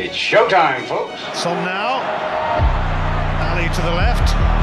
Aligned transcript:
It's 0.00 0.14
showtime, 0.14 0.86
folks. 0.86 1.20
Son 1.36 1.64
now. 1.64 1.98
Ali 3.50 3.68
to 3.74 3.82
the 3.82 3.90
left. 3.90 4.57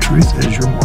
Truth 0.00 0.38
is, 0.38 0.58
you're 0.58 0.79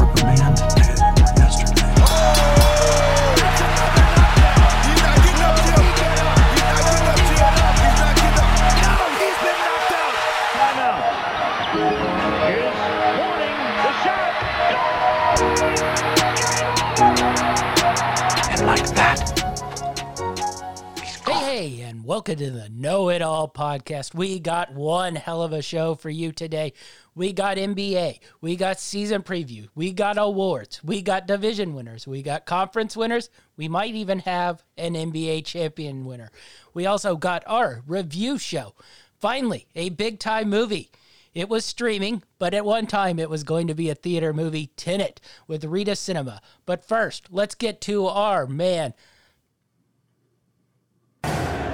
welcome 22.28 22.44
to 22.44 22.50
the 22.50 22.70
Know 22.70 23.10
It 23.10 23.22
All 23.22 23.48
podcast. 23.48 24.16
We 24.16 24.40
got 24.40 24.74
one 24.74 25.14
hell 25.14 25.44
of 25.44 25.54
a 25.54 25.62
show 25.62 25.94
for 25.94 26.10
you 26.10 26.32
today. 26.32 26.74
We 27.14 27.32
got 27.32 27.58
NBA, 27.58 28.18
we 28.42 28.56
got 28.56 28.80
season 28.80 29.22
preview, 29.22 29.68
we 29.76 29.94
got 29.94 30.18
awards, 30.18 30.84
we 30.84 31.04
got 31.04 31.28
division 31.28 31.76
winners, 31.76 32.08
we 32.08 32.24
got 32.24 32.48
conference 32.48 32.98
winners, 32.98 33.30
we 33.58 33.68
might 33.68 33.94
even 33.94 34.20
have 34.20 34.64
an 34.76 34.96
NBA 34.96 35.46
champion 35.46 36.04
winner. 36.04 36.32
We 36.74 36.88
also 36.88 37.16
got 37.16 37.44
our 37.46 37.84
review 37.86 38.40
show. 38.40 38.74
Finally, 39.20 39.68
a 39.76 39.90
big 39.90 40.18
time 40.18 40.50
movie. 40.50 40.90
It 41.36 41.48
was 41.48 41.64
streaming, 41.64 42.24
but 42.40 42.56
at 42.56 42.66
one 42.66 42.88
time 42.88 43.20
it 43.20 43.30
was 43.30 43.44
going 43.44 43.68
to 43.68 43.76
be 43.76 43.92
a 43.92 43.96
theater 43.96 44.34
movie, 44.34 44.72
Tenet, 44.78 45.22
with 45.48 45.64
Rita 45.64 45.96
Cinema. 45.96 46.42
But 46.66 46.88
first, 46.88 47.28
let's 47.30 47.54
get 47.54 47.82
to 47.82 48.08
our 48.08 48.48
man, 48.48 48.96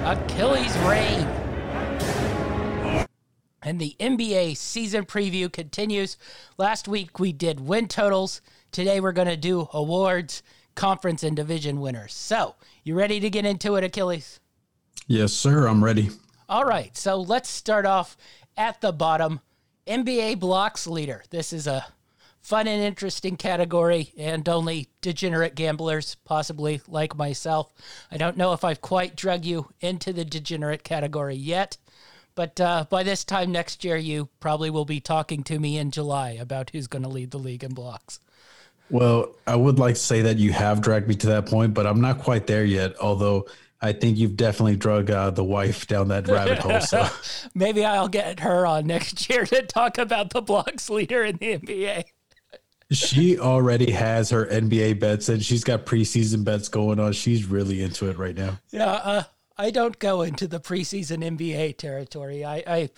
Achilles 0.04 0.76
reign. 0.78 1.28
And 3.62 3.80
the 3.80 3.94
NBA 4.00 4.56
season 4.56 5.04
preview 5.06 5.52
continues. 5.52 6.16
Last 6.58 6.88
week 6.88 7.20
we 7.20 7.32
did 7.32 7.60
win 7.60 7.86
totals. 7.86 8.40
Today 8.72 8.98
we're 8.98 9.12
going 9.12 9.28
to 9.28 9.36
do 9.36 9.68
awards, 9.72 10.42
conference, 10.74 11.22
and 11.22 11.36
division 11.36 11.80
winners. 11.80 12.12
So, 12.12 12.56
you 12.82 12.96
ready 12.96 13.20
to 13.20 13.30
get 13.30 13.46
into 13.46 13.76
it, 13.76 13.84
Achilles? 13.84 14.40
yes, 15.06 15.32
sir, 15.32 15.68
I'm 15.68 15.84
ready. 15.84 16.10
All 16.48 16.64
right, 16.64 16.96
so 16.96 17.20
let's 17.20 17.48
start 17.48 17.86
off 17.86 18.16
at 18.56 18.80
the 18.80 18.92
bottom. 18.92 19.40
NBA 19.86 20.40
blocks 20.40 20.88
leader. 20.88 21.22
This 21.30 21.52
is 21.52 21.68
a 21.68 21.86
fun 22.42 22.66
and 22.66 22.82
interesting 22.82 23.36
category, 23.36 24.12
and 24.18 24.46
only 24.48 24.88
degenerate 25.00 25.54
gamblers, 25.54 26.16
possibly 26.24 26.82
like 26.88 27.16
myself. 27.16 27.72
I 28.10 28.16
don't 28.16 28.36
know 28.36 28.52
if 28.52 28.64
I've 28.64 28.80
quite 28.80 29.16
drug 29.16 29.44
you 29.44 29.68
into 29.80 30.12
the 30.12 30.24
degenerate 30.24 30.84
category 30.84 31.36
yet, 31.36 31.78
but 32.34 32.60
uh, 32.60 32.84
by 32.90 33.02
this 33.02 33.24
time 33.24 33.52
next 33.52 33.84
year, 33.84 33.96
you 33.96 34.28
probably 34.40 34.70
will 34.70 34.84
be 34.84 35.00
talking 35.00 35.44
to 35.44 35.58
me 35.58 35.78
in 35.78 35.90
July 35.90 36.30
about 36.30 36.70
who's 36.70 36.86
going 36.86 37.02
to 37.02 37.08
lead 37.08 37.30
the 37.30 37.38
league 37.38 37.64
in 37.64 37.74
blocks. 37.74 38.20
Well, 38.90 39.34
I 39.46 39.56
would 39.56 39.78
like 39.78 39.94
to 39.94 40.00
say 40.00 40.22
that 40.22 40.36
you 40.36 40.52
have 40.52 40.82
dragged 40.82 41.08
me 41.08 41.14
to 41.16 41.26
that 41.28 41.46
point, 41.46 41.72
but 41.72 41.86
I'm 41.86 42.00
not 42.00 42.18
quite 42.18 42.46
there 42.46 42.64
yet. 42.64 42.94
Although 43.00 43.46
I 43.80 43.92
think 43.92 44.18
you've 44.18 44.36
definitely 44.36 44.76
drug 44.76 45.10
uh, 45.10 45.30
the 45.30 45.44
wife 45.44 45.86
down 45.86 46.08
that 46.08 46.28
rabbit 46.28 46.58
hole. 46.58 46.80
So 46.80 47.06
Maybe 47.54 47.84
I'll 47.84 48.08
get 48.08 48.40
her 48.40 48.66
on 48.66 48.86
next 48.86 49.28
year 49.30 49.46
to 49.46 49.62
talk 49.62 49.98
about 49.98 50.30
the 50.30 50.42
blocks 50.42 50.90
leader 50.90 51.24
in 51.24 51.36
the 51.36 51.58
NBA. 51.58 52.04
She 52.92 53.38
already 53.38 53.90
has 53.90 54.30
her 54.30 54.46
NBA 54.46 55.00
bets 55.00 55.28
and 55.28 55.44
she's 55.44 55.64
got 55.64 55.86
preseason 55.86 56.44
bets 56.44 56.68
going 56.68 57.00
on. 57.00 57.12
She's 57.12 57.44
really 57.46 57.82
into 57.82 58.08
it 58.08 58.18
right 58.18 58.36
now. 58.36 58.58
Yeah, 58.70 58.92
uh, 58.92 59.22
I 59.56 59.70
don't 59.70 59.98
go 59.98 60.22
into 60.22 60.46
the 60.46 60.60
preseason 60.60 61.24
NBA 61.24 61.78
territory. 61.78 62.44
I, 62.44 62.62
I 62.66 62.90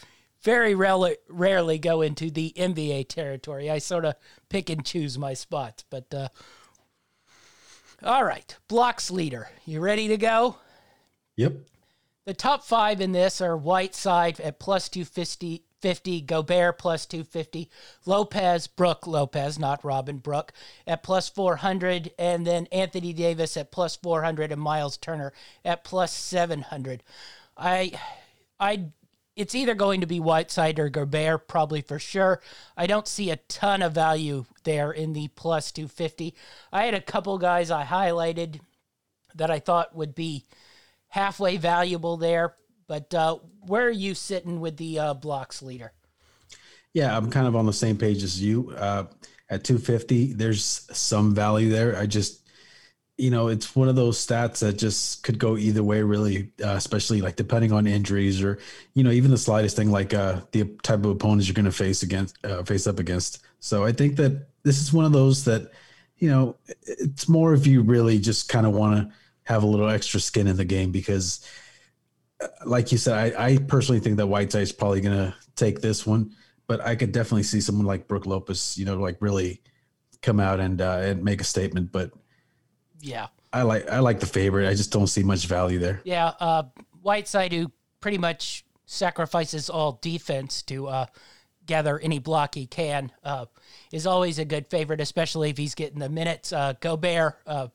very 0.42 0.74
rarely, 0.74 1.16
rarely 1.28 1.78
go 1.78 2.02
into 2.02 2.30
the 2.30 2.52
NBA 2.56 3.08
territory. 3.08 3.70
I 3.70 3.78
sort 3.78 4.04
of 4.04 4.14
pick 4.48 4.70
and 4.70 4.84
choose 4.84 5.18
my 5.18 5.34
spots. 5.34 5.84
But 5.88 6.12
uh, 6.14 6.28
all 8.02 8.24
right, 8.24 8.56
blocks 8.68 9.10
leader. 9.10 9.48
You 9.64 9.80
ready 9.80 10.08
to 10.08 10.16
go? 10.16 10.56
Yep. 11.36 11.54
The 12.26 12.34
top 12.34 12.64
five 12.64 13.00
in 13.00 13.12
this 13.12 13.40
are 13.40 13.56
Whiteside 13.56 14.40
at 14.40 14.58
plus 14.58 14.88
250, 14.88 15.64
50, 15.84 16.22
Gobert 16.22 16.78
plus 16.78 17.04
250, 17.04 17.68
Lopez, 18.06 18.66
Brooke 18.66 19.06
Lopez, 19.06 19.58
not 19.58 19.84
Robin 19.84 20.16
Brooke, 20.16 20.50
at 20.86 21.02
plus 21.02 21.28
400, 21.28 22.10
and 22.18 22.46
then 22.46 22.66
Anthony 22.72 23.12
Davis 23.12 23.54
at 23.58 23.70
plus 23.70 23.94
400, 23.94 24.50
and 24.50 24.62
Miles 24.62 24.96
Turner 24.96 25.34
at 25.62 25.84
plus 25.84 26.10
700. 26.10 27.02
I, 27.58 27.92
I, 28.58 28.84
it's 29.36 29.54
either 29.54 29.74
going 29.74 30.00
to 30.00 30.06
be 30.06 30.20
Whiteside 30.20 30.78
or 30.78 30.88
Gobert, 30.88 31.48
probably 31.48 31.82
for 31.82 31.98
sure. 31.98 32.40
I 32.78 32.86
don't 32.86 33.06
see 33.06 33.30
a 33.30 33.36
ton 33.36 33.82
of 33.82 33.92
value 33.92 34.46
there 34.62 34.90
in 34.90 35.12
the 35.12 35.28
plus 35.28 35.70
250. 35.70 36.34
I 36.72 36.86
had 36.86 36.94
a 36.94 37.00
couple 37.02 37.36
guys 37.36 37.70
I 37.70 37.84
highlighted 37.84 38.60
that 39.34 39.50
I 39.50 39.58
thought 39.58 39.94
would 39.94 40.14
be 40.14 40.44
halfway 41.08 41.58
valuable 41.58 42.16
there. 42.16 42.54
But 42.86 43.12
uh, 43.14 43.38
where 43.66 43.86
are 43.86 43.90
you 43.90 44.14
sitting 44.14 44.60
with 44.60 44.76
the 44.76 44.98
uh, 44.98 45.14
blocks 45.14 45.62
leader? 45.62 45.92
Yeah, 46.92 47.16
I'm 47.16 47.30
kind 47.30 47.46
of 47.46 47.56
on 47.56 47.66
the 47.66 47.72
same 47.72 47.96
page 47.96 48.22
as 48.22 48.40
you. 48.40 48.72
Uh, 48.76 49.04
at 49.50 49.64
250, 49.64 50.34
there's 50.34 50.88
some 50.92 51.34
value 51.34 51.68
there. 51.68 51.96
I 51.96 52.06
just, 52.06 52.48
you 53.18 53.30
know, 53.30 53.48
it's 53.48 53.74
one 53.74 53.88
of 53.88 53.96
those 53.96 54.24
stats 54.24 54.60
that 54.60 54.78
just 54.78 55.22
could 55.22 55.38
go 55.38 55.56
either 55.56 55.82
way, 55.82 56.02
really, 56.02 56.52
uh, 56.62 56.68
especially 56.68 57.20
like 57.20 57.36
depending 57.36 57.72
on 57.72 57.86
injuries 57.86 58.42
or, 58.42 58.58
you 58.94 59.02
know, 59.02 59.10
even 59.10 59.30
the 59.30 59.38
slightest 59.38 59.76
thing 59.76 59.90
like 59.90 60.14
uh, 60.14 60.40
the 60.52 60.64
type 60.82 61.00
of 61.00 61.06
opponents 61.06 61.46
you're 61.48 61.54
going 61.54 61.64
to 61.64 61.72
face 61.72 62.02
against, 62.02 62.36
uh, 62.44 62.62
face 62.62 62.86
up 62.86 62.98
against. 62.98 63.44
So 63.60 63.84
I 63.84 63.92
think 63.92 64.16
that 64.16 64.46
this 64.62 64.80
is 64.80 64.92
one 64.92 65.04
of 65.04 65.12
those 65.12 65.44
that, 65.44 65.72
you 66.18 66.30
know, 66.30 66.56
it's 66.82 67.28
more 67.28 67.54
if 67.54 67.66
you 67.66 67.82
really 67.82 68.18
just 68.18 68.48
kind 68.48 68.66
of 68.66 68.72
want 68.72 68.96
to 68.96 69.14
have 69.44 69.62
a 69.62 69.66
little 69.66 69.88
extra 69.88 70.20
skin 70.20 70.46
in 70.46 70.56
the 70.56 70.64
game 70.64 70.90
because, 70.90 71.46
like 72.64 72.92
you 72.92 72.98
said, 72.98 73.34
I, 73.36 73.46
I 73.46 73.58
personally 73.58 74.00
think 74.00 74.16
that 74.16 74.26
Whiteside's 74.26 74.72
probably 74.72 75.00
going 75.00 75.16
to 75.16 75.34
take 75.56 75.80
this 75.80 76.06
one 76.06 76.32
but 76.66 76.80
I 76.80 76.96
could 76.96 77.12
definitely 77.12 77.42
see 77.42 77.60
someone 77.60 77.86
like 77.86 78.08
Brooke 78.08 78.26
Lopez, 78.26 78.78
you 78.78 78.84
know, 78.84 78.96
like 78.96 79.16
really 79.20 79.62
come 80.22 80.40
out 80.40 80.60
and 80.60 80.80
uh, 80.80 81.00
and 81.02 81.22
make 81.22 81.40
a 81.40 81.44
statement. 81.44 81.92
But 81.92 82.12
Yeah. 83.00 83.28
I 83.52 83.62
like 83.62 83.88
I 83.88 84.00
like 84.00 84.20
the 84.20 84.26
favorite. 84.26 84.68
I 84.68 84.74
just 84.74 84.90
don't 84.90 85.06
see 85.06 85.22
much 85.22 85.46
value 85.46 85.78
there. 85.78 86.00
Yeah. 86.04 86.32
Uh, 86.40 86.64
Whiteside, 87.02 87.52
who 87.52 87.70
pretty 88.00 88.18
much 88.18 88.64
sacrifices 88.86 89.70
all 89.70 89.98
defense 90.02 90.62
to 90.62 90.88
uh, 90.88 91.06
gather 91.66 91.98
any 91.98 92.18
block 92.18 92.54
he 92.54 92.66
can, 92.66 93.12
uh, 93.22 93.46
is 93.92 94.06
always 94.06 94.38
a 94.38 94.44
good 94.44 94.66
favorite, 94.68 95.00
especially 95.00 95.50
if 95.50 95.58
he's 95.58 95.74
getting 95.74 95.98
the 95.98 96.08
minutes. 96.08 96.52
Uh, 96.52 96.72
Gobert 96.80 97.36
uh, 97.46 97.68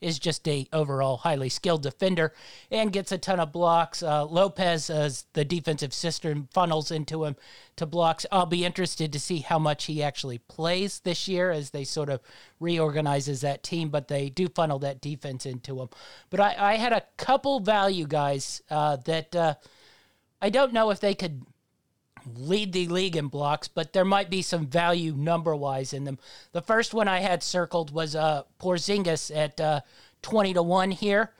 is 0.00 0.18
just 0.18 0.46
a 0.48 0.66
overall 0.72 1.18
highly 1.18 1.48
skilled 1.48 1.82
defender 1.82 2.32
and 2.70 2.92
gets 2.92 3.12
a 3.12 3.18
ton 3.18 3.40
of 3.40 3.52
blocks. 3.52 4.02
Uh, 4.02 4.24
Lopez, 4.24 4.90
as 4.90 5.24
the 5.32 5.44
defensive 5.44 5.92
system 5.92 6.48
funnels 6.52 6.90
into 6.90 7.24
him 7.24 7.36
to 7.76 7.86
blocks. 7.86 8.26
I'll 8.30 8.46
be 8.46 8.64
interested 8.64 9.12
to 9.12 9.20
see 9.20 9.38
how 9.38 9.58
much 9.58 9.84
he 9.86 10.02
actually 10.02 10.38
plays 10.38 11.00
this 11.00 11.28
year 11.28 11.50
as 11.50 11.70
they 11.70 11.84
sort 11.84 12.08
of 12.08 12.20
reorganizes 12.60 13.40
that 13.40 13.62
team, 13.62 13.88
but 13.88 14.08
they 14.08 14.28
do 14.28 14.48
funnel 14.48 14.78
that 14.80 15.00
defense 15.00 15.46
into 15.46 15.80
him. 15.80 15.88
But 16.28 16.40
I, 16.40 16.56
I 16.58 16.74
had 16.76 16.92
a 16.92 17.04
couple 17.16 17.60
value 17.60 18.06
guys 18.06 18.62
uh, 18.70 18.96
that 19.06 19.34
uh, 19.34 19.54
I 20.42 20.50
don't 20.50 20.72
know 20.72 20.90
if 20.90 21.00
they 21.00 21.14
could 21.14 21.42
lead 22.36 22.72
the 22.72 22.88
league 22.88 23.16
in 23.16 23.28
blocks, 23.28 23.68
but 23.68 23.92
there 23.92 24.04
might 24.04 24.30
be 24.30 24.42
some 24.42 24.66
value 24.66 25.12
number 25.14 25.54
wise 25.54 25.92
in 25.92 26.04
them. 26.04 26.18
The 26.52 26.62
first 26.62 26.94
one 26.94 27.08
I 27.08 27.20
had 27.20 27.42
circled 27.42 27.92
was 27.92 28.14
uh, 28.14 28.42
Porzingis 28.60 29.34
at 29.34 29.60
uh, 29.60 29.80
20 30.22 30.54
to 30.54 30.62
1 30.62 30.90
here. 30.92 31.32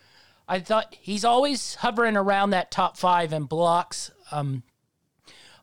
I 0.48 0.60
thought 0.60 0.96
he's 1.00 1.24
always 1.24 1.76
hovering 1.76 2.16
around 2.16 2.50
that 2.50 2.70
top 2.70 2.96
five 2.96 3.32
in 3.32 3.44
blocks. 3.44 4.10
Um, 4.32 4.64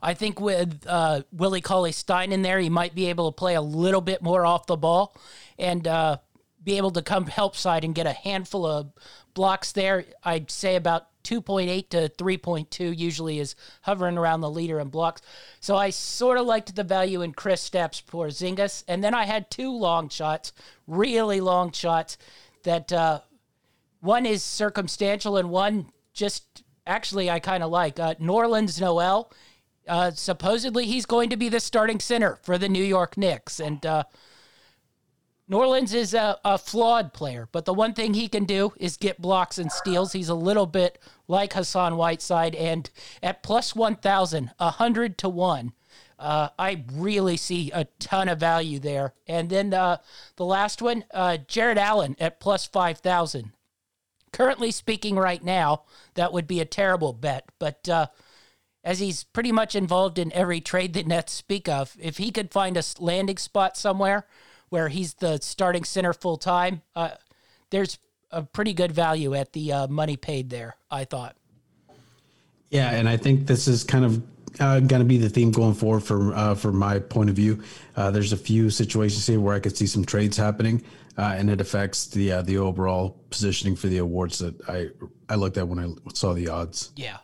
I 0.02 0.14
think 0.14 0.40
with 0.40 0.86
uh, 0.88 1.24
Willie 1.32 1.62
Cauley 1.62 1.92
Stein 1.92 2.32
in 2.32 2.42
there, 2.42 2.60
he 2.60 2.70
might 2.70 2.96
be 2.96 3.08
able 3.08 3.32
to 3.32 3.36
play 3.36 3.56
a 3.56 3.62
little 3.62 4.02
bit 4.02 4.22
more 4.22 4.46
off 4.46 4.66
the 4.68 4.78
ball 4.78 5.16
and 5.58 5.88
uh, 5.88 6.18
be 6.64 6.78
able 6.78 6.92
to 6.92 7.02
come 7.02 7.26
help 7.26 7.56
side 7.56 7.84
and 7.84 7.96
get 7.96 8.08
a 8.08 8.14
handful 8.14 8.66
of 8.66 8.92
blocks 9.34 9.72
there. 9.72 10.06
I'd 10.24 10.52
say 10.52 10.76
about 10.76 11.08
2.8 11.28 11.90
to 11.90 12.10
3.2 12.10 12.98
usually 12.98 13.40
is 13.40 13.56
hovering 13.82 14.18
around 14.18 14.42
the 14.42 14.50
leader 14.50 14.80
in 14.80 14.88
blocks. 14.88 15.22
So 15.60 15.76
I 15.76 15.90
sort 15.90 16.38
of 16.38 16.46
liked 16.46 16.76
the 16.76 16.84
value 16.84 17.22
in 17.22 17.34
Kristaps 17.34 18.02
Porzingis. 18.04 18.84
And 18.88 19.04
then 19.04 19.14
I 19.14 19.26
had 19.26 19.52
two 19.52 19.72
long 19.72 20.10
shots, 20.10 20.54
really 20.88 21.42
long 21.42 21.72
shots 21.72 22.18
that 22.64 22.94
uh, 22.94 23.20
one 24.00 24.26
is 24.26 24.44
circumstantial 24.44 25.38
and 25.38 25.50
one 25.50 25.92
just 26.14 26.64
actually 26.86 27.30
I 27.30 27.40
kind 27.40 27.64
of 27.64 27.72
like. 27.72 28.00
Uh, 28.00 28.16
Nerlens 28.16 28.80
Noel 28.80 29.32
uh, 29.88 30.12
supposedly, 30.12 30.86
he's 30.86 31.06
going 31.06 31.30
to 31.30 31.38
be 31.38 31.50
the 31.50 31.60
starting 31.60 32.00
center 32.00 32.38
for 32.42 32.58
the 32.58 32.70
New 32.70 32.84
York 32.84 33.18
Knicks. 33.18 33.60
And 33.60 33.86
uh, 33.86 34.04
Nerlens 35.50 35.94
is 35.94 36.14
a, 36.14 36.38
a, 36.44 36.58
flawed 36.58 37.14
player, 37.14 37.48
but 37.52 37.66
the 37.66 37.74
one 37.74 37.94
thing 37.94 38.14
he 38.14 38.28
can 38.28 38.44
do 38.44 38.74
is 38.78 38.98
get 38.98 39.22
blocks 39.22 39.58
and 39.58 39.72
steals. 39.72 40.12
He's 40.12 40.30
a 40.30 40.36
little 40.36 40.66
bit 40.66 41.00
like 41.28 41.54
Hassan 41.54 41.98
Whiteside. 41.98 42.56
And 42.56 42.90
at 43.22 43.44
plus 43.44 43.76
1,000, 43.76 44.52
100 44.58 45.18
to 45.20 45.30
1, 45.30 45.74
uh, 46.20 46.50
I 46.58 46.84
really 46.94 47.38
see 47.38 47.72
a 47.72 47.86
ton 48.00 48.30
of 48.30 48.40
value 48.40 48.80
there. 48.80 49.14
And 49.28 49.50
then 49.50 49.74
uh, 49.74 49.98
the 50.36 50.46
last 50.46 50.82
one, 50.82 51.04
uh, 51.14 51.38
Jarrett 51.48 51.78
Allen 51.78 52.16
at 52.20 52.40
plus 52.40 52.66
5,000. 52.66 53.52
Currently 54.32 54.72
speaking, 54.72 55.16
right 55.16 55.44
now, 55.44 55.84
that 56.16 56.34
would 56.34 56.48
be 56.48 56.60
a 56.60 56.66
terrible 56.66 57.14
bet. 57.14 57.46
But 57.60 57.88
uh, 57.88 58.08
as 58.88 59.00
he's 59.00 59.26
pretty 59.26 59.52
much 59.52 59.76
involved 59.76 60.18
in 60.18 60.32
every 60.32 60.62
trade 60.62 60.94
the 60.94 61.04
Nets 61.04 61.34
speak 61.34 61.68
of. 61.68 61.98
If 62.00 62.18
he 62.18 62.32
could 62.32 62.54
find 62.54 62.78
a 62.78 62.84
landing 63.00 63.38
spot 63.38 63.76
somewhere 63.76 64.26
where 64.70 64.88
he's 64.88 65.16
the 65.16 65.40
starting 65.42 65.84
center 65.84 66.14
full 66.14 66.38
time, 66.38 66.84
uh, 66.96 67.10
there's 67.70 68.00
a 68.32 68.44
pretty 68.44 68.74
good 68.74 68.92
value 68.92 69.34
at 69.34 69.54
the 69.54 69.72
uh, 69.72 69.88
money 69.88 70.18
paid 70.18 70.50
there, 70.50 70.76
I 70.92 71.06
thought. 71.06 71.36
Yeah, 72.70 72.92
and 72.92 73.08
I 73.08 73.18
think 73.18 73.48
this 73.48 73.68
is 73.68 73.84
kind 73.84 74.04
of 74.04 74.22
uh, 74.60 74.80
going 74.80 75.02
to 75.02 75.06
be 75.06 75.18
the 75.18 75.30
theme 75.30 75.52
going 75.52 75.74
forward 75.74 76.04
for 76.04 76.34
uh, 76.34 76.56
from 76.56 76.78
my 76.78 77.00
point 77.00 77.30
of 77.30 77.36
view. 77.36 77.64
Uh, 77.96 78.12
there's 78.12 78.34
a 78.34 78.38
few 78.38 78.70
situations 78.70 79.26
here 79.26 79.40
where 79.40 79.56
I 79.56 79.60
could 79.60 79.78
see 79.78 79.88
some 79.88 80.04
trades 80.04 80.36
happening, 80.36 80.84
uh, 81.18 81.36
and 81.38 81.50
it 81.50 81.62
affects 81.62 82.08
the 82.08 82.34
uh, 82.34 82.42
the 82.42 82.58
overall 82.58 83.18
positioning 83.30 83.76
for 83.76 83.88
the 83.88 84.00
awards 84.00 84.40
that 84.40 84.56
I 84.68 84.90
I 85.30 85.36
looked 85.36 85.58
at 85.58 85.68
when 85.68 85.80
I 85.80 86.12
saw 86.14 86.34
the 86.34 86.50
odds. 86.50 86.92
Yeah. 86.96 87.18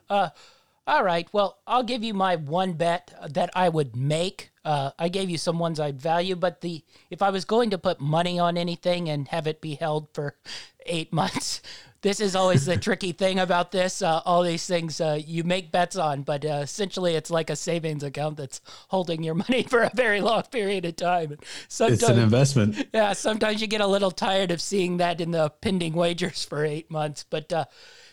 Uh, 0.85 0.91
all 0.91 1.03
right. 1.03 1.27
Well, 1.31 1.59
I'll 1.67 1.83
give 1.83 2.03
you 2.03 2.13
my 2.13 2.35
one 2.35 2.73
bet 2.73 3.13
that 3.29 3.49
I 3.55 3.69
would 3.69 3.95
make. 3.95 4.51
Uh, 4.65 4.91
I 4.97 5.09
gave 5.09 5.29
you 5.29 5.37
some 5.37 5.59
ones 5.59 5.79
I'd 5.79 6.01
value, 6.01 6.35
but 6.35 6.61
the 6.61 6.83
if 7.09 7.21
I 7.21 7.29
was 7.29 7.45
going 7.45 7.69
to 7.71 7.77
put 7.77 7.99
money 7.99 8.39
on 8.39 8.57
anything 8.57 9.09
and 9.09 9.27
have 9.29 9.47
it 9.47 9.61
be 9.61 9.75
held 9.75 10.07
for 10.13 10.35
eight 10.85 11.11
months, 11.11 11.61
this 12.01 12.19
is 12.19 12.35
always 12.35 12.65
the 12.65 12.77
tricky 12.77 13.13
thing 13.13 13.39
about 13.39 13.71
this. 13.71 14.01
Uh, 14.01 14.21
all 14.25 14.43
these 14.43 14.65
things 14.65 15.01
uh, 15.01 15.19
you 15.25 15.43
make 15.43 15.71
bets 15.71 15.95
on, 15.95 16.23
but 16.23 16.45
uh, 16.45 16.59
essentially 16.61 17.15
it's 17.15 17.29
like 17.29 17.49
a 17.49 17.55
savings 17.55 18.03
account 18.03 18.37
that's 18.37 18.61
holding 18.89 19.23
your 19.23 19.35
money 19.35 19.63
for 19.69 19.83
a 19.83 19.91
very 19.95 20.21
long 20.21 20.43
period 20.43 20.85
of 20.85 20.95
time. 20.95 21.37
Sometimes, 21.67 22.03
it's 22.03 22.09
an 22.09 22.19
investment. 22.19 22.87
Yeah. 22.93 23.13
Sometimes 23.13 23.61
you 23.61 23.67
get 23.67 23.81
a 23.81 23.87
little 23.87 24.11
tired 24.11 24.51
of 24.51 24.61
seeing 24.61 24.97
that 24.97 25.19
in 25.19 25.31
the 25.31 25.49
pending 25.49 25.93
wagers 25.93 26.45
for 26.45 26.65
eight 26.65 26.91
months, 26.91 27.25
but 27.29 27.51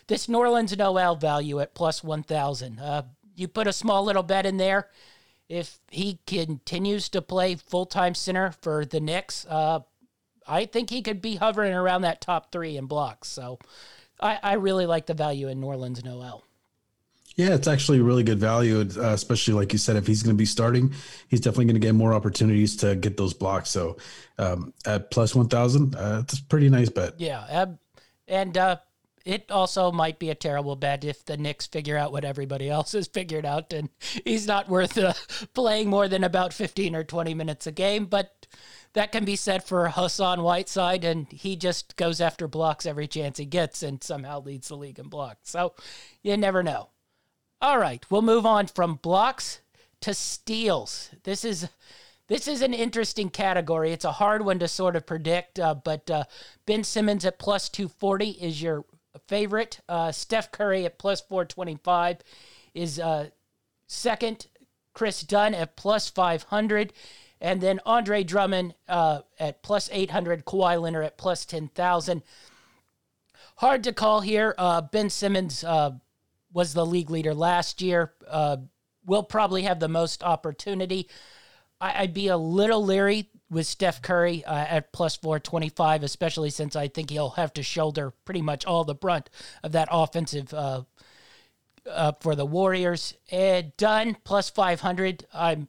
this 0.07 0.27
Nerlens 0.27 0.77
Noel 0.77 1.15
value 1.15 1.59
at 1.59 1.73
plus 1.73 2.03
1,000. 2.03 2.79
Uh, 2.79 3.03
you 3.35 3.47
put 3.47 3.67
a 3.67 3.73
small 3.73 4.03
little 4.03 4.23
bet 4.23 4.45
in 4.45 4.57
there. 4.57 4.89
If 5.49 5.79
he 5.89 6.19
continues 6.25 7.09
to 7.09 7.21
play 7.21 7.55
full 7.55 7.85
time 7.85 8.15
center 8.15 8.51
for 8.61 8.85
the 8.85 8.99
Knicks, 8.99 9.45
uh, 9.49 9.79
I 10.47 10.65
think 10.65 10.89
he 10.89 11.01
could 11.01 11.21
be 11.21 11.35
hovering 11.35 11.73
around 11.73 12.01
that 12.01 12.21
top 12.21 12.51
three 12.51 12.77
in 12.77 12.85
blocks. 12.85 13.27
So 13.27 13.59
I, 14.19 14.39
I 14.41 14.53
really 14.53 14.85
like 14.85 15.05
the 15.07 15.13
value 15.13 15.47
in 15.47 15.59
Nerlens 15.59 16.03
Noel. 16.03 16.43
Yeah, 17.35 17.55
it's 17.55 17.67
actually 17.67 18.01
really 18.01 18.23
good 18.23 18.39
value, 18.39 18.81
uh, 18.81 19.13
especially 19.13 19.53
like 19.53 19.71
you 19.71 19.79
said, 19.79 19.95
if 19.95 20.05
he's 20.05 20.21
going 20.21 20.35
to 20.35 20.37
be 20.37 20.45
starting, 20.45 20.93
he's 21.29 21.39
definitely 21.39 21.65
going 21.65 21.81
to 21.81 21.87
get 21.87 21.95
more 21.95 22.13
opportunities 22.13 22.75
to 22.77 22.95
get 22.95 23.15
those 23.15 23.33
blocks. 23.33 23.69
So 23.69 23.97
um, 24.37 24.73
at 24.85 25.11
plus 25.11 25.33
1,000, 25.33 25.95
uh, 25.95 26.19
it's 26.23 26.39
a 26.39 26.43
pretty 26.43 26.69
nice 26.69 26.89
bet. 26.89 27.19
Yeah. 27.19 27.65
and 28.27 28.57
uh, 28.57 28.77
it 29.25 29.51
also 29.51 29.91
might 29.91 30.19
be 30.19 30.29
a 30.29 30.35
terrible 30.35 30.75
bet 30.75 31.03
if 31.03 31.25
the 31.25 31.37
Knicks 31.37 31.67
figure 31.67 31.97
out 31.97 32.11
what 32.11 32.25
everybody 32.25 32.69
else 32.69 32.91
has 32.93 33.07
figured 33.07 33.45
out, 33.45 33.73
and 33.73 33.89
he's 34.25 34.47
not 34.47 34.69
worth 34.69 34.97
uh, 34.97 35.13
playing 35.53 35.89
more 35.89 36.07
than 36.07 36.23
about 36.23 36.53
15 36.53 36.95
or 36.95 37.03
20 37.03 37.33
minutes 37.33 37.67
a 37.67 37.71
game. 37.71 38.05
But 38.05 38.47
that 38.93 39.11
can 39.11 39.25
be 39.25 39.35
said 39.35 39.63
for 39.63 39.89
Hassan 39.89 40.43
Whiteside, 40.43 41.03
and 41.03 41.27
he 41.31 41.55
just 41.55 41.95
goes 41.95 42.19
after 42.19 42.47
blocks 42.47 42.85
every 42.85 43.07
chance 43.07 43.37
he 43.37 43.45
gets 43.45 43.83
and 43.83 44.03
somehow 44.03 44.41
leads 44.41 44.67
the 44.67 44.75
league 44.75 44.99
in 44.99 45.07
blocks. 45.07 45.49
So 45.49 45.73
you 46.21 46.35
never 46.37 46.63
know. 46.63 46.89
All 47.61 47.77
right, 47.77 48.03
we'll 48.09 48.23
move 48.23 48.45
on 48.45 48.67
from 48.67 48.95
blocks 48.95 49.61
to 50.01 50.13
steals. 50.13 51.11
This 51.23 51.45
is 51.45 51.69
this 52.27 52.47
is 52.47 52.61
an 52.61 52.73
interesting 52.73 53.29
category. 53.29 53.91
It's 53.91 54.05
a 54.05 54.13
hard 54.13 54.45
one 54.45 54.57
to 54.59 54.67
sort 54.67 54.95
of 54.95 55.05
predict, 55.05 55.59
uh, 55.59 55.75
but 55.75 56.09
uh, 56.09 56.23
Ben 56.65 56.83
Simmons 56.85 57.25
at 57.25 57.39
plus 57.39 57.67
240 57.67 58.29
is 58.29 58.61
your 58.61 58.85
favorite. 59.27 59.79
Uh, 59.87 60.11
Steph 60.11 60.51
Curry 60.51 60.85
at 60.85 60.97
plus 60.97 61.21
425 61.21 62.17
is 62.73 62.99
uh, 62.99 63.29
second. 63.87 64.47
Kris 64.93 65.21
Dunn 65.21 65.53
at 65.53 65.75
plus 65.75 66.09
500. 66.09 66.93
And 67.39 67.59
then 67.61 67.79
Andre 67.85 68.23
Drummond 68.23 68.75
uh, 68.87 69.21
at 69.39 69.63
plus 69.63 69.89
800. 69.91 70.45
Kawhi 70.45 70.79
Leonard 70.79 71.05
at 71.05 71.17
plus 71.17 71.45
10,000. 71.45 72.21
Hard 73.55 73.83
to 73.83 73.93
call 73.93 74.21
here. 74.21 74.53
Uh, 74.57 74.81
ben 74.81 75.09
Simmons 75.09 75.63
uh, 75.63 75.91
was 76.53 76.73
the 76.73 76.85
league 76.85 77.09
leader 77.09 77.33
last 77.33 77.81
year. 77.81 78.13
Uh, 78.27 78.57
will 79.05 79.23
probably 79.23 79.63
have 79.63 79.79
the 79.79 79.87
most 79.87 80.23
opportunity. 80.23 81.09
I- 81.79 82.03
I'd 82.03 82.13
be 82.13 82.27
a 82.27 82.37
little 82.37 82.83
leery 82.83 83.29
with 83.51 83.67
Steph 83.67 84.01
Curry 84.01 84.43
uh, 84.45 84.55
at 84.55 84.93
plus 84.93 85.17
425, 85.17 86.03
especially 86.03 86.49
since 86.49 86.75
I 86.75 86.87
think 86.87 87.09
he'll 87.09 87.31
have 87.31 87.53
to 87.53 87.63
shoulder 87.63 88.13
pretty 88.25 88.41
much 88.41 88.65
all 88.65 88.85
the 88.85 88.95
brunt 88.95 89.29
of 89.61 89.73
that 89.73 89.89
offensive 89.91 90.53
uh, 90.53 90.83
uh, 91.87 92.13
for 92.21 92.33
the 92.33 92.45
Warriors. 92.45 93.13
And 93.29 93.75
Dunn 93.77 94.17
plus 94.23 94.49
500. 94.49 95.25
I'm 95.33 95.67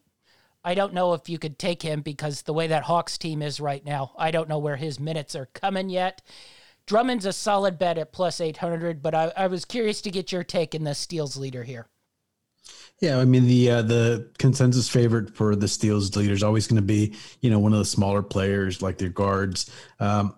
I 0.65 0.75
don't 0.75 0.95
know 0.95 1.15
if 1.15 1.29
you 1.29 1.39
could 1.39 1.59
take 1.59 1.83
him 1.83 2.03
because 2.03 2.43
the 2.43 2.53
way 2.53 2.69
that 2.69 2.85
Hawks 2.85 3.19
team 3.19 3.43
is 3.43 3.59
right 3.59 3.85
now, 3.85 4.13
I 4.17 4.31
don't 4.31 4.49
know 4.49 4.61
where 4.61 4.77
his 4.77 5.01
minutes 5.01 5.35
are 5.35 5.47
coming 5.47 5.91
yet. 5.91 6.23
Drummond's 6.87 7.27
a 7.27 7.33
solid 7.33 7.79
bet 7.79 7.99
at 7.99 8.13
plus 8.13 8.41
800, 8.41 9.03
but 9.03 9.15
I, 9.15 9.33
I 9.37 9.47
was 9.49 9.65
curious 9.65 10.01
to 10.03 10.11
get 10.11 10.31
your 10.31 10.45
take 10.45 10.75
in 10.75 10.85
the 10.85 10.95
steals 10.95 11.37
leader 11.37 11.65
here. 11.65 11.89
Yeah, 13.03 13.19
I 13.19 13.25
mean 13.25 13.49
the 13.49 13.69
uh, 13.69 13.83
the 13.83 14.31
consensus 14.39 14.89
favorite 14.89 15.35
for 15.35 15.57
the 15.57 15.67
steals 15.67 16.15
leader 16.15 16.35
is 16.35 16.45
always 16.45 16.69
going 16.69 16.77
to 16.77 16.83
be 16.83 17.17
you 17.41 17.51
know 17.51 17.59
one 17.59 17.73
of 17.73 17.81
the 17.81 17.85
smaller 17.85 18.23
players 18.23 18.81
like 18.81 18.99
their 18.99 19.09
guards. 19.09 19.69
Um, 19.99 20.37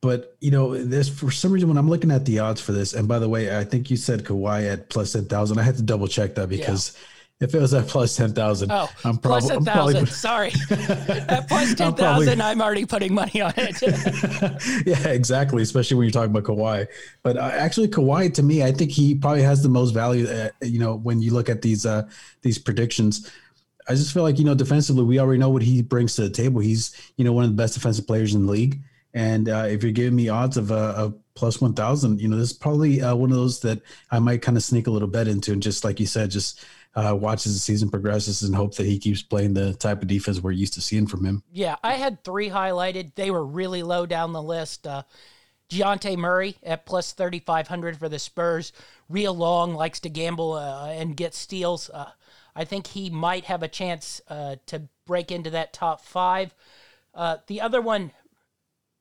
but 0.00 0.38
you 0.40 0.50
know 0.50 0.82
this 0.82 1.10
for 1.10 1.30
some 1.30 1.52
reason 1.52 1.68
when 1.68 1.76
I'm 1.76 1.90
looking 1.90 2.10
at 2.10 2.24
the 2.24 2.38
odds 2.38 2.62
for 2.62 2.72
this, 2.72 2.94
and 2.94 3.06
by 3.06 3.18
the 3.18 3.28
way, 3.28 3.54
I 3.54 3.64
think 3.64 3.90
you 3.90 3.98
said 3.98 4.24
Kawhi 4.24 4.72
at 4.72 4.88
plus 4.88 5.12
ten 5.12 5.26
thousand. 5.26 5.58
I 5.58 5.64
had 5.64 5.76
to 5.76 5.82
double 5.82 6.08
check 6.08 6.34
that 6.34 6.48
because. 6.48 6.92
Yeah 6.94 7.00
if 7.38 7.54
it 7.54 7.60
was 7.60 7.74
at 7.74 7.86
plus 7.86 8.16
10,000, 8.16 8.72
oh, 8.72 8.88
I'm, 9.04 9.18
prob- 9.18 9.40
plus 9.40 9.48
10, 9.48 9.58
I'm 9.58 9.64
probably. 9.64 10.06
Sorry. 10.06 10.52
at 10.70 11.48
plus 11.48 11.74
10,000, 11.74 12.40
I'm, 12.40 12.40
I'm, 12.40 12.62
already 12.62 12.86
putting 12.86 13.14
money 13.14 13.42
on 13.42 13.52
it. 13.56 14.86
yeah, 14.86 15.08
exactly. 15.08 15.62
Especially 15.62 15.96
when 15.96 16.06
you're 16.06 16.12
talking 16.12 16.30
about 16.30 16.44
Kawhi. 16.44 16.86
But 17.22 17.36
uh, 17.36 17.50
actually, 17.52 17.88
Kawhi, 17.88 18.32
to 18.34 18.42
me, 18.42 18.62
I 18.62 18.72
think 18.72 18.90
he 18.90 19.14
probably 19.14 19.42
has 19.42 19.62
the 19.62 19.68
most 19.68 19.90
value, 19.90 20.26
uh, 20.26 20.48
you 20.62 20.78
know, 20.78 20.96
when 20.96 21.20
you 21.20 21.32
look 21.32 21.50
at 21.50 21.60
these, 21.60 21.84
uh, 21.84 22.08
these 22.40 22.58
predictions. 22.58 23.30
I 23.88 23.94
just 23.94 24.14
feel 24.14 24.22
like, 24.22 24.38
you 24.38 24.44
know, 24.44 24.54
defensively, 24.54 25.04
we 25.04 25.18
already 25.18 25.38
know 25.38 25.50
what 25.50 25.62
he 25.62 25.82
brings 25.82 26.16
to 26.16 26.22
the 26.22 26.30
table. 26.30 26.60
He's, 26.60 26.96
you 27.16 27.24
know, 27.24 27.32
one 27.32 27.44
of 27.44 27.50
the 27.50 27.56
best 27.56 27.74
defensive 27.74 28.06
players 28.06 28.34
in 28.34 28.46
the 28.46 28.52
league. 28.52 28.80
And 29.12 29.48
uh, 29.48 29.66
if 29.68 29.82
you're 29.82 29.92
giving 29.92 30.16
me 30.16 30.28
odds 30.28 30.56
of 30.56 30.70
a, 30.70 30.74
uh, 30.74 31.08
a 31.08 31.14
plus 31.34 31.60
1000, 31.60 32.20
you 32.20 32.28
know, 32.28 32.36
this 32.36 32.50
is 32.50 32.56
probably 32.56 33.02
uh, 33.02 33.14
one 33.14 33.30
of 33.30 33.36
those 33.36 33.60
that 33.60 33.80
I 34.10 34.18
might 34.18 34.42
kind 34.42 34.56
of 34.56 34.64
sneak 34.64 34.86
a 34.86 34.90
little 34.90 35.08
bet 35.08 35.28
into. 35.28 35.52
And 35.52 35.62
just 35.62 35.84
like 35.84 36.00
you 36.00 36.06
said, 36.06 36.30
just 36.30 36.64
uh, 36.96 37.14
watch 37.14 37.46
as 37.46 37.52
the 37.52 37.60
season 37.60 37.90
progresses 37.90 38.42
and 38.42 38.54
hope 38.54 38.74
that 38.76 38.86
he 38.86 38.98
keeps 38.98 39.22
playing 39.22 39.52
the 39.54 39.74
type 39.74 40.00
of 40.00 40.08
defense 40.08 40.40
we're 40.40 40.50
used 40.50 40.74
to 40.74 40.80
seeing 40.80 41.06
from 41.06 41.24
him. 41.24 41.42
Yeah, 41.52 41.76
I 41.84 41.94
had 41.94 42.24
three 42.24 42.48
highlighted. 42.48 43.14
They 43.14 43.30
were 43.30 43.44
really 43.44 43.82
low 43.82 44.06
down 44.06 44.32
the 44.32 44.42
list. 44.42 44.86
Uh, 44.86 45.02
Dejounte 45.68 46.16
Murray 46.16 46.56
at 46.62 46.86
plus 46.86 47.12
3,500 47.12 47.98
for 47.98 48.08
the 48.08 48.18
Spurs. 48.18 48.72
Real 49.08 49.34
long, 49.34 49.74
likes 49.74 50.00
to 50.00 50.08
gamble 50.08 50.54
uh, 50.54 50.88
and 50.88 51.16
get 51.16 51.34
steals. 51.34 51.90
Uh, 51.90 52.10
I 52.54 52.64
think 52.64 52.86
he 52.86 53.10
might 53.10 53.44
have 53.44 53.62
a 53.62 53.68
chance 53.68 54.20
uh, 54.28 54.56
to 54.66 54.88
break 55.06 55.30
into 55.30 55.50
that 55.50 55.72
top 55.74 56.00
five. 56.00 56.54
Uh, 57.14 57.38
the 57.46 57.60
other 57.60 57.82
one, 57.82 58.12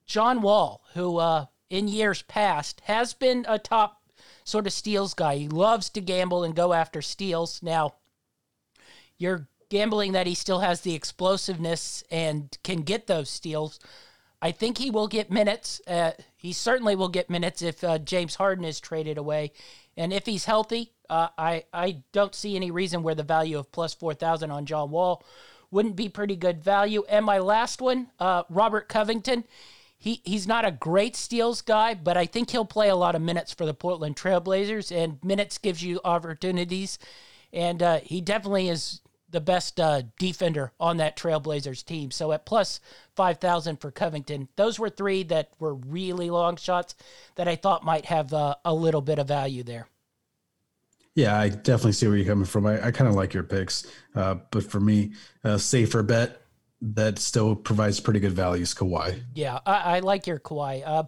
John 0.06 0.42
Wall, 0.42 0.82
who 0.94 1.18
uh, 1.18 1.46
in 1.70 1.88
years 1.88 2.24
past 2.24 2.82
has 2.86 3.14
been 3.14 3.46
a 3.48 3.58
top 3.58 3.95
sort 4.46 4.68
of 4.68 4.74
steals 4.74 5.14
guy. 5.14 5.36
He 5.36 5.50
loves 5.50 5.90
to 5.90 6.02
gamble 6.02 6.44
and 6.44 6.56
go 6.56 6.72
after 6.72 7.02
steals. 7.02 7.62
Now, 7.62 7.96
you're 9.18 9.48
gambling 9.70 10.14
that 10.14 10.28
he 10.28 10.36
still 10.36 10.60
has 10.60 10.82
the 10.82 10.94
explosiveness 10.94 12.04
and 12.10 12.58
can 12.64 12.84
get 12.84 13.08
those 13.08 13.30
steals. 13.30 13.80
I 14.42 14.52
think 14.52 14.78
he 14.78 14.92
will 14.92 15.08
get 15.08 15.32
minutes. 15.32 15.82
Uh, 15.88 16.12
he 16.38 16.54
certainly 16.54 16.96
will 16.96 17.10
get 17.10 17.30
minutes 17.30 17.62
if 17.62 17.84
uh, 17.84 17.98
James 17.98 18.36
Harden 18.36 18.64
is 18.64 18.80
traded 18.80 19.18
away. 19.18 19.52
And 19.98 20.14
if 20.14 20.26
he's 20.26 20.46
healthy, 20.46 20.92
uh, 21.10 21.30
I, 21.38 21.64
I 21.74 22.04
don't 22.12 22.36
see 22.36 22.56
any 22.56 22.70
reason 22.70 23.02
where 23.02 23.16
the 23.16 23.24
value 23.24 23.58
of 23.58 23.72
plus 23.72 23.94
4,000 23.96 24.52
on 24.52 24.66
John 24.66 24.92
Wall 24.92 25.24
wouldn't 25.72 25.96
be 25.96 26.10
pretty 26.10 26.36
good 26.36 26.64
value. 26.64 27.04
And 27.10 27.26
my 27.26 27.40
last 27.40 27.82
one, 27.82 28.12
uh, 28.20 28.44
Robert 28.50 28.88
Covington. 28.88 29.46
He, 30.06 30.22
he's 30.24 30.46
not 30.46 30.66
a 30.66 30.72
great 30.72 31.16
steals 31.16 31.64
guy, 31.64 31.96
but 31.96 32.16
I 32.16 32.28
think 32.28 32.52
he'll 32.52 32.64
play 32.64 32.90
a 32.90 32.96
lot 32.96 33.16
of 33.16 33.24
minutes 33.24 33.52
for 33.52 33.66
the 33.66 33.74
Portland 33.74 34.16
Trailblazers, 34.16 34.96
and 34.96 35.18
minutes 35.24 35.58
gives 35.58 35.82
you 35.82 36.00
opportunities. 36.06 37.00
And 37.52 37.82
uh, 37.82 38.00
he 38.04 38.22
definitely 38.22 38.70
is 38.70 39.02
the 39.32 39.42
best 39.42 39.80
uh, 39.80 40.04
defender 40.20 40.72
on 40.80 40.98
that 40.98 41.18
Trailblazers 41.18 41.84
team. 41.84 42.12
So 42.12 42.34
at 42.34 42.46
plus 42.46 42.82
5,000 43.16 43.82
for 43.82 43.90
Covington, 43.90 44.48
those 44.58 44.78
were 44.78 44.92
three 44.92 45.24
that 45.24 45.50
were 45.58 45.74
really 45.74 46.30
long 46.30 46.58
shots 46.58 46.94
that 47.34 47.48
I 47.48 47.56
thought 47.56 47.84
might 47.84 48.06
have 48.06 48.32
uh, 48.32 48.54
a 48.64 48.76
little 48.76 49.02
bit 49.02 49.18
of 49.18 49.28
value 49.28 49.64
there. 49.64 49.88
Yeah, 51.16 51.36
I 51.36 51.50
definitely 51.50 51.94
see 51.94 52.08
where 52.08 52.18
you're 52.18 52.28
coming 52.28 52.46
from. 52.46 52.68
I, 52.68 52.86
I 52.86 52.92
kind 52.92 53.10
of 53.10 53.16
like 53.16 53.34
your 53.34 53.42
picks, 53.42 53.88
uh, 54.14 54.36
but 54.52 54.70
for 54.70 54.80
me, 54.80 55.14
a 55.44 55.58
safer 55.58 56.04
bet 56.04 56.45
that 56.94 57.20
still 57.20 57.56
provides 57.56 58.00
pretty 58.00 58.20
good 58.20 58.34
values, 58.34 58.74
Kawhi. 58.74 59.22
Yeah, 59.34 59.60
I, 59.66 59.98
I 59.98 60.00
like 60.00 60.28
your 60.28 60.40
Kawhi. 60.40 60.84
Uh, 60.86 61.04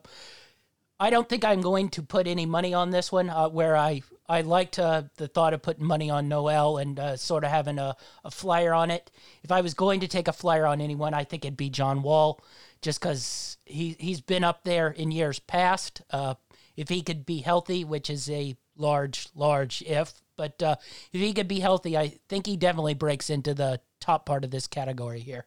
I 1.00 1.12
don't 1.12 1.29
think 1.29 1.46
I'm 1.46 1.62
going 1.62 1.89
to 1.89 2.01
put 2.01 2.25
any 2.27 2.46
money 2.48 2.74
on 2.74 2.89
this 2.89 3.12
one. 3.12 3.29
Uh, 3.29 3.50
where 3.50 3.77
I 3.77 4.01
I 4.27 4.41
liked 4.41 4.79
uh, 4.79 5.03
the 5.17 5.27
thought 5.27 5.53
of 5.53 5.62
putting 5.62 5.86
money 5.86 6.10
on 6.10 6.27
Noel 6.27 6.77
and 6.77 7.00
uh, 7.00 7.15
sort 7.15 7.43
of 7.43 7.51
having 7.51 7.77
a, 7.77 7.96
a 8.25 8.31
flyer 8.31 8.74
on 8.74 8.89
it. 8.89 9.12
If 9.43 9.51
I 9.51 9.62
was 9.62 9.74
going 9.74 10.00
to 10.00 10.07
take 10.07 10.27
a 10.27 10.34
flyer 10.34 10.65
on 10.65 10.81
anyone, 10.81 11.13
I 11.13 11.24
think 11.24 11.46
it'd 11.46 11.55
be 11.55 11.69
John 11.69 12.01
Wall, 12.01 12.41
just 12.81 13.00
because 13.00 13.57
he 13.65 13.96
he's 14.00 14.22
been 14.22 14.43
up 14.43 14.63
there 14.63 14.89
in 14.89 15.12
years 15.12 15.39
past. 15.39 16.01
Uh, 16.10 16.34
if 16.75 16.89
he 16.89 17.01
could 17.01 17.25
be 17.25 17.39
healthy, 17.39 17.84
which 17.84 18.10
is 18.10 18.29
a 18.29 18.55
large, 18.75 19.27
large 19.36 19.81
if. 19.84 20.13
But 20.36 20.62
uh, 20.62 20.75
if 21.12 21.19
he 21.19 21.34
could 21.34 21.48
be 21.48 21.60
healthy, 21.60 21.98
I 21.98 22.19
think 22.29 22.46
he 22.46 22.57
definitely 22.57 22.93
breaks 22.93 23.29
into 23.29 23.55
the 23.55 23.81
top 24.00 24.25
part 24.25 24.43
of 24.43 24.51
this 24.51 24.67
category 24.67 25.19
here. 25.19 25.46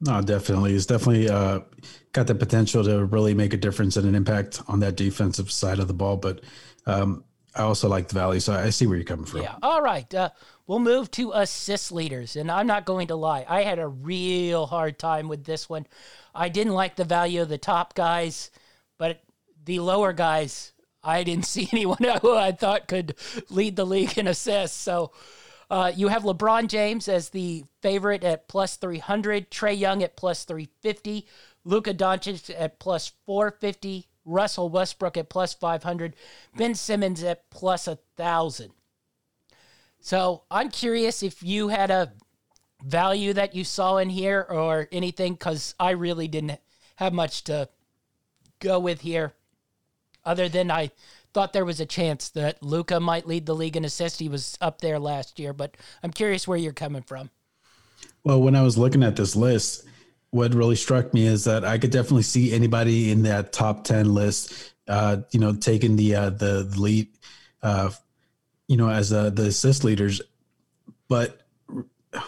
No, 0.00 0.22
definitely. 0.22 0.72
He's 0.72 0.86
definitely 0.86 1.28
uh, 1.28 1.60
got 2.12 2.26
the 2.26 2.34
potential 2.34 2.82
to 2.84 3.04
really 3.04 3.34
make 3.34 3.52
a 3.52 3.58
difference 3.58 3.96
and 3.96 4.06
an 4.06 4.14
impact 4.14 4.62
on 4.66 4.80
that 4.80 4.96
defensive 4.96 5.50
side 5.50 5.78
of 5.78 5.88
the 5.88 5.94
ball. 5.94 6.16
But 6.16 6.40
um, 6.86 7.24
I 7.54 7.62
also 7.62 7.88
like 7.88 8.08
the 8.08 8.14
value, 8.14 8.40
so 8.40 8.54
I 8.54 8.70
see 8.70 8.86
where 8.86 8.96
you're 8.96 9.04
coming 9.04 9.26
from. 9.26 9.42
Yeah. 9.42 9.56
All 9.62 9.82
right. 9.82 10.12
Uh, 10.14 10.30
we'll 10.66 10.78
move 10.78 11.10
to 11.12 11.32
assist 11.32 11.92
leaders. 11.92 12.36
And 12.36 12.50
I'm 12.50 12.66
not 12.66 12.86
going 12.86 13.08
to 13.08 13.16
lie, 13.16 13.44
I 13.48 13.62
had 13.62 13.78
a 13.78 13.88
real 13.88 14.66
hard 14.66 14.98
time 14.98 15.28
with 15.28 15.44
this 15.44 15.68
one. 15.68 15.86
I 16.34 16.48
didn't 16.48 16.74
like 16.74 16.96
the 16.96 17.04
value 17.04 17.42
of 17.42 17.48
the 17.48 17.58
top 17.58 17.94
guys, 17.94 18.50
but 18.98 19.20
the 19.64 19.80
lower 19.80 20.12
guys 20.12 20.72
I 21.02 21.24
didn't 21.24 21.46
see 21.46 21.68
anyone 21.72 22.04
who 22.22 22.34
I 22.34 22.52
thought 22.52 22.88
could 22.88 23.16
lead 23.48 23.76
the 23.76 23.86
league 23.86 24.16
in 24.16 24.26
assists. 24.26 24.78
So 24.78 25.12
uh, 25.70 25.92
you 25.94 26.08
have 26.08 26.24
LeBron 26.24 26.66
James 26.66 27.06
as 27.08 27.28
the 27.30 27.64
favorite 27.80 28.24
at 28.24 28.48
plus 28.48 28.76
300, 28.76 29.50
Trae 29.50 29.78
Young 29.78 30.02
at 30.02 30.16
plus 30.16 30.44
350, 30.44 31.26
Luka 31.64 31.94
Doncic 31.94 32.52
at 32.58 32.80
plus 32.80 33.12
450, 33.24 34.08
Russell 34.24 34.68
Westbrook 34.68 35.16
at 35.16 35.28
plus 35.28 35.54
500, 35.54 36.16
Ben 36.56 36.74
Simmons 36.74 37.22
at 37.22 37.48
plus 37.50 37.86
1,000. 37.86 38.72
So 40.00 40.42
I'm 40.50 40.70
curious 40.70 41.22
if 41.22 41.42
you 41.42 41.68
had 41.68 41.90
a 41.90 42.12
value 42.82 43.32
that 43.34 43.54
you 43.54 43.62
saw 43.62 43.98
in 43.98 44.10
here 44.10 44.44
or 44.48 44.88
anything, 44.90 45.34
because 45.34 45.74
I 45.78 45.90
really 45.90 46.26
didn't 46.26 46.58
have 46.96 47.12
much 47.12 47.44
to 47.44 47.68
go 48.58 48.80
with 48.80 49.02
here 49.02 49.34
other 50.24 50.48
than 50.48 50.70
I 50.70 50.90
thought 51.32 51.52
there 51.52 51.64
was 51.64 51.80
a 51.80 51.86
chance 51.86 52.30
that 52.30 52.62
Luka 52.62 53.00
might 53.00 53.26
lead 53.26 53.46
the 53.46 53.54
league 53.54 53.76
in 53.76 53.84
assists. 53.84 54.18
He 54.18 54.28
was 54.28 54.56
up 54.60 54.80
there 54.80 54.98
last 54.98 55.38
year, 55.38 55.52
but 55.52 55.76
I'm 56.02 56.10
curious 56.10 56.48
where 56.48 56.58
you're 56.58 56.72
coming 56.72 57.02
from. 57.02 57.30
Well, 58.24 58.42
when 58.42 58.54
I 58.56 58.62
was 58.62 58.76
looking 58.76 59.02
at 59.02 59.16
this 59.16 59.36
list, 59.36 59.86
what 60.30 60.54
really 60.54 60.76
struck 60.76 61.12
me 61.14 61.26
is 61.26 61.44
that 61.44 61.64
I 61.64 61.78
could 61.78 61.90
definitely 61.90 62.22
see 62.22 62.52
anybody 62.52 63.10
in 63.10 63.22
that 63.22 63.52
top 63.52 63.84
ten 63.84 64.14
list, 64.14 64.72
uh, 64.88 65.18
you 65.30 65.40
know, 65.40 65.54
taking 65.54 65.96
the 65.96 66.14
uh, 66.14 66.30
the 66.30 66.64
lead, 66.76 67.08
uh, 67.62 67.90
you 68.68 68.76
know, 68.76 68.88
as 68.88 69.12
uh, 69.12 69.30
the 69.30 69.46
assist 69.46 69.84
leaders. 69.84 70.20
But 71.08 71.40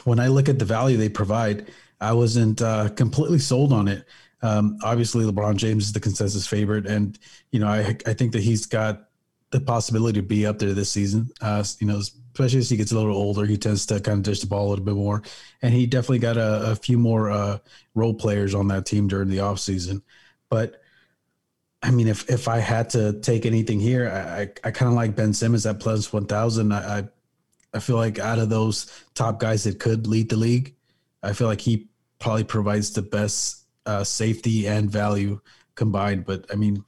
when 0.05 0.19
I 0.19 0.29
look 0.29 0.49
at 0.49 0.59
the 0.59 0.65
value 0.65 0.97
they 0.97 1.09
provide, 1.09 1.71
I 2.01 2.13
wasn't 2.13 2.61
uh, 2.61 2.89
completely 2.91 3.39
sold 3.39 3.73
on 3.73 3.87
it. 3.87 4.05
Um, 4.43 4.79
obviously, 4.83 5.25
LeBron 5.25 5.57
James 5.57 5.87
is 5.87 5.93
the 5.93 6.01
consensus 6.01 6.47
favorite, 6.47 6.87
and 6.87 7.19
you 7.51 7.61
know 7.61 7.69
I 7.69 7.97
I 8.07 8.13
think 8.13 8.33
that 8.33 8.43
he's 8.43 8.67
got 8.67 9.09
the 9.51 9.61
possibility 9.61 10.21
to 10.21 10.27
be 10.27 10.47
up 10.47 10.59
there 10.59 10.73
this 10.73 10.91
season. 10.91 11.31
Uh, 11.41 11.63
you 11.79 11.87
know, 11.87 11.99
especially 11.99 12.59
as 12.59 12.71
he 12.71 12.77
gets 12.77 12.93
a 12.93 12.97
little 12.97 13.15
older, 13.15 13.47
he 13.47 13.57
tends 13.57 13.87
to 13.87 14.01
kind 14.01 14.19
of 14.19 14.25
dish 14.25 14.41
the 14.41 14.47
ball 14.47 14.69
a 14.69 14.71
little 14.71 14.85
bit 14.85 14.95
more, 14.95 15.23
and 15.63 15.73
he 15.73 15.87
definitely 15.87 16.19
got 16.19 16.37
a, 16.37 16.73
a 16.73 16.77
few 16.77 16.99
more 16.99 17.31
uh, 17.31 17.59
role 17.95 18.15
players 18.15 18.55
on 18.55 18.69
that 18.69 18.87
team 18.87 19.07
during 19.09 19.29
the 19.29 19.39
offseason. 19.39 20.03
But 20.51 20.81
I 21.83 21.91
mean, 21.91 22.09
if 22.09 22.29
if 22.31 22.49
I 22.49 22.59
had 22.59 22.91
to 22.91 23.21
take 23.21 23.47
anything 23.47 23.81
here, 23.81 24.09
I 24.09 24.43
I, 24.43 24.69
I 24.69 24.71
kind 24.71 24.89
of 24.89 24.95
like 24.95 25.17
Ben 25.17 25.33
Simmons 25.33 25.67
at 25.67 25.81
plus 25.81 26.13
one 26.13 26.27
thousand. 26.27 26.73
I, 26.73 26.99
I 26.99 27.09
I 27.75 27.79
feel 27.79 27.97
like 27.97 28.19
out 28.19 28.39
of 28.39 28.49
those 28.49 28.91
top 29.15 29.41
guys 29.41 29.65
that 29.65 29.79
could 29.79 30.07
lead 30.07 30.29
the 30.31 30.37
league, 30.37 30.75
I 31.23 31.33
feel 31.33 31.47
like 31.49 31.61
he 31.61 31.89
probably 32.19 32.45
provides 32.45 32.93
the 32.93 33.03
best 33.03 33.62
uh, 33.87 34.05
safety 34.05 34.67
and 34.67 34.91
value 34.91 35.41
combined. 35.75 36.25
But 36.25 36.47
I 36.53 36.57
mean, 36.57 36.85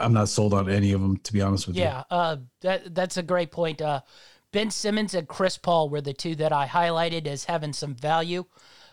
I'm 0.00 0.12
not 0.12 0.28
sold 0.28 0.54
on 0.54 0.70
any 0.70 0.92
of 0.92 1.00
them 1.00 1.16
to 1.18 1.32
be 1.32 1.40
honest 1.40 1.66
with 1.66 1.76
yeah, 1.76 1.82
you. 1.82 1.88
Yeah, 2.10 2.16
uh, 2.16 2.36
that 2.60 2.94
that's 2.94 3.16
a 3.16 3.22
great 3.22 3.50
point. 3.50 3.80
Uh, 3.80 4.00
ben 4.52 4.70
Simmons 4.70 5.14
and 5.14 5.26
Chris 5.28 5.58
Paul 5.58 5.88
were 5.88 6.00
the 6.00 6.12
two 6.12 6.34
that 6.36 6.52
I 6.52 6.66
highlighted 6.66 7.26
as 7.26 7.44
having 7.44 7.72
some 7.72 7.94
value. 7.94 8.44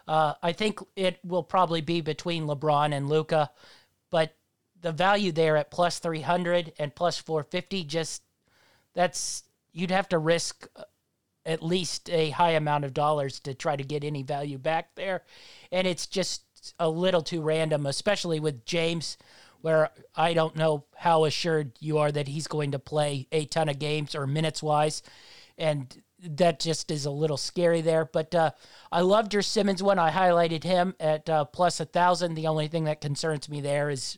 Uh, 0.07 0.33
I 0.41 0.51
think 0.51 0.79
it 0.95 1.19
will 1.23 1.43
probably 1.43 1.81
be 1.81 2.01
between 2.01 2.47
LeBron 2.47 2.93
and 2.93 3.07
Luka, 3.07 3.51
but 4.09 4.35
the 4.81 4.91
value 4.91 5.31
there 5.31 5.57
at 5.57 5.71
plus 5.71 5.99
300 5.99 6.73
and 6.79 6.93
plus 6.93 7.17
450 7.17 7.83
just 7.83 8.23
that's 8.93 9.43
you'd 9.71 9.91
have 9.91 10.09
to 10.09 10.17
risk 10.17 10.67
at 11.45 11.63
least 11.63 12.09
a 12.09 12.31
high 12.31 12.51
amount 12.51 12.83
of 12.83 12.93
dollars 12.93 13.39
to 13.39 13.53
try 13.53 13.75
to 13.75 13.83
get 13.83 14.03
any 14.03 14.23
value 14.23 14.57
back 14.57 14.95
there 14.95 15.23
and 15.71 15.87
it's 15.87 16.07
just 16.07 16.43
a 16.79 16.89
little 16.89 17.21
too 17.21 17.41
random, 17.41 17.85
especially 17.85 18.39
with 18.39 18.65
James, 18.65 19.17
where 19.61 19.89
I 20.15 20.33
don't 20.33 20.55
know 20.55 20.85
how 20.95 21.25
assured 21.25 21.73
you 21.79 21.97
are 21.99 22.11
that 22.11 22.27
he's 22.27 22.47
going 22.47 22.71
to 22.71 22.79
play 22.79 23.27
a 23.31 23.45
ton 23.45 23.69
of 23.69 23.79
games 23.79 24.15
or 24.15 24.25
minutes 24.25 24.63
wise. 24.63 25.03
And 25.57 25.95
that 26.23 26.59
just 26.59 26.91
is 26.91 27.05
a 27.05 27.11
little 27.11 27.37
scary 27.37 27.81
there. 27.81 28.05
But 28.05 28.33
uh, 28.33 28.51
I 28.91 29.01
loved 29.01 29.33
your 29.33 29.43
Simmons 29.43 29.83
one. 29.83 29.99
I 29.99 30.11
highlighted 30.11 30.63
him 30.63 30.95
at 30.99 31.29
uh, 31.29 31.45
plus 31.45 31.79
a 31.79 31.85
thousand. 31.85 32.35
The 32.35 32.47
only 32.47 32.67
thing 32.67 32.85
that 32.85 33.01
concerns 33.01 33.49
me 33.49 33.61
there 33.61 33.89
is, 33.89 34.17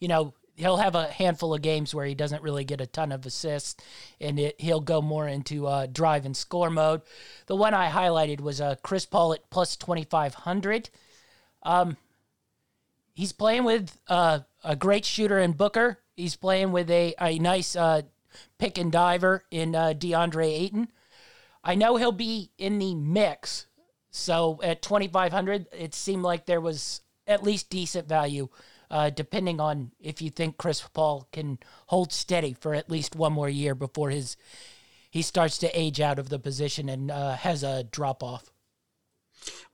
you 0.00 0.08
know, 0.08 0.34
he'll 0.56 0.76
have 0.76 0.94
a 0.94 1.08
handful 1.08 1.54
of 1.54 1.62
games 1.62 1.94
where 1.94 2.06
he 2.06 2.14
doesn't 2.14 2.42
really 2.42 2.64
get 2.64 2.80
a 2.80 2.86
ton 2.86 3.12
of 3.12 3.24
assists, 3.24 3.82
and 4.20 4.38
it, 4.38 4.60
he'll 4.60 4.80
go 4.80 5.00
more 5.00 5.26
into 5.26 5.66
uh, 5.66 5.86
drive 5.86 6.26
and 6.26 6.36
score 6.36 6.70
mode. 6.70 7.00
The 7.46 7.56
one 7.56 7.72
I 7.72 7.90
highlighted 7.90 8.40
was 8.40 8.60
uh, 8.60 8.76
Chris 8.82 9.06
Paul 9.06 9.32
at 9.32 9.48
plus 9.48 9.76
twenty 9.76 10.04
five 10.04 10.34
hundred. 10.34 10.90
Um, 11.62 11.96
he's 13.14 13.32
playing 13.32 13.64
with 13.64 13.98
uh, 14.08 14.40
a 14.64 14.76
great 14.76 15.04
shooter 15.04 15.38
in 15.38 15.52
Booker. 15.52 15.98
He's 16.16 16.36
playing 16.36 16.72
with 16.72 16.90
a, 16.90 17.14
a 17.20 17.38
nice 17.38 17.76
uh, 17.76 18.02
pick 18.58 18.78
and 18.78 18.92
diver 18.92 19.44
in 19.50 19.74
uh, 19.74 19.94
DeAndre 19.96 20.46
Ayton. 20.46 20.88
I 21.64 21.74
know 21.74 21.96
he'll 21.96 22.12
be 22.12 22.50
in 22.58 22.78
the 22.78 22.94
mix. 22.94 23.66
So 24.10 24.60
at 24.62 24.82
2,500, 24.82 25.68
it 25.72 25.94
seemed 25.94 26.22
like 26.22 26.46
there 26.46 26.60
was 26.60 27.00
at 27.26 27.42
least 27.42 27.70
decent 27.70 28.08
value, 28.08 28.48
uh, 28.90 29.10
depending 29.10 29.60
on 29.60 29.92
if 30.00 30.20
you 30.20 30.28
think 30.30 30.58
Chris 30.58 30.82
Paul 30.92 31.28
can 31.32 31.58
hold 31.86 32.12
steady 32.12 32.52
for 32.52 32.74
at 32.74 32.90
least 32.90 33.16
one 33.16 33.32
more 33.32 33.48
year 33.48 33.74
before 33.74 34.10
his 34.10 34.36
he 35.10 35.20
starts 35.20 35.58
to 35.58 35.78
age 35.78 36.00
out 36.00 36.18
of 36.18 36.30
the 36.30 36.38
position 36.38 36.88
and 36.88 37.10
uh, 37.10 37.36
has 37.36 37.62
a 37.62 37.84
drop 37.84 38.22
off. 38.22 38.51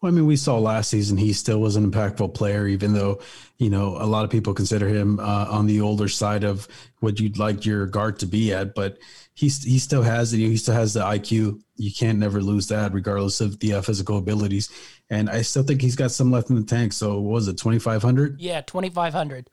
Well, 0.00 0.12
I 0.12 0.14
mean, 0.14 0.26
we 0.26 0.37
saw 0.37 0.58
last 0.58 0.90
season 0.90 1.16
he 1.16 1.32
still 1.32 1.60
was 1.60 1.76
an 1.76 1.90
impactful 1.90 2.34
player, 2.34 2.68
even 2.68 2.94
though 2.94 3.20
you 3.58 3.68
know 3.68 3.96
a 3.96 4.06
lot 4.06 4.25
of 4.25 4.30
people 4.30 4.54
consider 4.54 4.88
him 4.88 5.18
uh, 5.18 5.46
on 5.50 5.66
the 5.66 5.80
older 5.80 6.08
side 6.08 6.44
of 6.44 6.68
what 7.00 7.18
you'd 7.18 7.38
like 7.38 7.66
your 7.66 7.87
guard 7.87 8.18
to 8.20 8.26
be 8.26 8.52
at. 8.52 8.75
But 8.75 8.98
he's 9.34 9.62
he 9.64 9.78
still 9.78 10.02
has 10.02 10.32
it. 10.32 10.38
He 10.38 10.56
still 10.56 10.75
has 10.75 10.94
the 10.94 11.00
IQ. 11.00 11.60
You 11.76 11.92
can't 11.92 12.18
never 12.18 12.40
lose 12.40 12.68
that, 12.68 12.92
regardless 12.92 13.40
of 13.40 13.58
the 13.58 13.75
uh, 13.75 13.82
physical 13.82 14.18
abilities. 14.18 14.70
And 15.10 15.28
I 15.28 15.42
still 15.42 15.62
think 15.62 15.80
he's 15.82 15.96
got 15.96 16.10
some 16.12 16.30
left 16.30 16.50
in 16.50 16.56
the 16.56 16.62
tank. 16.62 16.92
So 16.92 17.20
what 17.20 17.32
was 17.32 17.48
it 17.48 17.58
twenty 17.58 17.78
five 17.78 18.02
hundred? 18.02 18.40
Yeah, 18.40 18.60
twenty 18.60 18.90
five 18.90 19.12
hundred. 19.12 19.50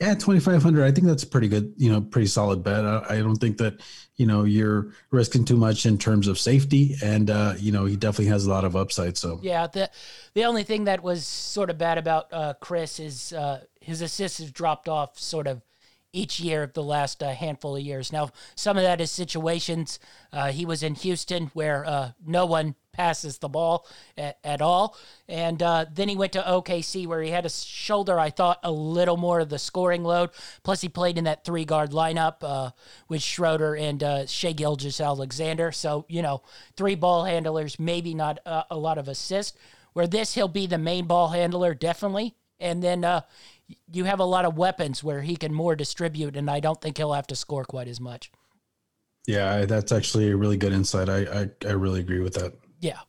Yeah, 0.00 0.14
twenty 0.14 0.40
five 0.40 0.62
hundred. 0.62 0.84
I 0.84 0.90
think 0.90 1.06
that's 1.06 1.22
a 1.22 1.26
pretty 1.26 1.46
good, 1.46 1.72
you 1.76 1.90
know, 1.90 2.00
pretty 2.00 2.26
solid 2.26 2.64
bet. 2.64 2.84
I, 2.84 3.04
I, 3.10 3.16
don't 3.18 3.36
think 3.36 3.58
that 3.58 3.80
you 4.16 4.26
know 4.26 4.42
you're 4.42 4.92
risking 5.12 5.44
too 5.44 5.56
much 5.56 5.86
in 5.86 5.98
terms 5.98 6.26
of 6.26 6.36
safety, 6.36 6.96
and 7.02 7.30
uh, 7.30 7.54
you 7.58 7.70
know 7.70 7.84
he 7.84 7.94
definitely 7.94 8.26
has 8.26 8.44
a 8.44 8.50
lot 8.50 8.64
of 8.64 8.74
upside. 8.74 9.16
So 9.16 9.38
yeah, 9.40 9.68
the 9.68 9.88
the 10.34 10.44
only 10.46 10.64
thing 10.64 10.84
that 10.84 11.02
was 11.02 11.24
sort 11.26 11.70
of 11.70 11.78
bad 11.78 11.96
about 11.96 12.32
uh, 12.32 12.54
Chris 12.60 12.98
is 12.98 13.32
uh, 13.32 13.60
his 13.80 14.02
assists 14.02 14.38
have 14.40 14.52
dropped 14.52 14.88
off 14.88 15.16
sort 15.16 15.46
of 15.46 15.62
each 16.12 16.40
year 16.40 16.64
of 16.64 16.72
the 16.72 16.82
last 16.82 17.22
uh, 17.22 17.32
handful 17.32 17.76
of 17.76 17.82
years. 17.82 18.12
Now, 18.12 18.30
some 18.54 18.76
of 18.76 18.82
that 18.82 19.00
is 19.00 19.10
situations. 19.10 19.98
Uh, 20.32 20.50
he 20.50 20.64
was 20.64 20.82
in 20.82 20.94
Houston 20.96 21.52
where 21.54 21.84
uh, 21.84 22.12
no 22.24 22.46
one 22.46 22.74
passes 22.94 23.38
the 23.38 23.48
ball 23.48 23.86
at, 24.16 24.38
at 24.42 24.62
all. 24.62 24.96
And 25.28 25.62
uh, 25.62 25.84
then 25.92 26.08
he 26.08 26.16
went 26.16 26.32
to 26.32 26.42
OKC 26.42 27.06
where 27.06 27.20
he 27.20 27.30
had 27.30 27.44
a 27.44 27.50
shoulder, 27.50 28.18
I 28.18 28.30
thought, 28.30 28.60
a 28.62 28.70
little 28.70 29.16
more 29.16 29.40
of 29.40 29.50
the 29.50 29.58
scoring 29.58 30.02
load. 30.04 30.30
Plus, 30.62 30.80
he 30.80 30.88
played 30.88 31.18
in 31.18 31.24
that 31.24 31.44
three 31.44 31.64
guard 31.64 31.90
lineup 31.90 32.36
uh, 32.42 32.70
with 33.08 33.20
Schroeder 33.20 33.76
and 33.76 34.02
uh, 34.02 34.26
Shai 34.26 34.52
Gilgeous-Alexander. 34.52 35.72
So, 35.72 36.06
you 36.08 36.22
know, 36.22 36.42
three 36.76 36.94
ball 36.94 37.24
handlers, 37.24 37.78
maybe 37.78 38.14
not 38.14 38.38
a 38.46 38.76
lot 38.76 38.96
of 38.96 39.08
assists. 39.08 39.58
Where 39.92 40.08
this, 40.08 40.34
he'll 40.34 40.48
be 40.48 40.66
the 40.66 40.78
main 40.78 41.06
ball 41.06 41.28
handler, 41.28 41.72
definitely. 41.74 42.34
And 42.58 42.82
then 42.82 43.04
you 43.90 44.04
have 44.04 44.20
a 44.20 44.24
lot 44.24 44.44
of 44.44 44.56
weapons 44.56 45.02
where 45.02 45.22
he 45.22 45.36
can 45.36 45.52
more 45.52 45.76
distribute, 45.76 46.36
and 46.36 46.50
I 46.50 46.60
don't 46.60 46.80
think 46.80 46.98
he'll 46.98 47.12
have 47.12 47.26
to 47.28 47.36
score 47.36 47.64
quite 47.64 47.88
as 47.88 48.00
much. 48.00 48.30
Yeah, 49.26 49.64
that's 49.64 49.92
actually 49.92 50.30
a 50.30 50.36
really 50.36 50.56
good 50.56 50.72
insight. 50.72 51.08
I 51.08 51.20
I, 51.20 51.50
I 51.66 51.72
really 51.72 52.00
agree 52.00 52.20
with 52.20 52.34
that. 52.34 52.52
Yeah, 52.84 53.00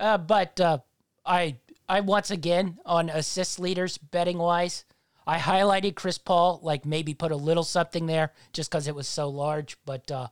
uh, 0.00 0.18
but 0.18 0.60
uh, 0.60 0.78
I 1.24 1.54
I 1.88 2.00
once 2.00 2.32
again 2.32 2.78
on 2.84 3.08
assist 3.08 3.60
leaders 3.60 3.96
betting 3.96 4.38
wise, 4.38 4.84
I 5.24 5.38
highlighted 5.38 5.94
Chris 5.94 6.18
Paul, 6.18 6.58
like 6.64 6.84
maybe 6.84 7.14
put 7.14 7.30
a 7.30 7.36
little 7.36 7.62
something 7.62 8.06
there 8.06 8.32
just 8.52 8.68
because 8.68 8.88
it 8.88 8.96
was 8.96 9.06
so 9.06 9.28
large, 9.28 9.76
but 9.84 10.10
uh, 10.10 10.26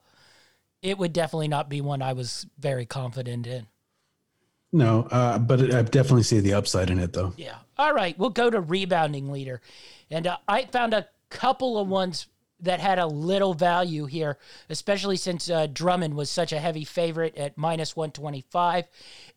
it 0.83 0.99
would 0.99 1.13
definitely 1.13 1.47
not 1.47 1.69
be 1.69 1.81
one 1.81 2.03
I 2.03 2.15
was 2.15 2.47
very 2.59 2.85
confident 2.85 3.47
in. 3.47 3.69
No, 4.73 5.07
uh, 5.13 5.39
but 5.39 5.73
I 5.73 5.83
definitely 5.83 6.25
see 6.25 6.41
the 6.41 6.55
upside 6.55 6.91
in 6.91 6.99
it, 6.99 7.13
though. 7.13 7.33
Yeah. 7.37 7.59
All 7.79 7.95
right, 7.95 8.19
we'll 8.19 8.31
go 8.31 8.51
to 8.51 8.61
rebounding 8.61 9.31
leader, 9.31 9.61
and 10.11 10.27
uh, 10.27 10.39
I 10.49 10.65
found 10.65 10.95
a 10.95 11.07
couple 11.29 11.79
of 11.79 11.87
ones 11.87 12.27
that 12.63 12.81
had 12.81 12.99
a 12.99 13.07
little 13.07 13.55
value 13.55 14.07
here, 14.07 14.39
especially 14.69 15.17
since 15.17 15.49
uh, 15.51 15.67
Drummond 15.67 16.15
was 16.15 16.31
such 16.31 16.53
a 16.53 16.59
heavy 16.59 16.85
favorite 16.85 17.37
at 17.37 17.57
minus 17.57 17.97
125. 17.97 18.87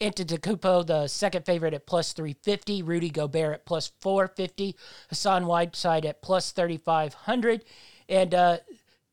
Antetokounmpo, 0.01 0.85
the 0.85 1.07
second 1.07 1.45
favorite 1.45 1.73
at 1.73 1.85
plus 1.85 2.13
350. 2.13 2.81
Rudy 2.83 3.09
Gobert 3.09 3.53
at 3.53 3.65
plus 3.65 3.91
450. 3.99 4.75
Hassan 5.09 5.45
Whiteside 5.45 6.05
at 6.05 6.21
plus 6.21 6.51
3,500. 6.51 7.63
And 8.09 8.33
uh, 8.33 8.57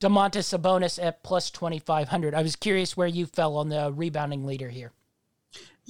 Domantas 0.00 0.59
Sabonis 0.59 1.02
at 1.02 1.23
plus 1.23 1.50
2,500. 1.50 2.35
I 2.35 2.43
was 2.43 2.57
curious 2.57 2.97
where 2.97 3.07
you 3.07 3.26
fell 3.26 3.57
on 3.57 3.69
the 3.69 3.93
rebounding 3.93 4.47
leader 4.47 4.69
here 4.69 4.93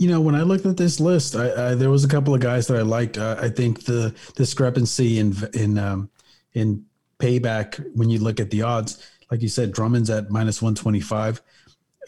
you 0.01 0.09
know, 0.09 0.23
when 0.23 0.35
I 0.35 0.43
looked 0.43 0.65
at 0.65 0.79
this 0.79 0.99
list, 0.99 1.37
I, 1.37 1.73
I, 1.73 1.75
there 1.75 1.91
was 1.91 2.05
a 2.05 2.09
couple 2.09 2.35
of 2.35 2.41
guys 2.41 2.67
that 2.69 2.79
I 2.79 2.81
liked. 2.81 3.19
Uh, 3.19 3.37
I 3.39 3.51
think 3.51 3.85
the 3.85 4.15
discrepancy 4.35 5.19
in 5.19 5.37
in 5.53 5.77
um, 5.77 6.09
in 6.55 6.87
payback 7.21 7.85
when 7.95 8.11
you 8.11 8.19
look 8.19 8.41
at 8.41 8.51
the 8.51 8.63
odds, 8.63 9.07
like 9.31 9.43
you 9.43 9.49
said, 9.49 9.73
Drummond's 9.73 10.11
at 10.11 10.31
minus 10.31 10.61
one 10.61 10.75
twenty 10.75 11.01
five. 11.01 11.41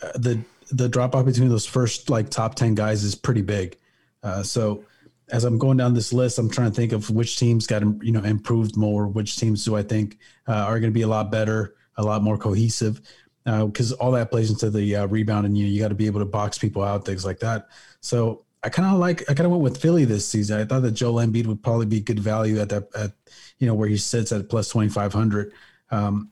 Uh, 0.02 0.12
the 0.16 0.40
the 0.71 0.88
drop 0.88 1.14
off 1.14 1.26
between 1.26 1.49
those 1.49 1.66
first 1.66 2.11
like 2.11 2.31
top 2.31 2.54
ten 2.54 2.75
guys 2.75 3.04
is 3.04 3.14
pretty 3.14 3.42
big. 3.42 3.78
Uh, 4.23 4.42
so 4.42 4.85
as 5.31 5.45
I'm 5.45 5.59
going 5.59 5.76
down 5.76 5.95
this 5.95 6.12
list, 6.12 6.38
I'm 6.38 6.50
trying 6.50 6.71
to 6.71 6.75
think 6.75 6.92
of 6.92 7.09
which 7.11 7.38
teams 7.38 7.66
got 7.66 7.83
you 8.02 8.12
know 8.12 8.23
improved 8.23 8.76
more. 8.76 9.07
Which 9.07 9.37
teams 9.37 9.64
do 9.64 9.76
I 9.76 9.83
think 9.83 10.19
uh, 10.49 10.52
are 10.52 10.81
going 10.81 10.92
to 10.92 10.95
be 10.95 11.02
a 11.02 11.09
lot 11.09 11.31
better, 11.31 11.75
a 11.97 12.02
lot 12.02 12.23
more 12.23 12.38
cohesive 12.38 13.00
because 13.45 13.93
uh, 13.93 13.97
all 13.97 14.13
that 14.13 14.30
plays 14.30 14.50
into 14.50 14.71
the 14.71 14.97
uh, 14.97 15.06
rebound, 15.06 15.47
and 15.47 15.56
you 15.56 15.67
you 15.67 15.80
got 15.80 15.89
to 15.89 15.95
be 15.95 16.06
able 16.06 16.21
to 16.21 16.26
box 16.26 16.58
people 16.58 16.82
out, 16.82 17.04
things 17.04 17.25
like 17.25 17.41
that. 17.41 17.69
So 18.00 18.45
I 18.63 18.69
kind 18.69 18.93
of 18.93 19.00
like 19.00 19.23
I 19.23 19.34
kind 19.34 19.47
of 19.47 19.50
went 19.50 19.63
with 19.63 19.80
Philly 19.80 20.04
this 20.04 20.28
season. 20.28 20.60
I 20.60 20.65
thought 20.65 20.82
that 20.82 20.93
Joel 20.93 21.25
Embiid 21.26 21.47
would 21.47 21.63
probably 21.63 21.87
be 21.87 22.00
good 22.00 22.21
value 22.21 22.60
at 22.60 22.69
that 22.69 22.89
at 22.95 23.13
you 23.58 23.67
know 23.67 23.75
where 23.75 23.88
he 23.88 23.97
sits 23.97 24.32
at 24.32 24.49
plus 24.49 24.69
twenty 24.69 24.88
five 24.88 25.12
hundred. 25.12 25.52
Um, 25.91 26.30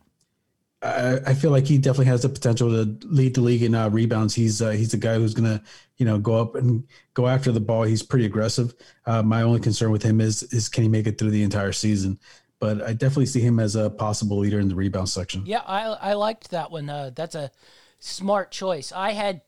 I, 0.83 1.19
I, 1.27 1.35
feel 1.35 1.51
like 1.51 1.67
he 1.67 1.77
definitely 1.77 2.07
has 2.07 2.23
the 2.23 2.31
potential 2.31 2.71
to 2.71 3.07
lead 3.07 3.35
the 3.35 3.43
league 3.43 3.63
in 3.63 3.75
uh, 3.75 3.91
rebounds. 3.91 4.35
He's 4.35 4.63
uh, 4.63 4.71
he's 4.71 4.95
a 4.95 4.99
guy 4.99 5.17
who's 5.17 5.35
gonna 5.35 5.63
you 5.99 6.07
know 6.07 6.19
go 6.19 6.41
up 6.41 6.55
and 6.55 6.85
go 7.15 7.27
after 7.27 7.53
the 7.53 7.61
ball. 7.61 7.83
He's 7.83 8.03
pretty 8.03 8.25
aggressive. 8.25 8.75
Uh, 9.05 9.23
my 9.23 9.43
only 9.43 9.61
concern 9.61 9.91
with 9.91 10.03
him 10.03 10.21
is 10.21 10.43
is 10.45 10.69
can 10.69 10.83
he 10.83 10.89
make 10.89 11.07
it 11.07 11.19
through 11.19 11.31
the 11.31 11.43
entire 11.43 11.73
season? 11.73 12.19
but 12.61 12.83
I 12.83 12.93
definitely 12.93 13.27
see 13.27 13.41
him 13.41 13.59
as 13.59 13.75
a 13.75 13.91
possible 13.91 14.39
leader 14.39 14.61
in 14.61 14.69
the 14.69 14.75
rebound 14.75 15.09
section. 15.09 15.45
Yeah, 15.47 15.63
I 15.67 15.85
I 15.87 16.13
liked 16.13 16.51
that 16.51 16.71
one. 16.71 16.89
Uh, 16.89 17.11
that's 17.17 17.35
a 17.35 17.51
smart 17.99 18.53
choice. 18.53 18.93
I 18.93 19.13
had 19.13 19.41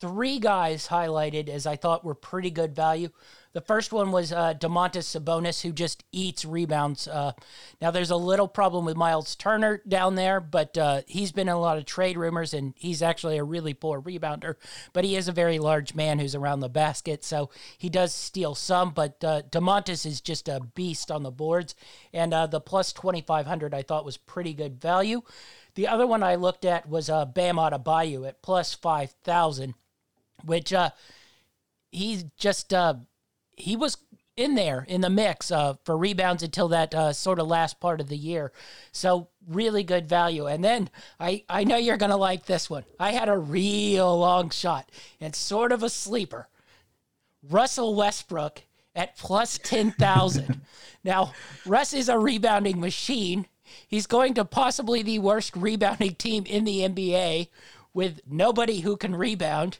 three 0.00 0.38
guys 0.38 0.88
highlighted 0.88 1.48
as 1.48 1.66
I 1.66 1.76
thought 1.76 2.04
were 2.04 2.14
pretty 2.14 2.50
good 2.50 2.74
value. 2.74 3.10
The 3.52 3.60
first 3.60 3.92
one 3.92 4.12
was 4.12 4.32
uh, 4.32 4.54
Domantas 4.54 5.08
Sabonis, 5.08 5.62
who 5.62 5.72
just 5.72 6.04
eats 6.12 6.44
rebounds. 6.44 7.08
Uh, 7.08 7.32
now, 7.80 7.90
there's 7.90 8.12
a 8.12 8.16
little 8.16 8.46
problem 8.46 8.84
with 8.84 8.96
Miles 8.96 9.34
Turner 9.34 9.82
down 9.88 10.14
there, 10.14 10.40
but 10.40 10.78
uh, 10.78 11.02
he's 11.08 11.32
been 11.32 11.48
in 11.48 11.54
a 11.54 11.60
lot 11.60 11.76
of 11.76 11.84
trade 11.84 12.16
rumors, 12.16 12.54
and 12.54 12.74
he's 12.76 13.02
actually 13.02 13.38
a 13.38 13.44
really 13.44 13.74
poor 13.74 14.00
rebounder. 14.00 14.54
But 14.92 15.04
he 15.04 15.16
is 15.16 15.26
a 15.26 15.32
very 15.32 15.58
large 15.58 15.96
man 15.96 16.20
who's 16.20 16.36
around 16.36 16.60
the 16.60 16.68
basket, 16.68 17.24
so 17.24 17.50
he 17.76 17.88
does 17.88 18.14
steal 18.14 18.54
some. 18.54 18.90
But 18.90 19.22
uh, 19.24 19.42
Domantas 19.50 20.06
is 20.06 20.20
just 20.20 20.48
a 20.48 20.60
beast 20.60 21.10
on 21.10 21.24
the 21.24 21.32
boards, 21.32 21.74
and 22.12 22.32
uh, 22.32 22.46
the 22.46 22.60
plus 22.60 22.92
2,500 22.92 23.74
I 23.74 23.82
thought 23.82 24.04
was 24.04 24.16
pretty 24.16 24.54
good 24.54 24.80
value. 24.80 25.22
The 25.74 25.88
other 25.88 26.06
one 26.06 26.22
I 26.22 26.36
looked 26.36 26.64
at 26.64 26.88
was 26.88 27.10
uh, 27.10 27.24
Bam 27.24 27.56
Adebayo 27.56 28.28
at 28.28 28.42
plus 28.42 28.74
5,000, 28.74 29.74
which 30.44 30.72
uh, 30.72 30.90
he's 31.90 32.24
just 32.36 32.72
uh, 32.72 32.94
he 33.60 33.76
was 33.76 33.96
in 34.36 34.54
there 34.54 34.86
in 34.88 35.00
the 35.02 35.10
mix 35.10 35.50
uh, 35.50 35.74
for 35.84 35.96
rebounds 35.96 36.42
until 36.42 36.68
that 36.68 36.94
uh, 36.94 37.12
sort 37.12 37.38
of 37.38 37.46
last 37.46 37.78
part 37.78 38.00
of 38.00 38.08
the 38.08 38.16
year. 38.16 38.52
So 38.90 39.28
really 39.46 39.82
good 39.82 40.08
value. 40.08 40.46
And 40.46 40.64
then 40.64 40.88
I, 41.18 41.44
I 41.48 41.64
know 41.64 41.76
you're 41.76 41.96
going 41.96 42.10
to 42.10 42.16
like 42.16 42.46
this 42.46 42.70
one. 42.70 42.84
I 42.98 43.12
had 43.12 43.28
a 43.28 43.36
real 43.36 44.18
long 44.18 44.50
shot 44.50 44.90
and 45.20 45.34
sort 45.34 45.72
of 45.72 45.82
a 45.82 45.90
sleeper. 45.90 46.48
Russell 47.48 47.94
Westbrook 47.94 48.62
at 48.94 49.16
plus 49.16 49.58
10,000. 49.58 50.60
now, 51.04 51.32
Russ 51.66 51.92
is 51.92 52.08
a 52.08 52.18
rebounding 52.18 52.80
machine. 52.80 53.46
He's 53.86 54.06
going 54.06 54.34
to 54.34 54.44
possibly 54.44 55.02
the 55.02 55.18
worst 55.18 55.54
rebounding 55.56 56.14
team 56.14 56.44
in 56.46 56.64
the 56.64 56.80
NBA 56.80 57.48
with 57.92 58.20
nobody 58.26 58.80
who 58.80 58.96
can 58.96 59.14
rebound. 59.14 59.78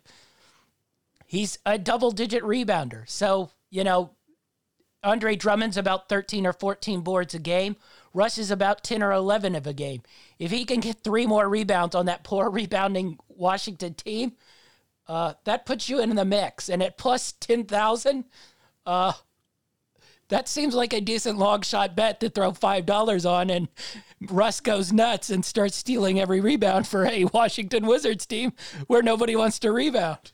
He's 1.27 1.59
a 1.65 1.79
double 1.79 2.11
digit 2.11 2.43
rebounder. 2.43 3.09
So 3.09 3.51
you 3.71 3.85
know, 3.85 4.11
Andre 5.03 5.35
Drummond's 5.35 5.77
about 5.77 6.09
13 6.09 6.47
or 6.47 6.53
14 6.53 7.01
boards 7.01 7.35
a 7.35 7.39
game. 7.39 7.77
Russ 8.13 8.37
is 8.37 8.51
about 8.51 8.85
10 8.85 9.03
or 9.03 9.13
11 9.13 9.55
of 9.55 9.67
a 9.67 9.73
game. 9.73 10.03
If 10.39 10.51
he 10.51 10.65
can 10.65 10.81
get 10.81 11.03
three 11.03 11.27
more 11.27 11.49
rebounds 11.49 11.95
on 11.95 12.07
that 12.07 12.25
poor 12.25 12.51
rebounding 12.51 13.19
Washington 13.29 13.95
team, 13.95 14.33
uh, 15.09 15.35
that 15.45 15.67
puts 15.67 15.89
you 15.89 16.01
in 16.01 16.15
the 16.15 16.25
mix. 16.25 16.69
And 16.69 16.83
at 16.83 16.99
plus 16.99 17.33
10,000, 17.33 18.25
uh, 18.85 19.13
that 20.29 20.49
seems 20.49 20.75
like 20.75 20.93
a 20.93 21.01
decent 21.01 21.39
long 21.39 21.63
shot 21.63 21.97
bet 21.97 22.21
to 22.21 22.29
throw 22.29 22.53
$5 22.53 23.31
on. 23.31 23.51
And 23.51 23.69
Russ 24.29 24.61
goes 24.61 24.93
nuts 24.93 25.31
and 25.31 25.45
starts 25.45 25.77
stealing 25.77 26.21
every 26.21 26.41
rebound 26.41 26.87
for 26.87 27.07
a 27.07 27.25
Washington 27.33 27.87
Wizards 27.87 28.27
team 28.27 28.53
where 28.87 29.03
nobody 29.03 29.35
wants 29.35 29.59
to 29.61 29.73
rebound 29.73 30.33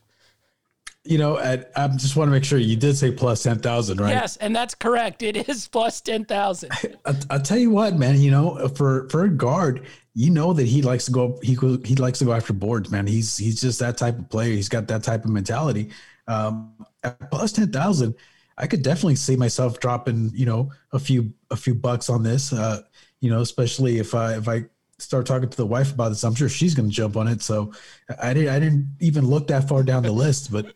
you 1.09 1.17
know, 1.17 1.37
at, 1.37 1.71
I 1.75 1.87
just 1.87 2.15
want 2.15 2.27
to 2.27 2.31
make 2.31 2.43
sure 2.43 2.59
you 2.59 2.75
did 2.75 2.97
say 2.97 3.11
plus 3.11 3.43
10,000, 3.43 3.99
right? 3.99 4.09
Yes, 4.09 4.37
and 4.37 4.55
that's 4.55 4.75
correct. 4.75 5.23
It 5.23 5.49
is 5.49 5.67
plus 5.67 6.01
10,000. 6.01 6.71
I'll 7.29 7.41
tell 7.41 7.57
you 7.57 7.71
what, 7.71 7.95
man, 7.95 8.19
you 8.19 8.31
know, 8.31 8.67
for, 8.69 9.07
for 9.09 9.25
a 9.25 9.29
guard, 9.29 9.85
you 10.13 10.29
know 10.29 10.53
that 10.53 10.67
he 10.67 10.81
likes 10.81 11.05
to 11.05 11.11
go, 11.11 11.39
he, 11.41 11.55
he 11.85 11.95
likes 11.95 12.19
to 12.19 12.25
go 12.25 12.33
after 12.33 12.53
boards, 12.53 12.91
man. 12.91 13.07
He's, 13.07 13.37
he's 13.37 13.61
just 13.61 13.79
that 13.79 13.97
type 13.97 14.17
of 14.19 14.29
player. 14.29 14.51
He's 14.51 14.69
got 14.69 14.87
that 14.87 15.03
type 15.03 15.25
of 15.25 15.31
mentality. 15.31 15.91
Um, 16.27 16.73
at 17.03 17.31
plus 17.31 17.51
10,000, 17.53 18.13
I 18.57 18.67
could 18.67 18.81
definitely 18.81 19.15
see 19.15 19.35
myself 19.35 19.79
dropping, 19.79 20.31
you 20.33 20.45
know, 20.45 20.71
a 20.91 20.99
few, 20.99 21.33
a 21.51 21.55
few 21.55 21.75
bucks 21.75 22.09
on 22.09 22.23
this, 22.23 22.51
uh, 22.51 22.81
you 23.21 23.29
know, 23.29 23.41
especially 23.41 23.99
if 23.99 24.13
I, 24.15 24.35
if 24.35 24.47
I, 24.47 24.65
start 24.99 25.27
talking 25.27 25.47
to 25.47 25.57
the 25.57 25.65
wife 25.65 25.93
about 25.93 26.09
this, 26.09 26.23
I'm 26.23 26.33
sure 26.33 26.49
she's 26.49 26.73
going 26.73 26.89
to 26.89 26.95
jump 26.95 27.17
on 27.17 27.27
it. 27.27 27.41
So 27.43 27.71
I 28.19 28.33
didn't, 28.33 28.49
I 28.49 28.59
didn't 28.59 28.95
even 28.99 29.27
look 29.27 29.47
that 29.47 29.67
far 29.67 29.83
down 29.83 30.01
the 30.01 30.11
list, 30.11 30.51
but 30.51 30.73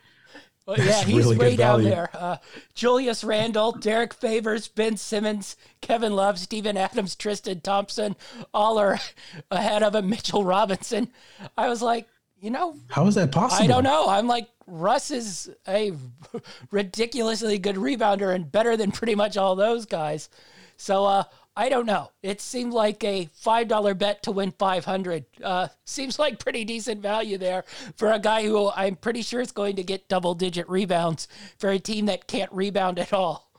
Oh, 0.77 0.83
yeah, 0.83 1.03
he's 1.03 1.25
really 1.25 1.37
way 1.37 1.55
down 1.55 1.83
there. 1.83 2.09
Uh, 2.13 2.37
Julius 2.73 3.23
Randle, 3.23 3.73
Derrick 3.73 4.13
Favors, 4.13 4.67
Ben 4.67 4.97
Simmons, 4.97 5.55
Kevin 5.81 6.13
Love, 6.13 6.39
Steven 6.39 6.77
Adams, 6.77 7.15
Tristan 7.15 7.61
Thompson, 7.61 8.15
all 8.53 8.77
are 8.77 8.99
ahead 9.51 9.83
of 9.83 9.95
him. 9.95 10.09
Mitchell 10.09 10.43
Robinson. 10.43 11.09
I 11.57 11.69
was 11.69 11.81
like, 11.81 12.07
you 12.39 12.49
know, 12.49 12.75
How 12.89 13.05
is 13.07 13.15
that 13.15 13.31
possible? 13.31 13.63
I 13.63 13.67
don't 13.67 13.83
know. 13.83 14.07
I'm 14.07 14.27
like, 14.27 14.49
Russ 14.65 15.11
is 15.11 15.49
a 15.67 15.93
ridiculously 16.71 17.57
good 17.59 17.75
rebounder 17.75 18.33
and 18.33 18.51
better 18.51 18.75
than 18.77 18.91
pretty 18.91 19.15
much 19.15 19.37
all 19.37 19.55
those 19.55 19.85
guys. 19.85 20.29
So, 20.77 21.05
uh, 21.05 21.23
I 21.55 21.67
don't 21.69 21.85
know. 21.85 22.11
It 22.23 22.39
seemed 22.39 22.73
like 22.73 23.03
a 23.03 23.29
five 23.33 23.67
dollar 23.67 23.93
bet 23.93 24.23
to 24.23 24.31
win 24.31 24.51
five 24.51 24.85
hundred. 24.85 25.25
Uh, 25.43 25.67
seems 25.85 26.17
like 26.17 26.39
pretty 26.39 26.63
decent 26.63 27.01
value 27.01 27.37
there 27.37 27.65
for 27.95 28.11
a 28.11 28.19
guy 28.19 28.43
who 28.43 28.71
I'm 28.71 28.95
pretty 28.95 29.21
sure 29.21 29.41
is 29.41 29.51
going 29.51 29.75
to 29.75 29.83
get 29.83 30.07
double 30.07 30.33
digit 30.33 30.69
rebounds 30.69 31.27
for 31.57 31.69
a 31.69 31.79
team 31.79 32.05
that 32.05 32.27
can't 32.27 32.51
rebound 32.53 32.99
at 32.99 33.11
all. 33.11 33.51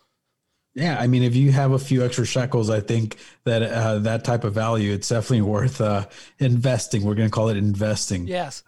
Yeah, 0.74 0.98
I 0.98 1.06
mean, 1.06 1.22
if 1.22 1.36
you 1.36 1.52
have 1.52 1.72
a 1.72 1.78
few 1.78 2.02
extra 2.02 2.24
shekels, 2.24 2.70
I 2.70 2.80
think 2.80 3.18
that 3.44 3.62
uh, 3.62 3.98
that 3.98 4.24
type 4.24 4.44
of 4.44 4.54
value, 4.54 4.94
it's 4.94 5.08
definitely 5.08 5.42
worth 5.42 5.82
uh, 5.82 6.06
investing. 6.38 7.04
We're 7.04 7.14
going 7.14 7.28
to 7.28 7.32
call 7.32 7.50
it 7.50 7.58
investing. 7.58 8.26
Yes. 8.26 8.62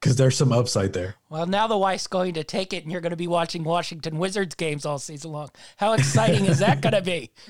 Because 0.00 0.16
there's 0.16 0.36
some 0.36 0.50
upside 0.50 0.94
there. 0.94 1.16
Well, 1.28 1.46
now 1.46 1.66
the 1.66 1.76
wife's 1.76 2.06
going 2.06 2.34
to 2.34 2.44
take 2.44 2.72
it, 2.72 2.84
and 2.84 2.90
you're 2.90 3.02
going 3.02 3.10
to 3.10 3.16
be 3.16 3.26
watching 3.26 3.64
Washington 3.64 4.18
Wizards 4.18 4.54
games 4.54 4.86
all 4.86 4.98
season 4.98 5.32
long. 5.32 5.50
How 5.76 5.92
exciting 5.92 6.46
is 6.46 6.60
that 6.60 6.80
going 6.80 6.94
to 6.94 7.02
be? 7.02 7.30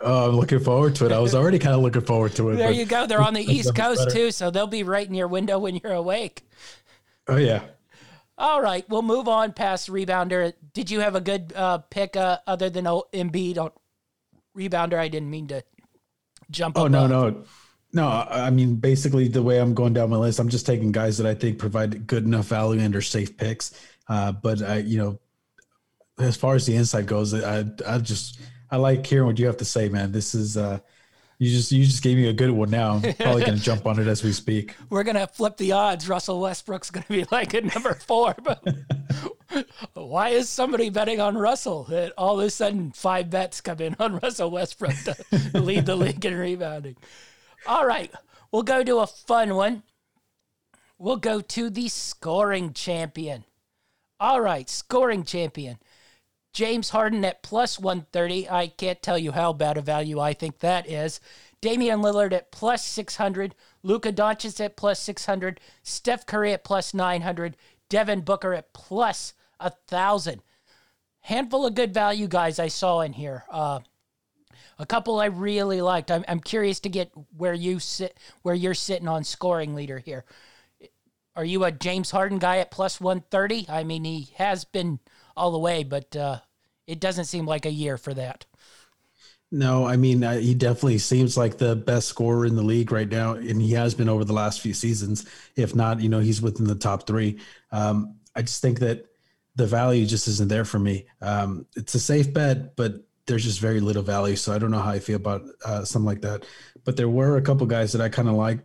Oh, 0.00 0.28
I'm 0.28 0.36
looking 0.36 0.58
forward 0.58 0.96
to 0.96 1.06
it. 1.06 1.12
I 1.12 1.20
was 1.20 1.36
already 1.36 1.60
kind 1.60 1.72
of 1.72 1.80
looking 1.80 2.00
forward 2.02 2.32
to 2.34 2.48
it. 2.48 2.56
There 2.56 2.72
you 2.72 2.84
go. 2.84 3.06
They're 3.06 3.22
on 3.22 3.32
the 3.32 3.42
East 3.52 3.76
Coast 3.76 4.06
better. 4.06 4.10
too, 4.10 4.30
so 4.32 4.50
they'll 4.50 4.66
be 4.66 4.82
right 4.82 5.06
in 5.06 5.14
your 5.14 5.28
window 5.28 5.56
when 5.60 5.76
you're 5.76 5.92
awake. 5.92 6.42
Oh 7.28 7.36
yeah. 7.36 7.62
All 8.36 8.60
right, 8.60 8.84
we'll 8.88 9.02
move 9.02 9.28
on 9.28 9.52
past 9.52 9.88
rebounder. 9.88 10.52
Did 10.72 10.90
you 10.90 10.98
have 10.98 11.14
a 11.14 11.20
good 11.20 11.52
uh, 11.54 11.78
pick 11.78 12.16
uh, 12.16 12.38
other 12.44 12.68
than 12.70 12.86
Embiid 12.86 13.56
on 13.56 13.70
rebounder? 14.58 14.98
I 14.98 15.06
didn't 15.06 15.30
mean 15.30 15.46
to 15.48 15.62
jump. 16.50 16.76
Oh 16.76 16.86
above. 16.86 17.10
no, 17.10 17.30
no. 17.30 17.44
I 18.02 18.46
I 18.46 18.50
mean, 18.50 18.76
basically, 18.76 19.28
the 19.28 19.42
way 19.42 19.58
I'm 19.58 19.74
going 19.74 19.92
down 19.92 20.10
my 20.10 20.16
list, 20.16 20.38
I'm 20.38 20.48
just 20.48 20.66
taking 20.66 20.92
guys 20.92 21.18
that 21.18 21.26
I 21.26 21.34
think 21.34 21.58
provide 21.58 22.06
good 22.06 22.24
enough 22.24 22.46
value 22.46 22.80
and 22.80 22.94
are 22.96 23.00
safe 23.00 23.36
picks. 23.36 23.72
Uh, 24.08 24.32
but 24.32 24.62
I, 24.62 24.78
you 24.78 24.98
know, 24.98 25.20
as 26.18 26.36
far 26.36 26.54
as 26.54 26.66
the 26.66 26.76
inside 26.76 27.06
goes, 27.06 27.34
I, 27.34 27.64
I 27.86 27.98
just 27.98 28.40
I 28.70 28.76
like 28.76 29.06
hearing 29.06 29.26
what 29.26 29.38
you 29.38 29.46
have 29.46 29.56
to 29.58 29.64
say, 29.64 29.88
man. 29.88 30.12
This 30.12 30.34
is 30.34 30.56
uh, 30.56 30.80
you 31.38 31.50
just 31.50 31.72
you 31.72 31.84
just 31.84 32.02
gave 32.02 32.16
me 32.16 32.28
a 32.28 32.32
good 32.32 32.50
one. 32.50 32.70
Now 32.70 32.94
I'm 32.94 33.14
probably 33.14 33.44
gonna 33.44 33.56
jump 33.70 33.86
on 33.86 33.98
it 33.98 34.06
as 34.06 34.22
we 34.22 34.32
speak. 34.32 34.74
We're 34.90 35.04
gonna 35.04 35.26
flip 35.26 35.56
the 35.56 35.72
odds. 35.72 36.08
Russell 36.08 36.40
Westbrook's 36.40 36.90
gonna 36.90 37.06
be 37.08 37.24
like 37.30 37.54
at 37.54 37.64
number 37.64 37.94
four. 38.06 38.34
But 38.44 38.64
why 39.94 40.30
is 40.30 40.48
somebody 40.48 40.90
betting 40.90 41.20
on 41.20 41.36
Russell? 41.36 41.84
That 41.84 42.12
all 42.16 42.40
of 42.40 42.46
a 42.46 42.50
sudden 42.50 42.92
five 42.92 43.30
bets 43.30 43.60
come 43.60 43.80
in 43.80 43.96
on 43.98 44.18
Russell 44.18 44.50
Westbrook 44.50 44.94
to 45.04 45.16
lead 45.60 45.86
the 45.86 45.96
league 45.96 46.24
in 46.24 46.34
rebounding. 46.34 46.96
All 47.66 47.86
right, 47.86 48.12
we'll 48.52 48.62
go 48.62 48.84
to 48.84 48.98
a 48.98 49.06
fun 49.06 49.54
one. 49.54 49.82
We'll 50.98 51.16
go 51.16 51.40
to 51.40 51.70
the 51.70 51.88
scoring 51.88 52.72
champion. 52.72 53.44
All 54.20 54.40
right, 54.40 54.68
scoring 54.68 55.24
champion. 55.24 55.78
James 56.52 56.90
Harden 56.90 57.24
at 57.24 57.42
plus 57.42 57.80
130. 57.80 58.48
I 58.48 58.68
can't 58.68 59.02
tell 59.02 59.18
you 59.18 59.32
how 59.32 59.52
bad 59.52 59.76
a 59.76 59.82
value 59.82 60.20
I 60.20 60.34
think 60.34 60.60
that 60.60 60.88
is. 60.88 61.20
Damian 61.60 62.00
Lillard 62.00 62.32
at 62.32 62.52
plus 62.52 62.84
600. 62.84 63.54
Luka 63.82 64.12
Doncic 64.12 64.64
at 64.64 64.76
plus 64.76 65.00
600. 65.00 65.58
Steph 65.82 66.26
Curry 66.26 66.52
at 66.52 66.62
plus 66.62 66.94
900. 66.94 67.56
Devin 67.88 68.20
Booker 68.20 68.54
at 68.54 68.72
plus 68.72 69.34
1,000. 69.58 70.42
Handful 71.22 71.66
of 71.66 71.74
good 71.74 71.92
value 71.92 72.28
guys 72.28 72.58
I 72.58 72.68
saw 72.68 73.00
in 73.00 73.14
here. 73.14 73.44
Uh, 73.50 73.80
a 74.78 74.86
couple 74.86 75.20
I 75.20 75.26
really 75.26 75.80
liked. 75.80 76.10
I'm, 76.10 76.24
I'm 76.28 76.40
curious 76.40 76.80
to 76.80 76.88
get 76.88 77.10
where 77.36 77.54
you 77.54 77.78
sit, 77.78 78.18
where 78.42 78.54
you're 78.54 78.74
sitting 78.74 79.08
on 79.08 79.24
scoring 79.24 79.74
leader 79.74 79.98
here. 79.98 80.24
Are 81.36 81.44
you 81.44 81.64
a 81.64 81.72
James 81.72 82.10
Harden 82.10 82.38
guy 82.38 82.58
at 82.58 82.70
plus 82.70 83.00
130? 83.00 83.66
I 83.68 83.82
mean, 83.84 84.04
he 84.04 84.32
has 84.36 84.64
been 84.64 85.00
all 85.36 85.50
the 85.50 85.58
way, 85.58 85.82
but 85.82 86.14
uh, 86.14 86.38
it 86.86 87.00
doesn't 87.00 87.24
seem 87.24 87.46
like 87.46 87.66
a 87.66 87.70
year 87.70 87.96
for 87.96 88.14
that. 88.14 88.46
No, 89.50 89.86
I 89.86 89.96
mean 89.96 90.24
uh, 90.24 90.38
he 90.38 90.52
definitely 90.52 90.98
seems 90.98 91.36
like 91.36 91.58
the 91.58 91.76
best 91.76 92.08
scorer 92.08 92.44
in 92.44 92.56
the 92.56 92.62
league 92.62 92.90
right 92.90 93.08
now, 93.08 93.34
and 93.34 93.62
he 93.62 93.72
has 93.72 93.94
been 93.94 94.08
over 94.08 94.24
the 94.24 94.32
last 94.32 94.60
few 94.60 94.74
seasons. 94.74 95.26
If 95.54 95.76
not, 95.76 96.00
you 96.00 96.08
know, 96.08 96.18
he's 96.18 96.42
within 96.42 96.66
the 96.66 96.74
top 96.74 97.06
three. 97.06 97.38
Um, 97.70 98.16
I 98.34 98.42
just 98.42 98.60
think 98.62 98.80
that 98.80 99.06
the 99.54 99.66
value 99.66 100.06
just 100.06 100.26
isn't 100.26 100.48
there 100.48 100.64
for 100.64 100.80
me. 100.80 101.06
Um, 101.20 101.66
it's 101.76 101.94
a 101.94 102.00
safe 102.00 102.32
bet, 102.32 102.74
but 102.74 102.94
there's 103.26 103.44
just 103.44 103.60
very 103.60 103.80
little 103.80 104.02
value. 104.02 104.36
So 104.36 104.52
I 104.52 104.58
don't 104.58 104.70
know 104.70 104.80
how 104.80 104.90
I 104.90 104.98
feel 104.98 105.16
about 105.16 105.42
uh, 105.64 105.84
something 105.84 106.06
like 106.06 106.20
that. 106.22 106.44
But 106.84 106.96
there 106.96 107.08
were 107.08 107.36
a 107.36 107.42
couple 107.42 107.66
guys 107.66 107.92
that 107.92 108.02
I 108.02 108.08
kind 108.08 108.28
of 108.28 108.34
like, 108.34 108.60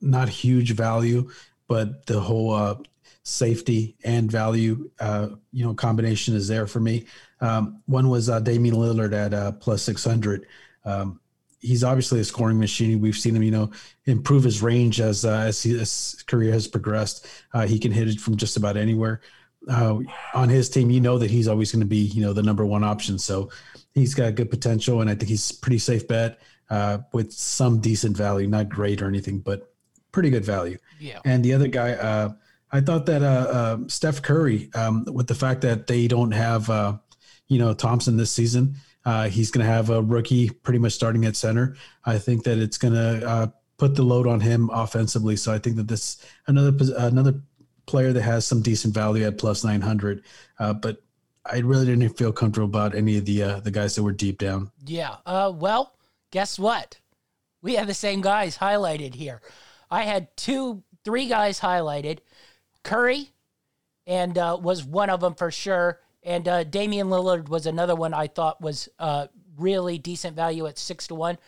not 0.00 0.28
huge 0.28 0.72
value, 0.72 1.30
but 1.66 2.06
the 2.06 2.20
whole 2.20 2.52
uh, 2.52 2.76
safety 3.22 3.96
and 4.04 4.30
value, 4.30 4.90
uh, 5.00 5.28
you 5.52 5.64
know, 5.64 5.74
combination 5.74 6.34
is 6.34 6.46
there 6.46 6.66
for 6.66 6.80
me. 6.80 7.06
Um, 7.40 7.82
one 7.86 8.08
was 8.08 8.28
uh, 8.28 8.40
Damian 8.40 8.76
Lillard 8.76 9.12
at 9.12 9.34
uh, 9.34 9.52
plus 9.52 9.82
600. 9.82 10.46
Um, 10.84 11.20
he's 11.60 11.82
obviously 11.82 12.20
a 12.20 12.24
scoring 12.24 12.58
machine. 12.58 13.00
We've 13.00 13.16
seen 13.16 13.34
him, 13.34 13.42
you 13.42 13.50
know, 13.50 13.70
improve 14.04 14.44
his 14.44 14.62
range 14.62 15.00
as 15.00 15.24
uh, 15.24 15.38
as 15.38 15.62
his 15.62 16.22
career 16.26 16.52
has 16.52 16.68
progressed. 16.68 17.26
Uh, 17.52 17.66
he 17.66 17.78
can 17.78 17.90
hit 17.90 18.08
it 18.08 18.20
from 18.20 18.36
just 18.36 18.56
about 18.56 18.76
anywhere. 18.76 19.20
On 19.70 20.48
his 20.50 20.68
team, 20.68 20.90
you 20.90 21.00
know 21.00 21.16
that 21.16 21.30
he's 21.30 21.48
always 21.48 21.72
going 21.72 21.80
to 21.80 21.86
be, 21.86 21.96
you 21.96 22.20
know, 22.20 22.34
the 22.34 22.42
number 22.42 22.66
one 22.66 22.84
option. 22.84 23.18
So 23.18 23.48
he's 23.94 24.14
got 24.14 24.34
good 24.34 24.50
potential, 24.50 25.00
and 25.00 25.08
I 25.08 25.14
think 25.14 25.28
he's 25.28 25.50
a 25.50 25.54
pretty 25.56 25.78
safe 25.78 26.06
bet 26.06 26.40
uh, 26.70 26.98
with 27.12 27.32
some 27.32 27.80
decent 27.80 28.16
value, 28.16 28.46
not 28.46 28.68
great 28.68 29.00
or 29.00 29.06
anything, 29.06 29.38
but 29.38 29.72
pretty 30.12 30.30
good 30.30 30.44
value. 30.44 30.78
Yeah. 31.00 31.20
And 31.24 31.44
the 31.44 31.54
other 31.54 31.68
guy, 31.68 31.92
uh, 31.92 32.32
I 32.72 32.80
thought 32.80 33.06
that 33.06 33.22
uh, 33.22 33.26
uh, 33.50 33.78
Steph 33.86 34.22
Curry, 34.22 34.70
um, 34.74 35.04
with 35.12 35.28
the 35.28 35.34
fact 35.34 35.60
that 35.60 35.86
they 35.86 36.08
don't 36.08 36.32
have, 36.32 36.68
uh, 36.68 36.98
you 37.46 37.58
know, 37.58 37.74
Thompson 37.74 38.16
this 38.16 38.32
season, 38.32 38.76
uh, 39.04 39.28
he's 39.28 39.50
going 39.50 39.64
to 39.64 39.70
have 39.70 39.90
a 39.90 40.02
rookie 40.02 40.50
pretty 40.50 40.78
much 40.78 40.92
starting 40.92 41.24
at 41.24 41.36
center. 41.36 41.76
I 42.04 42.18
think 42.18 42.44
that 42.44 42.58
it's 42.58 42.78
going 42.78 42.94
to 42.94 43.28
uh, 43.28 43.46
put 43.76 43.94
the 43.94 44.02
load 44.02 44.26
on 44.26 44.40
him 44.40 44.70
offensively. 44.72 45.36
So 45.36 45.52
I 45.52 45.58
think 45.58 45.76
that 45.76 45.88
this 45.88 46.24
another 46.46 46.74
another 46.96 47.40
player 47.86 48.12
that 48.12 48.22
has 48.22 48.46
some 48.46 48.62
decent 48.62 48.94
value 48.94 49.26
at 49.26 49.36
plus 49.36 49.62
nine 49.62 49.82
hundred. 49.82 50.24
Uh, 50.58 50.72
but 50.72 51.02
I 51.46 51.58
really 51.58 51.86
didn't 51.86 52.16
feel 52.16 52.32
comfortable 52.32 52.66
about 52.66 52.94
any 52.94 53.18
of 53.18 53.24
the 53.24 53.42
uh, 53.42 53.60
the 53.60 53.70
guys 53.70 53.94
that 53.94 54.02
were 54.02 54.12
deep 54.12 54.38
down. 54.38 54.70
Yeah. 54.86 55.16
Uh, 55.26 55.52
well, 55.54 55.94
guess 56.30 56.58
what? 56.58 56.98
We 57.62 57.74
have 57.74 57.86
the 57.86 57.94
same 57.94 58.20
guys 58.20 58.58
highlighted 58.58 59.14
here. 59.14 59.42
I 59.90 60.02
had 60.02 60.34
two, 60.36 60.82
three 61.04 61.28
guys 61.28 61.60
highlighted. 61.60 62.18
Curry, 62.82 63.30
and 64.06 64.36
uh, 64.36 64.58
was 64.60 64.84
one 64.84 65.10
of 65.10 65.20
them 65.20 65.34
for 65.34 65.50
sure. 65.50 66.00
And 66.22 66.48
uh, 66.48 66.64
Damian 66.64 67.08
Lillard 67.08 67.48
was 67.48 67.66
another 67.66 67.94
one 67.94 68.14
I 68.14 68.26
thought 68.26 68.60
was 68.60 68.88
uh, 68.98 69.26
really 69.58 69.98
decent 69.98 70.36
value 70.36 70.66
at 70.66 70.78
six 70.78 71.06
to 71.08 71.14
one. 71.14 71.38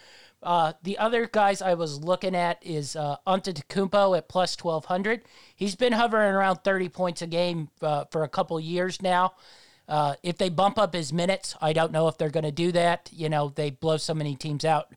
Uh, 0.42 0.74
the 0.82 0.98
other 0.98 1.26
guys 1.26 1.62
I 1.62 1.74
was 1.74 1.98
looking 1.98 2.34
at 2.36 2.64
is 2.64 2.94
uh, 2.94 3.16
Antetokounmpo 3.26 4.16
at 4.16 4.28
plus 4.28 4.54
twelve 4.54 4.84
hundred. 4.84 5.22
He's 5.56 5.74
been 5.74 5.94
hovering 5.94 6.34
around 6.34 6.58
thirty 6.58 6.88
points 6.88 7.22
a 7.22 7.26
game 7.26 7.68
uh, 7.80 8.04
for 8.10 8.22
a 8.22 8.28
couple 8.28 8.60
years 8.60 9.00
now. 9.00 9.34
Uh, 9.88 10.14
if 10.22 10.36
they 10.36 10.48
bump 10.48 10.78
up 10.78 10.94
his 10.94 11.12
minutes, 11.12 11.54
I 11.60 11.72
don't 11.72 11.92
know 11.92 12.08
if 12.08 12.18
they're 12.18 12.30
going 12.30 12.44
to 12.44 12.52
do 12.52 12.72
that. 12.72 13.08
You 13.12 13.28
know, 13.28 13.52
they 13.54 13.70
blow 13.70 13.96
so 13.96 14.14
many 14.14 14.34
teams 14.34 14.64
out. 14.64 14.92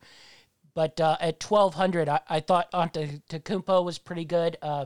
But 0.73 0.99
uh, 0.99 1.17
at 1.19 1.39
twelve 1.39 1.75
hundred, 1.75 2.07
I, 2.07 2.21
I 2.29 2.39
thought 2.39 2.71
Antetokounmpo 2.71 3.83
was 3.83 3.97
pretty 3.97 4.25
good. 4.25 4.57
Uh, 4.61 4.85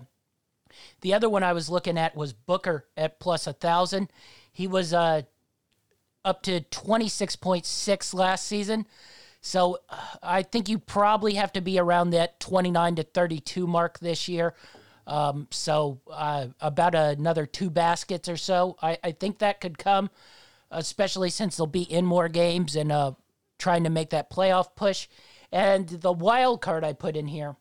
the 1.01 1.13
other 1.13 1.29
one 1.29 1.43
I 1.43 1.53
was 1.53 1.69
looking 1.69 1.97
at 1.97 2.15
was 2.15 2.33
Booker 2.33 2.85
at 2.97 3.19
plus 3.19 3.47
a 3.47 3.53
thousand. 3.53 4.11
He 4.51 4.67
was 4.67 4.93
uh, 4.93 5.23
up 6.25 6.41
to 6.43 6.61
twenty 6.61 7.09
six 7.09 7.35
point 7.35 7.65
six 7.65 8.13
last 8.13 8.45
season. 8.45 8.85
So 9.41 9.79
uh, 9.89 9.97
I 10.23 10.41
think 10.41 10.69
you 10.69 10.79
probably 10.79 11.33
have 11.35 11.51
to 11.53 11.61
be 11.61 11.77
around 11.77 12.11
that 12.11 12.39
29 12.39 12.95
to 12.95 13.03
32 13.03 13.67
mark 13.67 13.99
this 13.99 14.29
year. 14.29 14.55
Um, 15.05 15.47
so 15.51 15.99
uh, 16.11 16.47
about 16.61 16.95
another 16.95 17.45
two 17.45 17.69
baskets 17.69 18.29
or 18.29 18.37
so. 18.37 18.77
I, 18.81 18.97
I 19.03 19.11
think 19.11 19.39
that 19.39 19.61
could 19.61 19.77
come, 19.77 20.09
especially 20.71 21.29
since 21.29 21.57
they'll 21.57 21.67
be 21.67 21.83
in 21.83 22.05
more 22.05 22.29
games 22.29 22.75
and 22.75 22.91
uh, 22.91 23.13
trying 23.59 23.83
to 23.83 23.89
make 23.89 24.11
that 24.11 24.31
playoff 24.31 24.75
push. 24.75 25.07
And 25.51 25.87
the 25.87 26.11
wild 26.11 26.61
card 26.61 26.83
I 26.83 26.93
put 26.93 27.15
in 27.15 27.27
here, 27.27 27.55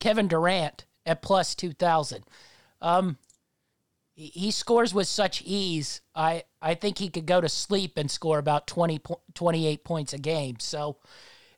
Kevin 0.00 0.28
Durant 0.28 0.86
at 1.04 1.22
plus 1.22 1.54
2,000. 1.54 2.24
Um, 2.80 3.18
he- 4.14 4.50
scores 4.50 4.94
with 4.94 5.08
such 5.08 5.42
ease. 5.42 6.00
I, 6.14 6.44
I 6.60 6.74
think 6.74 6.98
he 6.98 7.08
could 7.08 7.26
go 7.26 7.40
to 7.40 7.48
sleep 7.48 7.96
and 7.96 8.10
score 8.10 8.38
about 8.38 8.66
20, 8.66 9.00
28 9.34 9.84
points 9.84 10.12
a 10.12 10.18
game. 10.18 10.56
So 10.58 10.98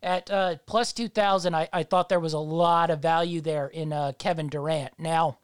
at 0.05 0.31
uh, 0.31 0.57
plus 0.67 0.93
2,000, 0.93 1.55
I, 1.55 1.69
I 1.73 1.83
thought 1.83 2.09
there 2.09 2.21
was 2.21 2.35
a 2.35 2.39
lot 2.39 2.91
of 2.91 3.01
value 3.01 3.41
there 3.41 3.67
in 3.67 3.93
uh, 3.93 4.13
Kevin 4.19 4.49
Durant. 4.49 4.93
Now, 4.99 5.39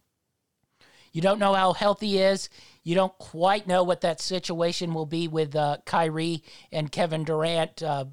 you 1.12 1.22
don't 1.22 1.38
know 1.38 1.54
how 1.54 1.72
healthy 1.72 2.08
he 2.08 2.18
is. 2.18 2.48
You 2.84 2.94
don't 2.94 3.16
quite 3.18 3.66
know 3.66 3.82
what 3.82 4.02
that 4.02 4.20
situation 4.20 4.94
will 4.94 5.06
be 5.06 5.26
with 5.26 5.56
uh, 5.56 5.78
Kyrie 5.86 6.44
and 6.70 6.92
Kevin 6.92 7.24
Durant. 7.24 7.82
Uh, 7.82 8.06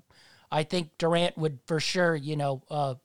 I 0.52 0.64
think 0.64 0.98
Durant 0.98 1.38
would 1.38 1.60
for 1.66 1.80
sure, 1.80 2.16
you 2.16 2.36
know, 2.36 2.64
uh, 2.72 2.96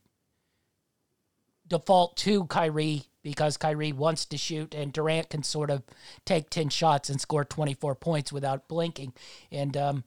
default 1.66 2.16
to 2.18 2.46
Kyrie 2.46 3.04
because 3.22 3.56
Kyrie 3.56 3.92
wants 3.92 4.24
to 4.26 4.36
shoot, 4.36 4.74
and 4.74 4.92
Durant 4.92 5.30
can 5.30 5.42
sort 5.42 5.70
of 5.70 5.82
take 6.24 6.50
10 6.50 6.70
shots 6.70 7.08
and 7.10 7.20
score 7.20 7.44
24 7.44 7.94
points 7.96 8.32
without 8.32 8.68
blinking. 8.68 9.12
And 9.50 9.76
um, 9.76 10.04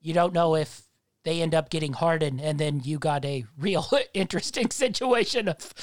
you 0.00 0.12
don't 0.12 0.34
know 0.34 0.56
if 0.56 0.82
they 1.22 1.42
end 1.42 1.54
up 1.54 1.68
getting 1.68 1.92
Harden, 1.92 2.40
and 2.40 2.58
then 2.58 2.80
you 2.82 2.98
got 2.98 3.24
a 3.24 3.44
real 3.58 3.86
interesting 4.14 4.70
situation 4.70 5.48
of 5.48 5.74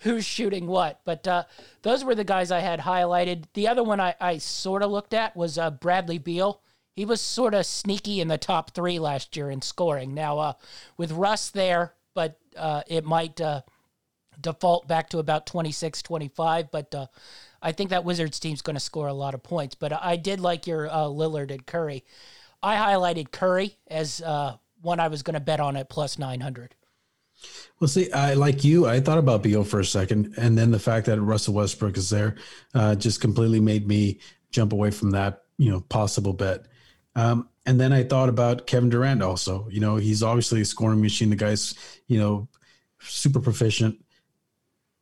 who's 0.00 0.24
shooting 0.24 0.66
what. 0.66 1.00
But 1.04 1.26
uh, 1.26 1.44
those 1.82 2.04
were 2.04 2.14
the 2.14 2.24
guys 2.24 2.50
I 2.50 2.60
had 2.60 2.80
highlighted. 2.80 3.44
The 3.54 3.68
other 3.68 3.82
one 3.82 4.00
I, 4.00 4.14
I 4.20 4.38
sort 4.38 4.82
of 4.82 4.90
looked 4.90 5.14
at 5.14 5.36
was 5.36 5.58
uh, 5.58 5.70
Bradley 5.70 6.18
Beal. 6.18 6.62
He 6.94 7.04
was 7.04 7.20
sort 7.20 7.54
of 7.54 7.66
sneaky 7.66 8.20
in 8.20 8.28
the 8.28 8.38
top 8.38 8.74
three 8.74 8.98
last 8.98 9.36
year 9.36 9.50
in 9.50 9.62
scoring. 9.62 10.14
Now, 10.14 10.38
uh, 10.38 10.52
with 10.96 11.12
Russ 11.12 11.50
there, 11.50 11.94
but 12.14 12.38
uh, 12.56 12.82
it 12.88 13.04
might 13.04 13.40
uh, 13.40 13.62
default 14.40 14.88
back 14.88 15.10
to 15.10 15.18
about 15.18 15.46
26, 15.46 16.02
25. 16.02 16.70
But 16.72 16.94
uh, 16.94 17.06
I 17.62 17.72
think 17.72 17.90
that 17.90 18.04
Wizards 18.04 18.40
team's 18.40 18.62
going 18.62 18.74
to 18.74 18.80
score 18.80 19.06
a 19.06 19.12
lot 19.12 19.34
of 19.34 19.42
points. 19.42 19.74
But 19.74 19.92
I 19.92 20.16
did 20.16 20.40
like 20.40 20.66
your 20.66 20.88
Lillard 20.88 21.50
and 21.50 21.64
Curry. 21.66 22.04
I 22.60 22.74
highlighted 22.74 23.30
Curry 23.30 23.76
as 23.86 24.20
one 24.80 25.00
I 25.00 25.08
was 25.08 25.22
going 25.22 25.34
to 25.34 25.40
bet 25.40 25.60
on 25.60 25.76
at 25.76 25.88
plus 25.88 26.18
900. 26.18 26.74
Well, 27.80 27.88
see, 27.88 28.10
I 28.12 28.34
like 28.34 28.64
you. 28.64 28.86
I 28.86 29.00
thought 29.00 29.18
about 29.18 29.42
Beal 29.42 29.62
for 29.62 29.78
a 29.80 29.84
second, 29.84 30.34
and 30.36 30.58
then 30.58 30.72
the 30.72 30.78
fact 30.78 31.06
that 31.06 31.20
Russell 31.20 31.54
Westbrook 31.54 31.96
is 31.96 32.10
there 32.10 32.36
uh, 32.74 32.96
just 32.96 33.20
completely 33.20 33.60
made 33.60 33.86
me 33.86 34.18
jump 34.50 34.72
away 34.72 34.90
from 34.90 35.10
that, 35.12 35.42
you 35.56 35.70
know, 35.70 35.80
possible 35.82 36.32
bet. 36.32 36.66
Um, 37.14 37.48
and 37.66 37.78
then 37.78 37.92
I 37.92 38.02
thought 38.02 38.28
about 38.28 38.66
Kevin 38.66 38.88
Durant 38.88 39.22
also. 39.22 39.68
You 39.70 39.80
know, 39.80 39.96
he's 39.96 40.22
obviously 40.22 40.62
a 40.62 40.64
scoring 40.64 41.00
machine. 41.00 41.30
The 41.30 41.36
guy's, 41.36 41.74
you 42.06 42.18
know, 42.18 42.48
super 43.00 43.40
proficient. 43.40 44.02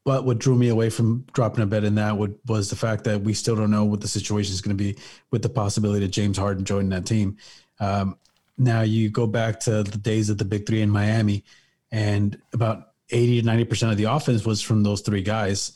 But 0.04 0.24
what 0.24 0.38
drew 0.38 0.54
me 0.54 0.68
away 0.68 0.90
from 0.90 1.26
dropping 1.32 1.64
a 1.64 1.66
bet 1.66 1.84
in 1.84 1.96
that 1.96 2.16
would, 2.16 2.38
was 2.46 2.70
the 2.70 2.76
fact 2.76 3.04
that 3.04 3.22
we 3.22 3.34
still 3.34 3.56
don't 3.56 3.70
know 3.70 3.84
what 3.84 4.00
the 4.00 4.08
situation 4.08 4.52
is 4.52 4.60
going 4.60 4.76
to 4.76 4.82
be 4.82 4.96
with 5.32 5.42
the 5.42 5.48
possibility 5.48 6.04
of 6.04 6.12
James 6.12 6.38
Harden 6.38 6.64
joining 6.64 6.90
that 6.90 7.06
team. 7.06 7.38
Um, 7.80 8.16
now 8.58 8.82
you 8.82 9.10
go 9.10 9.26
back 9.26 9.60
to 9.60 9.82
the 9.82 9.98
days 9.98 10.30
of 10.30 10.38
the 10.38 10.44
big 10.44 10.66
three 10.66 10.82
in 10.82 10.90
Miami, 10.90 11.44
and 11.90 12.40
about 12.52 12.92
80 13.10 13.42
to 13.42 13.48
90% 13.48 13.90
of 13.90 13.96
the 13.96 14.04
offense 14.04 14.44
was 14.44 14.62
from 14.62 14.82
those 14.82 15.00
three 15.00 15.22
guys. 15.22 15.72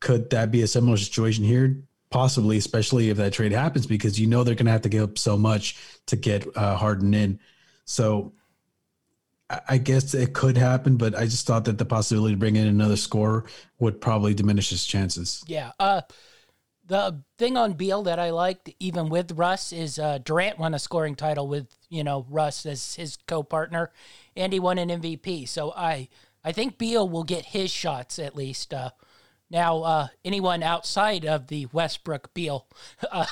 Could 0.00 0.30
that 0.30 0.50
be 0.50 0.62
a 0.62 0.66
similar 0.66 0.96
situation 0.96 1.44
here? 1.44 1.82
Possibly, 2.10 2.56
especially 2.56 3.10
if 3.10 3.16
that 3.18 3.32
trade 3.32 3.52
happens, 3.52 3.86
because 3.86 4.18
you 4.18 4.26
know 4.26 4.42
they're 4.42 4.54
going 4.54 4.66
to 4.66 4.72
have 4.72 4.82
to 4.82 4.88
give 4.88 5.04
up 5.04 5.18
so 5.18 5.38
much 5.38 5.76
to 6.06 6.16
get 6.16 6.46
uh, 6.56 6.76
Harden 6.76 7.14
in. 7.14 7.38
So 7.84 8.32
I 9.68 9.78
guess 9.78 10.14
it 10.14 10.32
could 10.32 10.56
happen, 10.56 10.96
but 10.96 11.16
I 11.16 11.24
just 11.24 11.46
thought 11.46 11.64
that 11.64 11.76
the 11.76 11.84
possibility 11.84 12.34
to 12.34 12.38
bring 12.38 12.54
in 12.54 12.68
another 12.68 12.96
scorer 12.96 13.46
would 13.80 14.00
probably 14.00 14.32
diminish 14.32 14.70
his 14.70 14.86
chances. 14.86 15.42
Yeah. 15.48 15.72
Uh, 15.80 16.02
the 16.90 17.22
thing 17.38 17.56
on 17.56 17.74
Beal 17.74 18.02
that 18.02 18.18
I 18.18 18.30
liked, 18.30 18.68
even 18.80 19.08
with 19.08 19.32
Russ, 19.32 19.72
is 19.72 19.98
uh, 19.98 20.18
Durant 20.18 20.58
won 20.58 20.74
a 20.74 20.78
scoring 20.78 21.14
title 21.14 21.46
with 21.46 21.68
you 21.88 22.02
know 22.02 22.26
Russ 22.28 22.66
as 22.66 22.96
his 22.96 23.16
co-partner, 23.28 23.92
and 24.36 24.52
he 24.52 24.58
won 24.58 24.76
an 24.76 24.88
MVP. 24.88 25.48
So 25.48 25.72
I 25.72 26.08
I 26.44 26.50
think 26.52 26.78
Beal 26.78 27.08
will 27.08 27.22
get 27.22 27.46
his 27.46 27.70
shots 27.70 28.18
at 28.18 28.34
least. 28.36 28.74
Uh, 28.74 28.90
now, 29.52 29.82
uh, 29.82 30.08
anyone 30.24 30.62
outside 30.62 31.24
of 31.24 31.46
the 31.46 31.66
Westbrook 31.72 32.34
Beal 32.34 32.66
uh, 33.12 33.26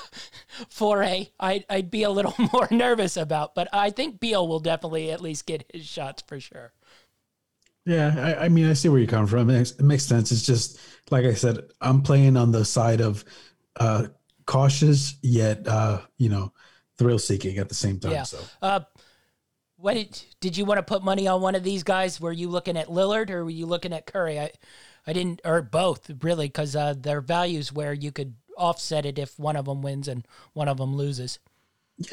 foray, 0.68 1.28
I, 1.38 1.64
I'd 1.68 1.90
be 1.90 2.04
a 2.04 2.10
little 2.10 2.34
more 2.52 2.68
nervous 2.70 3.16
about, 3.16 3.54
but 3.54 3.68
I 3.72 3.90
think 3.90 4.20
Beal 4.20 4.46
will 4.46 4.60
definitely 4.60 5.10
at 5.10 5.20
least 5.20 5.46
get 5.46 5.68
his 5.72 5.86
shots 5.86 6.22
for 6.26 6.40
sure. 6.40 6.72
Yeah, 7.84 8.14
I, 8.18 8.44
I 8.44 8.48
mean, 8.48 8.68
I 8.68 8.74
see 8.74 8.88
where 8.88 9.00
you 9.00 9.06
come 9.06 9.26
from. 9.26 9.48
It 9.48 9.54
makes, 9.54 9.70
it 9.70 9.82
makes 9.82 10.04
sense. 10.04 10.30
It's 10.30 10.44
just 10.44 10.78
like 11.10 11.24
I 11.24 11.34
said, 11.34 11.60
I'm 11.80 12.02
playing 12.02 12.36
on 12.36 12.52
the 12.52 12.64
side 12.64 13.00
of 13.00 13.24
uh, 13.78 14.06
cautious 14.46 15.16
yet 15.22 15.66
uh, 15.66 16.00
you 16.16 16.28
know 16.28 16.52
thrill 16.96 17.18
seeking 17.18 17.58
at 17.58 17.68
the 17.68 17.74
same 17.74 17.98
time. 18.00 18.12
Yeah. 18.12 18.22
So, 18.24 18.38
uh, 18.62 18.80
what 19.76 19.94
did 19.94 20.20
did 20.40 20.56
you 20.56 20.64
want 20.64 20.78
to 20.78 20.82
put 20.82 21.02
money 21.04 21.28
on 21.28 21.40
one 21.40 21.54
of 21.54 21.62
these 21.62 21.82
guys? 21.82 22.20
Were 22.20 22.32
you 22.32 22.48
looking 22.48 22.76
at 22.76 22.88
Lillard 22.88 23.30
or 23.30 23.44
were 23.44 23.50
you 23.50 23.66
looking 23.66 23.92
at 23.92 24.06
Curry? 24.06 24.38
I 24.38 24.50
I 25.08 25.14
didn't, 25.14 25.40
or 25.42 25.62
both 25.62 26.10
really, 26.22 26.48
because 26.48 26.76
uh, 26.76 26.94
their 26.94 27.22
values 27.22 27.72
where 27.72 27.94
you 27.94 28.12
could 28.12 28.34
offset 28.58 29.06
it 29.06 29.18
if 29.18 29.38
one 29.38 29.56
of 29.56 29.64
them 29.64 29.80
wins 29.80 30.06
and 30.06 30.28
one 30.52 30.68
of 30.68 30.76
them 30.76 30.94
loses. 30.94 31.38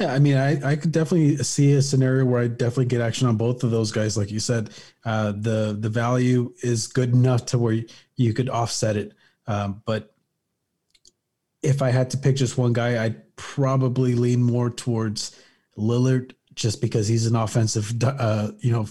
Yeah, 0.00 0.14
I 0.14 0.18
mean, 0.18 0.36
I, 0.36 0.70
I 0.70 0.76
could 0.76 0.92
definitely 0.92 1.36
see 1.38 1.74
a 1.74 1.82
scenario 1.82 2.24
where 2.24 2.40
I 2.40 2.48
definitely 2.48 2.86
get 2.86 3.02
action 3.02 3.28
on 3.28 3.36
both 3.36 3.62
of 3.62 3.70
those 3.70 3.92
guys. 3.92 4.16
Like 4.16 4.30
you 4.30 4.40
said, 4.40 4.70
uh, 5.04 5.32
the 5.32 5.76
the 5.78 5.90
value 5.90 6.54
is 6.62 6.86
good 6.86 7.12
enough 7.12 7.44
to 7.46 7.58
where 7.58 7.74
you, 7.74 7.86
you 8.16 8.32
could 8.32 8.48
offset 8.48 8.96
it. 8.96 9.12
Um, 9.46 9.82
but 9.84 10.15
if 11.66 11.82
I 11.82 11.90
had 11.90 12.10
to 12.10 12.16
pick 12.16 12.36
just 12.36 12.56
one 12.56 12.72
guy, 12.72 13.04
I'd 13.04 13.36
probably 13.36 14.14
lean 14.14 14.42
more 14.42 14.70
towards 14.70 15.38
Lillard 15.76 16.32
just 16.54 16.80
because 16.80 17.08
he's 17.08 17.26
an 17.26 17.36
offensive, 17.36 17.92
uh, 18.02 18.52
you 18.60 18.72
know, 18.72 18.86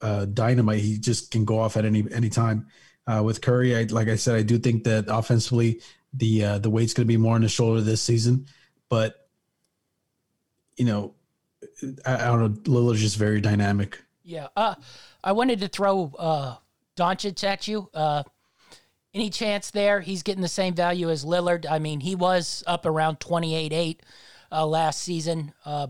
uh, 0.00 0.24
dynamite. 0.24 0.80
He 0.80 0.98
just 0.98 1.30
can 1.30 1.44
go 1.44 1.58
off 1.60 1.76
at 1.76 1.84
any 1.84 2.04
any 2.12 2.30
time. 2.30 2.66
Uh, 3.06 3.22
with 3.22 3.40
Curry, 3.40 3.76
I, 3.76 3.82
like 3.84 4.08
I 4.08 4.16
said, 4.16 4.36
I 4.36 4.42
do 4.42 4.58
think 4.58 4.84
that 4.84 5.04
offensively 5.08 5.80
the 6.12 6.44
uh, 6.44 6.58
the 6.58 6.70
weight's 6.70 6.94
going 6.94 7.06
to 7.06 7.08
be 7.08 7.16
more 7.16 7.34
on 7.34 7.42
his 7.42 7.52
shoulder 7.52 7.80
this 7.80 8.02
season. 8.02 8.46
But 8.88 9.28
you 10.76 10.86
know, 10.86 11.14
I, 12.06 12.14
I 12.14 12.26
don't 12.26 12.40
know. 12.40 12.72
Lillard's 12.72 13.00
just 13.00 13.16
very 13.16 13.40
dynamic. 13.40 14.02
Yeah. 14.22 14.48
Uh, 14.56 14.74
I 15.22 15.32
wanted 15.32 15.60
to 15.60 15.68
throw 15.68 16.12
uh, 16.18 16.56
Doncic 16.96 17.42
at 17.44 17.68
you. 17.68 17.88
Uh, 17.94 18.24
any 19.14 19.30
chance 19.30 19.70
there 19.70 20.00
he's 20.00 20.22
getting 20.22 20.42
the 20.42 20.48
same 20.48 20.74
value 20.74 21.10
as 21.10 21.24
Lillard? 21.24 21.66
I 21.68 21.78
mean, 21.78 22.00
he 22.00 22.14
was 22.14 22.62
up 22.66 22.86
around 22.86 23.20
28 23.20 23.72
8 23.72 24.02
uh, 24.52 24.66
last 24.66 25.02
season. 25.02 25.52
Uh, 25.64 25.88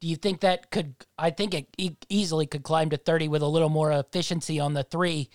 do 0.00 0.08
you 0.08 0.16
think 0.16 0.40
that 0.40 0.70
could? 0.70 0.94
I 1.16 1.30
think 1.30 1.54
it 1.54 1.68
e- 1.78 1.96
easily 2.08 2.46
could 2.46 2.64
climb 2.64 2.90
to 2.90 2.96
30 2.96 3.28
with 3.28 3.42
a 3.42 3.46
little 3.46 3.68
more 3.68 3.92
efficiency 3.92 4.58
on 4.58 4.74
the 4.74 4.82
three. 4.82 5.30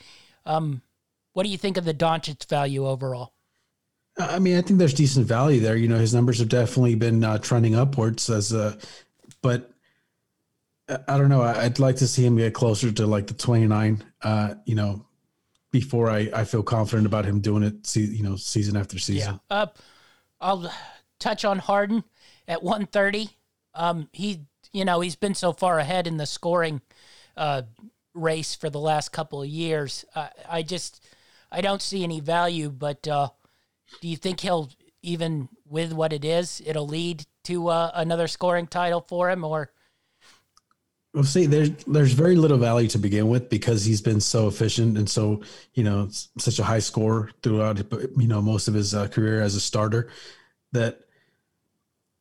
Um, 0.46 0.82
what 1.34 1.44
do 1.44 1.50
you 1.50 1.58
think 1.58 1.78
of 1.78 1.86
the 1.86 1.94
Doncic 1.94 2.50
value 2.50 2.86
overall? 2.88 3.34
I 4.18 4.40
mean, 4.40 4.58
I 4.58 4.62
think 4.62 4.80
there's 4.80 4.94
decent 4.94 5.28
value 5.28 5.60
there. 5.62 5.78
You 5.78 5.88
know, 5.88 6.00
his 6.00 6.14
numbers 6.14 6.40
have 6.40 6.50
definitely 6.50 6.96
been 6.96 7.24
uh, 7.24 7.38
trending 7.38 7.76
upwards 7.76 8.30
as 8.30 8.52
a, 8.52 8.78
but 9.42 9.72
I 10.90 11.18
don't 11.18 11.30
know. 11.30 11.44
I'd 11.44 11.80
like 11.80 11.98
to 11.98 12.08
see 12.08 12.26
him 12.26 12.38
get 12.38 12.54
closer 12.54 12.92
to 12.92 13.06
like 13.06 13.28
the 13.28 13.34
29. 13.36 14.04
Uh, 14.22 14.56
you 14.66 14.76
know, 14.76 15.06
before 15.72 16.10
I, 16.10 16.30
I 16.34 16.44
feel 16.44 16.64
confident 16.64 17.06
about 17.06 17.26
him 17.26 17.40
doing 17.42 17.64
it, 17.64 17.86
See, 17.86 18.06
you 18.06 18.24
know, 18.24 18.36
season 18.36 18.78
after 18.78 18.98
season. 19.00 19.40
Yeah. 19.50 19.56
Uh, 19.56 19.68
I'll 20.40 20.72
touch 21.20 21.46
on 21.46 21.60
Harden 21.60 22.04
at 22.48 22.64
130. 22.64 23.30
Um, 23.74 24.10
he, 24.14 24.42
you 24.72 24.86
know, 24.86 25.02
he's 25.02 25.16
been 25.16 25.36
so 25.36 25.54
far 25.54 25.80
ahead 25.80 26.08
in 26.08 26.18
the 26.18 26.26
scoring 26.26 26.82
uh, 27.36 27.64
race 28.14 28.56
for 28.56 28.70
the 28.70 28.80
last 28.80 29.12
couple 29.12 29.42
of 29.42 29.48
years. 29.48 30.06
Uh, 30.16 30.30
I 30.50 30.64
just, 30.64 31.06
I 31.52 31.62
don't 31.62 31.82
see 31.82 32.04
any 32.04 32.20
value. 32.20 32.70
But 32.70 33.08
uh, 33.08 33.30
do 34.02 34.08
you 34.08 34.18
think 34.18 34.40
he'll 34.40 34.70
even 35.02 35.48
with 35.66 35.94
what 35.94 36.14
it 36.14 36.26
is, 36.26 36.62
it'll 36.66 36.88
lead 36.88 37.26
to 37.46 37.70
uh, 37.70 37.92
another 37.94 38.28
scoring 38.28 38.68
title 38.68 39.06
for 39.08 39.30
him, 39.30 39.44
or 39.44 39.72
well, 41.14 41.24
see, 41.24 41.46
there's 41.46 41.72
there's 41.86 42.14
very 42.14 42.36
little 42.36 42.58
value 42.58 42.88
to 42.90 43.00
begin 43.00 43.28
with 43.28 43.50
because 43.50 43.86
he's 43.86 44.02
been 44.02 44.22
so 44.22 44.48
efficient 44.48 44.98
and 44.98 45.10
so 45.10 45.42
you 45.74 45.84
know 45.84 46.10
such 46.38 46.60
a 46.60 46.64
high 46.64 46.80
score 46.80 47.32
throughout 47.42 47.78
you 48.18 48.28
know 48.28 48.42
most 48.42 48.68
of 48.68 48.74
his 48.74 48.94
uh, 48.94 49.08
career 49.08 49.42
as 49.42 49.56
a 49.56 49.60
starter 49.60 50.10
that 50.74 51.02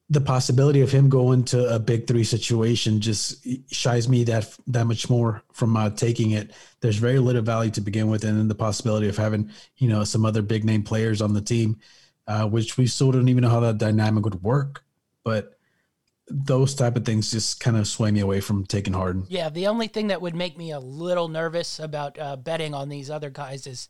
the 0.09 0.21
possibility 0.21 0.83
of 0.83 0.93
him 0.93 1.09
going 1.09 1.43
to 1.43 1.75
a 1.75 1.81
big 1.81 2.07
three 2.07 2.23
situation 2.23 3.01
just 3.01 3.45
shies 3.73 4.09
me 4.09 4.23
that 4.25 4.57
that 4.69 4.87
much 4.87 5.11
more 5.11 5.43
from 5.53 5.77
uh, 5.77 5.91
taking 5.91 6.31
it. 6.31 6.53
There's 6.81 6.97
very 6.97 7.19
little 7.19 7.43
value 7.43 7.73
to 7.73 7.81
begin 7.81 8.09
with, 8.09 8.25
and 8.25 8.39
then 8.39 8.49
the 8.49 8.55
possibility 8.55 9.09
of 9.09 9.17
having 9.17 9.51
you 9.79 9.89
know 9.89 10.05
some 10.05 10.25
other 10.25 10.43
big 10.43 10.65
name 10.65 10.85
players 10.85 11.21
on 11.21 11.35
the 11.35 11.41
team, 11.41 11.81
uh, 12.29 12.47
which 12.47 12.79
we 12.79 12.87
still 12.87 13.11
don't 13.11 13.29
even 13.29 13.43
know 13.43 13.51
how 13.51 13.61
that 13.61 13.79
dynamic 13.79 14.25
would 14.25 14.43
work, 14.43 14.85
but 15.25 15.56
those 16.29 16.75
type 16.75 16.97
of 16.97 17.05
things 17.05 17.31
just 17.31 17.61
kind 17.61 17.77
of 17.77 17.87
sway 17.87 18.11
me 18.11 18.21
away 18.21 18.41
from 18.41 18.65
taking 18.67 18.93
Harden. 18.93 19.27
Yeah, 19.29 19.49
the 19.49 19.69
only 19.69 19.87
thing 19.87 20.09
that 20.09 20.21
would 20.21 20.35
make 20.35 20.59
me 20.59 20.73
a 20.73 20.81
little 20.81 21.29
nervous 21.29 21.79
about 21.79 22.19
uh, 22.19 22.37
betting 22.37 22.75
on 22.75 22.89
these 22.89 23.11
other 23.11 23.31
guys 23.31 23.67
is 23.67 23.89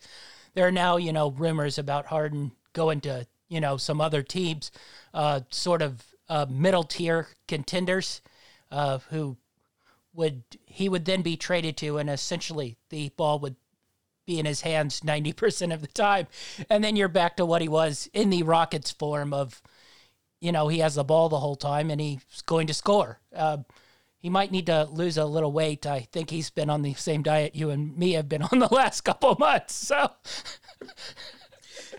there 0.55 0.67
are 0.67 0.73
now, 0.73 0.97
you 0.97 1.13
know, 1.13 1.31
rumors 1.31 1.79
about 1.79 2.07
Harden 2.07 2.53
going 2.73 3.01
to, 3.03 3.27
you 3.49 3.61
know, 3.61 3.77
some 3.77 4.01
other 4.01 4.23
teams, 4.23 4.71
uh, 5.15 5.41
sort 5.51 5.81
of 5.81 6.05
uh, 6.29 6.47
middle 6.49 6.85
tier 6.85 7.29
contenders, 7.49 8.21
uh, 8.71 8.99
who 9.11 9.37
would 10.13 10.43
he 10.67 10.89
would 10.89 11.05
then 11.05 11.23
be 11.23 11.37
traded 11.37 11.77
to, 11.79 11.99
and 11.99 12.11
essentially 12.11 12.77
the 12.91 13.11
ball 13.17 13.39
would 13.39 13.57
be 14.27 14.39
in 14.39 14.47
his 14.47 14.63
hands 14.63 15.01
90% 15.01 15.73
of 15.73 15.81
the 15.81 15.87
time. 15.87 16.27
And 16.69 16.83
then 16.83 16.97
you're 16.97 17.09
back 17.09 17.37
to 17.37 17.47
what 17.47 17.63
he 17.63 17.69
was 17.69 18.11
in 18.13 18.31
the 18.31 18.43
Rockets 18.43 18.91
form 18.91 19.33
of, 19.33 19.63
you 20.41 20.53
know, 20.53 20.69
he 20.69 20.79
has 20.81 20.95
the 20.97 21.05
ball 21.05 21.29
the 21.29 21.39
whole 21.39 21.57
time 21.57 21.91
and 21.91 22.01
he's 22.01 22.43
going 22.45 22.67
to 22.67 22.75
score. 22.75 23.21
Uh, 23.35 23.59
he 24.19 24.31
might 24.31 24.51
need 24.51 24.67
to 24.67 24.85
lose 24.91 25.19
a 25.19 25.25
little 25.25 25.53
weight. 25.53 25.87
I 25.87 26.01
think 26.01 26.31
he's 26.31 26.51
been 26.51 26.71
on 26.71 26.83
the 26.83 26.95
same 26.95 27.23
diet 27.23 27.55
you 27.55 27.71
and 27.71 27.97
me 27.97 28.13
have 28.13 28.29
been 28.29 28.43
on 28.53 28.59
the 28.59 28.73
last 28.73 29.03
couple 29.03 29.31
of 29.31 29.39
months. 29.39 29.75
So, 29.75 30.11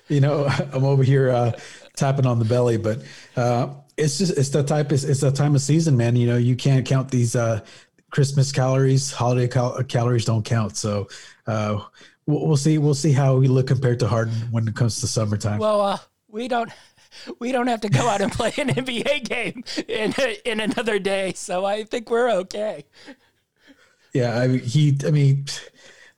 you 0.07 0.21
know, 0.21 0.45
I'm 0.73 0.83
over 0.83 1.03
here 1.03 1.29
uh, 1.29 1.51
tapping 1.95 2.25
on 2.25 2.39
the 2.39 2.45
belly, 2.45 2.77
but 2.77 3.01
uh, 3.35 3.69
it's 3.97 4.17
just 4.17 4.37
it's 4.37 4.49
the 4.49 4.63
type 4.63 4.91
it's, 4.91 5.03
it's 5.03 5.21
the 5.21 5.31
time 5.31 5.55
of 5.55 5.61
season, 5.61 5.97
man. 5.97 6.15
You 6.15 6.27
know, 6.27 6.37
you 6.37 6.55
can't 6.55 6.85
count 6.85 7.09
these 7.09 7.35
uh, 7.35 7.61
Christmas 8.11 8.51
calories, 8.51 9.11
holiday 9.11 9.47
cal- 9.47 9.83
calories 9.83 10.25
don't 10.25 10.43
count. 10.45 10.77
So 10.77 11.07
uh, 11.47 11.81
we'll, 12.25 12.45
we'll 12.47 12.57
see 12.57 12.77
we'll 12.77 12.93
see 12.93 13.11
how 13.11 13.37
we 13.37 13.47
look 13.47 13.67
compared 13.67 13.99
to 13.99 14.07
Harden 14.07 14.35
when 14.51 14.67
it 14.67 14.75
comes 14.75 14.99
to 15.01 15.07
summertime. 15.07 15.59
well, 15.59 15.81
uh, 15.81 15.97
we 16.27 16.47
don't. 16.47 16.71
We 17.39 17.51
don't 17.51 17.67
have 17.67 17.81
to 17.81 17.89
go 17.89 18.07
out 18.07 18.21
and 18.21 18.31
play 18.31 18.53
an 18.57 18.69
NBA 18.69 19.27
game 19.27 19.63
in 19.87 20.13
in 20.45 20.59
another 20.59 20.99
day, 20.99 21.33
so 21.33 21.65
I 21.65 21.83
think 21.83 22.09
we're 22.09 22.31
okay. 22.31 22.85
Yeah, 24.13 24.37
I 24.39 24.47
mean, 24.47 24.59
he. 24.59 24.97
I 25.05 25.11
mean, 25.11 25.45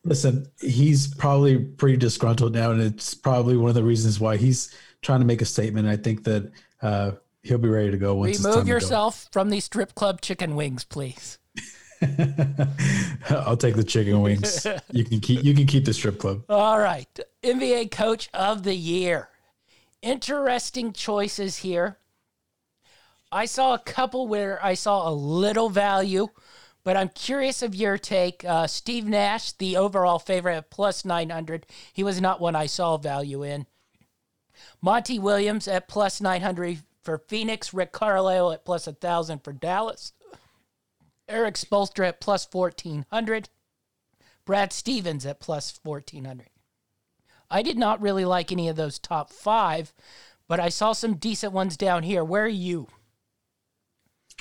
listen, 0.03 0.47
he's 0.61 1.13
probably 1.15 1.57
pretty 1.57 1.97
disgruntled 1.97 2.53
now, 2.53 2.71
and 2.71 2.81
it's 2.81 3.13
probably 3.13 3.57
one 3.57 3.69
of 3.69 3.75
the 3.75 3.83
reasons 3.83 4.19
why 4.19 4.37
he's 4.37 4.73
trying 5.01 5.19
to 5.19 5.25
make 5.25 5.41
a 5.41 5.45
statement. 5.45 5.87
I 5.87 5.97
think 5.97 6.23
that 6.23 6.51
uh, 6.81 7.11
he'll 7.43 7.57
be 7.57 7.69
ready 7.69 7.91
to 7.91 7.97
go 7.97 8.15
once. 8.15 8.43
Remove 8.43 8.67
yourself 8.67 9.27
from 9.31 9.49
the 9.49 9.59
strip 9.59 9.95
club 9.95 10.21
chicken 10.21 10.55
wings, 10.55 10.83
please. 10.83 11.39
I'll 13.29 13.57
take 13.57 13.75
the 13.75 13.83
chicken 13.85 14.21
wings. 14.21 14.65
You 14.91 15.03
can 15.03 15.19
keep. 15.19 15.43
You 15.43 15.53
can 15.53 15.65
keep 15.67 15.85
the 15.85 15.93
strip 15.93 16.19
club. 16.19 16.43
All 16.49 16.79
right. 16.79 17.07
NBA 17.43 17.91
Coach 17.91 18.29
of 18.33 18.63
the 18.63 18.75
Year. 18.75 19.29
Interesting 20.01 20.93
choices 20.93 21.57
here. 21.57 21.97
I 23.31 23.45
saw 23.45 23.73
a 23.73 23.79
couple 23.79 24.27
where 24.27 24.63
I 24.63 24.73
saw 24.73 25.09
a 25.09 25.11
little 25.11 25.69
value, 25.69 26.29
but 26.83 26.95
I'm 26.95 27.09
curious 27.09 27.61
of 27.61 27.75
your 27.75 27.97
take. 27.97 28.43
Uh, 28.45 28.65
Steve 28.65 29.05
Nash, 29.05 29.51
the 29.51 29.77
overall 29.77 30.17
favorite 30.17 30.55
at 30.55 30.69
plus 30.69 31.03
900. 31.03 31.67
He 31.93 32.03
was 32.03 32.21
not 32.21 32.39
one 32.39 32.55
I 32.55 32.65
saw 32.65 32.97
value 32.97 33.43
in. 33.43 33.67
Monty 34.81 35.19
Williams 35.19 35.67
at 35.67 35.87
plus 35.87 36.21
900 36.21 36.79
for 37.03 37.17
Phoenix. 37.27 37.73
Rick 37.73 37.91
Carlisle 37.91 38.53
at 38.53 38.65
plus 38.65 38.87
1,000 38.87 39.43
for 39.43 39.53
Dallas. 39.53 40.13
Erik 41.27 41.55
Spoelstra 41.55 42.07
at 42.07 42.21
plus 42.21 42.47
1,400. 42.51 43.49
Brad 44.45 44.73
Stevens 44.73 45.25
at 45.25 45.39
plus 45.39 45.79
1,400. 45.83 46.49
I 47.51 47.61
did 47.61 47.77
not 47.77 48.01
really 48.01 48.25
like 48.25 48.51
any 48.51 48.69
of 48.69 48.75
those 48.75 48.99
top 48.99 49.31
five, 49.31 49.93
but 50.47 50.59
I 50.59 50.69
saw 50.69 50.93
some 50.93 51.15
decent 51.15 51.53
ones 51.53 51.77
down 51.77 52.03
here. 52.03 52.23
Where 52.23 52.43
are 52.43 52.47
you? 52.47 52.87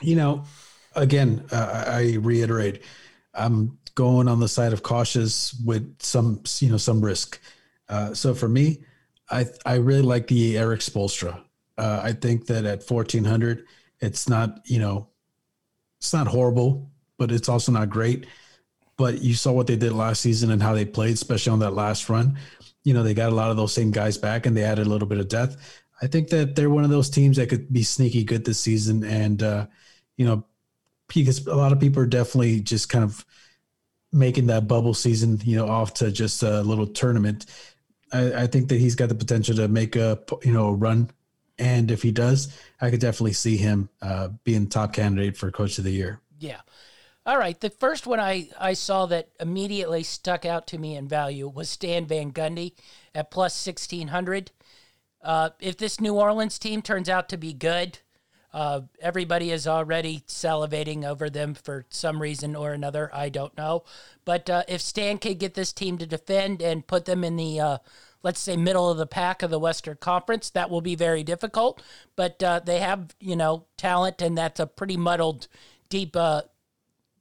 You 0.03 0.16
know, 0.16 0.44
again, 0.94 1.44
uh, 1.51 1.85
I 1.87 2.18
reiterate, 2.21 2.83
I'm 3.35 3.79
going 3.94 4.29
on 4.29 4.40
the 4.40 4.49
side 4.49 4.73
of 4.73 4.83
cautious 4.83 5.55
with 5.64 6.01
some, 6.01 6.42
you 6.61 6.71
know, 6.71 6.77
some 6.77 7.01
risk. 7.01 7.40
Uh, 7.88 8.14
so 8.14 8.35
for 8.35 8.49
me, 8.49 8.85
I 9.31 9.47
I 9.66 9.75
really 9.77 10.03
like 10.03 10.27
the 10.27 10.57
Erik 10.57 10.81
Spoelstra. 10.81 11.42
Uh, 11.77 12.01
I 12.03 12.12
think 12.12 12.47
that 12.47 12.64
at 12.64 12.88
1400, 12.88 13.64
it's 14.01 14.29
not, 14.29 14.61
you 14.64 14.79
know, 14.79 15.09
it's 15.99 16.12
not 16.12 16.27
horrible, 16.27 16.90
but 17.18 17.31
it's 17.31 17.49
also 17.49 17.73
not 17.73 17.90
great. 17.90 18.27
But 18.97 19.23
you 19.23 19.35
saw 19.35 19.53
what 19.53 19.66
they 19.68 19.77
did 19.77 19.92
last 19.92 20.21
season 20.21 20.51
and 20.51 20.62
how 20.62 20.75
they 20.75 20.85
played, 20.85 21.14
especially 21.14 21.53
on 21.53 21.61
that 21.61 21.75
last 21.75 22.09
run. 22.09 22.38
You 22.84 22.94
know, 22.94 23.02
they 23.02 23.14
got 23.14 23.32
a 23.32 23.34
lot 23.34 23.50
of 23.50 23.56
those 23.56 23.72
same 23.72 23.90
guys 23.90 24.16
back 24.18 24.46
and 24.46 24.56
they 24.56 24.64
added 24.64 24.86
a 24.86 24.90
little 24.90 25.08
bit 25.08 25.18
of 25.18 25.28
depth. 25.28 25.82
I 26.00 26.06
think 26.06 26.28
that 26.28 26.54
they're 26.54 26.70
one 26.70 26.84
of 26.84 26.90
those 26.90 27.10
teams 27.10 27.36
that 27.36 27.48
could 27.48 27.72
be 27.72 27.82
sneaky 27.82 28.24
good 28.24 28.44
this 28.44 28.60
season. 28.60 29.04
And, 29.04 29.42
uh, 29.42 29.66
you 30.16 30.24
know, 30.24 30.44
because 31.08 31.46
a 31.46 31.56
lot 31.56 31.72
of 31.72 31.80
people 31.80 32.02
are 32.02 32.06
definitely 32.06 32.60
just 32.60 32.88
kind 32.88 33.04
of 33.04 33.24
making 34.12 34.46
that 34.46 34.68
bubble 34.68 34.94
season, 34.94 35.40
you 35.44 35.56
know, 35.56 35.68
off 35.68 35.94
to 35.94 36.12
just 36.12 36.42
a 36.42 36.62
little 36.62 36.86
tournament. 36.86 37.46
I, 38.12 38.42
I 38.42 38.46
think 38.46 38.68
that 38.68 38.80
he's 38.80 38.94
got 38.94 39.08
the 39.08 39.14
potential 39.14 39.56
to 39.56 39.68
make 39.68 39.96
a, 39.96 40.20
you 40.44 40.52
know, 40.52 40.68
a 40.68 40.72
run. 40.72 41.10
And 41.58 41.90
if 41.90 42.02
he 42.02 42.12
does, 42.12 42.56
I 42.80 42.90
could 42.90 43.00
definitely 43.00 43.32
see 43.32 43.56
him 43.56 43.88
uh, 44.00 44.28
being 44.44 44.68
top 44.68 44.92
candidate 44.92 45.36
for 45.36 45.50
coach 45.50 45.78
of 45.78 45.84
the 45.84 45.90
year. 45.90 46.20
Yeah. 46.38 46.60
All 47.28 47.36
right. 47.36 47.60
The 47.60 47.68
first 47.68 48.06
one 48.06 48.20
I, 48.20 48.48
I 48.58 48.72
saw 48.72 49.04
that 49.04 49.28
immediately 49.38 50.02
stuck 50.02 50.46
out 50.46 50.66
to 50.68 50.78
me 50.78 50.96
in 50.96 51.06
value 51.06 51.46
was 51.46 51.68
Stan 51.68 52.06
Van 52.06 52.32
Gundy 52.32 52.72
at 53.14 53.30
plus 53.30 53.66
1600. 53.66 54.50
Uh, 55.22 55.50
if 55.60 55.76
this 55.76 56.00
New 56.00 56.14
Orleans 56.14 56.58
team 56.58 56.80
turns 56.80 57.06
out 57.06 57.28
to 57.28 57.36
be 57.36 57.52
good, 57.52 57.98
uh, 58.54 58.80
everybody 59.02 59.50
is 59.50 59.66
already 59.66 60.20
salivating 60.26 61.04
over 61.04 61.28
them 61.28 61.52
for 61.52 61.84
some 61.90 62.22
reason 62.22 62.56
or 62.56 62.72
another. 62.72 63.10
I 63.12 63.28
don't 63.28 63.54
know. 63.58 63.84
But 64.24 64.48
uh, 64.48 64.62
if 64.66 64.80
Stan 64.80 65.18
can 65.18 65.34
get 65.34 65.52
this 65.52 65.74
team 65.74 65.98
to 65.98 66.06
defend 66.06 66.62
and 66.62 66.86
put 66.86 67.04
them 67.04 67.22
in 67.24 67.36
the, 67.36 67.60
uh, 67.60 67.78
let's 68.22 68.40
say, 68.40 68.56
middle 68.56 68.90
of 68.90 68.96
the 68.96 69.06
pack 69.06 69.42
of 69.42 69.50
the 69.50 69.58
Western 69.58 69.98
Conference, 70.00 70.48
that 70.48 70.70
will 70.70 70.80
be 70.80 70.94
very 70.94 71.24
difficult. 71.24 71.82
But 72.16 72.42
uh, 72.42 72.60
they 72.64 72.78
have, 72.78 73.14
you 73.20 73.36
know, 73.36 73.66
talent, 73.76 74.22
and 74.22 74.38
that's 74.38 74.60
a 74.60 74.66
pretty 74.66 74.96
muddled, 74.96 75.46
deep 75.90 76.16
uh, 76.16 76.42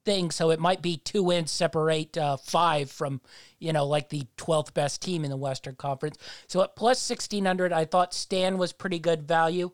thing. 0.08 0.32
So 0.32 0.52
it 0.52 0.60
might 0.60 0.82
be 0.82 0.96
two 0.96 1.22
wins 1.22 1.52
separate 1.52 2.18
uh, 2.18 2.38
five 2.38 2.90
from, 2.90 3.20
you 3.60 3.74
know, 3.74 3.86
like 3.86 4.08
the 4.08 4.26
12th 4.38 4.74
best 4.74 5.02
team 5.02 5.26
in 5.26 5.30
the 5.30 5.36
Western 5.36 5.76
Conference. 5.76 6.18
So 6.48 6.64
at 6.64 6.78
plus 6.78 7.08
1600, 7.08 7.74
I 7.74 7.84
thought 7.84 8.14
Stan 8.14 8.58
was 8.58 8.72
pretty 8.72 9.00
good 9.00 9.28
value. 9.28 9.72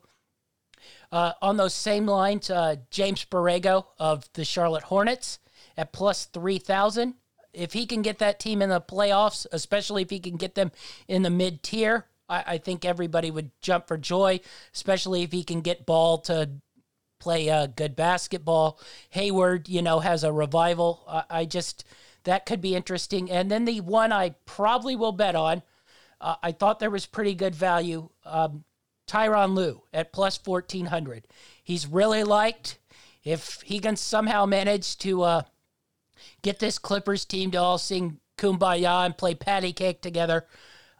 Uh, 1.12 1.34
on 1.40 1.56
those 1.56 1.72
same 1.72 2.06
lines, 2.06 2.50
uh, 2.50 2.74
James 2.90 3.24
Borrego 3.24 3.86
of 3.96 4.28
the 4.32 4.44
Charlotte 4.44 4.82
Hornets 4.82 5.38
at 5.76 5.92
plus 5.92 6.24
3,000. 6.24 7.14
If 7.52 7.72
he 7.72 7.86
can 7.86 8.02
get 8.02 8.18
that 8.18 8.40
team 8.40 8.60
in 8.60 8.70
the 8.70 8.80
playoffs, 8.80 9.46
especially 9.52 10.02
if 10.02 10.10
he 10.10 10.18
can 10.18 10.36
get 10.36 10.56
them 10.56 10.72
in 11.06 11.22
the 11.22 11.30
mid 11.30 11.62
tier, 11.62 12.06
I, 12.28 12.44
I 12.46 12.58
think 12.58 12.84
everybody 12.84 13.30
would 13.30 13.52
jump 13.60 13.86
for 13.86 13.96
joy, 13.96 14.40
especially 14.74 15.22
if 15.22 15.30
he 15.30 15.44
can 15.44 15.60
get 15.60 15.86
Ball 15.86 16.18
to 16.22 16.50
play 17.24 17.48
uh, 17.48 17.66
good 17.66 17.96
basketball. 17.96 18.78
Hayward, 19.10 19.66
you 19.66 19.80
know, 19.80 20.00
has 20.00 20.22
a 20.22 20.32
revival. 20.32 21.24
I, 21.30 21.46
just, 21.46 21.84
that 22.24 22.44
could 22.44 22.60
be 22.60 22.74
interesting. 22.74 23.30
And 23.30 23.50
then 23.50 23.64
the 23.64 23.80
one 23.80 24.12
I 24.12 24.34
probably 24.44 24.94
will 24.94 25.12
bet 25.12 25.34
on, 25.34 25.62
uh, 26.20 26.36
I 26.42 26.52
thought 26.52 26.80
there 26.80 26.90
was 26.90 27.06
pretty 27.06 27.34
good 27.34 27.54
value. 27.54 28.10
Um, 28.26 28.64
Tyronn 29.08 29.54
Lue 29.54 29.82
at 29.92 30.12
plus 30.12 30.38
1400. 30.44 31.26
He's 31.62 31.86
really 31.86 32.24
liked. 32.24 32.78
If 33.24 33.62
he 33.62 33.78
can 33.78 33.96
somehow 33.96 34.44
manage 34.44 34.98
to 34.98 35.22
uh, 35.22 35.42
get 36.42 36.58
this 36.58 36.78
Clippers 36.78 37.24
team 37.24 37.50
to 37.52 37.58
all 37.58 37.78
sing 37.78 38.20
Kumbaya 38.36 39.06
and 39.06 39.16
play 39.16 39.34
patty 39.34 39.72
cake 39.72 40.02
together, 40.02 40.46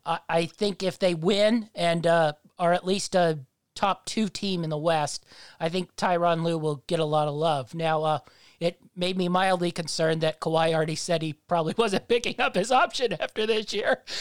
I 0.06 0.20
I 0.28 0.46
think 0.46 0.82
if 0.82 0.98
they 0.98 1.14
win 1.14 1.68
and 1.74 2.06
uh, 2.06 2.32
are 2.58 2.72
at 2.72 2.86
least 2.86 3.14
a 3.14 3.40
top 3.74 4.06
two 4.06 4.28
team 4.28 4.64
in 4.64 4.70
the 4.70 4.78
West, 4.78 5.24
I 5.60 5.68
think 5.68 5.94
Tyronn 5.96 6.42
Lue 6.42 6.58
will 6.58 6.82
get 6.86 7.00
a 7.00 7.04
lot 7.04 7.28
of 7.28 7.34
love. 7.34 7.74
Now, 7.74 8.02
uh, 8.02 8.18
it 8.60 8.78
made 8.96 9.16
me 9.16 9.28
mildly 9.28 9.70
concerned 9.70 10.20
that 10.20 10.40
Kawhi 10.40 10.74
already 10.74 10.94
said 10.94 11.22
he 11.22 11.32
probably 11.32 11.74
wasn't 11.78 12.08
picking 12.08 12.40
up 12.40 12.54
his 12.54 12.72
option 12.72 13.14
after 13.20 13.46
this 13.46 13.72
year. 13.72 14.02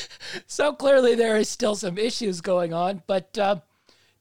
So 0.47 0.73
clearly 0.73 1.15
there 1.15 1.37
is 1.37 1.49
still 1.49 1.75
some 1.75 1.97
issues 1.97 2.41
going 2.41 2.73
on. 2.73 3.03
But 3.07 3.37
uh, 3.37 3.57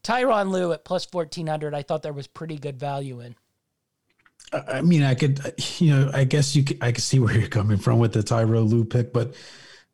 Tyronn 0.02 0.50
Lue 0.50 0.72
at 0.72 0.84
plus 0.84 1.06
1400, 1.10 1.74
I 1.74 1.82
thought 1.82 2.02
there 2.02 2.12
was 2.12 2.26
pretty 2.26 2.56
good 2.56 2.78
value 2.78 3.20
in. 3.20 3.34
I 4.52 4.82
mean, 4.82 5.02
I 5.02 5.14
could, 5.14 5.54
you 5.78 5.90
know, 5.90 6.10
I 6.12 6.24
guess 6.24 6.54
you, 6.54 6.64
could, 6.64 6.82
I 6.82 6.92
could 6.92 7.02
see 7.02 7.18
where 7.18 7.36
you're 7.36 7.48
coming 7.48 7.78
from 7.78 7.98
with 7.98 8.12
the 8.12 8.20
Tyronn 8.20 8.68
Lue 8.68 8.84
pick, 8.84 9.12
but 9.12 9.34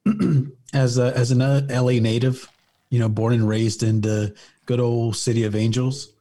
as 0.75 0.99
a, 0.99 1.17
as 1.17 1.31
an 1.31 1.41
uh, 1.41 1.67
LA 1.71 2.01
native, 2.01 2.49
you 2.91 2.99
know, 2.99 3.09
born 3.09 3.35
and 3.35 3.49
raised 3.49 3.83
in 3.83 4.01
the 4.01 4.35
good 4.69 4.81
old 4.81 5.17
city 5.17 5.45
of 5.45 5.57
Angels, 5.57 6.13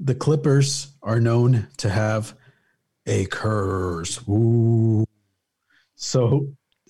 the 0.00 0.16
Clippers 0.16 0.96
are 1.00 1.20
known 1.20 1.68
to 1.76 1.88
have 1.88 2.34
a 3.06 3.24
curse. 3.26 4.20
Ooh. 4.28 5.06
So 5.94 6.48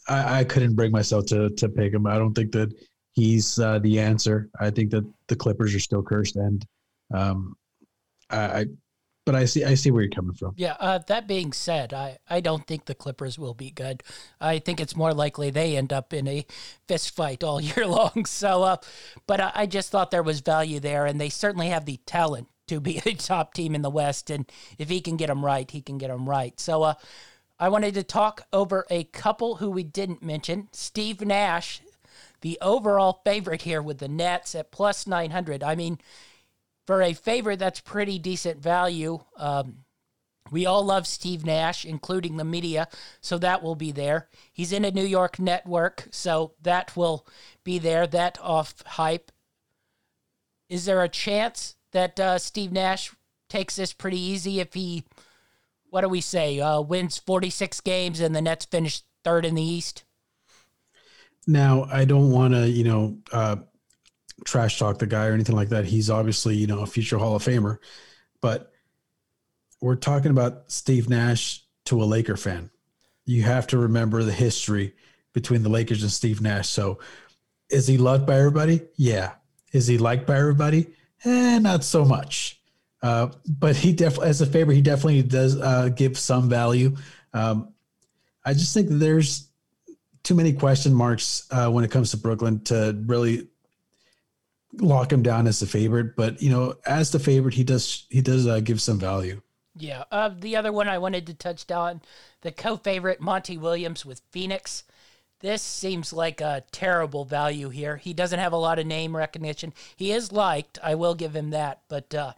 I, 0.08 0.38
I 0.38 0.44
couldn't 0.44 0.74
bring 0.74 0.90
myself 0.90 1.26
to 1.26 1.50
to 1.50 1.68
pick 1.68 1.92
him. 1.92 2.06
I 2.06 2.16
don't 2.16 2.32
think 2.32 2.52
that 2.52 2.72
he's 3.12 3.58
uh, 3.58 3.78
the 3.80 4.00
answer. 4.00 4.48
I 4.58 4.70
think 4.70 4.90
that 4.92 5.04
the 5.28 5.36
Clippers 5.36 5.74
are 5.74 5.78
still 5.88 6.02
cursed, 6.02 6.36
and 6.36 6.66
um, 7.12 7.54
I, 8.30 8.60
I 8.60 8.64
but 9.26 9.34
I 9.34 9.44
see 9.44 9.64
I 9.64 9.74
see 9.74 9.90
where 9.90 10.02
you're 10.02 10.10
coming 10.10 10.34
from. 10.34 10.54
Yeah, 10.56 10.76
uh, 10.78 11.00
that 11.08 11.26
being 11.26 11.52
said, 11.52 11.92
I, 11.92 12.18
I 12.30 12.40
don't 12.40 12.66
think 12.66 12.86
the 12.86 12.94
Clippers 12.94 13.38
will 13.38 13.54
be 13.54 13.70
good. 13.72 14.02
I 14.40 14.60
think 14.60 14.80
it's 14.80 14.96
more 14.96 15.12
likely 15.12 15.50
they 15.50 15.76
end 15.76 15.92
up 15.92 16.14
in 16.14 16.28
a 16.28 16.46
fist 16.86 17.14
fight 17.14 17.42
all 17.42 17.60
year 17.60 17.86
long. 17.86 18.24
So, 18.24 18.62
uh, 18.62 18.76
but 19.26 19.40
I, 19.40 19.52
I 19.54 19.66
just 19.66 19.90
thought 19.90 20.12
there 20.12 20.22
was 20.22 20.40
value 20.40 20.78
there, 20.78 21.04
and 21.04 21.20
they 21.20 21.28
certainly 21.28 21.68
have 21.68 21.84
the 21.84 21.98
talent 22.06 22.48
to 22.68 22.80
be 22.80 23.02
a 23.04 23.14
top 23.14 23.52
team 23.52 23.74
in 23.74 23.82
the 23.82 23.90
West. 23.90 24.30
And 24.30 24.50
if 24.78 24.88
he 24.88 25.00
can 25.00 25.16
get 25.16 25.26
them 25.26 25.44
right, 25.44 25.68
he 25.68 25.82
can 25.82 25.98
get 25.98 26.08
them 26.08 26.28
right. 26.28 26.58
So, 26.60 26.84
uh, 26.84 26.94
I 27.58 27.68
wanted 27.68 27.94
to 27.94 28.04
talk 28.04 28.46
over 28.52 28.86
a 28.90 29.04
couple 29.04 29.56
who 29.56 29.70
we 29.70 29.82
didn't 29.82 30.22
mention. 30.22 30.68
Steve 30.72 31.22
Nash, 31.22 31.80
the 32.42 32.58
overall 32.60 33.22
favorite 33.24 33.62
here 33.62 33.82
with 33.82 33.98
the 33.98 34.08
Nets 34.08 34.54
at 34.54 34.70
plus 34.70 35.06
900. 35.06 35.64
I 35.64 35.74
mean, 35.74 35.98
for 36.86 37.02
a 37.02 37.12
favorite, 37.12 37.58
that's 37.58 37.80
pretty 37.80 38.18
decent 38.18 38.62
value. 38.62 39.18
Um, 39.36 39.78
we 40.50 40.64
all 40.66 40.84
love 40.84 41.06
Steve 41.06 41.44
Nash, 41.44 41.84
including 41.84 42.36
the 42.36 42.44
media, 42.44 42.88
so 43.20 43.36
that 43.38 43.62
will 43.62 43.74
be 43.74 43.90
there. 43.90 44.28
He's 44.52 44.72
in 44.72 44.84
a 44.84 44.92
New 44.92 45.04
York 45.04 45.38
network, 45.38 46.06
so 46.12 46.52
that 46.62 46.96
will 46.96 47.26
be 47.64 47.78
there. 47.78 48.06
That 48.06 48.38
off 48.40 48.74
hype. 48.86 49.32
Is 50.68 50.84
there 50.84 51.02
a 51.02 51.08
chance 51.08 51.76
that 51.92 52.18
uh, 52.20 52.38
Steve 52.38 52.72
Nash 52.72 53.12
takes 53.48 53.76
this 53.76 53.92
pretty 53.92 54.20
easy 54.20 54.60
if 54.60 54.74
he, 54.74 55.04
what 55.90 56.02
do 56.02 56.08
we 56.08 56.20
say, 56.20 56.60
uh, 56.60 56.80
wins 56.80 57.18
46 57.18 57.80
games 57.80 58.20
and 58.20 58.34
the 58.34 58.42
Nets 58.42 58.66
finish 58.66 59.02
third 59.24 59.44
in 59.44 59.54
the 59.54 59.62
East? 59.62 60.04
Now, 61.46 61.86
I 61.90 62.04
don't 62.04 62.30
want 62.30 62.54
to, 62.54 62.68
you 62.68 62.84
know, 62.84 63.18
uh, 63.32 63.56
trash 64.44 64.78
talk 64.78 64.98
the 64.98 65.06
guy 65.06 65.26
or 65.26 65.32
anything 65.32 65.56
like 65.56 65.70
that. 65.70 65.84
He's 65.84 66.10
obviously, 66.10 66.56
you 66.56 66.66
know, 66.66 66.80
a 66.80 66.86
future 66.86 67.18
Hall 67.18 67.36
of 67.36 67.42
Famer, 67.42 67.78
but 68.40 68.72
we're 69.80 69.96
talking 69.96 70.30
about 70.30 70.70
Steve 70.70 71.08
Nash 71.08 71.64
to 71.86 72.02
a 72.02 72.04
Laker 72.04 72.36
fan. 72.36 72.70
You 73.24 73.42
have 73.42 73.66
to 73.68 73.78
remember 73.78 74.22
the 74.22 74.32
history 74.32 74.94
between 75.32 75.62
the 75.62 75.68
Lakers 75.68 76.02
and 76.02 76.12
Steve 76.12 76.40
Nash. 76.40 76.68
So, 76.68 76.98
is 77.68 77.86
he 77.86 77.98
loved 77.98 78.26
by 78.26 78.36
everybody? 78.36 78.82
Yeah. 78.96 79.32
Is 79.72 79.86
he 79.86 79.98
liked 79.98 80.26
by 80.26 80.38
everybody? 80.38 80.86
Eh, 81.24 81.58
not 81.58 81.82
so 81.82 82.04
much. 82.04 82.60
Uh, 83.02 83.28
but 83.46 83.76
he 83.76 83.92
definitely, 83.92 84.28
as 84.28 84.40
a 84.40 84.46
favorite, 84.46 84.76
he 84.76 84.82
definitely 84.82 85.22
does 85.22 85.60
uh, 85.60 85.88
give 85.88 86.16
some 86.16 86.48
value. 86.48 86.96
Um, 87.32 87.72
I 88.44 88.52
just 88.52 88.72
think 88.72 88.88
there's 88.88 89.48
too 90.22 90.34
many 90.34 90.52
question 90.52 90.94
marks 90.94 91.46
uh, 91.50 91.70
when 91.70 91.84
it 91.84 91.90
comes 91.90 92.12
to 92.12 92.16
Brooklyn 92.16 92.60
to 92.64 93.00
really 93.06 93.48
lock 94.74 95.12
him 95.12 95.22
down 95.22 95.46
as 95.46 95.60
the 95.60 95.66
favorite. 95.66 96.16
But 96.16 96.40
you 96.42 96.50
know, 96.50 96.74
as 96.86 97.10
the 97.10 97.18
favorite, 97.18 97.54
he 97.54 97.64
does 97.64 98.06
he 98.10 98.20
does 98.20 98.46
uh, 98.46 98.60
give 98.60 98.80
some 98.80 98.98
value. 98.98 99.40
Yeah. 99.78 100.04
Uh, 100.10 100.30
the 100.38 100.56
other 100.56 100.72
one 100.72 100.88
I 100.88 100.98
wanted 100.98 101.26
to 101.26 101.34
touch 101.34 101.70
on, 101.70 102.00
the 102.40 102.50
co-favorite 102.50 103.20
Monty 103.20 103.58
Williams 103.58 104.06
with 104.06 104.22
Phoenix. 104.30 104.84
This 105.40 105.62
seems 105.62 106.14
like 106.14 106.40
a 106.40 106.64
terrible 106.72 107.26
value 107.26 107.68
here. 107.68 107.98
He 107.98 108.14
doesn't 108.14 108.38
have 108.38 108.54
a 108.54 108.56
lot 108.56 108.78
of 108.78 108.86
name 108.86 109.14
recognition. 109.14 109.74
He 109.94 110.12
is 110.12 110.32
liked, 110.32 110.78
I 110.82 110.94
will 110.94 111.14
give 111.14 111.36
him 111.36 111.50
that, 111.50 111.82
but 111.88 112.14
uh, 112.14 112.32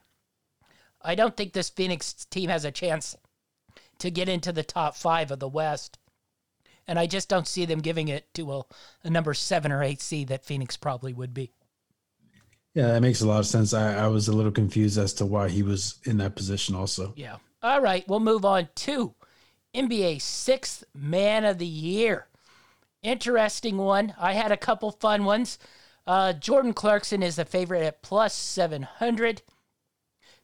I 1.00 1.14
don't 1.14 1.36
think 1.36 1.52
this 1.52 1.70
Phoenix 1.70 2.12
team 2.24 2.50
has 2.50 2.64
a 2.64 2.72
chance 2.72 3.16
to 4.00 4.10
get 4.10 4.28
into 4.28 4.52
the 4.52 4.64
top 4.64 4.96
five 4.96 5.30
of 5.30 5.38
the 5.38 5.48
West. 5.48 5.96
And 6.88 6.98
I 6.98 7.06
just 7.06 7.28
don't 7.28 7.46
see 7.46 7.66
them 7.66 7.80
giving 7.80 8.08
it 8.08 8.32
to 8.34 8.52
a, 8.52 8.62
a 9.04 9.10
number 9.10 9.32
seven 9.32 9.70
or 9.70 9.84
eight 9.84 10.00
seed 10.00 10.28
that 10.28 10.44
Phoenix 10.44 10.76
probably 10.76 11.12
would 11.12 11.34
be. 11.34 11.52
Yeah, 12.74 12.88
that 12.88 13.02
makes 13.02 13.20
a 13.22 13.26
lot 13.26 13.40
of 13.40 13.46
sense. 13.46 13.74
I, 13.74 14.04
I 14.04 14.06
was 14.08 14.28
a 14.28 14.32
little 14.32 14.52
confused 14.52 14.98
as 14.98 15.12
to 15.14 15.26
why 15.26 15.48
he 15.48 15.62
was 15.62 15.98
in 16.04 16.18
that 16.18 16.36
position 16.36 16.74
also. 16.74 17.12
Yeah. 17.16 17.36
All 17.62 17.80
right, 17.80 18.06
we'll 18.08 18.20
move 18.20 18.44
on 18.44 18.68
to 18.76 19.14
NBA 19.74 20.20
sixth 20.20 20.84
man 20.94 21.44
of 21.44 21.58
the 21.58 21.66
year. 21.66 22.28
Interesting 23.02 23.76
one. 23.78 24.14
I 24.18 24.32
had 24.32 24.52
a 24.52 24.56
couple 24.56 24.90
fun 24.90 25.24
ones. 25.24 25.58
Uh, 26.06 26.32
Jordan 26.32 26.72
Clarkson 26.72 27.22
is 27.22 27.36
the 27.36 27.44
favorite 27.44 27.82
at 27.82 28.02
plus 28.02 28.34
700. 28.34 29.42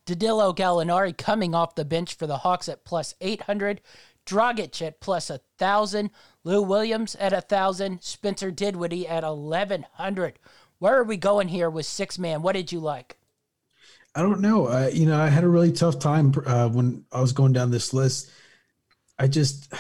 Danilo 0.07 0.53
Gallinari 0.53 1.17
coming 1.17 1.55
off 1.55 1.75
the 1.75 1.85
bench 1.85 2.15
for 2.15 2.27
the 2.27 2.39
Hawks 2.39 2.69
at 2.69 2.85
plus 2.85 3.15
800. 3.21 3.81
Dragic 4.27 4.87
at 4.87 5.01
plus 5.01 5.31
1,000. 5.31 6.11
Lou 6.45 6.63
Williams 6.63 7.15
at 7.17 7.33
1,000. 7.33 8.03
Spencer 8.03 8.51
Dinwiddie 8.51 9.09
at 9.09 9.25
1,100. 9.25 10.39
Where 10.85 10.99
are 10.99 11.05
we 11.05 11.17
going 11.17 11.49
here 11.49 11.71
with 11.71 11.87
six 11.87 12.19
man? 12.19 12.43
What 12.43 12.53
did 12.53 12.71
you 12.71 12.79
like? 12.79 13.17
I 14.15 14.21
don't 14.21 14.43
know. 14.43 14.67
Uh, 14.67 14.91
you 14.93 15.07
know, 15.07 15.19
I 15.19 15.31
had 15.31 15.43
a 15.43 15.49
really 15.49 15.73
tough 15.73 15.99
time 15.99 16.35
uh, 16.45 16.69
when 16.69 17.07
I 17.11 17.23
was 17.23 17.33
going 17.33 17.55
down 17.55 17.71
this 17.71 17.95
list. 17.95 18.31
I 19.19 19.27
just, 19.27 19.73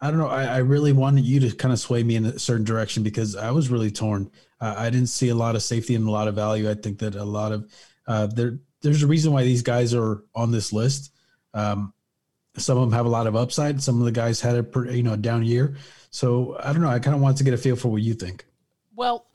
I 0.00 0.12
don't 0.12 0.20
know. 0.20 0.28
I, 0.28 0.44
I, 0.44 0.58
really 0.58 0.92
wanted 0.92 1.24
you 1.24 1.40
to 1.40 1.56
kind 1.56 1.72
of 1.72 1.80
sway 1.80 2.04
me 2.04 2.14
in 2.14 2.26
a 2.26 2.38
certain 2.38 2.64
direction 2.64 3.02
because 3.02 3.34
I 3.34 3.50
was 3.50 3.70
really 3.70 3.90
torn. 3.90 4.30
Uh, 4.60 4.76
I 4.78 4.88
didn't 4.88 5.08
see 5.08 5.30
a 5.30 5.34
lot 5.34 5.56
of 5.56 5.64
safety 5.64 5.96
and 5.96 6.06
a 6.06 6.12
lot 6.12 6.28
of 6.28 6.36
value. 6.36 6.70
I 6.70 6.74
think 6.74 7.00
that 7.00 7.16
a 7.16 7.24
lot 7.24 7.50
of 7.50 7.68
uh, 8.06 8.28
there, 8.28 8.60
there's 8.82 9.02
a 9.02 9.08
reason 9.08 9.32
why 9.32 9.42
these 9.42 9.62
guys 9.62 9.94
are 9.94 10.22
on 10.32 10.52
this 10.52 10.72
list. 10.72 11.12
Um, 11.54 11.92
some 12.56 12.78
of 12.78 12.82
them 12.88 12.92
have 12.92 13.06
a 13.06 13.08
lot 13.08 13.26
of 13.26 13.34
upside. 13.34 13.82
Some 13.82 13.98
of 13.98 14.04
the 14.04 14.12
guys 14.12 14.40
had 14.40 14.54
a 14.64 14.94
you 14.94 15.02
know 15.02 15.16
down 15.16 15.42
year. 15.42 15.74
So 16.10 16.56
I 16.62 16.72
don't 16.72 16.82
know. 16.82 16.88
I 16.88 17.00
kind 17.00 17.16
of 17.16 17.20
want 17.20 17.36
to 17.38 17.44
get 17.44 17.52
a 17.52 17.58
feel 17.58 17.74
for 17.74 17.88
what 17.88 18.02
you 18.02 18.14
think. 18.14 18.44
Well, 18.94 19.26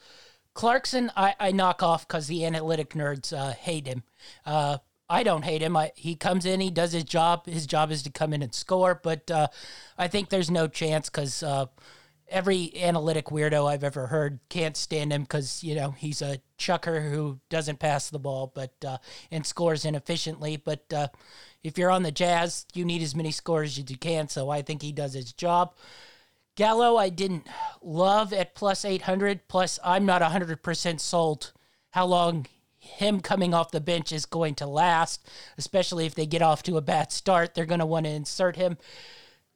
Clarkson, 0.60 1.10
I, 1.16 1.36
I 1.40 1.52
knock 1.54 1.82
off 1.82 2.06
because 2.06 2.28
the 2.28 2.44
analytic 2.44 2.90
nerds 2.90 3.32
uh, 3.32 3.54
hate 3.54 3.88
him. 3.88 4.04
Uh, 4.46 4.80
I 5.10 5.24
don't 5.24 5.46
hate 5.46 5.62
him. 5.62 5.78
I, 5.78 5.94
he 5.96 6.18
comes 6.18 6.46
in, 6.46 6.60
he 6.60 6.70
does 6.70 6.92
his 6.92 7.06
job. 7.06 7.46
His 7.46 7.66
job 7.66 7.92
is 7.92 8.04
to 8.04 8.10
come 8.10 8.34
in 8.34 8.42
and 8.42 8.54
score, 8.54 9.00
but 9.02 9.32
uh, 9.32 9.48
I 9.98 10.10
think 10.10 10.28
there's 10.28 10.52
no 10.52 10.68
chance 10.68 11.10
because 11.10 11.44
uh, 11.44 11.68
every 12.28 12.74
analytic 12.76 13.28
weirdo 13.28 13.72
I've 13.72 13.86
ever 13.86 14.08
heard 14.08 14.42
can't 14.50 14.76
stand 14.76 15.14
him 15.14 15.22
because 15.22 15.64
you 15.64 15.76
know 15.76 15.92
he's 15.92 16.22
a 16.22 16.42
chucker 16.58 17.00
who 17.10 17.40
doesn't 17.50 17.80
pass 17.80 18.10
the 18.10 18.20
ball, 18.20 18.52
but 18.54 18.74
uh, 18.86 18.98
and 19.32 19.46
scores 19.46 19.86
inefficiently. 19.86 20.58
But 20.58 20.92
uh, 20.92 21.08
if 21.64 21.78
you're 21.78 21.90
on 21.90 22.04
the 22.04 22.12
Jazz, 22.12 22.66
you 22.74 22.84
need 22.84 23.02
as 23.02 23.16
many 23.16 23.32
scores 23.32 23.78
as 23.80 23.90
you 23.90 23.98
can. 23.98 24.28
So 24.28 24.50
I 24.50 24.62
think 24.62 24.82
he 24.82 24.92
does 24.92 25.14
his 25.14 25.32
job. 25.32 25.74
Gallo, 26.60 26.98
I 26.98 27.08
didn't 27.08 27.48
love 27.82 28.34
at 28.34 28.54
plus 28.54 28.84
800. 28.84 29.48
Plus, 29.48 29.80
I'm 29.82 30.06
not 30.06 30.22
100% 30.22 31.00
sold 31.00 31.54
how 31.92 32.06
long 32.06 32.48
him 32.78 33.22
coming 33.22 33.54
off 33.54 33.72
the 33.72 33.80
bench 33.80 34.12
is 34.12 34.26
going 34.26 34.56
to 34.56 34.68
last, 34.68 35.26
especially 35.58 36.06
if 36.06 36.16
they 36.16 36.26
get 36.26 36.42
off 36.42 36.62
to 36.64 36.76
a 36.76 36.82
bad 36.82 37.14
start. 37.14 37.56
They're 37.56 37.66
going 37.66 37.80
to 37.80 37.86
want 37.86 38.08
to 38.08 38.12
insert 38.12 38.58
him. 38.58 38.78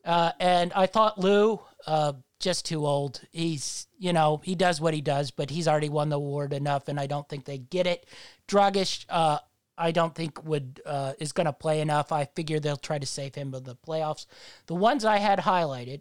Uh, 0.05 0.31
and 0.39 0.71
I 0.71 0.85
thought 0.85 1.19
Lou, 1.19 1.59
uh, 1.85 2.13
just 2.39 2.63
too 2.65 2.87
old. 2.87 3.19
He's, 3.33 3.87
you 3.99 4.13
know, 4.13 4.39
he 4.41 4.55
does 4.55 4.79
what 4.79 4.93
he 4.93 5.01
does, 5.01 5.29
but 5.29 5.49
he's 5.49 5.67
already 5.67 5.89
won 5.89 6.07
the 6.07 6.15
award 6.15 6.53
enough, 6.53 6.87
and 6.87 6.97
I 6.97 7.07
don't 7.07 7.27
think 7.27 7.43
they 7.43 7.57
get 7.57 7.85
it. 7.85 8.05
Dragic, 8.47 9.03
uh, 9.09 9.39
I 9.77 9.91
don't 9.91 10.15
think 10.15 10.41
would 10.45 10.79
uh, 10.85 11.13
is 11.19 11.33
going 11.33 11.47
to 11.47 11.53
play 11.53 11.81
enough. 11.81 12.13
I 12.13 12.23
figure 12.33 12.61
they'll 12.61 12.77
try 12.77 12.97
to 12.97 13.05
save 13.05 13.35
him 13.35 13.53
of 13.53 13.65
the 13.65 13.75
playoffs. 13.75 14.25
The 14.67 14.75
ones 14.75 15.03
I 15.03 15.17
had 15.17 15.39
highlighted 15.39 15.99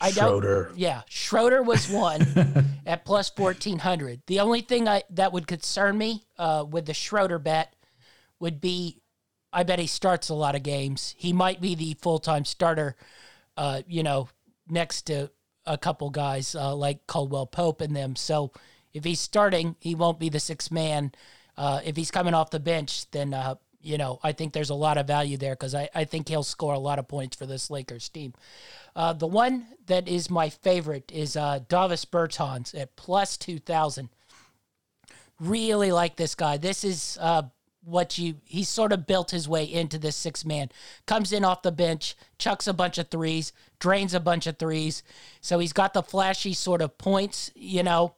I 0.00 0.10
Schroeder. 0.10 0.66
don't. 0.68 0.78
Yeah, 0.78 1.02
Schroeder 1.08 1.62
was 1.62 1.88
one 1.88 2.26
at 2.86 3.04
plus 3.04 3.30
fourteen 3.30 3.78
hundred. 3.78 4.22
The 4.26 4.40
only 4.40 4.60
thing 4.62 4.88
I 4.88 5.02
that 5.10 5.32
would 5.32 5.46
concern 5.46 5.98
me 5.98 6.24
uh, 6.38 6.64
with 6.68 6.86
the 6.86 6.94
Schroeder 6.94 7.38
bet 7.38 7.74
would 8.38 8.60
be, 8.60 9.02
I 9.52 9.62
bet 9.62 9.78
he 9.78 9.86
starts 9.86 10.28
a 10.28 10.34
lot 10.34 10.54
of 10.54 10.62
games. 10.62 11.14
He 11.18 11.32
might 11.32 11.60
be 11.60 11.74
the 11.74 11.94
full 12.00 12.18
time 12.18 12.44
starter. 12.44 12.96
Uh, 13.56 13.82
you 13.86 14.02
know, 14.02 14.28
next 14.68 15.02
to 15.02 15.30
a 15.66 15.76
couple 15.76 16.08
guys 16.10 16.54
uh, 16.54 16.74
like 16.74 17.06
Caldwell 17.06 17.46
Pope 17.46 17.80
and 17.82 17.94
them. 17.94 18.16
So 18.16 18.52
if 18.94 19.04
he's 19.04 19.20
starting, 19.20 19.76
he 19.80 19.94
won't 19.94 20.18
be 20.18 20.28
the 20.30 20.40
sixth 20.40 20.70
man. 20.70 21.12
Uh, 21.56 21.80
if 21.84 21.96
he's 21.96 22.10
coming 22.10 22.32
off 22.32 22.50
the 22.50 22.60
bench, 22.60 23.10
then 23.10 23.34
uh, 23.34 23.56
you 23.82 23.98
know, 23.98 24.18
I 24.22 24.32
think 24.32 24.52
there's 24.52 24.70
a 24.70 24.74
lot 24.74 24.98
of 24.98 25.06
value 25.06 25.36
there 25.36 25.54
because 25.54 25.74
I, 25.74 25.88
I 25.94 26.04
think 26.04 26.28
he'll 26.28 26.42
score 26.42 26.74
a 26.74 26.78
lot 26.78 26.98
of 26.98 27.08
points 27.08 27.36
for 27.36 27.46
this 27.46 27.70
Lakers 27.70 28.08
team. 28.08 28.34
Uh, 28.94 29.12
the 29.12 29.26
one 29.26 29.66
that 29.86 30.08
is 30.08 30.30
my 30.30 30.48
favorite 30.48 31.10
is 31.12 31.36
uh, 31.36 31.60
Davis 31.68 32.04
Bertans 32.04 32.78
at 32.78 32.96
plus 32.96 33.36
2,000. 33.36 34.08
Really 35.38 35.92
like 35.92 36.16
this 36.16 36.34
guy. 36.34 36.56
This 36.56 36.84
is 36.84 37.16
uh, 37.20 37.42
what 37.82 38.18
you, 38.18 38.36
he 38.44 38.62
sort 38.62 38.92
of 38.92 39.06
built 39.06 39.30
his 39.30 39.48
way 39.48 39.64
into 39.64 39.98
this 39.98 40.16
six 40.16 40.44
man. 40.44 40.70
Comes 41.06 41.32
in 41.32 41.44
off 41.44 41.62
the 41.62 41.72
bench, 41.72 42.14
chucks 42.38 42.66
a 42.66 42.74
bunch 42.74 42.98
of 42.98 43.08
threes, 43.08 43.52
drains 43.78 44.14
a 44.14 44.20
bunch 44.20 44.46
of 44.46 44.58
threes. 44.58 45.02
So 45.40 45.58
he's 45.58 45.72
got 45.72 45.94
the 45.94 46.02
flashy 46.02 46.52
sort 46.52 46.82
of 46.82 46.98
points, 46.98 47.50
you 47.54 47.82
know, 47.82 48.14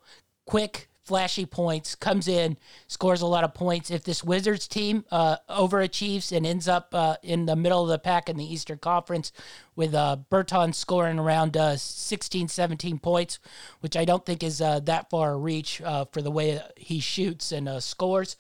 quick, 0.47 0.89
flashy 1.05 1.45
points, 1.45 1.95
comes 1.95 2.29
in, 2.29 2.57
scores 2.87 3.21
a 3.21 3.27
lot 3.27 3.45
of 3.45 3.55
points. 3.55 3.91
If 3.91 4.05
this 4.05 4.23
Wizards 4.23 4.69
team 4.69 5.05
uh, 5.11 5.37
overachieves 5.51 6.35
and 6.35 6.47
ends 6.47 6.69
up 6.69 6.89
uh, 6.93 7.17
in 7.23 7.47
the 7.47 7.57
middle 7.57 7.83
of 7.83 7.89
the 7.89 7.99
pack 7.99 8.29
in 8.29 8.37
the 8.37 8.53
Eastern 8.53 8.79
Conference 8.79 9.33
with 9.75 9.95
uh, 9.95 10.17
Berton 10.31 10.73
scoring 10.73 11.19
around 11.19 11.57
uh, 11.57 11.77
16, 11.77 12.49
17 12.49 12.99
points, 12.99 13.39
which 13.81 13.97
I 13.97 14.05
don't 14.05 14.25
think 14.25 14.43
is 14.43 14.61
uh, 14.61 14.81
that 14.81 15.11
far 15.11 15.33
a 15.33 15.37
reach 15.37 15.81
uh, 15.83 16.05
for 16.13 16.23
the 16.23 16.31
way 16.31 16.61
he 16.77 17.01
shoots 17.01 17.51
and 17.51 17.69
uh, 17.69 17.81
scores. 17.81 18.37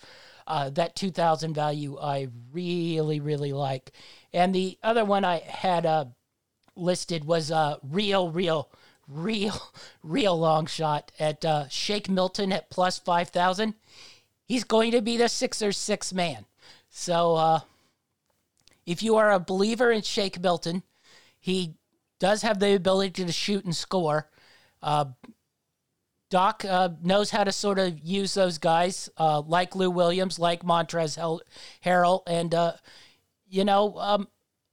that 0.46 0.94
2000 0.94 1.54
value 1.54 1.98
I 1.98 2.28
really, 2.52 3.18
really 3.18 3.52
like. 3.52 3.90
And 4.32 4.54
the 4.54 4.78
other 4.82 5.04
one 5.04 5.24
I 5.24 5.38
had 5.38 6.12
listed 6.76 7.24
was 7.24 7.52
real, 7.82 8.30
real 8.30 8.70
real, 9.08 9.60
real 10.02 10.38
long 10.38 10.66
shot 10.66 11.12
at 11.18 11.44
uh, 11.44 11.68
Shake 11.68 12.08
Milton 12.08 12.52
at 12.52 12.70
plus 12.70 12.98
5,000. 12.98 13.74
He's 14.44 14.64
going 14.64 14.92
to 14.92 15.02
be 15.02 15.16
the 15.16 15.28
Sixers 15.28 15.76
six 15.76 16.12
man. 16.12 16.44
So 16.90 17.36
uh, 17.36 17.60
if 18.84 19.02
you 19.02 19.16
are 19.16 19.32
a 19.32 19.40
believer 19.40 19.90
in 19.90 20.02
Shake 20.02 20.40
Milton, 20.40 20.82
he 21.38 21.74
does 22.18 22.42
have 22.42 22.58
the 22.58 22.74
ability 22.74 23.24
to 23.24 23.32
shoot 23.32 23.64
and 23.64 23.74
score. 23.74 24.28
Uh, 24.82 25.06
Doc 26.30 26.64
uh, 26.64 26.88
knows 27.02 27.30
how 27.30 27.44
to 27.44 27.52
sort 27.52 27.78
of 27.78 27.98
use 28.00 28.34
those 28.34 28.56
guys, 28.56 29.10
uh, 29.18 29.42
like 29.42 29.76
Lou 29.76 29.90
Williams, 29.90 30.38
like 30.38 30.62
Montrezl 30.62 31.40
Harrell, 31.84 32.22
and 32.26 32.54
uh, 32.54 32.72
you 33.48 33.64
know, 33.64 33.98
um, 33.98 34.28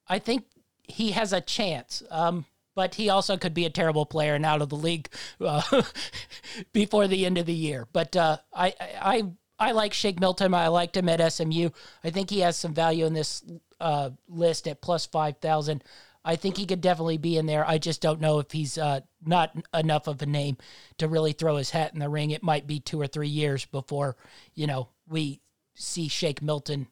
I 0.08 0.20
think 0.20 0.46
he 0.84 1.12
has 1.12 1.34
a 1.34 1.42
chance. 1.42 2.02
Um, 2.10 2.46
but 2.76 2.96
he 2.96 3.10
also 3.10 3.38
could 3.38 3.54
be 3.54 3.66
a 3.66 3.70
terrible 3.70 4.06
player 4.06 4.36
and 4.36 4.46
out 4.46 4.62
of 4.62 4.70
the 4.70 4.76
league 4.76 5.10
uh, 5.42 5.82
before 6.74 7.08
the 7.08 7.26
end 7.26 7.38
of 7.38 7.46
the 7.46 7.54
year. 7.54 7.88
But 7.92 8.16
uh, 8.16 8.38
I, 8.54 8.74
I, 9.02 9.24
I 9.60 9.72
like 9.74 9.94
Shake 9.94 10.20
Milton. 10.20 10.54
I 10.54 10.68
liked 10.70 10.96
him 10.96 11.10
at 11.10 11.34
SMU. 11.34 11.70
I 12.04 12.10
think 12.10 12.30
he 12.30 12.40
has 12.40 12.58
some 12.58 12.74
value 12.74 13.06
in 13.06 13.14
this 13.14 13.44
uh, 13.80 14.12
list 14.28 14.68
at 14.68 14.82
plus 14.82 15.06
five 15.06 15.38
thousand. 15.38 15.84
I 16.24 16.36
think 16.36 16.58
he 16.58 16.66
could 16.66 16.82
definitely 16.82 17.18
be 17.18 17.38
in 17.38 17.46
there. 17.46 17.68
I 17.68 17.78
just 17.78 18.02
don't 18.02 18.20
know 18.20 18.40
if 18.40 18.52
he's 18.52 18.78
uh, 18.78 19.02
not 19.26 19.56
enough 19.74 20.08
of 20.08 20.22
a 20.22 20.26
name 20.26 20.58
to 20.98 21.08
really 21.08 21.32
throw 21.32 21.56
his 21.56 21.70
hat 21.70 21.94
in 21.94 22.00
the 22.00 22.10
ring. 22.10 22.32
It 22.32 22.44
might 22.44 22.68
be 22.68 22.80
two 22.80 23.00
or 23.00 23.08
three 23.08 23.30
years 23.30 23.66
before 23.66 24.16
you 24.54 24.68
know 24.68 24.90
we 25.08 25.42
see 25.76 26.08
Shake 26.08 26.42
Milton 26.42 26.88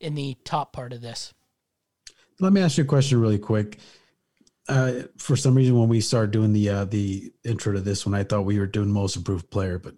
in 0.00 0.14
the 0.14 0.36
top 0.44 0.72
part 0.72 0.92
of 0.92 1.00
this. 1.00 1.32
Let 2.40 2.52
me 2.52 2.60
ask 2.60 2.76
you 2.76 2.84
a 2.84 2.86
question 2.86 3.20
really 3.20 3.38
quick. 3.38 3.78
Uh, 4.68 4.92
for 5.18 5.36
some 5.36 5.54
reason, 5.54 5.78
when 5.78 5.88
we 5.88 6.00
started 6.00 6.30
doing 6.30 6.52
the 6.52 6.68
uh, 6.68 6.84
the 6.84 7.32
intro 7.44 7.72
to 7.72 7.80
this 7.80 8.06
one, 8.06 8.14
I 8.14 8.22
thought 8.22 8.42
we 8.42 8.58
were 8.58 8.66
doing 8.66 8.90
most 8.90 9.16
improved 9.16 9.50
player. 9.50 9.78
But, 9.78 9.94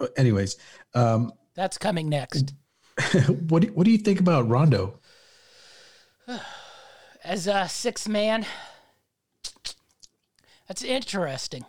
uh, 0.00 0.08
anyways, 0.16 0.56
um, 0.94 1.32
That's 1.54 1.78
coming 1.78 2.08
next. 2.08 2.54
what 3.48 3.62
do, 3.62 3.68
what 3.68 3.84
do 3.84 3.90
you 3.90 3.98
think 3.98 4.20
about 4.20 4.48
Rondo? 4.48 5.00
As 7.24 7.46
a 7.46 7.68
six 7.68 8.08
man, 8.08 8.44
that's 10.66 10.82
interesting. 10.82 11.64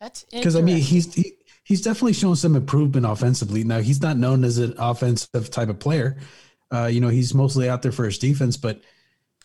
That's 0.00 0.24
Because 0.24 0.56
I 0.56 0.60
mean, 0.60 0.78
he's 0.78 1.14
he, 1.14 1.32
he's 1.62 1.80
definitely 1.80 2.12
shown 2.12 2.36
some 2.36 2.56
improvement 2.56 3.06
offensively. 3.06 3.64
Now 3.64 3.80
he's 3.80 4.02
not 4.02 4.18
known 4.18 4.44
as 4.44 4.58
an 4.58 4.74
offensive 4.76 5.50
type 5.50 5.68
of 5.68 5.78
player. 5.78 6.18
Uh, 6.72 6.86
you 6.86 7.00
know, 7.00 7.08
he's 7.08 7.32
mostly 7.32 7.68
out 7.70 7.82
there 7.82 7.92
for 7.92 8.04
his 8.04 8.18
defense, 8.18 8.56
but 8.56 8.82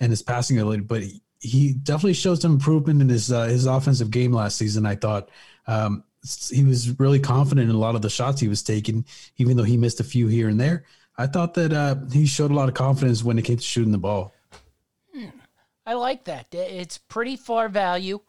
and 0.02 0.12
his 0.12 0.22
passing 0.22 0.60
ability. 0.60 0.82
But 0.82 1.04
he, 1.04 1.22
he 1.40 1.74
definitely 1.74 2.14
showed 2.14 2.42
some 2.42 2.54
improvement 2.54 3.02
in 3.02 3.10
his 3.10 3.32
uh, 3.32 3.46
his 3.46 3.66
offensive 3.66 4.12
game 4.12 4.34
last 4.34 4.58
season. 4.58 4.86
I 4.86 4.96
thought 4.96 5.30
um, 5.68 6.04
he 6.50 6.64
was 6.64 7.00
really 7.00 7.20
confident 7.20 7.70
in 7.70 7.76
a 7.76 7.80
lot 7.80 7.96
of 7.96 8.02
the 8.02 8.10
shots 8.10 8.42
he 8.42 8.48
was 8.48 8.64
taking, 8.64 9.06
even 9.38 9.56
though 9.56 9.64
he 9.64 9.78
missed 9.78 10.00
a 10.00 10.04
few 10.04 10.28
here 10.28 10.50
and 10.50 10.60
there. 10.60 10.86
I 11.18 11.28
thought 11.28 11.54
that 11.56 11.74
uh, 11.74 11.96
he 12.12 12.26
showed 12.26 12.52
a 12.52 12.56
lot 12.56 12.70
of 12.70 12.76
confidence 12.76 13.24
when 13.24 13.38
it 13.38 13.44
came 13.44 13.58
to 13.58 13.64
shooting 13.64 13.92
the 13.92 13.98
ball. 13.98 14.34
I 15.86 15.94
like 15.94 16.26
that. 16.26 16.54
It's 16.54 17.00
pretty 17.00 17.36
far 17.36 17.68
value. 17.68 18.20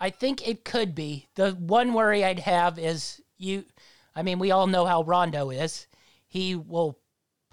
I 0.00 0.10
think 0.10 0.48
it 0.48 0.64
could 0.64 0.92
be. 0.92 1.28
The 1.36 1.52
one 1.52 1.94
worry 1.94 2.24
I'd 2.24 2.40
have 2.40 2.80
is 2.80 3.22
you. 3.38 3.64
I 4.16 4.22
mean, 4.22 4.40
we 4.40 4.50
all 4.50 4.66
know 4.66 4.84
how 4.84 5.04
Rondo 5.04 5.50
is. 5.50 5.86
He 6.26 6.56
will 6.56 6.98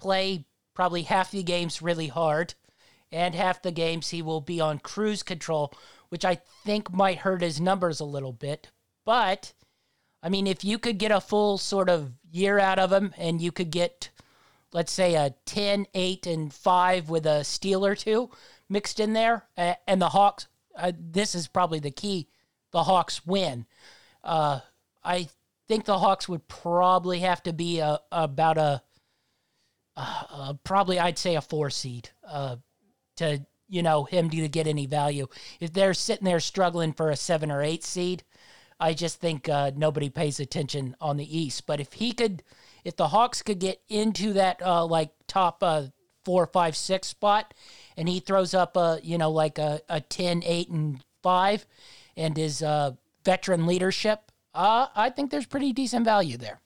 play 0.00 0.44
probably 0.74 1.02
half 1.02 1.30
the 1.30 1.44
games 1.44 1.80
really 1.80 2.08
hard, 2.08 2.54
and 3.12 3.34
half 3.34 3.62
the 3.62 3.72
games 3.72 4.10
he 4.10 4.22
will 4.22 4.40
be 4.40 4.60
on 4.60 4.78
cruise 4.78 5.22
control, 5.22 5.72
which 6.08 6.24
I 6.24 6.40
think 6.64 6.92
might 6.92 7.18
hurt 7.18 7.42
his 7.42 7.60
numbers 7.60 8.00
a 8.00 8.04
little 8.04 8.32
bit. 8.32 8.70
But, 9.04 9.52
I 10.22 10.28
mean, 10.28 10.46
if 10.46 10.64
you 10.64 10.78
could 10.78 10.98
get 10.98 11.10
a 11.10 11.20
full 11.20 11.58
sort 11.58 11.88
of 11.88 12.12
year 12.30 12.58
out 12.58 12.78
of 12.78 12.92
him 12.92 13.12
and 13.16 13.40
you 13.40 13.52
could 13.52 13.70
get, 13.70 14.10
let's 14.72 14.92
say, 14.92 15.14
a 15.14 15.34
10, 15.46 15.86
8, 15.94 16.26
and 16.26 16.52
5 16.52 17.08
with 17.08 17.26
a 17.26 17.44
steal 17.44 17.84
or 17.84 17.94
two 17.94 18.30
mixed 18.68 19.00
in 19.00 19.12
there, 19.12 19.46
uh, 19.56 19.74
and 19.86 20.00
the 20.00 20.10
Hawks, 20.10 20.46
uh, 20.76 20.92
this 20.98 21.34
is 21.34 21.48
probably 21.48 21.80
the 21.80 21.90
key, 21.90 22.28
the 22.70 22.84
Hawks 22.84 23.26
win. 23.26 23.66
Uh, 24.22 24.60
I 25.02 25.28
think 25.66 25.84
the 25.84 25.98
Hawks 25.98 26.28
would 26.28 26.46
probably 26.46 27.20
have 27.20 27.42
to 27.44 27.52
be 27.52 27.80
a, 27.80 28.00
about 28.12 28.58
a, 28.58 28.82
uh, 29.96 30.54
probably 30.64 30.98
I'd 30.98 31.18
say 31.18 31.34
a 31.34 31.40
four 31.40 31.70
seed 31.70 32.10
uh, 32.26 32.56
to 33.20 33.46
you 33.68 33.82
know 33.82 34.04
him 34.04 34.28
do 34.28 34.40
to 34.40 34.48
get 34.48 34.66
any 34.66 34.86
value. 34.86 35.28
If 35.60 35.72
they're 35.72 35.94
sitting 35.94 36.24
there 36.24 36.40
struggling 36.40 36.92
for 36.92 37.10
a 37.10 37.16
seven 37.16 37.50
or 37.50 37.62
eight 37.62 37.84
seed, 37.84 38.24
I 38.80 38.94
just 38.94 39.20
think 39.20 39.48
uh, 39.48 39.70
nobody 39.76 40.08
pays 40.08 40.40
attention 40.40 40.96
on 41.00 41.16
the 41.16 41.38
East. 41.38 41.66
But 41.66 41.80
if 41.80 41.92
he 41.94 42.12
could, 42.12 42.42
if 42.84 42.96
the 42.96 43.08
Hawks 43.08 43.42
could 43.42 43.60
get 43.60 43.80
into 43.88 44.32
that 44.32 44.60
uh, 44.62 44.84
like 44.86 45.10
top 45.26 45.62
uh, 45.62 45.84
four, 46.24 46.46
five, 46.46 46.76
six 46.76 47.08
spot, 47.08 47.54
and 47.96 48.08
he 48.08 48.20
throws 48.20 48.54
up 48.54 48.76
a 48.76 48.98
you 49.02 49.18
know 49.18 49.30
like 49.30 49.58
a, 49.58 49.80
a 49.88 50.00
10, 50.00 50.42
8, 50.44 50.68
and 50.70 51.04
five, 51.22 51.66
and 52.16 52.36
his 52.36 52.62
uh, 52.62 52.92
veteran 53.24 53.66
leadership, 53.66 54.32
uh, 54.54 54.86
I 54.94 55.10
think 55.10 55.30
there's 55.30 55.46
pretty 55.46 55.72
decent 55.72 56.04
value 56.04 56.36
there. 56.36 56.60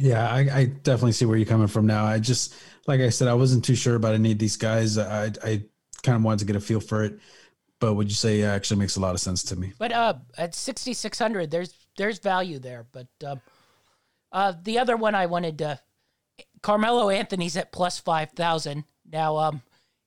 Yeah, 0.00 0.28
I, 0.28 0.38
I 0.38 0.64
definitely 0.64 1.12
see 1.12 1.26
where 1.26 1.36
you're 1.36 1.46
coming 1.46 1.66
from 1.66 1.86
now. 1.86 2.06
I 2.06 2.18
just, 2.18 2.54
like 2.86 3.00
I 3.00 3.10
said, 3.10 3.28
I 3.28 3.34
wasn't 3.34 3.64
too 3.64 3.74
sure 3.74 3.96
about 3.96 4.14
any 4.14 4.32
of 4.32 4.38
these 4.38 4.56
guys. 4.56 4.96
I, 4.96 5.26
I 5.44 5.62
kind 6.02 6.16
of 6.16 6.22
wanted 6.22 6.40
to 6.40 6.44
get 6.46 6.56
a 6.56 6.60
feel 6.60 6.80
for 6.80 7.04
it, 7.04 7.18
but 7.80 7.94
would 7.94 8.08
you 8.08 8.14
say 8.14 8.40
it 8.40 8.46
actually 8.46 8.78
makes 8.78 8.96
a 8.96 9.00
lot 9.00 9.14
of 9.14 9.20
sense 9.20 9.42
to 9.44 9.56
me? 9.56 9.74
But 9.78 9.92
uh, 9.92 10.14
at 10.38 10.54
6,600, 10.54 11.50
there's 11.50 11.74
there's 11.98 12.18
value 12.18 12.58
there. 12.58 12.86
But 12.92 13.08
um, 13.26 13.40
uh, 14.32 14.54
the 14.62 14.78
other 14.78 14.96
one 14.96 15.14
I 15.14 15.26
wanted 15.26 15.58
to, 15.58 15.78
Carmelo 16.62 17.10
Anthony's 17.10 17.56
at 17.56 17.72
plus 17.72 17.98
5,000. 17.98 18.84
Now, 19.12 19.36
um, 19.36 19.62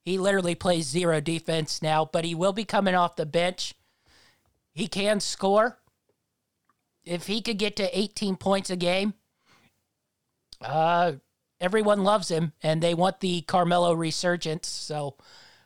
he 0.06 0.18
literally 0.18 0.56
plays 0.56 0.88
zero 0.88 1.22
defense 1.22 1.84
now, 1.84 2.10
but 2.12 2.26
he 2.26 2.34
will 2.34 2.54
be 2.54 2.66
coming 2.66 2.96
off 2.96 3.16
the 3.16 3.28
bench. 3.28 3.76
He 4.74 4.88
can 4.88 5.20
score. 5.20 5.78
If 7.06 7.28
he 7.28 7.42
could 7.42 7.60
get 7.60 7.76
to 7.76 7.98
18 7.98 8.38
points 8.38 8.70
a 8.70 8.76
game, 8.76 9.14
uh, 10.64 11.14
everyone 11.60 12.04
loves 12.04 12.30
him, 12.30 12.54
and 12.62 12.82
they 12.82 12.94
want 12.94 13.20
the 13.20 13.42
Carmelo 13.42 13.94
resurgence. 13.94 14.68
So, 14.68 15.16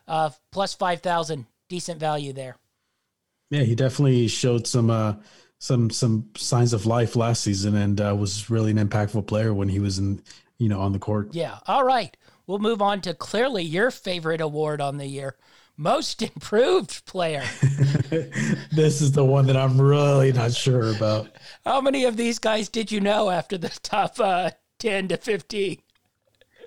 uh, 0.06 0.30
plus 0.52 0.74
5,000, 0.74 1.46
decent 1.68 2.00
value 2.00 2.32
there. 2.32 2.56
Yeah, 3.50 3.62
he 3.62 3.74
definitely 3.74 4.28
showed 4.28 4.66
some 4.66 4.90
uh, 4.90 5.14
some 5.58 5.90
some 5.90 6.28
signs 6.36 6.72
of 6.72 6.86
life 6.86 7.16
last 7.16 7.42
season, 7.42 7.74
and 7.74 8.00
uh, 8.00 8.14
was 8.18 8.50
really 8.50 8.70
an 8.70 8.76
impactful 8.76 9.26
player 9.26 9.54
when 9.54 9.68
he 9.68 9.78
was 9.78 9.98
in 9.98 10.22
you 10.58 10.68
know 10.68 10.80
on 10.80 10.92
the 10.92 10.98
court. 10.98 11.34
Yeah. 11.34 11.58
All 11.66 11.84
right. 11.84 12.16
We'll 12.46 12.58
move 12.58 12.80
on 12.80 13.02
to 13.02 13.14
clearly 13.14 13.62
your 13.62 13.90
favorite 13.90 14.40
award 14.40 14.80
on 14.80 14.96
the 14.96 15.06
year, 15.06 15.36
most 15.76 16.22
improved 16.34 17.04
player. 17.04 17.44
this 18.70 19.00
is 19.00 19.12
the 19.12 19.24
one 19.24 19.46
that 19.46 19.56
I'm 19.56 19.80
really 19.80 20.32
not 20.32 20.52
sure 20.52 20.94
about. 20.94 21.28
How 21.64 21.80
many 21.80 22.04
of 22.04 22.16
these 22.16 22.38
guys 22.38 22.68
did 22.68 22.90
you 22.90 23.00
know 23.00 23.30
after 23.30 23.58
the 23.58 23.68
top 23.82 24.18
uh, 24.18 24.50
10 24.78 25.08
to 25.08 25.16
15? 25.16 25.82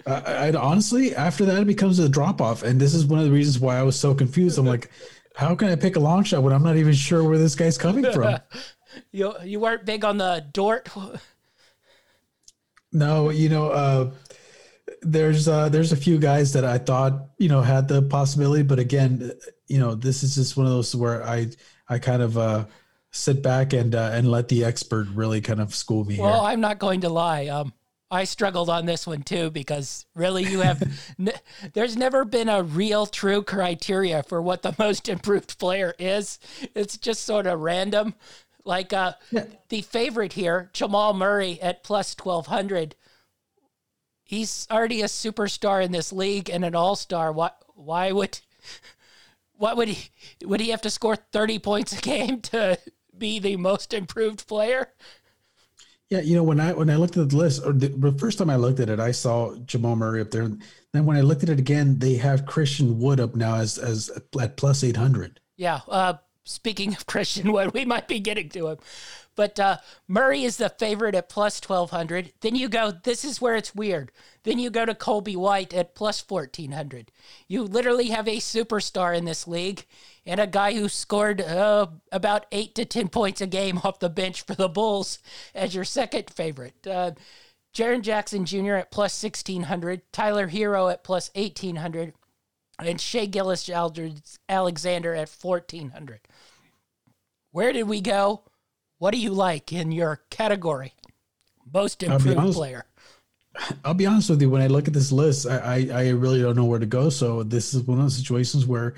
I, 0.05 0.49
I 0.49 0.53
honestly, 0.53 1.16
after 1.16 1.45
that, 1.45 1.62
it 1.62 1.68
becomes 1.68 1.99
a 1.99 2.09
drop 2.09 2.41
off, 2.41 2.64
and 2.64 2.80
this 2.80 2.93
is 2.93 3.05
one 3.05 3.20
of 3.20 3.26
the 3.26 3.32
reasons 3.32 3.59
why 3.59 3.78
I 3.78 3.84
was 3.84 3.99
so 3.99 4.16
confused. 4.16 4.57
I'm 4.57 4.66
like, 4.66 4.89
how 5.36 5.55
can 5.55 5.70
I 5.70 5.76
pick 5.76 5.95
a 5.95 5.99
long 5.99 6.24
shot 6.24 6.43
when 6.43 6.53
I'm 6.53 6.64
not 6.64 6.78
even 6.78 6.93
sure 6.93 7.24
where 7.24 7.38
this 7.38 7.55
guy's 7.55 7.78
coming 7.78 8.12
from? 8.12 8.39
You 9.14 9.34
you 9.45 9.62
weren't 9.62 9.86
big 9.86 10.03
on 10.03 10.18
the 10.18 10.45
Dort. 10.51 10.89
No, 12.91 13.30
you 13.30 13.47
know, 13.49 13.70
uh, 13.70 14.12
there's 15.01 15.47
uh, 15.47 15.70
there's 15.70 15.91
a 15.91 15.95
few 15.97 16.20
guys 16.20 16.53
that 16.53 16.66
I 16.66 16.78
thought 16.78 17.30
you 17.38 17.49
know 17.49 17.62
had 17.62 17.88
the 17.88 18.01
possibility, 18.01 18.64
but 18.64 18.80
again, 18.80 19.32
you 19.68 19.80
know, 19.80 19.95
this 19.95 20.24
is 20.24 20.36
just 20.36 20.57
one 20.57 20.66
of 20.66 20.74
those 20.74 20.95
where 20.95 21.24
I 21.24 21.47
I 21.88 21.99
kind 21.99 22.22
of 22.22 22.38
uh, 22.38 22.66
sit 23.12 23.41
back 23.41 23.74
and 23.74 23.95
uh, 23.95 24.12
and 24.14 24.30
let 24.30 24.49
the 24.49 24.66
expert 24.66 25.07
really 25.14 25.41
kind 25.41 25.62
of 25.62 25.74
school 25.74 26.03
me 26.05 26.20
Well, 26.20 26.41
here. 26.41 26.51
I'm 26.51 26.62
not 26.62 26.80
going 26.80 27.01
to 27.01 27.09
lie. 27.09 27.47
Um, 27.47 27.74
I 28.12 28.26
struggled 28.26 28.70
on 28.70 28.86
this 28.86 29.07
one 29.07 29.24
too 29.24 29.49
because 29.49 30.05
really, 30.14 30.43
you 30.43 30.59
have 30.59 30.84
n- 31.20 31.32
there's 31.74 31.95
never 31.95 32.26
been 32.26 32.49
a 32.49 32.62
real 32.62 33.05
true 33.05 33.41
criteria 33.41 34.22
for 34.22 34.41
what 34.41 34.62
the 34.62 34.76
most 34.78 35.07
improved 35.07 35.57
player 35.57 35.95
is. 35.97 36.38
It's 36.76 36.97
just 36.97 37.24
sort 37.24 37.47
of 37.47 37.62
random. 37.62 38.14
Like 38.66 38.93
uh, 38.93 39.14
the 39.70 39.82
favorite 39.82 40.34
here, 40.34 40.70
Jamal 40.74 41.14
Murray 41.14 41.59
at 41.62 41.84
plus 41.84 42.14
twelve 42.14 42.47
hundred. 42.47 42.95
He's 44.24 44.68
already 44.70 45.01
a 45.01 45.05
superstar 45.05 45.84
in 45.84 45.91
this 45.91 46.14
league 46.14 46.49
and 46.49 46.64
an 46.64 46.76
all 46.76 46.95
star. 46.95 47.32
Why? 47.32 47.51
Why 47.74 48.12
would? 48.12 48.39
What 49.53 49.78
would 49.78 49.89
he? 49.89 50.09
Would 50.45 50.59
he 50.59 50.70
have 50.70 50.82
to 50.82 50.89
score 50.89 51.16
thirty 51.16 51.59
points 51.59 51.97
a 51.97 52.01
game 52.01 52.41
to 52.41 52.78
be 53.18 53.39
the 53.39 53.57
most 53.57 53.93
improved 53.93 54.47
player? 54.47 54.89
Yeah, 56.12 56.20
you 56.20 56.36
know, 56.36 56.43
when 56.43 56.59
I 56.59 56.74
when 56.74 56.89
I 56.89 56.97
looked 56.97 57.16
at 57.16 57.30
the 57.30 57.38
list, 57.38 57.66
or 57.66 57.72
the, 57.72 58.14
first 58.20 58.38
time 58.38 58.49
I 58.49 58.57
looked 58.57 58.82
at 58.82 58.89
it, 58.89 58.99
I 58.99 59.12
saw 59.12 59.55
Jamal 59.66 59.95
Murray 59.95 60.20
up 60.20 60.30
there. 60.30 60.51
Then 60.91 61.05
when 61.05 61.16
I 61.16 61.22
looked 61.22 61.41
at 61.41 61.47
it 61.47 61.57
again, 61.57 61.99
they 61.99 62.16
have 62.16 62.45
Christian 62.45 62.99
Wood 62.99 63.22
up 63.22 63.34
now 63.34 63.55
as 63.55 63.78
as 63.78 64.12
at 64.38 64.57
plus 64.57 64.84
eight 64.84 64.97
hundred. 64.97 65.39
Yeah, 65.55 65.80
uh, 65.88 66.16
speaking 66.43 66.93
of 66.93 67.05
Christian 67.05 67.53
Wood, 67.53 67.74
we 67.74 67.86
might 67.86 68.09
be 68.09 68.20
getting 68.20 68.49
to 68.49 68.68
him. 68.68 68.78
But 69.36 69.59
uh, 69.59 69.77
Murray 70.07 70.43
is 70.43 70.57
the 70.57 70.69
favorite 70.69 71.15
at 71.15 71.29
plus 71.29 71.61
1200. 71.61 72.34
Then 72.41 72.55
you 72.55 72.67
go, 72.67 72.91
this 72.91 73.23
is 73.23 73.41
where 73.41 73.55
it's 73.55 73.73
weird. 73.73 74.11
Then 74.43 74.59
you 74.59 74.69
go 74.69 74.86
to 74.86 74.93
Coby 74.93 75.36
White 75.36 75.73
at 75.73 75.95
plus 75.95 76.23
1400. 76.27 77.11
You 77.47 77.63
literally 77.63 78.09
have 78.09 78.27
a 78.27 78.38
superstar 78.38 79.17
in 79.17 79.25
this 79.25 79.47
league 79.47 79.86
and 80.25 80.39
a 80.39 80.47
guy 80.47 80.73
who 80.73 80.89
scored 80.89 81.41
uh, 81.41 81.88
about 82.11 82.45
8 82.51 82.75
to 82.75 82.86
10 82.86 83.07
points 83.09 83.41
a 83.41 83.47
game 83.47 83.79
off 83.84 83.99
the 83.99 84.09
bench 84.09 84.41
for 84.41 84.55
the 84.55 84.69
Bulls 84.69 85.19
as 85.55 85.73
your 85.73 85.86
second 85.86 86.29
favorite. 86.29 86.86
Uh, 86.86 87.11
Jaren 87.73 88.01
Jackson 88.01 88.45
Jr. 88.45 88.75
at 88.75 88.91
plus 88.91 89.23
1600. 89.23 90.01
Tyler 90.11 90.49
Herro 90.49 90.91
at 90.91 91.03
plus 91.03 91.32
1800 91.36 92.13
and 92.79 92.99
Shai 92.99 93.25
Gillis 93.25 93.69
Alexander 94.49 95.13
at 95.13 95.29
1400. 95.29 96.19
Where 97.51 97.73
did 97.73 97.84
we 97.84 98.01
go? 98.01 98.43
What 99.02 99.16
do 99.16 99.18
you 99.18 99.32
like 99.32 99.74
in 99.74 99.91
your 99.91 100.22
category? 100.30 100.93
Most 101.74 102.04
improved 102.04 102.38
honest, 102.38 102.56
player. 102.56 102.86
I'll 103.84 103.95
be 103.95 104.06
honest 104.06 104.30
with 104.30 104.39
you. 104.43 104.49
When 104.52 104.62
I 104.62 104.68
look 104.68 104.88
at 104.88 104.93
this 104.93 105.12
list, 105.12 105.47
I, 105.47 105.58
I, 105.89 106.04
I 106.04 106.10
really 106.10 106.39
don't 106.39 106.56
know 106.56 106.66
where 106.66 106.78
to 106.78 106.86
go. 106.86 107.10
So 107.10 107.41
this 107.41 107.74
is 107.74 107.82
one 107.82 107.97
of 107.97 108.06
those 108.06 108.16
situations 108.16 108.68
where 108.68 108.93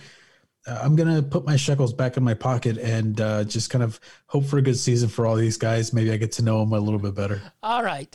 uh, 0.67 0.77
I'm 0.83 0.97
gonna 0.97 1.23
put 1.23 1.45
my 1.45 1.55
shekels 1.55 1.93
back 1.93 2.17
in 2.17 2.23
my 2.23 2.33
pocket 2.33 2.77
and 2.79 3.21
uh, 3.21 3.45
just 3.45 3.69
kind 3.69 3.81
of 3.81 3.97
hope 4.27 4.43
for 4.43 4.57
a 4.57 4.61
good 4.61 4.77
season 4.77 5.07
for 5.07 5.25
all 5.25 5.37
these 5.37 5.55
guys. 5.55 5.93
Maybe 5.93 6.11
I 6.11 6.17
get 6.17 6.33
to 6.33 6.43
know 6.43 6.59
them 6.59 6.73
a 6.73 6.79
little 6.81 6.99
bit 6.99 7.15
better. 7.15 7.41
All 7.63 7.81
right. 7.81 8.13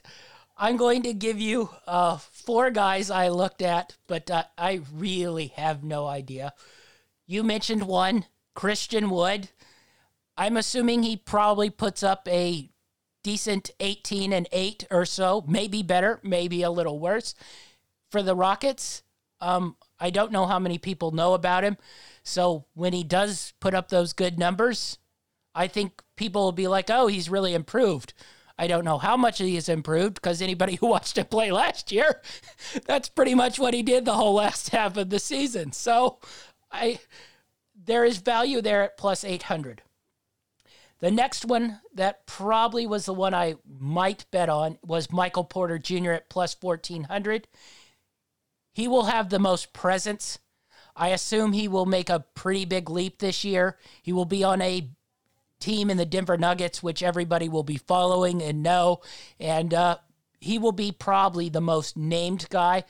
I'm 0.58 0.76
going 0.76 1.04
to 1.04 1.14
give 1.14 1.40
you 1.40 1.70
uh, 1.86 2.18
four 2.18 2.70
guys 2.70 3.10
I 3.10 3.28
looked 3.30 3.62
at, 3.62 3.96
but 4.06 4.30
uh, 4.30 4.42
I 4.58 4.82
really 4.94 5.46
have 5.56 5.82
no 5.82 6.06
idea. 6.06 6.52
You 7.26 7.42
mentioned 7.42 7.84
one, 7.84 8.26
Christian 8.54 9.08
Wood. 9.08 9.48
I'm 10.38 10.56
assuming 10.56 11.02
he 11.02 11.16
probably 11.16 11.68
puts 11.68 12.04
up 12.04 12.28
a 12.28 12.70
decent 13.24 13.72
18 13.80 14.32
and 14.32 14.48
8 14.52 14.86
or 14.88 15.04
so, 15.04 15.44
maybe 15.48 15.82
better, 15.82 16.20
maybe 16.22 16.62
a 16.62 16.70
little 16.70 17.00
worse. 17.00 17.34
For 18.12 18.22
the 18.22 18.36
Rockets, 18.36 19.02
um, 19.40 19.76
I 19.98 20.10
don't 20.10 20.30
know 20.30 20.46
how 20.46 20.60
many 20.60 20.78
people 20.78 21.10
know 21.10 21.34
about 21.34 21.64
him. 21.64 21.76
So 22.22 22.66
when 22.74 22.92
he 22.92 23.02
does 23.02 23.52
put 23.58 23.74
up 23.74 23.88
those 23.88 24.12
good 24.12 24.38
numbers, 24.38 24.98
I 25.56 25.66
think 25.66 26.02
people 26.14 26.44
will 26.44 26.52
be 26.52 26.68
like, 26.68 26.88
oh, 26.88 27.08
he's 27.08 27.28
really 27.28 27.52
improved. 27.52 28.14
I 28.56 28.68
don't 28.68 28.84
know 28.84 28.98
how 28.98 29.16
much 29.16 29.38
he 29.38 29.56
has 29.56 29.68
improved 29.68 30.14
because 30.14 30.40
anybody 30.40 30.74
who 30.80 30.86
watched 30.86 31.18
him 31.18 31.26
play 31.26 31.50
last 31.50 31.90
year, 31.90 32.22
that's 32.86 33.08
pretty 33.08 33.34
much 33.34 33.58
what 33.58 33.74
he 33.74 33.82
did 33.82 34.04
the 34.04 34.14
whole 34.14 34.34
last 34.34 34.68
half 34.70 34.96
of 34.96 35.10
the 35.10 35.18
season. 35.18 35.72
So 35.72 36.20
I 36.70 37.00
there 37.86 38.04
is 38.04 38.18
value 38.18 38.60
there 38.60 38.82
at 38.82 38.96
plus 38.96 39.24
800. 39.24 39.82
The 41.00 41.10
next 41.10 41.44
one 41.44 41.80
that 41.94 42.26
probably 42.26 42.86
was 42.86 43.06
the 43.06 43.14
one 43.14 43.34
I 43.34 43.54
might 43.78 44.26
bet 44.30 44.48
on 44.48 44.78
was 44.84 45.12
Michael 45.12 45.44
Porter 45.44 45.78
Jr. 45.78 46.12
at 46.12 46.28
plus 46.28 46.56
1400. 46.60 47.46
He 48.72 48.88
will 48.88 49.04
have 49.04 49.28
the 49.28 49.38
most 49.38 49.72
presence. 49.72 50.38
I 50.96 51.08
assume 51.08 51.52
he 51.52 51.68
will 51.68 51.86
make 51.86 52.10
a 52.10 52.24
pretty 52.34 52.64
big 52.64 52.90
leap 52.90 53.18
this 53.18 53.44
year. 53.44 53.78
He 54.02 54.12
will 54.12 54.24
be 54.24 54.42
on 54.42 54.60
a 54.60 54.90
team 55.60 55.90
in 55.90 55.96
the 55.96 56.06
Denver 56.06 56.36
Nuggets, 56.36 56.82
which 56.82 57.02
everybody 57.02 57.48
will 57.48 57.62
be 57.62 57.76
following 57.76 58.42
and 58.42 58.62
know. 58.62 59.00
And 59.38 59.72
uh, 59.72 59.98
he 60.40 60.58
will 60.58 60.72
be 60.72 60.90
probably 60.90 61.48
the 61.48 61.60
most 61.60 61.96
named 61.96 62.48
guy. 62.50 62.84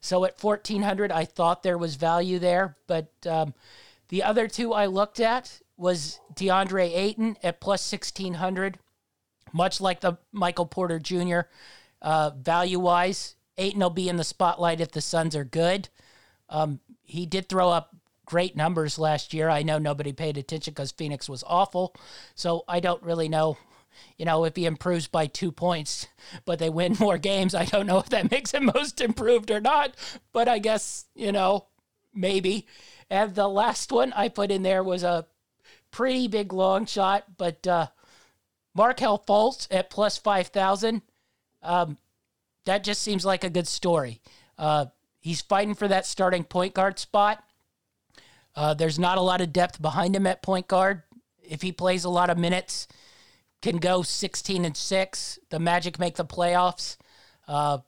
So 0.00 0.24
at 0.24 0.42
1400, 0.42 1.12
I 1.12 1.24
thought 1.24 1.62
there 1.62 1.78
was 1.78 1.94
value 1.94 2.40
there. 2.40 2.76
But 2.88 3.12
um, 3.24 3.54
the 4.08 4.24
other 4.24 4.48
two 4.48 4.72
I 4.72 4.86
looked 4.86 5.20
at 5.20 5.60
was 5.82 6.20
DeAndre 6.34 6.96
Ayton 6.96 7.36
at 7.42 7.60
plus 7.60 7.90
1600, 7.92 8.78
much 9.52 9.80
like 9.80 10.00
the 10.00 10.16
Michael 10.30 10.64
Porter 10.64 11.00
Jr. 11.00 11.40
Uh, 12.00 12.30
value 12.30 12.78
wise. 12.78 13.34
Ayton 13.58 13.80
will 13.80 13.90
be 13.90 14.08
in 14.08 14.16
the 14.16 14.24
spotlight 14.24 14.80
if 14.80 14.92
the 14.92 15.00
Suns 15.00 15.34
are 15.36 15.44
good. 15.44 15.88
Um, 16.48 16.80
he 17.02 17.26
did 17.26 17.48
throw 17.48 17.68
up 17.68 17.94
great 18.24 18.56
numbers 18.56 18.98
last 18.98 19.34
year. 19.34 19.50
I 19.50 19.62
know 19.62 19.78
nobody 19.78 20.12
paid 20.12 20.38
attention 20.38 20.72
because 20.72 20.92
Phoenix 20.92 21.28
was 21.28 21.44
awful. 21.46 21.94
So 22.36 22.64
I 22.68 22.78
don't 22.80 23.02
really 23.02 23.28
know, 23.28 23.58
you 24.16 24.24
know, 24.24 24.44
if 24.44 24.54
he 24.54 24.64
improves 24.64 25.08
by 25.08 25.26
two 25.26 25.50
points, 25.50 26.06
but 26.44 26.60
they 26.60 26.70
win 26.70 26.96
more 27.00 27.18
games. 27.18 27.54
I 27.54 27.64
don't 27.64 27.86
know 27.86 27.98
if 27.98 28.08
that 28.10 28.30
makes 28.30 28.52
him 28.52 28.70
most 28.74 29.00
improved 29.00 29.50
or 29.50 29.60
not. 29.60 29.96
But 30.32 30.48
I 30.48 30.60
guess, 30.60 31.06
you 31.14 31.32
know, 31.32 31.66
maybe. 32.14 32.68
And 33.10 33.34
the 33.34 33.48
last 33.48 33.90
one 33.90 34.12
I 34.14 34.28
put 34.28 34.50
in 34.50 34.62
there 34.62 34.84
was 34.84 35.02
a 35.02 35.26
pretty 35.92 36.26
big 36.26 36.52
long 36.52 36.86
shot, 36.86 37.24
but 37.36 37.64
uh, 37.66 37.86
Markelle 38.74 39.18
Fultz 39.18 39.68
at 39.70 39.90
plus 39.90 40.18
5,000. 40.18 41.02
Um, 41.62 41.98
that 42.64 42.82
just 42.82 43.02
seems 43.02 43.24
like 43.24 43.44
a 43.44 43.50
good 43.50 43.68
story. 43.68 44.20
Uh, 44.58 44.86
he's 45.20 45.40
fighting 45.40 45.74
for 45.74 45.86
that 45.86 46.06
starting 46.06 46.42
point 46.42 46.74
guard 46.74 46.98
spot. 46.98 47.44
Uh, 48.54 48.74
there's 48.74 48.98
not 48.98 49.18
a 49.18 49.22
lot 49.22 49.40
of 49.40 49.52
depth 49.52 49.80
behind 49.80 50.16
him 50.16 50.26
at 50.26 50.42
point 50.42 50.66
guard. 50.66 51.02
If 51.42 51.62
he 51.62 51.72
plays 51.72 52.04
a 52.04 52.10
lot 52.10 52.30
of 52.30 52.38
minutes, 52.38 52.88
can 53.60 53.78
go 53.78 54.02
16 54.02 54.64
and 54.64 54.76
6. 54.76 55.38
The 55.50 55.58
Magic 55.58 55.98
make 55.98 56.16
the 56.16 56.24
playoffs. 56.24 56.96
Uh, 57.46 57.78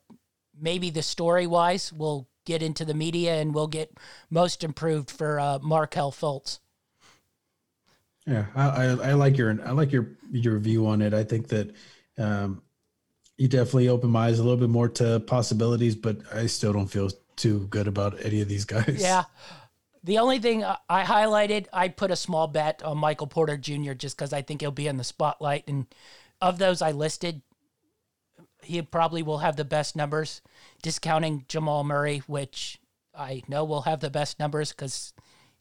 maybe 0.59 0.90
the 0.90 1.02
story 1.02 1.46
wise 1.46 1.92
we'll 1.92 2.28
get 2.44 2.62
into 2.62 2.84
the 2.84 2.94
media 2.94 3.34
and 3.34 3.55
we'll 3.55 3.66
get 3.66 3.96
most 4.30 4.62
improved 4.62 5.11
for 5.11 5.40
uh, 5.40 5.59
Markelle 5.62 6.12
Fultz. 6.12 6.59
Yeah, 8.27 8.47
I, 8.55 8.87
I, 9.11 9.12
like 9.12 9.37
your 9.37 9.59
I 9.66 9.72
like 9.72 9.93
your 9.93 10.12
your 10.31 10.59
view 10.59 10.87
on 10.87 11.03
it. 11.03 11.12
I 11.12 11.25
think 11.25 11.49
that 11.49 11.75
um, 12.16 12.62
you 13.37 13.49
definitely 13.49 13.89
open 13.89 14.11
my 14.11 14.29
eyes 14.29 14.39
a 14.39 14.43
little 14.43 14.59
bit 14.59 14.70
more 14.70 14.89
to 14.89 15.20
possibilities, 15.20 15.95
but 15.95 16.18
I 16.33 16.47
still 16.47 16.72
don't 16.72 16.87
feel 16.87 17.11
too 17.37 17.66
good 17.68 17.87
about 17.87 18.25
any 18.25 18.41
of 18.41 18.49
these 18.49 18.64
guys. 18.64 18.97
Yeah, 18.99 19.25
the 20.05 20.18
only 20.18 20.39
thing 20.39 20.62
I 20.64 21.03
highlighted, 21.03 21.66
I 21.72 21.89
put 21.89 22.11
a 22.11 22.16
small 22.16 22.47
bet 22.47 22.83
on 22.83 22.99
Michael 22.99 23.27
Porter 23.27 23.57
Jr. 23.57 23.95
just 23.95 24.16
because 24.16 24.35
I 24.35 24.43
think 24.43 24.61
he'll 24.61 24.70
be 24.70 24.87
in 24.87 24.99
the 24.99 25.05
spotlight. 25.05 25.64
And 25.66 25.87
of 26.43 26.59
those 26.59 26.83
I 26.83 26.93
listed, 26.93 27.41
he 28.62 28.83
probably 28.83 29.22
will 29.22 29.39
have 29.39 29.57
the 29.57 29.64
best 29.64 29.97
numbers, 29.97 30.43
discounting 30.83 31.47
Jamal 31.49 31.85
Murray, 31.85 32.22
which 32.27 32.79
I 33.14 33.43
know 33.49 33.64
will 33.64 33.83
have 33.83 34.01
the 34.01 34.11
best 34.11 34.39
numbers 34.39 34.72
because 34.72 35.14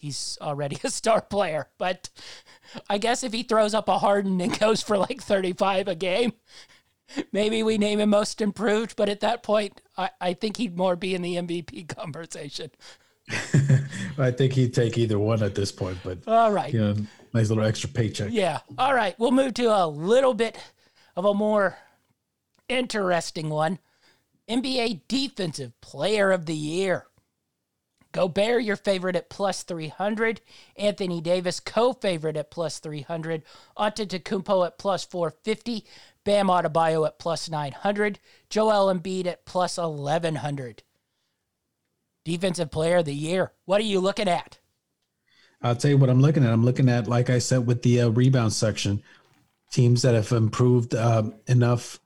he's 0.03 0.37
already 0.41 0.77
a 0.83 0.89
star 0.89 1.21
player. 1.21 1.69
But 1.77 2.09
I 2.89 2.97
guess 2.97 3.23
if 3.23 3.33
he 3.33 3.43
throws 3.43 3.73
up 3.73 3.87
a 3.87 3.97
Harden 3.97 4.39
and 4.41 4.59
goes 4.59 4.83
for 4.83 4.97
like 4.97 5.21
35 5.21 5.87
a 5.87 5.95
game, 5.95 6.33
maybe 7.31 7.63
we 7.63 7.77
name 7.77 7.99
him 7.99 8.09
most 8.09 8.41
improved. 8.41 8.95
But 8.95 9.09
at 9.09 9.21
that 9.21 9.41
point, 9.41 9.81
I, 9.97 10.09
I 10.19 10.33
think 10.33 10.57
he'd 10.57 10.77
more 10.77 10.95
be 10.95 11.15
in 11.15 11.21
the 11.21 11.35
MVP 11.35 11.87
conversation. 11.95 12.71
I 14.17 14.31
think 14.31 14.51
he'd 14.53 14.73
take 14.73 14.97
either 14.97 15.17
one 15.17 15.41
at 15.41 15.55
this 15.55 15.71
point, 15.71 15.97
but 16.03 16.19
all 16.27 16.51
right, 16.51 16.73
you 16.73 16.81
know, 16.81 16.95
nice 17.33 17.47
little 17.47 17.63
extra 17.63 17.89
paycheck. 17.89 18.27
Yeah. 18.33 18.59
All 18.77 18.93
right, 18.93 19.17
we'll 19.17 19.31
move 19.31 19.53
to 19.53 19.67
a 19.67 19.87
little 19.87 20.33
bit 20.33 20.57
of 21.15 21.23
a 21.23 21.33
more 21.33 21.77
interesting 22.67 23.49
one. 23.49 23.79
NBA 24.49 25.03
Defensive 25.07 25.79
Player 25.79 26.31
of 26.31 26.47
the 26.47 26.55
Year. 26.55 27.05
Gobert, 28.13 28.63
your 28.63 28.77
favorite 28.77 29.17
at 29.17 29.29
plus 29.29 29.63
300. 29.63 30.39
Anthony 30.77 31.19
Davis, 31.19 31.59
co 31.59 31.91
favorite 31.91 32.37
at 32.37 32.51
plus 32.51 32.79
300. 32.79 33.43
Antetokounmpo 33.77 34.65
at 34.65 34.77
plus 34.77 35.03
450. 35.03 35.83
Bam 36.23 36.47
Adebayo 36.47 37.05
at 37.05 37.19
plus 37.19 37.49
900. 37.49 38.19
Joel 38.49 38.93
Embiid 38.93 39.25
at 39.25 39.45
plus 39.45 39.77
1100. 39.77 40.83
Defensive 42.23 42.71
Player 42.71 42.97
of 42.97 43.05
the 43.05 43.13
Year. 43.13 43.51
What 43.65 43.81
are 43.81 43.85
you 43.85 43.99
looking 43.99 44.29
at? 44.29 44.59
I'll 45.61 45.75
tell 45.75 45.91
you 45.91 45.97
what 45.97 46.09
I'm 46.09 46.21
looking 46.21 46.45
at. 46.45 46.53
I'm 46.53 46.63
looking 46.63 46.89
at, 46.89 47.07
like 47.07 47.29
I 47.29 47.39
said, 47.39 47.65
with 47.65 47.81
the 47.81 48.01
uh, 48.01 48.09
rebound 48.09 48.53
section, 48.53 49.01
teams 49.71 50.03
that 50.03 50.13
have 50.13 50.31
improved 50.31 50.93
um, 50.93 51.33
enough 51.47 51.99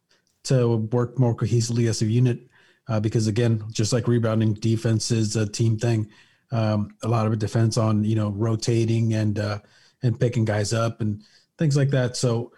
to 0.46 0.78
work 0.78 1.20
more 1.20 1.36
cohesively 1.36 1.90
as 1.90 2.02
a 2.02 2.06
unit. 2.06 2.40
Uh, 2.88 3.00
because 3.00 3.28
again, 3.28 3.64
just 3.72 3.92
like 3.92 4.08
rebounding, 4.08 4.54
defense 4.54 5.12
is 5.12 5.36
a 5.36 5.48
team 5.48 5.78
thing. 5.78 6.10
Um, 6.52 6.96
a 7.04 7.08
lot 7.08 7.28
of 7.28 7.34
it 7.34 7.40
defense 7.40 7.78
on 7.78 8.04
you 8.04 8.16
know 8.16 8.30
rotating 8.30 9.14
and 9.14 9.38
uh, 9.38 9.60
and 10.02 10.20
picking 10.20 10.46
guys 10.46 10.74
up 10.74 11.02
and 11.02 11.22
things 11.58 11.76
like 11.76 11.90
that. 11.90 12.16
So 12.16 12.54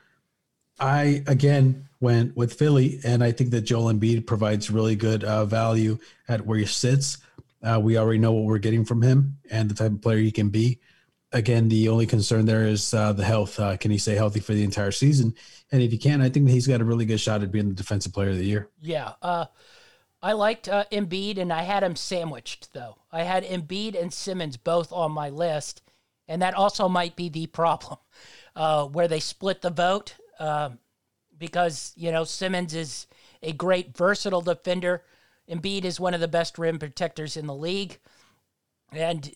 I 0.80 1.24
again 1.28 1.90
went 2.00 2.36
with 2.38 2.54
Philly, 2.54 3.00
and 3.04 3.24
I 3.24 3.32
think 3.32 3.50
that 3.52 3.62
Joel 3.62 3.92
Embiid 3.92 4.26
provides 4.26 4.70
really 4.70 4.96
good 4.96 5.24
uh, 5.24 5.46
value 5.46 5.98
at 6.28 6.46
where 6.46 6.60
he 6.60 6.66
sits. 6.66 7.18
Uh, 7.62 7.80
we 7.82 7.98
already 7.98 8.20
know 8.20 8.32
what 8.32 8.46
we're 8.46 8.58
getting 8.58 8.86
from 8.86 9.02
him 9.02 9.38
and 9.52 9.70
the 9.70 9.74
type 9.74 9.92
of 9.92 10.02
player 10.02 10.20
he 10.20 10.32
can 10.32 10.50
be. 10.50 10.80
Again, 11.32 11.68
the 11.68 11.90
only 11.90 12.06
concern 12.06 12.46
there 12.46 12.66
is 12.66 12.94
uh, 12.94 13.14
the 13.14 13.26
health. 13.26 13.60
Uh, 13.60 13.76
can 13.78 13.92
he 13.92 13.98
stay 13.98 14.16
healthy 14.16 14.40
for 14.40 14.54
the 14.54 14.64
entire 14.64 14.92
season? 14.92 15.36
And 15.72 15.82
if 15.82 15.92
he 15.92 15.98
can, 15.98 16.22
I 16.22 16.30
think 16.30 16.48
he's 16.48 16.66
got 16.66 16.82
a 16.82 16.86
really 16.86 17.06
good 17.06 17.20
shot 17.20 17.44
at 17.44 17.52
being 17.52 17.68
the 17.68 17.76
defensive 17.76 18.14
player 18.14 18.30
of 18.30 18.38
the 18.38 18.46
year. 18.46 18.70
Yeah. 18.82 19.14
I 20.22 20.34
liked 20.34 20.68
uh, 20.68 20.86
Embiid, 20.92 21.38
and 21.38 21.52
I 21.52 21.64
had 21.64 21.84
him 21.84 21.96
sandwiched, 21.96 22.74
though. 22.74 22.98
I 23.12 23.24
had 23.24 23.44
Embiid 23.44 24.00
and 24.00 24.14
Simmons 24.14 24.58
both 24.58 24.92
on 24.92 25.12
my 25.12 25.30
list. 25.30 25.82
and 26.28 26.42
that 26.42 26.54
also 26.54 26.88
might 26.88 27.16
be 27.16 27.30
the 27.30 27.48
problem 27.48 27.98
uh, 28.56 28.86
where 28.86 29.08
they 29.08 29.20
split 29.20 29.62
the 29.62 29.70
vote 29.70 30.16
um, 30.40 30.80
because 31.38 31.94
you 31.96 32.12
know 32.12 32.24
Simmons 32.24 32.74
is 32.76 33.08
a 33.42 33.54
great 33.54 33.96
versatile 33.96 34.42
defender. 34.42 35.04
Embiid 35.50 35.86
is 35.86 36.00
one 36.00 36.14
of 36.14 36.20
the 36.22 36.28
best 36.28 36.58
rim 36.58 36.78
protectors 36.78 37.36
in 37.38 37.48
the 37.48 37.56
league, 37.56 38.00
and 38.92 39.34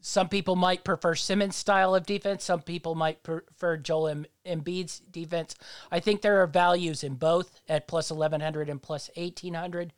some 0.00 0.28
people 0.28 0.56
might 0.56 0.84
prefer 0.84 1.14
Simmons' 1.14 1.56
style 1.56 1.94
of 1.94 2.06
defense. 2.06 2.44
Some 2.44 2.62
people 2.62 2.94
might 2.94 3.22
prefer 3.22 3.76
Joel 3.76 4.08
em- 4.08 4.26
Embiid's 4.46 5.00
defense. 5.00 5.54
I 5.90 6.00
think 6.00 6.22
there 6.22 6.42
are 6.42 6.46
values 6.46 7.04
in 7.04 7.14
both 7.14 7.60
at 7.68 7.86
plus 7.86 8.10
1100 8.10 8.68
and 8.68 8.82
plus 8.82 9.10
1800. 9.14 9.92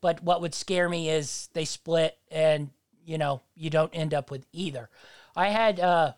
But 0.00 0.22
what 0.22 0.40
would 0.40 0.54
scare 0.54 0.88
me 0.88 1.10
is 1.10 1.48
they 1.54 1.64
split 1.64 2.16
and, 2.30 2.70
you 3.04 3.18
know, 3.18 3.42
you 3.56 3.68
don't 3.68 3.94
end 3.94 4.14
up 4.14 4.30
with 4.30 4.46
either. 4.52 4.90
I 5.34 5.48
had 5.48 5.80
uh, 5.80 6.12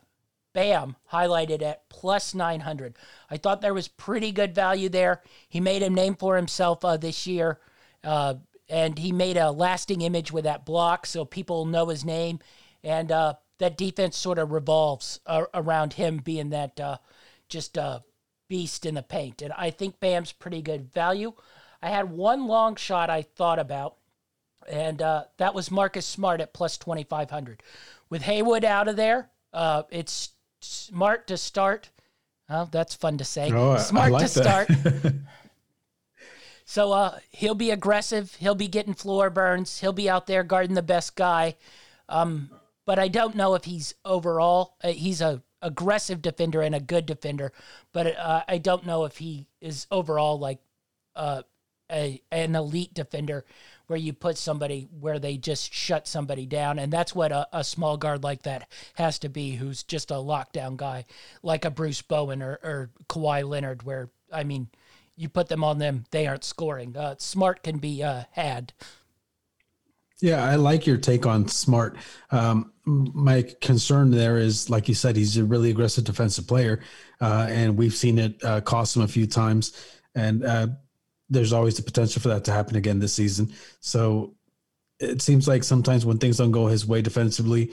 Bam 0.52 0.96
highlighted 1.12 1.62
at 1.62 1.88
plus 1.88 2.34
900. 2.34 2.96
I 3.30 3.36
thought 3.36 3.60
there 3.60 3.74
was 3.74 3.88
pretty 3.88 4.32
good 4.32 4.54
value 4.54 4.88
there. 4.88 5.22
He 5.48 5.60
made 5.60 5.82
a 5.82 5.90
name 5.90 6.14
for 6.14 6.36
himself 6.36 6.84
uh, 6.84 6.96
this 6.96 7.26
year, 7.26 7.58
uh, 8.04 8.34
and 8.68 8.98
he 8.98 9.12
made 9.12 9.36
a 9.36 9.50
lasting 9.50 10.02
image 10.02 10.30
with 10.30 10.44
that 10.44 10.66
block 10.66 11.06
so 11.06 11.24
people 11.24 11.64
know 11.64 11.86
his 11.86 12.04
name. 12.04 12.40
And 12.82 13.12
uh, 13.12 13.34
that 13.58 13.76
defense 13.76 14.16
sort 14.16 14.38
of 14.38 14.52
revolves 14.52 15.20
uh, 15.26 15.44
around 15.54 15.94
him 15.94 16.18
being 16.18 16.50
that 16.50 16.78
uh, 16.80 16.96
just 17.48 17.76
uh, 17.76 18.00
beast 18.48 18.86
in 18.86 18.94
the 18.94 19.02
paint. 19.02 19.42
And 19.42 19.52
I 19.52 19.70
think 19.70 20.00
Bam's 20.00 20.32
pretty 20.32 20.62
good 20.62 20.92
value. 20.92 21.32
I 21.82 21.90
had 21.90 22.10
one 22.10 22.46
long 22.46 22.76
shot 22.76 23.10
I 23.10 23.22
thought 23.22 23.58
about, 23.58 23.96
and 24.68 25.00
uh, 25.00 25.24
that 25.38 25.54
was 25.54 25.70
Marcus 25.70 26.06
Smart 26.06 26.40
at 26.40 26.52
plus 26.52 26.76
2,500. 26.76 27.62
With 28.10 28.22
Hayward 28.22 28.64
out 28.64 28.88
of 28.88 28.96
there, 28.96 29.30
uh, 29.52 29.84
it's 29.90 30.30
smart 30.60 31.26
to 31.28 31.36
start. 31.36 31.90
Well, 32.48 32.68
that's 32.70 32.94
fun 32.94 33.16
to 33.18 33.24
say. 33.24 33.50
Oh, 33.52 33.78
smart 33.78 34.12
like 34.12 34.26
to 34.26 34.40
that. 34.40 34.66
start. 34.66 35.14
So 36.70 36.92
uh, 36.92 37.18
he'll 37.30 37.56
be 37.56 37.72
aggressive. 37.72 38.36
He'll 38.36 38.54
be 38.54 38.68
getting 38.68 38.94
floor 38.94 39.28
burns. 39.28 39.80
He'll 39.80 39.92
be 39.92 40.08
out 40.08 40.28
there 40.28 40.44
guarding 40.44 40.76
the 40.76 40.82
best 40.82 41.16
guy. 41.16 41.56
Um, 42.08 42.48
but 42.86 42.98
I 42.98 43.08
don't 43.08 43.34
know 43.34 43.54
if 43.54 43.64
he's 43.64 43.94
overall. 44.04 44.76
Uh, 44.82 44.88
he's 44.88 45.20
a 45.20 45.42
aggressive 45.62 46.22
defender 46.22 46.62
and 46.62 46.74
a 46.74 46.80
good 46.80 47.06
defender, 47.06 47.52
but 47.92 48.16
uh, 48.16 48.42
I 48.48 48.58
don't 48.58 48.86
know 48.86 49.04
if 49.04 49.18
he 49.18 49.46
is 49.60 49.86
overall 49.90 50.38
like 50.38 50.58
uh, 51.14 51.42
a 51.90 52.22
an 52.30 52.54
elite 52.54 52.94
defender 52.94 53.44
where 53.86 53.98
you 53.98 54.12
put 54.12 54.38
somebody 54.38 54.88
where 55.00 55.18
they 55.18 55.36
just 55.36 55.74
shut 55.74 56.06
somebody 56.06 56.46
down, 56.46 56.78
and 56.78 56.92
that's 56.92 57.14
what 57.14 57.32
a, 57.32 57.48
a 57.52 57.64
small 57.64 57.96
guard 57.96 58.22
like 58.22 58.42
that 58.42 58.70
has 58.94 59.18
to 59.18 59.28
be, 59.28 59.56
who's 59.56 59.82
just 59.82 60.10
a 60.10 60.14
lockdown 60.14 60.76
guy, 60.76 61.04
like 61.42 61.64
a 61.64 61.70
Bruce 61.70 62.00
Bowen 62.00 62.40
or, 62.40 62.58
or 62.62 62.90
Kawhi 63.08 63.46
Leonard, 63.46 63.82
where 63.82 64.10
I 64.32 64.44
mean, 64.44 64.68
you 65.16 65.28
put 65.28 65.48
them 65.48 65.64
on 65.64 65.78
them, 65.78 66.04
they 66.12 66.26
aren't 66.26 66.44
scoring. 66.44 66.96
Uh, 66.96 67.16
Smart 67.18 67.62
can 67.62 67.78
be 67.78 68.02
uh, 68.02 68.24
had. 68.30 68.72
Yeah, 70.22 70.44
I 70.44 70.56
like 70.56 70.86
your 70.86 70.98
take 70.98 71.24
on 71.24 71.48
Smart. 71.48 71.96
Um, 72.30 72.72
my 72.84 73.42
concern 73.60 74.10
there 74.10 74.36
is, 74.38 74.68
like 74.68 74.88
you 74.88 74.94
said, 74.94 75.16
he's 75.16 75.36
a 75.36 75.44
really 75.44 75.70
aggressive 75.70 76.04
defensive 76.04 76.46
player, 76.46 76.80
uh, 77.20 77.46
and 77.48 77.76
we've 77.76 77.94
seen 77.94 78.18
it 78.18 78.42
uh, 78.44 78.60
cost 78.60 78.96
him 78.96 79.02
a 79.02 79.08
few 79.08 79.26
times. 79.26 79.72
And 80.14 80.44
uh, 80.44 80.66
there's 81.30 81.52
always 81.52 81.76
the 81.76 81.82
potential 81.82 82.20
for 82.20 82.28
that 82.28 82.44
to 82.44 82.52
happen 82.52 82.76
again 82.76 82.98
this 82.98 83.14
season. 83.14 83.52
So 83.80 84.34
it 85.00 85.22
seems 85.22 85.48
like 85.48 85.64
sometimes 85.64 86.04
when 86.04 86.18
things 86.18 86.38
don't 86.38 86.50
go 86.50 86.66
his 86.66 86.86
way 86.86 87.02
defensively, 87.02 87.72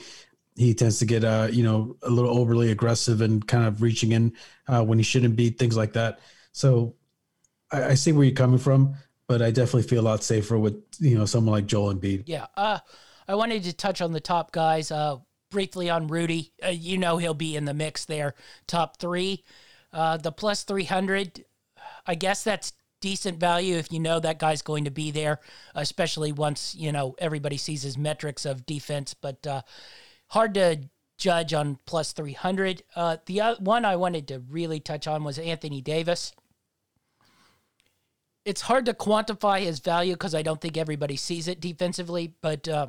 he 0.56 0.74
tends 0.74 0.98
to 1.00 1.06
get, 1.06 1.24
uh, 1.24 1.48
you 1.50 1.62
know, 1.62 1.96
a 2.02 2.10
little 2.10 2.38
overly 2.38 2.70
aggressive 2.70 3.20
and 3.20 3.46
kind 3.46 3.66
of 3.66 3.82
reaching 3.82 4.12
in 4.12 4.32
uh, 4.68 4.82
when 4.84 4.98
he 4.98 5.04
shouldn't 5.04 5.36
be, 5.36 5.50
things 5.50 5.76
like 5.76 5.92
that. 5.94 6.20
So 6.52 6.96
I, 7.72 7.84
I 7.90 7.94
see 7.94 8.12
where 8.12 8.24
you're 8.24 8.34
coming 8.34 8.58
from, 8.58 8.96
but 9.28 9.42
I 9.42 9.50
definitely 9.50 9.82
feel 9.82 10.00
a 10.00 10.08
lot 10.08 10.24
safer 10.24 10.58
with, 10.58 10.82
you 10.98 11.16
know, 11.16 11.26
someone 11.26 11.52
like 11.52 11.66
Joel 11.66 11.94
Embiid. 11.94 12.24
Yeah. 12.26 12.46
Uh, 12.56 12.78
I 13.28 13.34
wanted 13.34 13.62
to 13.64 13.74
touch 13.74 14.00
on 14.00 14.12
the 14.12 14.20
top 14.20 14.52
guys 14.52 14.90
uh, 14.90 15.16
briefly 15.50 15.90
on 15.90 16.08
Rudy. 16.08 16.52
Uh, 16.64 16.68
you 16.68 16.96
know 16.96 17.18
he'll 17.18 17.34
be 17.34 17.54
in 17.54 17.66
the 17.66 17.74
mix 17.74 18.06
there, 18.06 18.34
top 18.66 18.96
three. 18.96 19.44
Uh, 19.92 20.16
the 20.16 20.32
plus 20.32 20.64
300, 20.64 21.44
I 22.06 22.14
guess 22.14 22.42
that's 22.42 22.72
decent 23.00 23.38
value 23.38 23.76
if 23.76 23.92
you 23.92 24.00
know 24.00 24.18
that 24.18 24.38
guy's 24.38 24.62
going 24.62 24.84
to 24.84 24.90
be 24.90 25.10
there, 25.10 25.40
especially 25.74 26.32
once, 26.32 26.74
you 26.74 26.90
know, 26.90 27.14
everybody 27.18 27.58
sees 27.58 27.82
his 27.82 27.98
metrics 27.98 28.46
of 28.46 28.66
defense. 28.66 29.14
But 29.14 29.46
uh, 29.46 29.62
hard 30.28 30.54
to 30.54 30.80
judge 31.18 31.52
on 31.52 31.78
plus 31.84 32.12
300. 32.12 32.82
Uh, 32.96 33.18
the 33.26 33.56
one 33.60 33.84
I 33.84 33.96
wanted 33.96 34.28
to 34.28 34.42
really 34.48 34.80
touch 34.80 35.06
on 35.06 35.22
was 35.22 35.38
Anthony 35.38 35.82
Davis 35.82 36.32
it's 38.48 38.62
hard 38.62 38.86
to 38.86 38.94
quantify 38.94 39.60
his 39.60 39.78
value 39.78 40.14
because 40.14 40.34
I 40.34 40.40
don't 40.40 40.58
think 40.58 40.78
everybody 40.78 41.16
sees 41.16 41.48
it 41.48 41.60
defensively, 41.60 42.32
but 42.40 42.66
uh, 42.66 42.86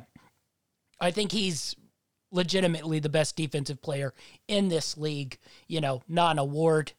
I 0.98 1.10
think 1.10 1.32
he's 1.32 1.76
legitimately 2.32 2.98
the 2.98 3.10
best 3.10 3.36
defensive 3.36 3.82
player 3.82 4.14
in 4.48 4.68
this 4.68 4.96
league. 4.96 5.36
You 5.68 5.82
know, 5.82 6.02
not 6.08 6.32
an 6.32 6.38
award, 6.38 6.92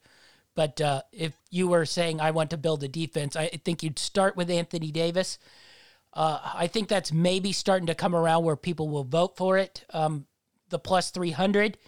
but 0.54 0.80
uh, 0.80 1.02
if 1.10 1.32
you 1.50 1.66
were 1.66 1.84
saying 1.84 2.20
I 2.20 2.30
want 2.30 2.50
to 2.50 2.56
build 2.56 2.84
a 2.84 2.88
defense, 2.88 3.34
I 3.34 3.48
think 3.48 3.82
you'd 3.82 3.98
start 3.98 4.36
with 4.36 4.48
Anthony 4.48 4.92
Davis. 4.92 5.40
Uh, 6.12 6.38
I 6.54 6.68
think 6.68 6.86
that's 6.86 7.10
maybe 7.10 7.50
starting 7.50 7.88
to 7.88 7.96
come 7.96 8.14
around 8.14 8.44
where 8.44 8.54
people 8.54 8.88
will 8.88 9.02
vote 9.02 9.36
for 9.36 9.58
it. 9.58 9.84
Um, 9.90 10.26
the 10.68 10.78
plus 10.78 11.10
300, 11.10 11.78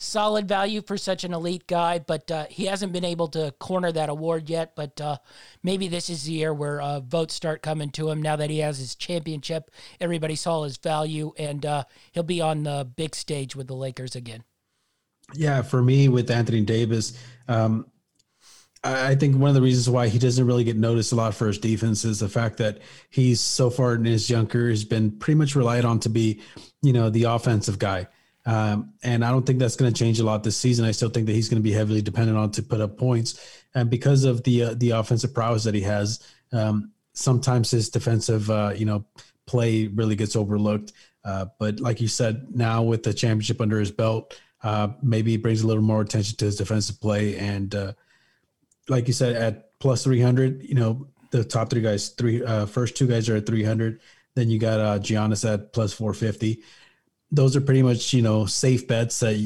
solid 0.00 0.48
value 0.48 0.80
for 0.80 0.96
such 0.96 1.24
an 1.24 1.32
elite 1.32 1.66
guy, 1.66 1.98
but 1.98 2.28
uh, 2.30 2.46
he 2.48 2.64
hasn't 2.64 2.92
been 2.92 3.04
able 3.04 3.28
to 3.28 3.52
corner 3.60 3.92
that 3.92 4.08
award 4.08 4.48
yet. 4.48 4.74
But 4.74 5.00
uh, 5.00 5.18
maybe 5.62 5.86
this 5.86 6.10
is 6.10 6.24
the 6.24 6.32
year 6.32 6.52
where 6.52 6.80
uh, 6.80 7.00
votes 7.00 7.34
start 7.34 7.62
coming 7.62 7.90
to 7.90 8.10
him 8.10 8.20
now 8.20 8.34
that 8.36 8.50
he 8.50 8.58
has 8.58 8.78
his 8.78 8.94
championship. 8.94 9.70
Everybody 10.00 10.34
saw 10.34 10.64
his 10.64 10.78
value, 10.78 11.32
and 11.38 11.64
uh, 11.64 11.84
he'll 12.12 12.22
be 12.22 12.40
on 12.40 12.64
the 12.64 12.88
big 12.96 13.14
stage 13.14 13.54
with 13.54 13.68
the 13.68 13.74
Lakers 13.74 14.16
again. 14.16 14.42
Yeah, 15.34 15.62
for 15.62 15.82
me 15.82 16.08
with 16.08 16.30
Anthony 16.30 16.62
Davis, 16.62 17.16
um, 17.46 17.86
I 18.82 19.14
think 19.14 19.36
one 19.36 19.50
of 19.50 19.54
the 19.54 19.62
reasons 19.62 19.90
why 19.90 20.08
he 20.08 20.18
doesn't 20.18 20.46
really 20.46 20.64
get 20.64 20.76
noticed 20.76 21.12
a 21.12 21.14
lot 21.14 21.34
for 21.34 21.46
his 21.46 21.58
defense 21.58 22.04
is 22.06 22.20
the 22.20 22.28
fact 22.30 22.56
that 22.56 22.78
he's 23.10 23.38
so 23.38 23.68
far 23.68 23.94
in 23.94 24.06
his 24.06 24.30
young 24.30 24.46
career 24.46 24.70
has 24.70 24.84
been 24.84 25.10
pretty 25.10 25.36
much 25.36 25.54
relied 25.54 25.84
on 25.84 26.00
to 26.00 26.08
be, 26.08 26.40
you 26.80 26.94
know, 26.94 27.10
the 27.10 27.24
offensive 27.24 27.78
guy. 27.78 28.08
Um, 28.46 28.94
and 29.02 29.24
I 29.24 29.30
don't 29.30 29.44
think 29.44 29.58
that's 29.58 29.76
going 29.76 29.92
to 29.92 29.98
change 29.98 30.18
a 30.18 30.24
lot 30.24 30.42
this 30.42 30.56
season. 30.56 30.84
I 30.86 30.92
still 30.92 31.10
think 31.10 31.26
that 31.26 31.34
he's 31.34 31.48
going 31.48 31.62
to 31.62 31.68
be 31.68 31.72
heavily 31.72 32.00
dependent 32.00 32.38
on 32.38 32.50
to 32.52 32.62
put 32.62 32.80
up 32.80 32.96
points, 32.96 33.62
and 33.74 33.90
because 33.90 34.24
of 34.24 34.42
the 34.44 34.62
uh, 34.62 34.74
the 34.74 34.90
offensive 34.90 35.34
prowess 35.34 35.64
that 35.64 35.74
he 35.74 35.82
has, 35.82 36.20
um, 36.52 36.92
sometimes 37.12 37.70
his 37.70 37.90
defensive, 37.90 38.50
uh, 38.50 38.72
you 38.74 38.86
know, 38.86 39.04
play 39.46 39.88
really 39.88 40.16
gets 40.16 40.36
overlooked. 40.36 40.92
Uh, 41.24 41.46
but 41.58 41.80
like 41.80 42.00
you 42.00 42.08
said, 42.08 42.46
now 42.54 42.82
with 42.82 43.02
the 43.02 43.12
championship 43.12 43.60
under 43.60 43.78
his 43.78 43.90
belt, 43.90 44.40
uh, 44.62 44.88
maybe 45.02 45.32
he 45.32 45.36
brings 45.36 45.62
a 45.62 45.66
little 45.66 45.82
more 45.82 46.00
attention 46.00 46.36
to 46.38 46.46
his 46.46 46.56
defensive 46.56 47.00
play. 47.00 47.36
And 47.36 47.74
uh, 47.74 47.92
like 48.88 49.06
you 49.06 49.12
said, 49.12 49.36
at 49.36 49.78
plus 49.80 50.04
300, 50.04 50.62
you 50.62 50.74
know, 50.74 51.08
the 51.30 51.44
top 51.44 51.70
three 51.70 51.82
guys, 51.82 52.10
three 52.10 52.44
uh, 52.44 52.66
first 52.66 52.96
two 52.96 53.06
guys 53.06 53.28
are 53.28 53.36
at 53.36 53.46
300. 53.46 54.00
Then 54.34 54.50
you 54.50 54.58
got 54.58 54.80
uh, 54.80 54.98
Giannis 54.98 55.50
at 55.50 55.72
plus 55.72 55.92
450. 55.92 56.62
Those 57.30 57.56
are 57.56 57.60
pretty 57.60 57.82
much, 57.82 58.12
you 58.12 58.22
know, 58.22 58.46
safe 58.46 58.86
bets 58.86 59.20
that, 59.20 59.36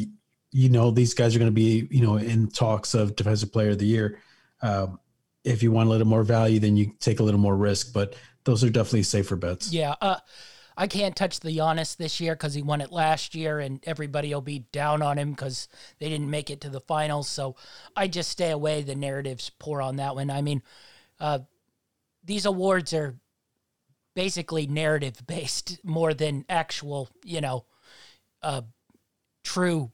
you 0.53 0.69
know, 0.69 0.91
these 0.91 1.15
guys 1.15 1.35
are 1.35 1.39
going 1.39 1.51
to 1.51 1.55
be, 1.55 1.87
you 1.91 2.03
know, 2.03 2.17
in 2.17 2.49
talks 2.49 2.95
of 2.95 3.17
defensive 3.17 3.53
player 3.53 3.71
of 3.71 3.79
the 3.79 3.87
year. 3.87 4.21
Um, 4.63 4.99
if 5.45 5.63
you 5.63 5.71
want 5.71 5.89
a 5.89 5.91
little 5.91 6.07
more 6.07 6.23
value, 6.23 6.59
then 6.59 6.77
you 6.77 6.93
take 7.01 7.21
a 7.21 7.23
little 7.23 7.41
more 7.41 7.57
risk, 7.57 7.93
but 7.93 8.15
those 8.45 8.65
are 8.65 8.71
definitely 8.71 9.03
safer 9.03 9.37
bets. 9.37 9.73
Yeah, 9.73 9.95
uh, 10.01 10.17
I 10.77 10.87
can't 10.87 11.15
touch 11.15 11.41
the 11.41 11.57
Giannis 11.57 11.97
this 11.97 12.21
year 12.21 12.35
because 12.35 12.55
he 12.55 12.63
won 12.63 12.81
it 12.81 12.91
last 12.91 13.35
year, 13.35 13.61
and 13.61 13.81
everybody 13.85 14.33
will 14.33 14.41
be 14.41 14.61
down 14.73 15.03
on 15.03 15.19
him 15.19 15.31
because 15.31 15.69
they 15.99 16.09
didn't 16.09 16.31
make 16.31 16.51
it 16.51 16.61
to 16.63 16.71
the 16.71 16.81
finals. 16.81 17.29
So 17.29 17.57
I 17.95 18.09
just 18.09 18.31
stay 18.31 18.51
away. 18.51 18.83
The 18.83 18.95
narratives 18.95 19.51
pour 19.51 19.81
on 19.81 19.97
that 19.97 20.15
one. 20.15 20.31
I 20.31 20.43
mean, 20.43 20.63
uh, 21.21 21.41
these 22.25 22.47
awards 22.47 22.93
are 22.93 23.15
basically 24.15 24.67
narrative 24.67 25.23
based 25.27 25.79
more 25.85 26.15
than 26.15 26.45
actual, 26.49 27.09
you 27.25 27.41
know, 27.41 27.67
uh, 28.45 28.63
true 29.43 29.91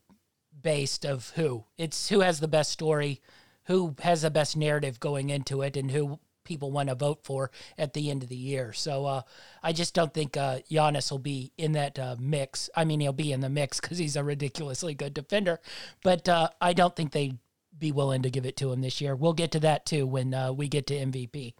based 0.62 1.06
of 1.06 1.30
who. 1.36 1.64
It's 1.78 2.08
who 2.08 2.20
has 2.20 2.40
the 2.40 2.48
best 2.48 2.70
story, 2.70 3.20
who 3.64 3.94
has 4.00 4.22
the 4.22 4.30
best 4.30 4.56
narrative 4.56 5.00
going 5.00 5.30
into 5.30 5.62
it, 5.62 5.76
and 5.76 5.90
who 5.90 6.18
people 6.44 6.72
want 6.72 6.88
to 6.88 6.94
vote 6.94 7.20
for 7.22 7.50
at 7.78 7.92
the 7.92 8.10
end 8.10 8.22
of 8.22 8.28
the 8.28 8.36
year. 8.36 8.72
So 8.72 9.06
uh, 9.06 9.22
I 9.62 9.72
just 9.72 9.94
don't 9.94 10.12
think 10.12 10.36
uh, 10.36 10.60
Giannis 10.70 11.10
will 11.10 11.18
be 11.18 11.52
in 11.56 11.72
that 11.72 11.98
uh, 11.98 12.16
mix. 12.18 12.68
I 12.74 12.84
mean, 12.84 13.00
he'll 13.00 13.12
be 13.12 13.32
in 13.32 13.40
the 13.40 13.48
mix 13.48 13.80
because 13.80 13.98
he's 13.98 14.16
a 14.16 14.24
ridiculously 14.24 14.94
good 14.94 15.14
defender, 15.14 15.60
but 16.02 16.28
uh, 16.28 16.48
I 16.60 16.72
don't 16.72 16.96
think 16.96 17.12
they'd 17.12 17.38
be 17.78 17.92
willing 17.92 18.22
to 18.22 18.30
give 18.30 18.46
it 18.46 18.56
to 18.58 18.72
him 18.72 18.80
this 18.80 19.00
year. 19.00 19.14
We'll 19.14 19.32
get 19.32 19.52
to 19.52 19.60
that 19.60 19.86
too 19.86 20.06
when 20.06 20.34
uh, 20.34 20.52
we 20.52 20.68
get 20.68 20.86
to 20.88 20.94
MVP. 20.94 21.54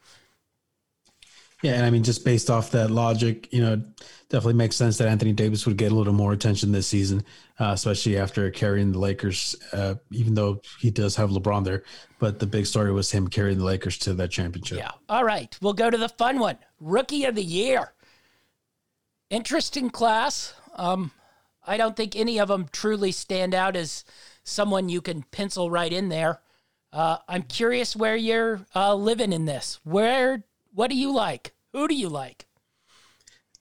Yeah, 1.63 1.75
and 1.75 1.85
I 1.85 1.91
mean, 1.91 2.03
just 2.03 2.25
based 2.25 2.49
off 2.49 2.71
that 2.71 2.91
logic, 2.91 3.49
you 3.53 3.61
know, 3.61 3.83
definitely 4.31 4.55
makes 4.55 4.77
sense 4.77 4.97
that 4.99 5.09
Anthony 5.09 5.33
Davis 5.33 5.67
would 5.67 5.77
get 5.77 5.93
a 5.93 5.95
little 5.95 6.15
more 6.15 6.33
attention 6.33 6.73
this 6.73 6.87
season, 6.87 7.23
uh, 7.59 7.73
especially 7.75 8.17
after 8.17 8.51
carrying 8.51 8.93
the 8.93 8.99
Lakers. 8.99 9.55
Uh, 9.73 9.97
even 10.11 10.35
though 10.35 10.63
he 10.81 10.91
does 10.91 11.17
have 11.17 11.31
LeBron 11.31 11.65
there, 11.65 11.83
but 12.19 12.39
the 12.39 12.47
big 12.47 12.65
story 12.65 12.93
was 12.93 13.11
him 13.11 13.29
carrying 13.29 13.59
the 13.59 13.65
Lakers 13.65 13.99
to 13.99 14.15
that 14.15 14.31
championship. 14.31 14.79
Yeah. 14.79 14.93
All 15.09 15.25
right. 15.25 15.55
We'll 15.61 15.75
go 15.75 15.91
to 15.91 15.99
the 15.99 16.09
fun 16.09 16.39
one. 16.39 16.59
Rookie 16.81 17.25
of 17.25 17.35
the 17.35 17.45
year. 17.45 17.93
Interesting 19.29 19.91
class. 19.91 20.55
Um, 20.77 21.13
I 21.67 21.77
don't 21.77 21.97
think 21.97 22.17
any 22.17 22.41
of 22.41 22.49
them 22.49 22.69
truly 22.73 23.13
stand 23.13 23.55
out 23.55 23.77
as 23.77 24.05
someone 24.45 24.89
you 24.89 25.01
can 25.01 25.25
pencil 25.25 25.71
right 25.71 25.93
in 25.93 26.09
there. 26.09 26.41
Uh, 26.93 27.19
I'm 27.29 27.43
curious 27.43 27.95
where 27.95 28.17
you're 28.17 28.67
uh, 28.75 28.95
living 28.95 29.33
in 29.33 29.45
this. 29.45 29.79
Where, 29.85 30.45
what 30.73 30.91
do 30.91 30.97
you 30.97 31.13
like? 31.13 31.53
Who 31.73 31.89
do 31.89 31.95
you 31.95 32.09
like? 32.09 32.47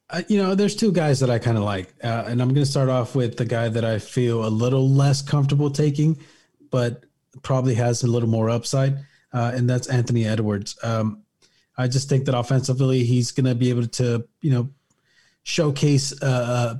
Uh, 0.09 0.23
you 0.27 0.37
know, 0.37 0.55
there's 0.55 0.75
two 0.75 0.91
guys 0.91 1.19
that 1.19 1.29
I 1.29 1.37
kind 1.37 1.57
of 1.57 1.63
like, 1.63 1.93
uh, 2.03 2.23
and 2.27 2.41
I'm 2.41 2.49
going 2.49 2.65
to 2.65 2.65
start 2.65 2.89
off 2.89 3.15
with 3.15 3.37
the 3.37 3.45
guy 3.45 3.69
that 3.69 3.85
I 3.85 3.99
feel 3.99 4.43
a 4.45 4.49
little 4.49 4.89
less 4.89 5.21
comfortable 5.21 5.69
taking, 5.69 6.17
but 6.71 7.03
probably 7.43 7.75
has 7.75 8.01
a 8.03 8.07
little 8.07 8.29
more 8.29 8.49
upside, 8.49 8.97
uh, 9.33 9.51
and 9.53 9.69
that's 9.69 9.87
Anthony 9.87 10.25
Edwards. 10.25 10.77
Um, 10.81 11.23
I 11.77 11.87
just 11.87 12.09
think 12.09 12.25
that 12.25 12.35
offensively, 12.35 13.03
he's 13.03 13.31
going 13.31 13.45
to 13.45 13.55
be 13.55 13.69
able 13.69 13.87
to, 13.87 14.27
you 14.41 14.51
know, 14.51 14.69
showcase 15.43 16.19
uh, 16.21 16.79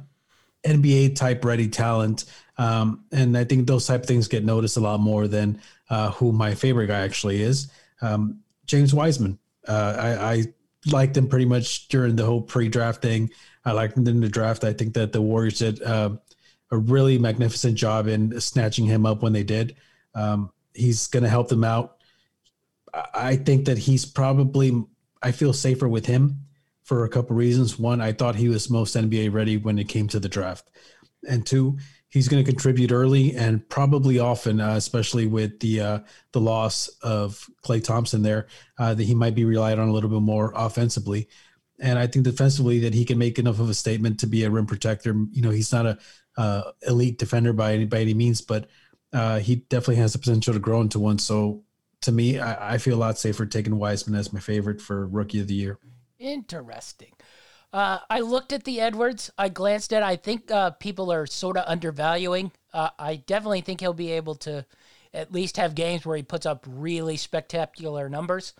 NBA 0.65 1.15
type 1.15 1.45
ready 1.45 1.67
talent. 1.67 2.25
Um, 2.57 3.05
and 3.11 3.38
I 3.38 3.43
think 3.43 3.67
those 3.67 3.88
type 3.88 4.01
of 4.01 4.07
things 4.07 4.27
get 4.27 4.43
noticed 4.43 4.75
a 4.75 4.82
lot 4.82 4.99
more 4.99 5.27
than 5.27 5.61
uh, 5.89 6.11
who 6.11 6.32
my 6.32 6.55
favorite 6.55 6.88
guy 6.88 6.99
actually 6.99 7.41
is, 7.41 7.71
um, 8.01 8.39
James 8.65 8.93
Wiseman. 8.93 9.39
Uh, 9.70 9.95
I, 9.97 10.34
I, 10.34 10.43
liked 10.88 11.17
him 11.17 11.28
pretty 11.28 11.45
much 11.45 11.89
during 11.89 12.15
the 12.15 12.26
whole 12.26 12.41
pre-draft 12.41 13.01
thing. 13.01 13.30
I 13.65 13.74
liked 13.74 13.97
him 13.97 14.07
in 14.07 14.22
the 14.22 14.30
draft. 14.30 14.63
I 14.63 14.72
think 14.72 14.93
that 14.93 15.11
the 15.11 15.22
Warriors 15.22 15.59
did 15.59 15.84
uh, 15.84 16.11
a 16.72 16.78
really 16.78 17.17
magnificent 17.17 17.76
job 17.76 18.07
in 18.07 18.39
snatching 18.39 18.86
him 18.86 19.05
up 19.05 19.22
when 19.22 19.34
they 19.34 19.43
did. 19.43 19.76
Um, 20.15 20.51
he's 20.74 21.07
going 21.07 21.24
to 21.24 21.30
help 21.30 21.49
them 21.49 21.65
out. 21.65 21.97
I 23.13 23.36
think 23.36 23.65
that 23.65 23.78
he's 23.78 24.05
probably. 24.05 24.84
I 25.22 25.34
feel 25.34 25.51
safer 25.51 25.88
with 25.88 26.05
him 26.05 26.45
for 26.84 27.03
a 27.03 27.09
couple 27.09 27.36
reasons. 27.36 27.78
One, 27.78 27.99
I 27.99 28.13
thought 28.13 28.36
he 28.36 28.47
was 28.47 28.70
most 28.70 28.95
NBA 28.95 29.34
ready 29.34 29.57
when 29.57 29.78
it 29.78 29.89
came 29.89 30.07
to 30.07 30.20
the 30.20 30.30
draft, 30.30 30.70
and 31.28 31.45
two, 31.45 31.78
he's 32.10 32.28
going 32.28 32.43
to 32.43 32.51
contribute 32.51 32.91
early 32.91 33.36
and 33.36 33.68
probably 33.70 34.20
often, 34.20 34.60
uh, 34.60 34.76
especially 34.76 35.28
with 35.28 35.60
the 35.60 35.82
uh, 35.82 35.99
the 36.34 36.41
loss 36.41 36.88
of 37.01 37.47
Klay 37.64 37.84
Thompson 37.84 38.24
there, 38.24 38.47
uh, 38.78 38.93
that 38.93 39.03
he 39.03 39.16
might 39.16 39.36
be 39.36 39.45
relied 39.45 39.80
on 39.80 39.88
a 39.88 39.93
little 39.93 40.10
bit 40.10 40.22
more 40.22 40.51
offensively. 40.55 41.30
And 41.80 41.97
I 41.97 42.07
think 42.07 42.26
defensively 42.26 42.80
that 42.80 42.93
he 42.93 43.05
can 43.05 43.18
make 43.18 43.39
enough 43.39 43.60
of 43.60 43.70
a 43.70 43.74
statement 43.74 44.20
to 44.20 44.28
be 44.28 44.43
a 44.43 44.49
rim 44.49 44.66
protector. 44.66 45.16
You 45.32 45.41
know, 45.41 45.51
he's 45.51 45.72
not 45.72 45.86
a 45.86 45.97
uh, 46.38 46.72
elite 46.88 47.20
defender 47.20 47.53
by 47.53 47.74
any 47.74 47.86
by 47.86 47.99
any 47.99 48.14
means, 48.14 48.41
but 48.41 48.68
uh, 49.14 49.39
he 49.39 49.57
definitely 49.57 49.95
has 49.97 50.14
the 50.14 50.20
potential 50.20 50.53
to 50.53 50.60
grow 50.60 50.82
into 50.82 50.99
one. 50.99 51.20
So 51.20 51.64
to 52.01 52.12
me, 52.12 52.39
I, 52.39 52.76
I 52.76 52.78
feel 52.78 52.95
a 52.95 52.99
lot 52.99 53.18
safer 53.18 53.45
taking 53.45 53.78
Wiseman 53.78 54.20
as 54.20 54.34
my 54.34 54.39
favorite 54.39 54.82
for 54.82 55.07
rookie 55.07 55.39
of 55.39 55.47
the 55.47 55.53
year. 55.53 55.80
Interesting. 56.18 57.14
Uh, 57.72 57.99
I 58.09 58.22
looked 58.22 58.51
at 58.51 58.63
the 58.63 58.82
Edwards. 58.82 59.32
I 59.38 59.49
glanced 59.49 59.93
at. 59.93 60.01
I 60.01 60.15
think 60.15 60.49
uh, 60.49 60.72
people 60.72 61.11
are 61.11 61.28
sort 61.28 61.57
of 61.57 61.65
undervaluing. 61.67 62.51
Uh, 62.74 62.89
I 62.97 63.17
definitely 63.17 63.61
think 63.61 63.80
he'll 63.80 63.93
be 63.93 64.11
able 64.11 64.36
to 64.36 64.65
at 65.13 65.32
least 65.32 65.57
have 65.57 65.76
games 65.76 66.05
where 66.05 66.17
he 66.17 66.24
puts 66.24 66.45
up 66.45 66.65
really 66.67 67.17
spectacular 67.17 68.09
numbers. 68.09 68.53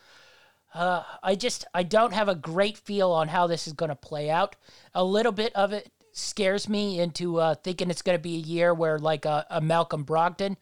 Uh, 0.74 1.04
I 1.24 1.36
just 1.36 1.66
I 1.74 1.82
don't 1.84 2.14
have 2.14 2.30
a 2.30 2.36
great 2.36 2.78
feel 2.78 3.12
on 3.12 3.28
how 3.30 3.48
this 3.48 3.66
is 3.66 3.74
going 3.74 3.90
to 3.90 3.96
play 3.96 4.30
out. 4.30 4.56
A 4.94 5.04
little 5.04 5.32
bit 5.32 5.56
of 5.56 5.74
it 5.74 5.92
scares 6.12 6.70
me 6.70 7.00
into 7.00 7.38
uh, 7.40 7.56
thinking 7.56 7.90
it's 7.90 8.02
going 8.04 8.18
to 8.18 8.22
be 8.22 8.36
a 8.36 8.40
year 8.40 8.74
where 8.74 9.00
like 9.00 9.26
a, 9.26 9.46
a 9.50 9.62
Malcolm 9.62 10.06
Brogdon 10.06 10.58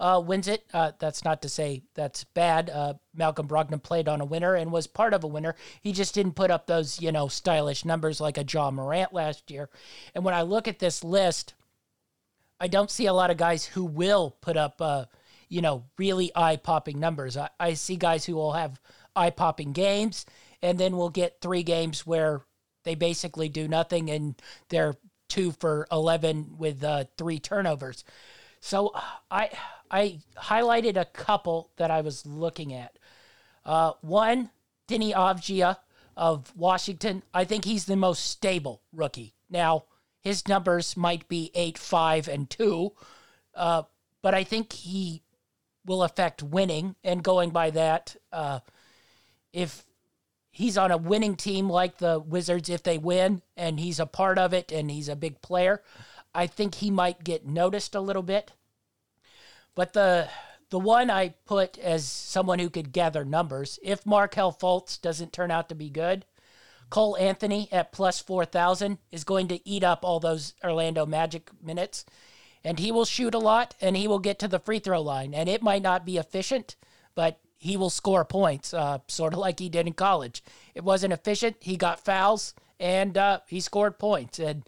uh, 0.00 0.20
wins 0.24 0.48
it. 0.48 0.64
Uh, 0.72 0.92
that's 0.98 1.24
not 1.24 1.42
to 1.42 1.48
say 1.48 1.82
that's 1.94 2.24
bad. 2.24 2.70
Uh, 2.70 2.94
Malcolm 3.14 3.46
Brogdon 3.46 3.82
played 3.82 4.08
on 4.08 4.20
a 4.20 4.24
winner 4.24 4.54
and 4.54 4.72
was 4.72 4.86
part 4.86 5.12
of 5.12 5.22
a 5.22 5.28
winner. 5.28 5.54
He 5.82 5.92
just 5.92 6.14
didn't 6.14 6.32
put 6.32 6.50
up 6.50 6.66
those, 6.66 7.00
you 7.00 7.12
know, 7.12 7.28
stylish 7.28 7.84
numbers 7.84 8.20
like 8.20 8.38
a 8.38 8.44
Ja 8.44 8.70
Morant 8.70 9.12
last 9.12 9.50
year. 9.50 9.68
And 10.14 10.24
when 10.24 10.34
I 10.34 10.42
look 10.42 10.66
at 10.66 10.78
this 10.78 11.04
list, 11.04 11.54
I 12.58 12.66
don't 12.66 12.90
see 12.90 13.06
a 13.06 13.12
lot 13.12 13.30
of 13.30 13.36
guys 13.36 13.66
who 13.66 13.84
will 13.84 14.36
put 14.40 14.56
up, 14.56 14.80
uh, 14.80 15.04
you 15.48 15.60
know, 15.60 15.84
really 15.98 16.32
eye 16.34 16.56
popping 16.56 16.98
numbers. 16.98 17.36
I, 17.36 17.50
I 17.60 17.74
see 17.74 17.96
guys 17.96 18.24
who 18.24 18.34
will 18.34 18.52
have 18.52 18.80
eye 19.14 19.30
popping 19.30 19.72
games, 19.72 20.24
and 20.62 20.78
then 20.78 20.96
we'll 20.96 21.10
get 21.10 21.40
three 21.42 21.62
games 21.62 22.06
where 22.06 22.42
they 22.84 22.94
basically 22.94 23.50
do 23.50 23.68
nothing 23.68 24.10
and 24.10 24.40
they're 24.70 24.94
two 25.28 25.52
for 25.52 25.86
11 25.92 26.54
with 26.56 26.82
uh, 26.82 27.04
three 27.18 27.38
turnovers. 27.38 28.04
So 28.60 28.92
I 29.30 29.50
I 29.90 30.20
highlighted 30.36 30.96
a 30.96 31.04
couple 31.04 31.70
that 31.76 31.90
I 31.90 32.00
was 32.00 32.24
looking 32.26 32.72
at. 32.72 32.98
Uh, 33.64 33.92
one, 34.00 34.50
Deni 34.88 35.12
Avdija 35.12 35.76
of 36.16 36.52
Washington. 36.56 37.22
I 37.32 37.44
think 37.44 37.64
he's 37.64 37.86
the 37.86 37.96
most 37.96 38.24
stable 38.26 38.82
rookie. 38.92 39.34
Now, 39.48 39.84
his 40.20 40.46
numbers 40.46 40.96
might 40.96 41.28
be 41.28 41.50
8, 41.54 41.78
5, 41.78 42.28
and 42.28 42.48
2, 42.48 42.92
uh, 43.54 43.82
but 44.22 44.34
I 44.34 44.44
think 44.44 44.72
he 44.72 45.22
will 45.84 46.02
affect 46.02 46.42
winning. 46.42 46.94
And 47.02 47.22
going 47.22 47.50
by 47.50 47.70
that, 47.70 48.16
uh, 48.32 48.60
if 49.52 49.84
he's 50.50 50.76
on 50.76 50.90
a 50.90 50.96
winning 50.96 51.36
team 51.36 51.68
like 51.68 51.98
the 51.98 52.18
Wizards, 52.18 52.68
if 52.68 52.82
they 52.82 52.98
win 52.98 53.42
and 53.56 53.80
he's 53.80 53.98
a 53.98 54.06
part 54.06 54.38
of 54.38 54.52
it 54.52 54.70
and 54.72 54.90
he's 54.90 55.08
a 55.08 55.16
big 55.16 55.40
player, 55.40 55.82
I 56.34 56.46
think 56.46 56.76
he 56.76 56.90
might 56.90 57.24
get 57.24 57.46
noticed 57.46 57.94
a 57.94 58.00
little 58.00 58.22
bit. 58.22 58.52
But 59.74 59.92
the 59.92 60.28
the 60.70 60.78
one 60.78 61.10
I 61.10 61.30
put 61.46 61.78
as 61.78 62.06
someone 62.06 62.60
who 62.60 62.70
could 62.70 62.92
gather 62.92 63.24
numbers, 63.24 63.78
if 63.82 64.06
Markelle 64.06 64.52
Fultz 64.52 65.00
doesn't 65.00 65.32
turn 65.32 65.50
out 65.50 65.68
to 65.68 65.74
be 65.74 65.90
good, 65.90 66.24
Cole 66.90 67.16
Anthony 67.16 67.68
at 67.72 67.92
plus 67.92 68.20
4,000 68.20 68.98
is 69.10 69.24
going 69.24 69.48
to 69.48 69.68
eat 69.68 69.84
up 69.84 70.04
all 70.04 70.20
those 70.20 70.54
Orlando 70.62 71.06
Magic 71.06 71.50
minutes. 71.62 72.04
And 72.62 72.78
he 72.78 72.92
will 72.92 73.04
shoot 73.04 73.34
a 73.34 73.38
lot 73.38 73.74
and 73.80 73.96
he 73.96 74.06
will 74.06 74.18
get 74.18 74.38
to 74.40 74.48
the 74.48 74.58
free 74.58 74.80
throw 74.80 75.00
line. 75.00 75.34
And 75.34 75.48
it 75.48 75.62
might 75.62 75.82
not 75.82 76.04
be 76.04 76.18
efficient, 76.18 76.76
but 77.14 77.40
he 77.56 77.76
will 77.76 77.90
score 77.90 78.24
points, 78.24 78.74
uh, 78.74 78.98
sort 79.08 79.32
of 79.32 79.38
like 79.38 79.58
he 79.58 79.68
did 79.68 79.86
in 79.86 79.92
college. 79.92 80.42
It 80.74 80.84
wasn't 80.84 81.12
efficient. 81.12 81.56
He 81.60 81.76
got 81.76 82.04
fouls 82.04 82.54
and 82.78 83.16
uh, 83.16 83.40
he 83.46 83.60
scored 83.60 83.98
points. 83.98 84.38
And 84.38 84.64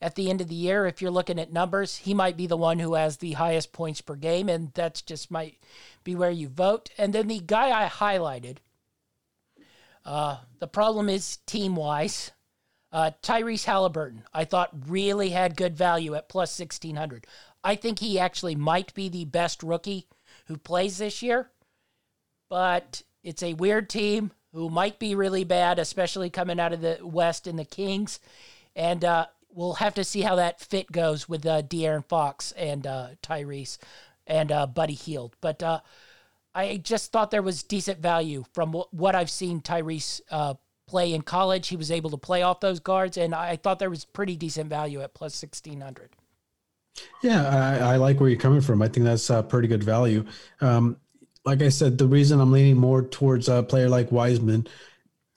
at 0.00 0.14
the 0.14 0.30
end 0.30 0.40
of 0.40 0.48
the 0.48 0.54
year, 0.54 0.86
if 0.86 1.02
you're 1.02 1.10
looking 1.10 1.40
at 1.40 1.52
numbers, 1.52 1.96
he 1.96 2.14
might 2.14 2.36
be 2.36 2.46
the 2.46 2.56
one 2.56 2.78
who 2.78 2.94
has 2.94 3.16
the 3.16 3.32
highest 3.32 3.72
points 3.72 4.00
per 4.00 4.14
game, 4.14 4.48
and 4.48 4.72
that's 4.74 5.02
just 5.02 5.30
might 5.30 5.58
be 6.04 6.14
where 6.14 6.30
you 6.30 6.48
vote. 6.48 6.90
And 6.96 7.12
then 7.12 7.26
the 7.26 7.40
guy 7.40 7.84
I 7.84 7.88
highlighted, 7.88 8.58
uh, 10.04 10.38
the 10.60 10.68
problem 10.68 11.08
is 11.08 11.38
team 11.46 11.74
wise. 11.74 12.30
Uh, 12.90 13.10
Tyrese 13.22 13.64
Halliburton, 13.64 14.24
I 14.32 14.44
thought 14.44 14.70
really 14.86 15.30
had 15.30 15.56
good 15.56 15.76
value 15.76 16.14
at 16.14 16.28
plus 16.30 16.58
1600. 16.58 17.26
I 17.62 17.74
think 17.74 17.98
he 17.98 18.18
actually 18.18 18.54
might 18.54 18.94
be 18.94 19.08
the 19.08 19.26
best 19.26 19.62
rookie 19.62 20.06
who 20.46 20.56
plays 20.56 20.96
this 20.98 21.22
year, 21.22 21.50
but 22.48 23.02
it's 23.22 23.42
a 23.42 23.54
weird 23.54 23.90
team 23.90 24.30
who 24.54 24.70
might 24.70 24.98
be 24.98 25.14
really 25.14 25.44
bad, 25.44 25.78
especially 25.78 26.30
coming 26.30 26.58
out 26.58 26.72
of 26.72 26.80
the 26.80 26.98
West 27.02 27.46
in 27.46 27.56
the 27.56 27.64
Kings. 27.64 28.20
And 28.74 29.04
uh, 29.04 29.26
we'll 29.58 29.74
have 29.74 29.94
to 29.94 30.04
see 30.04 30.20
how 30.20 30.36
that 30.36 30.60
fit 30.60 30.90
goes 30.92 31.28
with 31.28 31.44
uh, 31.44 31.60
De'Aaron 31.62 32.04
Fox 32.04 32.52
and 32.52 32.86
uh, 32.86 33.08
Tyrese 33.24 33.76
and 34.24 34.52
uh, 34.52 34.68
Buddy 34.68 34.94
Hield. 34.94 35.34
But 35.40 35.64
uh, 35.64 35.80
I 36.54 36.76
just 36.76 37.10
thought 37.10 37.32
there 37.32 37.42
was 37.42 37.64
decent 37.64 37.98
value 37.98 38.44
from 38.52 38.68
w- 38.68 38.84
what 38.92 39.16
I've 39.16 39.28
seen 39.28 39.60
Tyrese 39.60 40.20
uh, 40.30 40.54
play 40.86 41.12
in 41.12 41.22
college. 41.22 41.66
He 41.68 41.76
was 41.76 41.90
able 41.90 42.10
to 42.10 42.16
play 42.16 42.42
off 42.42 42.60
those 42.60 42.78
guards, 42.78 43.16
and 43.16 43.34
I 43.34 43.56
thought 43.56 43.80
there 43.80 43.90
was 43.90 44.04
pretty 44.04 44.36
decent 44.36 44.70
value 44.70 45.00
at 45.02 45.12
plus 45.12 45.42
1600. 45.42 46.10
Yeah, 47.24 47.48
I, 47.48 47.94
I 47.94 47.96
like 47.96 48.20
where 48.20 48.30
you're 48.30 48.38
coming 48.38 48.60
from. 48.60 48.80
I 48.80 48.86
think 48.86 49.06
that's 49.06 49.28
uh, 49.28 49.42
pretty 49.42 49.66
good 49.66 49.82
value. 49.82 50.24
Um, 50.60 50.98
like 51.44 51.62
I 51.62 51.68
said, 51.68 51.98
the 51.98 52.06
reason 52.06 52.40
I'm 52.40 52.52
leaning 52.52 52.76
more 52.76 53.02
towards 53.02 53.48
a 53.48 53.64
player 53.64 53.88
like 53.88 54.12
Wiseman 54.12 54.68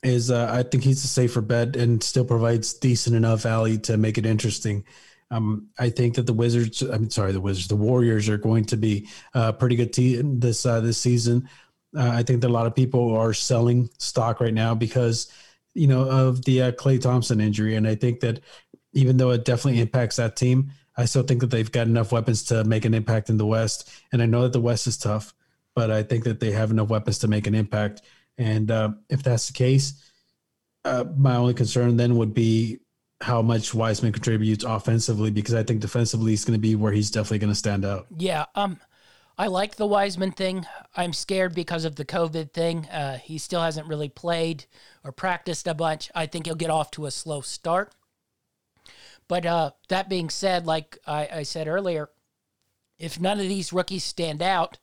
is 0.02 0.30
uh, 0.30 0.48
I 0.52 0.62
think 0.62 0.84
he's 0.84 1.04
a 1.04 1.08
safer 1.08 1.40
bet 1.40 1.76
and 1.76 2.02
still 2.02 2.24
provides 2.24 2.74
decent 2.74 3.16
enough 3.16 3.42
value 3.42 3.78
to 3.78 3.96
make 3.96 4.18
it 4.18 4.26
interesting. 4.26 4.84
Um, 5.30 5.68
I 5.78 5.88
think 5.88 6.16
that 6.16 6.26
the 6.26 6.32
Wizards, 6.32 6.82
I'm 6.82 7.08
sorry, 7.08 7.32
the 7.32 7.40
Wizards, 7.40 7.68
the 7.68 7.76
Warriors 7.76 8.28
are 8.28 8.36
going 8.36 8.64
to 8.66 8.76
be 8.76 9.08
a 9.32 9.52
pretty 9.52 9.76
good 9.76 9.92
team 9.92 10.40
this 10.40 10.66
uh, 10.66 10.80
this 10.80 10.98
season. 10.98 11.48
Uh, 11.96 12.10
I 12.10 12.22
think 12.22 12.40
that 12.40 12.48
a 12.48 12.52
lot 12.52 12.66
of 12.66 12.74
people 12.74 13.16
are 13.16 13.32
selling 13.32 13.88
stock 13.98 14.40
right 14.40 14.52
now 14.52 14.74
because 14.74 15.32
you 15.74 15.86
know 15.86 16.02
of 16.02 16.44
the 16.44 16.62
uh, 16.62 16.72
Klay 16.72 17.00
Thompson 17.00 17.40
injury, 17.40 17.76
and 17.76 17.86
I 17.88 17.94
think 17.94 18.20
that 18.20 18.40
even 18.92 19.16
though 19.16 19.30
it 19.30 19.44
definitely 19.44 19.80
impacts 19.80 20.16
that 20.16 20.36
team, 20.36 20.72
I 20.96 21.06
still 21.06 21.22
think 21.22 21.40
that 21.40 21.50
they've 21.50 21.70
got 21.70 21.86
enough 21.86 22.12
weapons 22.12 22.42
to 22.44 22.64
make 22.64 22.84
an 22.84 22.94
impact 22.94 23.30
in 23.30 23.38
the 23.38 23.46
West. 23.46 23.90
And 24.12 24.22
I 24.22 24.26
know 24.26 24.42
that 24.42 24.52
the 24.52 24.60
West 24.60 24.86
is 24.86 24.98
tough, 24.98 25.32
but 25.74 25.90
I 25.90 26.02
think 26.02 26.24
that 26.24 26.40
they 26.40 26.50
have 26.52 26.70
enough 26.70 26.90
weapons 26.90 27.18
to 27.20 27.28
make 27.28 27.46
an 27.46 27.54
impact. 27.54 28.02
And 28.38 28.70
uh, 28.70 28.90
if 29.08 29.22
that's 29.22 29.46
the 29.46 29.52
case, 29.52 30.10
uh, 30.84 31.04
my 31.16 31.36
only 31.36 31.54
concern 31.54 31.96
then 31.96 32.16
would 32.16 32.34
be 32.34 32.78
how 33.20 33.40
much 33.40 33.72
Wiseman 33.72 34.12
contributes 34.12 34.64
offensively 34.64 35.30
because 35.30 35.54
I 35.54 35.62
think 35.62 35.80
defensively 35.80 36.32
is 36.32 36.44
going 36.44 36.58
to 36.58 36.60
be 36.60 36.74
where 36.74 36.92
he's 36.92 37.10
definitely 37.10 37.38
going 37.38 37.52
to 37.52 37.58
stand 37.58 37.84
out. 37.84 38.06
Yeah, 38.16 38.46
um, 38.54 38.80
I 39.38 39.46
like 39.46 39.76
the 39.76 39.86
Wiseman 39.86 40.32
thing. 40.32 40.66
I'm 40.96 41.12
scared 41.12 41.54
because 41.54 41.84
of 41.84 41.96
the 41.96 42.04
COVID 42.04 42.52
thing. 42.52 42.86
Uh, 42.86 43.18
he 43.18 43.38
still 43.38 43.62
hasn't 43.62 43.86
really 43.86 44.08
played 44.08 44.66
or 45.04 45.12
practiced 45.12 45.66
a 45.66 45.74
bunch. 45.74 46.10
I 46.14 46.26
think 46.26 46.46
he'll 46.46 46.54
get 46.54 46.70
off 46.70 46.90
to 46.92 47.06
a 47.06 47.10
slow 47.10 47.40
start. 47.40 47.94
But 49.28 49.46
uh, 49.46 49.70
that 49.88 50.08
being 50.08 50.28
said, 50.28 50.66
like 50.66 50.98
I, 51.06 51.28
I, 51.32 51.42
said 51.44 51.68
earlier, 51.68 52.10
if 52.98 53.20
none 53.20 53.40
of 53.40 53.48
these 53.48 53.72
rookies 53.72 54.04
stand 54.04 54.42
out, 54.42 54.78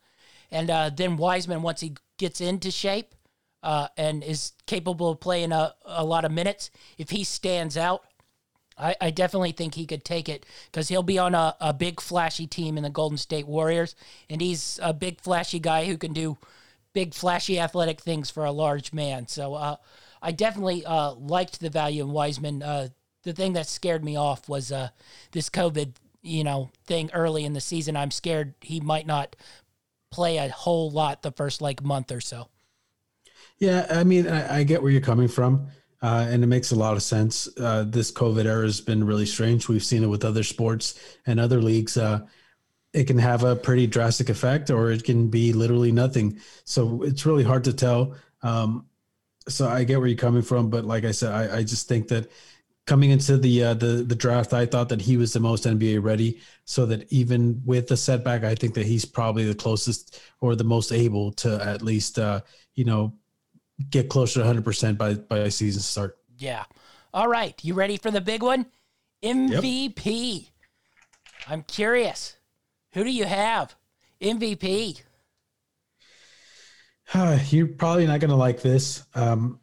and 0.49 0.69
uh, 0.69 0.89
then 0.89 1.17
Wiseman, 1.17 1.61
once 1.61 1.81
he 1.81 1.95
gets 2.17 2.41
into 2.41 2.71
shape 2.71 3.13
uh, 3.63 3.87
and 3.97 4.23
is 4.23 4.53
capable 4.65 5.09
of 5.09 5.19
playing 5.19 5.51
a, 5.51 5.73
a 5.85 6.03
lot 6.03 6.25
of 6.25 6.31
minutes, 6.31 6.71
if 6.97 7.09
he 7.09 7.23
stands 7.23 7.77
out, 7.77 8.03
I, 8.77 8.95
I 9.01 9.11
definitely 9.11 9.51
think 9.51 9.75
he 9.75 9.85
could 9.85 10.05
take 10.05 10.29
it 10.29 10.45
because 10.71 10.87
he'll 10.87 11.03
be 11.03 11.19
on 11.19 11.35
a, 11.35 11.55
a 11.59 11.73
big 11.73 11.99
flashy 11.99 12.47
team 12.47 12.77
in 12.77 12.83
the 12.83 12.89
Golden 12.89 13.17
State 13.17 13.47
Warriors, 13.47 13.95
and 14.29 14.41
he's 14.41 14.79
a 14.81 14.93
big 14.93 15.19
flashy 15.19 15.59
guy 15.59 15.85
who 15.85 15.97
can 15.97 16.13
do 16.13 16.37
big 16.93 17.13
flashy 17.13 17.59
athletic 17.59 18.01
things 18.01 18.29
for 18.29 18.45
a 18.45 18.51
large 18.51 18.93
man. 18.93 19.27
So 19.27 19.53
uh, 19.55 19.75
I 20.21 20.31
definitely 20.31 20.85
uh, 20.85 21.13
liked 21.13 21.59
the 21.59 21.69
value 21.69 22.03
in 22.03 22.11
Wiseman. 22.11 22.63
Uh, 22.63 22.87
the 23.23 23.33
thing 23.33 23.53
that 23.53 23.67
scared 23.67 24.03
me 24.03 24.15
off 24.15 24.47
was 24.47 24.71
uh, 24.71 24.89
this 25.31 25.49
COVID, 25.49 25.93
you 26.21 26.43
know, 26.43 26.69
thing 26.85 27.09
early 27.13 27.45
in 27.45 27.53
the 27.53 27.61
season. 27.61 27.95
I'm 27.95 28.11
scared 28.11 28.53
he 28.61 28.79
might 28.79 29.05
not 29.05 29.35
play 30.09 30.37
a 30.37 30.49
whole 30.49 30.89
lot 30.89 31.21
the 31.21 31.31
first 31.31 31.61
like 31.61 31.83
month 31.83 32.11
or 32.11 32.21
so. 32.21 32.47
Yeah, 33.59 33.85
I 33.89 34.03
mean, 34.03 34.27
I, 34.27 34.59
I 34.59 34.63
get 34.63 34.81
where 34.81 34.91
you're 34.91 35.01
coming 35.01 35.27
from 35.27 35.67
uh, 36.01 36.27
and 36.29 36.43
it 36.43 36.47
makes 36.47 36.71
a 36.71 36.75
lot 36.75 36.95
of 36.95 37.03
sense. 37.03 37.49
Uh, 37.57 37.83
this 37.87 38.11
COVID 38.11 38.45
era 38.45 38.63
has 38.65 38.79
been 38.81 39.03
really 39.05 39.25
strange. 39.25 39.67
We've 39.67 39.83
seen 39.83 40.03
it 40.03 40.07
with 40.07 40.23
other 40.23 40.43
sports 40.43 40.99
and 41.25 41.39
other 41.39 41.61
leagues. 41.61 41.97
Uh, 41.97 42.21
it 42.93 43.05
can 43.05 43.19
have 43.19 43.43
a 43.43 43.55
pretty 43.55 43.87
drastic 43.87 44.29
effect, 44.29 44.69
or 44.71 44.91
it 44.91 45.03
can 45.03 45.29
be 45.29 45.53
literally 45.53 45.91
nothing. 45.91 46.39
So 46.65 47.03
it's 47.03 47.25
really 47.25 47.43
hard 47.43 47.63
to 47.65 47.73
tell. 47.73 48.15
Um, 48.43 48.87
so 49.47 49.67
I 49.67 49.83
get 49.83 49.99
where 49.99 50.07
you're 50.07 50.17
coming 50.17 50.41
from, 50.43 50.69
but 50.69 50.85
like 50.85 51.05
I 51.05 51.11
said, 51.11 51.31
I, 51.33 51.57
I 51.59 51.63
just 51.63 51.87
think 51.87 52.07
that 52.09 52.31
coming 52.85 53.11
into 53.11 53.37
the 53.37 53.63
uh, 53.63 53.73
the 53.73 54.03
the 54.07 54.15
draft, 54.15 54.53
I 54.53 54.65
thought 54.65 54.89
that 54.89 55.01
he 55.01 55.17
was 55.17 55.33
the 55.33 55.39
most 55.39 55.65
NBA 55.65 55.99
ready. 55.99 56.39
So 56.65 56.85
that 56.87 57.11
even 57.11 57.61
with 57.65 57.87
the 57.87 57.97
setback, 57.97 58.43
I 58.43 58.55
think 58.55 58.73
that 58.75 58.85
he's 58.85 59.05
probably 59.05 59.45
the 59.45 59.55
closest 59.55 60.21
or 60.41 60.55
the 60.55 60.63
most 60.63 60.91
able 60.91 61.31
to 61.33 61.63
at 61.63 61.81
least 61.81 62.19
uh, 62.19 62.41
you 62.75 62.85
know 62.85 63.13
get 63.89 64.09
closer 64.09 64.41
to 64.41 64.45
100% 64.45 64.97
by 64.97 65.13
by 65.15 65.49
season 65.49 65.81
start. 65.81 66.17
Yeah. 66.37 66.65
All 67.13 67.27
right, 67.27 67.55
you 67.63 67.73
ready 67.73 67.97
for 67.97 68.11
the 68.11 68.21
big 68.21 68.43
one? 68.43 68.67
MVP. 69.23 70.33
Yep. 70.33 70.43
I'm 71.47 71.63
curious. 71.63 72.37
Who 72.93 73.03
do 73.03 73.11
you 73.11 73.25
have? 73.25 73.75
MVP. 74.21 75.01
You're 77.49 77.67
probably 77.67 78.05
not 78.05 78.19
going 78.19 78.29
to 78.29 78.35
like 78.35 78.61
this. 78.61 79.03
Um, 79.15 79.59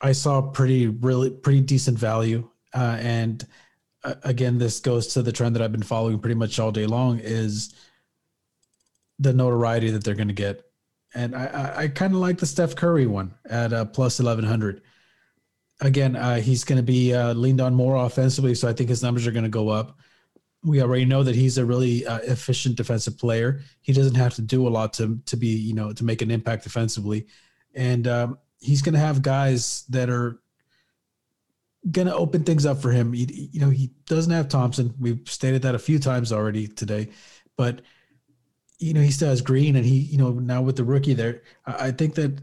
I 0.00 0.12
saw 0.12 0.40
pretty, 0.40 0.86
really, 0.88 1.30
pretty 1.30 1.60
decent 1.60 1.98
value, 1.98 2.48
uh, 2.74 2.96
and 2.98 3.46
uh, 4.02 4.14
again, 4.24 4.58
this 4.58 4.80
goes 4.80 5.08
to 5.08 5.22
the 5.22 5.32
trend 5.32 5.54
that 5.54 5.62
I've 5.62 5.70
been 5.72 5.82
following 5.82 6.18
pretty 6.18 6.34
much 6.34 6.58
all 6.58 6.72
day 6.72 6.86
long: 6.86 7.20
is 7.22 7.74
the 9.18 9.32
notoriety 9.32 9.90
that 9.90 10.02
they're 10.02 10.14
going 10.14 10.28
to 10.28 10.34
get 10.34 10.64
and 11.14 11.34
I, 11.34 11.46
I, 11.46 11.82
I 11.82 11.88
kind 11.88 12.14
of 12.14 12.20
like 12.20 12.38
the 12.38 12.46
Steph 12.46 12.74
Curry 12.74 13.06
one 13.06 13.34
at 13.48 13.72
uh, 13.72 13.84
plus 13.84 14.20
eleven 14.20 14.44
hundred. 14.44 14.82
Again, 15.80 16.14
uh, 16.16 16.36
he's 16.36 16.64
going 16.64 16.76
to 16.76 16.82
be 16.82 17.12
uh, 17.12 17.34
leaned 17.34 17.60
on 17.60 17.74
more 17.74 17.96
offensively, 17.96 18.54
so 18.54 18.68
I 18.68 18.72
think 18.72 18.88
his 18.88 19.02
numbers 19.02 19.26
are 19.26 19.32
going 19.32 19.42
to 19.42 19.48
go 19.48 19.68
up. 19.68 19.98
We 20.62 20.80
already 20.80 21.04
know 21.04 21.24
that 21.24 21.34
he's 21.34 21.58
a 21.58 21.64
really 21.64 22.06
uh, 22.06 22.18
efficient 22.18 22.76
defensive 22.76 23.18
player. 23.18 23.62
He 23.80 23.92
doesn't 23.92 24.14
have 24.14 24.34
to 24.34 24.42
do 24.42 24.68
a 24.68 24.70
lot 24.70 24.92
to 24.94 25.18
to 25.26 25.36
be 25.36 25.48
you 25.48 25.74
know 25.74 25.92
to 25.92 26.04
make 26.04 26.22
an 26.22 26.30
impact 26.30 26.62
defensively, 26.62 27.26
and 27.74 28.06
um, 28.06 28.38
he's 28.60 28.82
going 28.82 28.94
to 28.94 29.00
have 29.00 29.22
guys 29.22 29.84
that 29.88 30.08
are 30.08 30.40
going 31.90 32.06
to 32.06 32.14
open 32.14 32.44
things 32.44 32.64
up 32.64 32.80
for 32.80 32.92
him. 32.92 33.12
He, 33.12 33.50
you 33.52 33.60
know, 33.60 33.70
he 33.70 33.90
doesn't 34.06 34.32
have 34.32 34.48
Thompson. 34.48 34.94
We've 35.00 35.20
stated 35.26 35.62
that 35.62 35.74
a 35.74 35.80
few 35.80 35.98
times 35.98 36.32
already 36.32 36.68
today, 36.68 37.08
but 37.56 37.82
you 38.82 38.92
know, 38.92 39.00
he 39.00 39.10
still 39.10 39.28
has 39.28 39.40
Green, 39.40 39.76
and 39.76 39.86
he, 39.86 39.98
you 39.98 40.18
know, 40.18 40.30
now 40.30 40.60
with 40.60 40.76
the 40.76 40.84
rookie 40.84 41.14
there, 41.14 41.42
I 41.64 41.92
think 41.92 42.16
that 42.16 42.38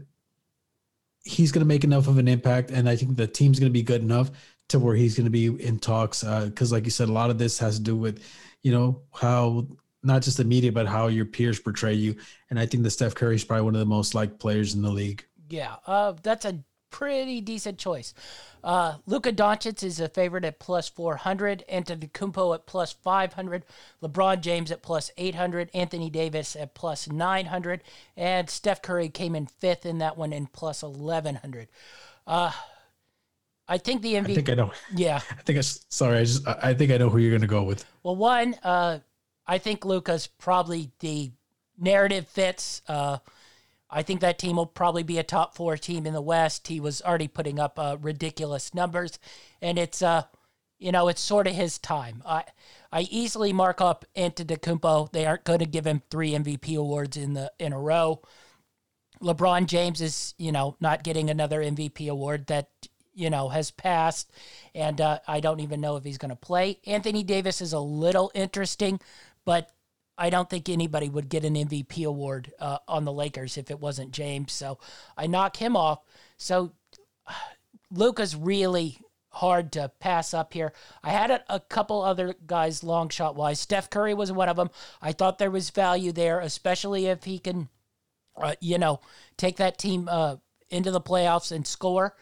he's 1.22 1.52
going 1.52 1.60
to 1.60 1.66
make 1.66 1.84
enough 1.84 2.08
of 2.08 2.18
an 2.18 2.28
impact, 2.28 2.70
and 2.70 2.88
I 2.88 2.96
think 2.96 3.16
the 3.16 3.26
team's 3.26 3.60
going 3.60 3.70
to 3.70 3.78
be 3.78 3.82
good 3.82 4.02
enough 4.02 4.30
to 4.68 4.78
where 4.78 4.96
he's 4.96 5.16
going 5.16 5.26
to 5.26 5.30
be 5.30 5.46
in 5.46 5.78
talks. 5.78 6.22
Because, 6.22 6.72
uh, 6.72 6.76
like 6.76 6.84
you 6.84 6.90
said, 6.90 7.08
a 7.08 7.12
lot 7.12 7.30
of 7.30 7.38
this 7.38 7.58
has 7.58 7.76
to 7.76 7.82
do 7.82 7.96
with, 7.96 8.24
you 8.62 8.72
know, 8.72 9.02
how 9.12 9.66
not 10.02 10.22
just 10.22 10.38
the 10.38 10.44
media, 10.44 10.72
but 10.72 10.86
how 10.86 11.08
your 11.08 11.26
peers 11.26 11.60
portray 11.60 11.92
you. 11.92 12.16
And 12.48 12.58
I 12.58 12.64
think 12.64 12.84
that 12.84 12.90
Steph 12.90 13.14
Curry 13.14 13.34
is 13.34 13.44
probably 13.44 13.64
one 13.64 13.74
of 13.74 13.80
the 13.80 13.86
most 13.86 14.14
liked 14.14 14.38
players 14.38 14.74
in 14.74 14.80
the 14.80 14.90
league. 14.90 15.24
Yeah, 15.50 15.76
uh, 15.86 16.14
that's 16.22 16.46
a 16.46 16.58
pretty 16.90 17.40
decent 17.40 17.78
choice. 17.78 18.14
Uh, 18.62 18.96
Luka 19.06 19.32
Doncic 19.32 19.82
is 19.82 20.00
a 20.00 20.08
favorite 20.08 20.44
at 20.44 20.58
plus 20.58 20.88
400, 20.88 21.64
Antetokounmpo 21.72 22.54
at 22.54 22.66
plus 22.66 22.92
500, 22.92 23.64
LeBron 24.02 24.40
James 24.40 24.70
at 24.70 24.82
plus 24.82 25.10
800, 25.16 25.70
Anthony 25.72 26.10
Davis 26.10 26.56
at 26.56 26.74
plus 26.74 27.08
900, 27.08 27.82
and 28.16 28.50
Steph 28.50 28.82
Curry 28.82 29.08
came 29.08 29.34
in 29.34 29.46
fifth 29.46 29.86
in 29.86 29.98
that 29.98 30.18
one 30.18 30.32
in 30.32 30.46
plus 30.46 30.82
1100. 30.82 31.68
Uh, 32.26 32.52
I 33.66 33.78
think 33.78 34.02
the 34.02 34.14
MVP. 34.14 34.30
I 34.30 34.34
think 34.34 34.50
I 34.50 34.54
know. 34.54 34.72
Yeah. 34.94 35.20
I 35.30 35.42
think 35.42 35.58
I. 35.58 35.62
Sorry, 35.62 36.18
I 36.18 36.24
just. 36.24 36.46
I 36.46 36.74
think 36.74 36.90
I 36.90 36.96
know 36.96 37.08
who 37.08 37.18
you're 37.18 37.30
going 37.30 37.40
to 37.40 37.46
go 37.46 37.62
with. 37.62 37.84
Well, 38.02 38.16
one, 38.16 38.56
uh, 38.64 38.98
I 39.46 39.58
think 39.58 39.84
Luka's 39.84 40.26
probably 40.26 40.90
the 40.98 41.30
narrative 41.78 42.26
fits. 42.28 42.82
Uh, 42.88 43.18
I 43.90 44.02
think 44.02 44.20
that 44.20 44.38
team 44.38 44.56
will 44.56 44.66
probably 44.66 45.02
be 45.02 45.18
a 45.18 45.22
top 45.22 45.56
four 45.56 45.76
team 45.76 46.06
in 46.06 46.14
the 46.14 46.22
West. 46.22 46.68
He 46.68 46.80
was 46.80 47.02
already 47.02 47.28
putting 47.28 47.58
up 47.58 47.78
uh, 47.78 47.96
ridiculous 48.00 48.74
numbers, 48.74 49.18
and 49.60 49.78
it's 49.78 50.00
uh, 50.00 50.22
you 50.80 50.90
know, 50.90 51.08
it's 51.08 51.20
sort 51.20 51.46
of 51.46 51.54
his 51.54 51.78
time. 51.78 52.22
I 52.26 52.44
I 52.90 53.02
easily 53.02 53.52
mark 53.52 53.80
up 53.80 54.04
Antetokounmpo. 54.16 55.12
They 55.12 55.26
aren't 55.26 55.44
going 55.44 55.60
to 55.60 55.66
give 55.66 55.86
him 55.86 56.02
three 56.10 56.32
MVP 56.32 56.76
awards 56.76 57.16
in 57.16 57.34
the 57.34 57.52
in 57.58 57.72
a 57.72 57.78
row. 57.78 58.22
LeBron 59.22 59.66
James 59.66 60.00
is 60.00 60.34
you 60.38 60.50
know 60.50 60.76
not 60.80 61.04
getting 61.04 61.28
another 61.30 61.60
MVP 61.60 62.08
award 62.08 62.46
that 62.46 62.70
you 63.14 63.28
know 63.28 63.50
has 63.50 63.70
passed, 63.70 64.32
and 64.74 65.00
uh, 65.00 65.18
I 65.28 65.40
don't 65.40 65.60
even 65.60 65.80
know 65.80 65.96
if 65.96 66.04
he's 66.04 66.18
going 66.18 66.30
to 66.30 66.36
play. 66.36 66.80
Anthony 66.86 67.22
Davis 67.22 67.60
is 67.60 67.74
a 67.74 67.78
little 67.80 68.32
interesting, 68.34 69.00
but 69.44 69.70
I 70.20 70.28
don't 70.28 70.50
think 70.50 70.68
anybody 70.68 71.08
would 71.08 71.30
get 71.30 71.46
an 71.46 71.54
MVP 71.54 72.04
award 72.06 72.52
uh, 72.60 72.78
on 72.86 73.06
the 73.06 73.12
Lakers 73.12 73.56
if 73.56 73.70
it 73.70 73.80
wasn't 73.80 74.12
James. 74.12 74.52
So 74.52 74.78
I 75.16 75.26
knock 75.26 75.56
him 75.56 75.76
off. 75.76 76.00
So 76.36 76.72
Luka's 77.90 78.36
really 78.36 78.98
hard 79.30 79.72
to 79.72 79.90
pass 79.98 80.34
up 80.34 80.52
here. 80.52 80.74
I 81.02 81.10
had 81.10 81.30
a, 81.30 81.42
a, 81.48 81.60
couple 81.60 82.02
other 82.02 82.34
guys 82.46 82.84
long 82.84 83.08
shot 83.08 83.34
wise. 83.34 83.60
Steph 83.60 83.88
Curry 83.88 84.12
was 84.12 84.30
one 84.30 84.48
of 84.48 84.56
them. 84.56 84.70
I 85.00 85.12
thought 85.12 85.38
there 85.38 85.50
was 85.50 85.70
value 85.70 86.12
there, 86.12 86.40
especially 86.40 87.06
if 87.06 87.24
he 87.24 87.38
can, 87.38 87.68
uh, 88.36 88.56
you 88.60 88.76
know, 88.76 89.00
take 89.38 89.56
that 89.56 89.78
team 89.78 90.08
uh, 90.10 90.36
into 90.68 90.90
the 90.90 91.00
playoffs 91.00 91.52
and 91.52 91.66
score. 91.66 92.16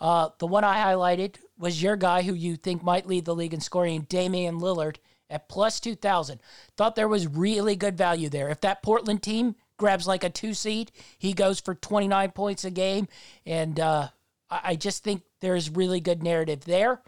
Uh, 0.00 0.28
the 0.38 0.46
one 0.46 0.64
I 0.64 0.76
highlighted 0.76 1.36
was 1.58 1.82
your 1.82 1.96
guy 1.96 2.22
who 2.22 2.34
you 2.34 2.56
think 2.56 2.82
might 2.82 3.06
lead 3.06 3.24
the 3.24 3.34
league 3.34 3.54
in 3.54 3.60
scoring, 3.60 4.02
Damian 4.02 4.60
Lillard 4.60 4.96
at 5.30 5.48
plus 5.48 5.80
2,000. 5.80 6.40
Thought 6.76 6.96
there 6.96 7.08
was 7.08 7.26
really 7.26 7.76
good 7.76 7.96
value 7.96 8.28
there. 8.28 8.50
If 8.50 8.60
that 8.60 8.82
Portland 8.82 9.22
team 9.22 9.54
grabs 9.76 10.06
like 10.06 10.24
a 10.24 10.30
two 10.30 10.52
seed, 10.52 10.92
he 11.16 11.32
goes 11.32 11.60
for 11.60 11.74
29 11.74 12.32
points 12.32 12.64
a 12.64 12.70
game. 12.70 13.08
And 13.46 13.80
uh, 13.80 14.08
I 14.50 14.76
just 14.76 15.02
think 15.04 15.22
there's 15.40 15.70
really 15.70 16.00
good 16.00 16.22
narrative 16.22 16.64
there. 16.64 17.00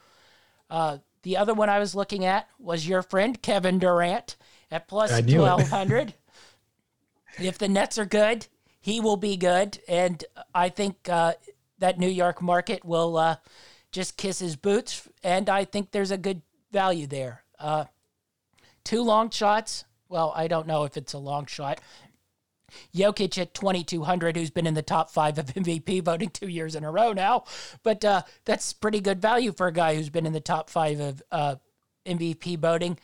Uh, 0.71 0.99
the 1.23 1.37
other 1.37 1.55
one 1.55 1.69
I 1.69 1.79
was 1.79 1.95
looking 1.95 2.25
at 2.25 2.49
was 2.59 2.89
your 2.89 3.03
friend 3.03 3.41
Kevin 3.43 3.79
Durant 3.79 4.37
at 4.71 4.89
plus 4.89 5.11
1,200. 5.11 6.15
if 7.39 7.59
the 7.59 7.69
Nets 7.69 7.99
are 7.99 8.07
good, 8.07 8.47
he 8.81 9.01
will 9.01 9.17
be 9.17 9.37
good. 9.37 9.79
And 9.87 10.25
I 10.55 10.69
think 10.69 11.09
uh, 11.09 11.35
that 11.79 11.99
New 11.99 12.09
York 12.09 12.41
market 12.43 12.85
will 12.85 13.17
uh, 13.17 13.37
just 13.93 14.17
kiss 14.17 14.39
his 14.39 14.57
boots. 14.57 15.09
And 15.23 15.49
I 15.49 15.65
think 15.65 15.91
there's 15.91 16.11
a 16.11 16.19
good 16.19 16.43
value 16.73 17.07
there. 17.07 17.45
Uh, 17.59 17.85
Two 18.85 19.03
long 19.03 19.31
shots. 19.31 19.85
Well, 20.09 20.33
I 20.37 20.49
don't 20.49 20.67
know 20.67 20.85
if 20.85 20.97
it's 20.97 21.13
a 21.13 21.19
long 21.19 21.47
shot. 21.47 21.81
Jokic 22.95 23.39
at 23.39 23.55
2,200, 23.55 24.37
who's 24.37 24.51
been 24.51 24.67
in 24.67 24.75
the 24.75 24.83
top 24.83 25.11
five 25.11 25.39
of 25.39 25.47
MVP 25.55 26.03
voting 26.03 26.31
two 26.31 26.49
years 26.49 26.75
in 26.75 26.85
a 26.85 26.91
row 26.91 27.13
now. 27.13 27.45
But 27.83 28.05
uh, 28.05 28.23
that's 28.45 28.73
pretty 28.73 29.01
good 29.01 29.21
value 29.21 29.53
for 29.53 29.67
a 29.67 29.73
guy 29.73 29.95
who's 29.95 30.11
been 30.11 30.27
in 30.27 30.33
the 30.33 30.41
top 30.41 30.71
five 30.71 31.01
of 31.01 31.23
uh, 31.31 31.57
MVP 32.07 32.59
voting. 32.59 32.99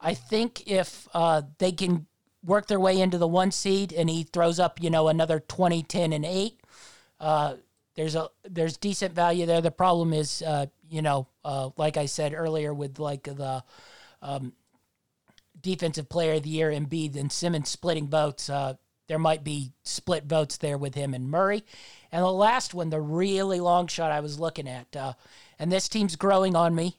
I 0.00 0.14
think 0.14 0.68
if 0.68 1.08
uh, 1.14 1.42
they 1.58 1.72
can 1.72 2.06
work 2.44 2.66
their 2.66 2.80
way 2.80 3.00
into 3.00 3.18
the 3.18 3.28
one 3.28 3.50
seed 3.50 3.92
and 3.92 4.10
he 4.10 4.24
throws 4.24 4.60
up, 4.60 4.82
you 4.82 4.90
know, 4.90 5.08
another 5.08 5.40
20, 5.40 5.82
10, 5.82 6.12
and 6.12 6.24
8, 6.24 6.60
uh, 7.20 7.54
there's 7.94 8.16
a 8.16 8.28
there's 8.44 8.76
decent 8.76 9.14
value 9.14 9.46
there. 9.46 9.60
The 9.60 9.70
problem 9.70 10.12
is, 10.12 10.42
uh, 10.42 10.66
you 10.90 11.00
know, 11.00 11.28
uh, 11.44 11.70
like 11.76 11.96
I 11.96 12.06
said 12.06 12.34
earlier, 12.34 12.74
with 12.74 12.98
like 12.98 13.22
the 13.22 13.62
um, 14.20 14.52
defensive 15.64 16.08
player 16.08 16.34
of 16.34 16.44
the 16.44 16.50
year, 16.50 16.70
Embiid 16.70 17.16
and 17.16 17.32
Simmons 17.32 17.68
splitting 17.68 18.06
votes. 18.06 18.48
Uh, 18.48 18.74
there 19.08 19.18
might 19.18 19.42
be 19.42 19.72
split 19.82 20.24
votes 20.24 20.58
there 20.58 20.78
with 20.78 20.94
him 20.94 21.12
and 21.12 21.28
Murray. 21.28 21.64
And 22.12 22.22
the 22.22 22.30
last 22.30 22.74
one, 22.74 22.90
the 22.90 23.00
really 23.00 23.58
long 23.58 23.88
shot 23.88 24.12
I 24.12 24.20
was 24.20 24.38
looking 24.38 24.68
at, 24.68 24.94
uh, 24.94 25.14
and 25.58 25.72
this 25.72 25.88
team's 25.88 26.16
growing 26.16 26.54
on 26.54 26.74
me. 26.74 26.98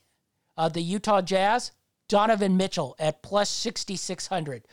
Uh, 0.57 0.69
the 0.69 0.81
Utah 0.81 1.21
Jazz, 1.21 1.71
Donovan 2.07 2.57
Mitchell 2.57 2.95
at 2.99 3.21
plus 3.21 3.49
6,600. 3.49 4.67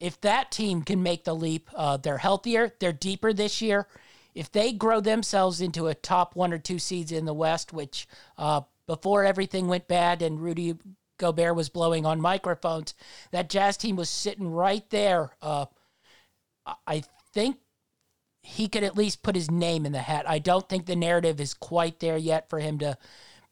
If 0.00 0.20
that 0.22 0.50
team 0.50 0.82
can 0.82 1.02
make 1.02 1.24
the 1.24 1.34
leap, 1.34 1.68
uh, 1.74 1.98
they're 1.98 2.18
healthier, 2.18 2.74
they're 2.80 2.92
deeper 2.92 3.32
this 3.32 3.60
year. 3.60 3.86
If 4.34 4.50
they 4.50 4.72
grow 4.72 5.00
themselves 5.00 5.60
into 5.60 5.88
a 5.88 5.94
top 5.94 6.36
one 6.36 6.52
or 6.52 6.58
two 6.58 6.78
seeds 6.78 7.12
in 7.12 7.24
the 7.24 7.34
West, 7.34 7.72
which 7.72 8.06
uh, 8.38 8.62
before 8.86 9.24
everything 9.24 9.68
went 9.68 9.88
bad 9.88 10.22
and 10.22 10.40
Rudy 10.40 10.76
Gobert 11.20 11.54
was 11.54 11.68
blowing 11.68 12.06
on 12.06 12.20
microphones, 12.20 12.94
that 13.30 13.50
Jazz 13.50 13.76
team 13.76 13.94
was 13.94 14.10
sitting 14.10 14.50
right 14.50 14.88
there. 14.90 15.30
Uh, 15.40 15.66
I 16.86 17.04
think 17.32 17.58
he 18.42 18.68
could 18.68 18.82
at 18.82 18.96
least 18.96 19.22
put 19.22 19.36
his 19.36 19.50
name 19.50 19.84
in 19.84 19.92
the 19.92 19.98
hat. 19.98 20.28
I 20.28 20.38
don't 20.38 20.68
think 20.68 20.86
the 20.86 20.96
narrative 20.96 21.40
is 21.40 21.52
quite 21.52 22.00
there 22.00 22.16
yet 22.16 22.48
for 22.48 22.58
him 22.58 22.78
to 22.78 22.96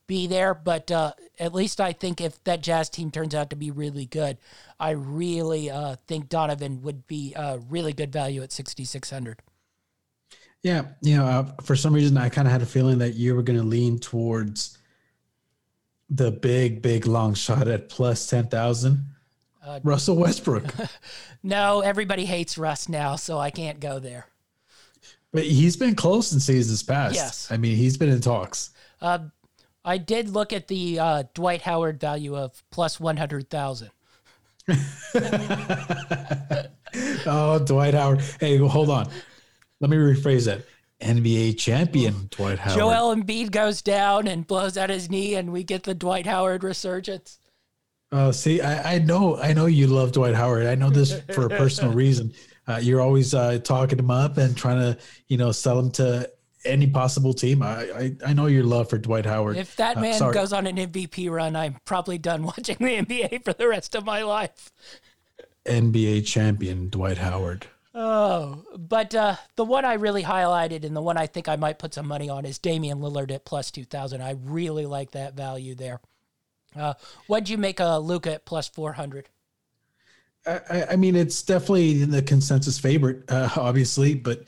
be 0.06 0.26
there, 0.26 0.54
but 0.54 0.90
uh, 0.90 1.12
at 1.38 1.54
least 1.54 1.80
I 1.80 1.92
think 1.92 2.22
if 2.22 2.42
that 2.44 2.62
Jazz 2.62 2.88
team 2.88 3.10
turns 3.10 3.34
out 3.34 3.50
to 3.50 3.56
be 3.56 3.70
really 3.70 4.06
good, 4.06 4.38
I 4.80 4.90
really 4.90 5.70
uh, 5.70 5.96
think 6.06 6.30
Donovan 6.30 6.80
would 6.82 7.06
be 7.06 7.34
a 7.36 7.58
really 7.68 7.92
good 7.92 8.10
value 8.10 8.42
at 8.42 8.50
6,600. 8.50 9.42
Yeah, 10.62 10.86
you 11.02 11.16
know, 11.16 11.26
uh, 11.26 11.52
for 11.62 11.76
some 11.76 11.92
reason, 11.92 12.16
I 12.16 12.30
kind 12.30 12.48
of 12.48 12.52
had 12.52 12.62
a 12.62 12.66
feeling 12.66 12.98
that 12.98 13.14
you 13.14 13.34
were 13.34 13.42
going 13.42 13.58
to 13.58 13.64
lean 13.64 13.98
towards 13.98 14.77
the 16.10 16.30
big, 16.30 16.82
big 16.82 17.06
long 17.06 17.34
shot 17.34 17.68
at 17.68 17.88
plus 17.88 18.26
10,000. 18.28 19.04
Uh, 19.62 19.80
Russell 19.82 20.16
Westbrook. 20.16 20.74
no, 21.42 21.80
everybody 21.80 22.24
hates 22.24 22.56
Russ 22.56 22.88
now, 22.88 23.16
so 23.16 23.38
I 23.38 23.50
can't 23.50 23.80
go 23.80 23.98
there. 23.98 24.26
But 25.32 25.44
he's 25.44 25.76
been 25.76 25.94
close 25.94 26.32
in 26.32 26.40
seasons 26.40 26.82
past. 26.82 27.14
Yes. 27.14 27.50
I 27.50 27.58
mean, 27.58 27.76
he's 27.76 27.98
been 27.98 28.08
in 28.08 28.20
talks. 28.20 28.70
Uh, 29.00 29.18
I 29.84 29.98
did 29.98 30.30
look 30.30 30.52
at 30.52 30.68
the 30.68 30.98
uh, 30.98 31.24
Dwight 31.34 31.62
Howard 31.62 32.00
value 32.00 32.36
of 32.36 32.62
plus 32.70 32.98
100,000. 32.98 33.90
oh, 37.26 37.58
Dwight 37.64 37.94
Howard. 37.94 38.22
Hey, 38.40 38.56
hold 38.56 38.90
on. 38.90 39.08
Let 39.80 39.90
me 39.90 39.96
rephrase 39.96 40.46
that. 40.46 40.62
NBA 41.00 41.58
champion 41.58 42.28
Dwight 42.30 42.58
Howard. 42.58 42.78
Joel 42.78 43.14
Embiid 43.14 43.50
goes 43.50 43.82
down 43.82 44.26
and 44.26 44.46
blows 44.46 44.76
out 44.76 44.90
his 44.90 45.08
knee, 45.08 45.34
and 45.34 45.52
we 45.52 45.62
get 45.62 45.84
the 45.84 45.94
Dwight 45.94 46.26
Howard 46.26 46.64
resurgence. 46.64 47.38
Oh, 48.10 48.30
see, 48.30 48.60
I, 48.60 48.94
I 48.94 48.98
know, 48.98 49.36
I 49.36 49.52
know 49.52 49.66
you 49.66 49.86
love 49.86 50.12
Dwight 50.12 50.34
Howard. 50.34 50.66
I 50.66 50.74
know 50.74 50.90
this 50.90 51.20
for 51.34 51.46
a 51.46 51.50
personal 51.50 51.92
reason. 51.94 52.32
Uh, 52.66 52.80
you're 52.82 53.00
always 53.00 53.34
uh, 53.34 53.58
talking 53.58 53.98
him 53.98 54.10
up 54.10 54.38
and 54.38 54.56
trying 54.56 54.78
to, 54.78 54.98
you 55.28 55.36
know, 55.36 55.52
sell 55.52 55.78
him 55.78 55.90
to 55.92 56.30
any 56.64 56.86
possible 56.86 57.32
team. 57.32 57.62
I, 57.62 57.82
I, 57.90 58.16
I 58.26 58.32
know 58.32 58.46
your 58.46 58.64
love 58.64 58.90
for 58.90 58.98
Dwight 58.98 59.26
Howard. 59.26 59.56
If 59.56 59.76
that 59.76 59.96
uh, 59.96 60.00
man 60.00 60.22
uh, 60.22 60.30
goes 60.30 60.52
on 60.52 60.66
an 60.66 60.76
MVP 60.76 61.30
run, 61.30 61.54
I'm 61.54 61.76
probably 61.84 62.18
done 62.18 62.42
watching 62.44 62.76
the 62.78 62.96
NBA 62.96 63.44
for 63.44 63.52
the 63.52 63.68
rest 63.68 63.94
of 63.94 64.04
my 64.04 64.22
life. 64.22 64.70
NBA 65.66 66.26
champion 66.26 66.88
Dwight 66.88 67.18
Howard. 67.18 67.66
Oh, 68.00 68.62
but 68.76 69.12
uh, 69.12 69.34
the 69.56 69.64
one 69.64 69.84
I 69.84 69.94
really 69.94 70.22
highlighted 70.22 70.84
and 70.84 70.94
the 70.94 71.02
one 71.02 71.16
I 71.16 71.26
think 71.26 71.48
I 71.48 71.56
might 71.56 71.80
put 71.80 71.94
some 71.94 72.06
money 72.06 72.28
on 72.28 72.44
is 72.44 72.60
Damian 72.60 73.00
Lillard 73.00 73.32
at 73.32 73.44
plus 73.44 73.72
2,000. 73.72 74.22
I 74.22 74.36
really 74.44 74.86
like 74.86 75.10
that 75.10 75.34
value 75.34 75.74
there. 75.74 76.00
Uh, 76.76 76.94
what'd 77.26 77.48
you 77.48 77.58
make 77.58 77.80
a 77.80 77.98
Luka 77.98 78.34
at 78.34 78.46
plus 78.46 78.68
400? 78.68 79.28
I, 80.46 80.86
I, 80.92 80.96
mean, 80.96 81.16
it's 81.16 81.42
definitely 81.42 82.04
the 82.04 82.22
consensus 82.22 82.78
favorite, 82.78 83.24
uh, 83.28 83.48
obviously, 83.56 84.14
but 84.14 84.44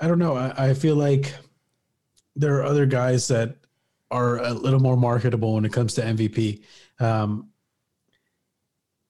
I 0.00 0.08
don't 0.08 0.18
know. 0.18 0.34
I, 0.34 0.70
I, 0.70 0.74
feel 0.74 0.96
like 0.96 1.34
there 2.36 2.56
are 2.56 2.64
other 2.64 2.86
guys 2.86 3.28
that 3.28 3.58
are 4.10 4.38
a 4.38 4.54
little 4.54 4.80
more 4.80 4.96
marketable 4.96 5.52
when 5.52 5.66
it 5.66 5.74
comes 5.74 5.92
to 5.94 6.02
MVP. 6.02 6.62
Um, 7.00 7.50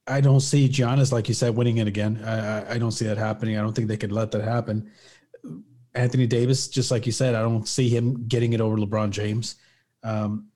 I 0.07 0.21
don't 0.21 0.41
see 0.41 0.69
Giannis, 0.69 1.13
like 1.13 1.29
you 1.29 1.35
said, 1.35 1.57
winning 1.57 1.79
it 1.79 1.89
again. 1.89 2.23
I, 2.25 2.75
I 2.75 2.79
don't 2.79 2.91
see 2.91 3.07
that 3.07 3.17
happening. 3.17 3.57
I 3.57 3.63
don't 3.63 3.73
think 3.73 3.89
they 3.89 3.97
could 3.97 4.13
let 4.13 4.31
that 4.33 4.43
happen. 4.43 4.91
Anthony 5.95 6.27
Davis, 6.27 6.69
just 6.69 6.91
like 6.91 7.07
you 7.07 7.13
said, 7.13 7.35
I 7.35 7.43
don't 7.43 7.67
see 7.67 7.89
him 7.89 8.27
getting 8.27 8.53
it 8.53 8.61
over 8.61 8.77
LeBron 8.77 9.11
James. 9.11 9.57
Um, 10.03 10.49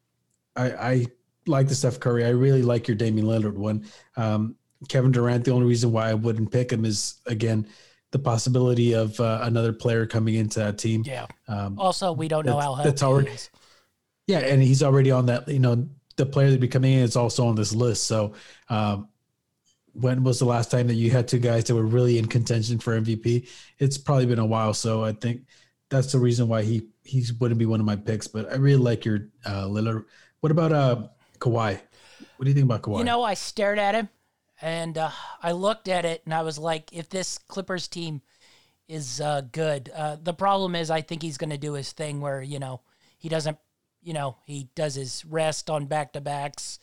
I, 0.57 0.71
I 0.73 1.07
like 1.47 1.69
the 1.69 1.75
Steph 1.75 2.01
Curry. 2.01 2.25
I 2.25 2.31
really 2.31 2.63
like 2.63 2.89
your 2.89 2.97
Damian 2.97 3.27
Lillard 3.27 3.55
one. 3.55 3.85
Um, 4.17 4.57
Kevin 4.89 5.13
Durant. 5.13 5.45
The 5.45 5.53
only 5.53 5.67
reason 5.67 5.93
why 5.93 6.11
I 6.11 6.15
wouldn't 6.15 6.51
pick 6.51 6.73
him 6.73 6.85
is 6.85 7.21
again 7.27 7.67
the 8.11 8.19
possibility 8.19 8.95
of 8.95 9.19
uh, 9.21 9.41
another 9.43 9.73
player 9.73 10.07
coming 10.07 10.35
into 10.35 10.61
that 10.61 10.79
team. 10.79 11.03
Yeah. 11.05 11.27
Um, 11.47 11.79
also, 11.79 12.13
we 12.13 12.29
don't 12.29 12.47
know 12.47 12.59
how 12.59 12.75
that's 12.77 13.03
already. 13.03 13.33
Yeah, 14.27 14.41
and 14.41 14.63
he's 14.63 14.83
already 14.83 15.11
on 15.11 15.27
that. 15.27 15.49
You 15.49 15.59
know, 15.59 15.89
the 16.17 16.27
player 16.27 16.51
that 16.51 16.61
be 16.61 16.69
coming 16.69 16.95
in 16.95 17.01
is 17.01 17.17
also 17.17 17.47
on 17.47 17.55
this 17.55 17.75
list. 17.75 18.05
So, 18.05 18.35
um, 18.69 19.09
when 19.95 20.25
was 20.25 20.39
the 20.39 20.45
last 20.45 20.71
time 20.71 20.87
that 20.89 20.95
you 20.95 21.11
had 21.11 21.29
two 21.29 21.39
guys 21.39 21.65
that 21.65 21.75
were 21.75 21.87
really 21.87 22.19
in 22.19 22.27
contention 22.27 22.79
for 22.79 22.99
MVP? 23.01 23.49
It's 23.79 23.99
probably 23.99 24.27
been 24.27 24.39
a 24.39 24.47
while. 24.47 24.75
So 24.75 25.05
I 25.05 25.13
think 25.13 25.43
that's 25.89 26.13
the 26.13 26.19
reason 26.19 26.49
why 26.49 26.63
he 26.63 26.89
he 27.05 27.25
wouldn't 27.39 27.59
be 27.59 27.67
one 27.67 27.81
of 27.81 27.87
my 27.87 27.97
picks. 27.97 28.27
But 28.27 28.53
I 28.53 28.57
really 28.57 28.83
like 28.83 29.05
your 29.05 29.29
uh, 29.45 29.65
Lillard. 29.65 30.05
What 30.41 30.53
about 30.53 30.73
uh 30.73 31.09
Kawhi? 31.39 31.81
What 32.37 32.45
do 32.45 32.51
you 32.51 32.55
think 32.55 32.65
about 32.65 32.83
Kawhi? 32.83 32.99
You 32.99 33.05
know, 33.05 33.23
I 33.23 33.35
stared 33.35 33.79
at 33.79 33.95
him 33.95 34.09
and 34.61 34.99
uh, 34.99 35.11
I 35.43 35.53
looked 35.53 35.89
at 35.89 36.05
it 36.05 36.23
and 36.25 36.35
I 36.35 36.43
was 36.43 36.59
like, 36.59 36.93
if 36.93 37.09
this 37.09 37.39
Clippers 37.39 37.89
team 37.89 38.23
is 38.89 39.21
uh, 39.21 39.43
good, 39.53 39.91
uh, 39.95 40.17
the 40.23 40.35
problem 40.35 40.75
is 40.75 40.91
I 40.91 41.01
think 41.01 41.23
he's 41.23 41.39
going 41.39 41.51
to 41.51 41.59
do 41.59 41.75
his 41.75 41.93
thing 41.93 42.21
where, 42.21 42.43
you 42.43 42.59
know, 42.59 42.81
he 43.19 43.29
doesn't, 43.29 43.59
you 44.03 44.13
know, 44.13 44.37
he 44.47 44.69
does 44.75 44.95
his 44.95 45.25
rest 45.25 45.71
on 45.71 45.87
back 45.87 46.13
to 46.13 46.21
backs 46.21 46.79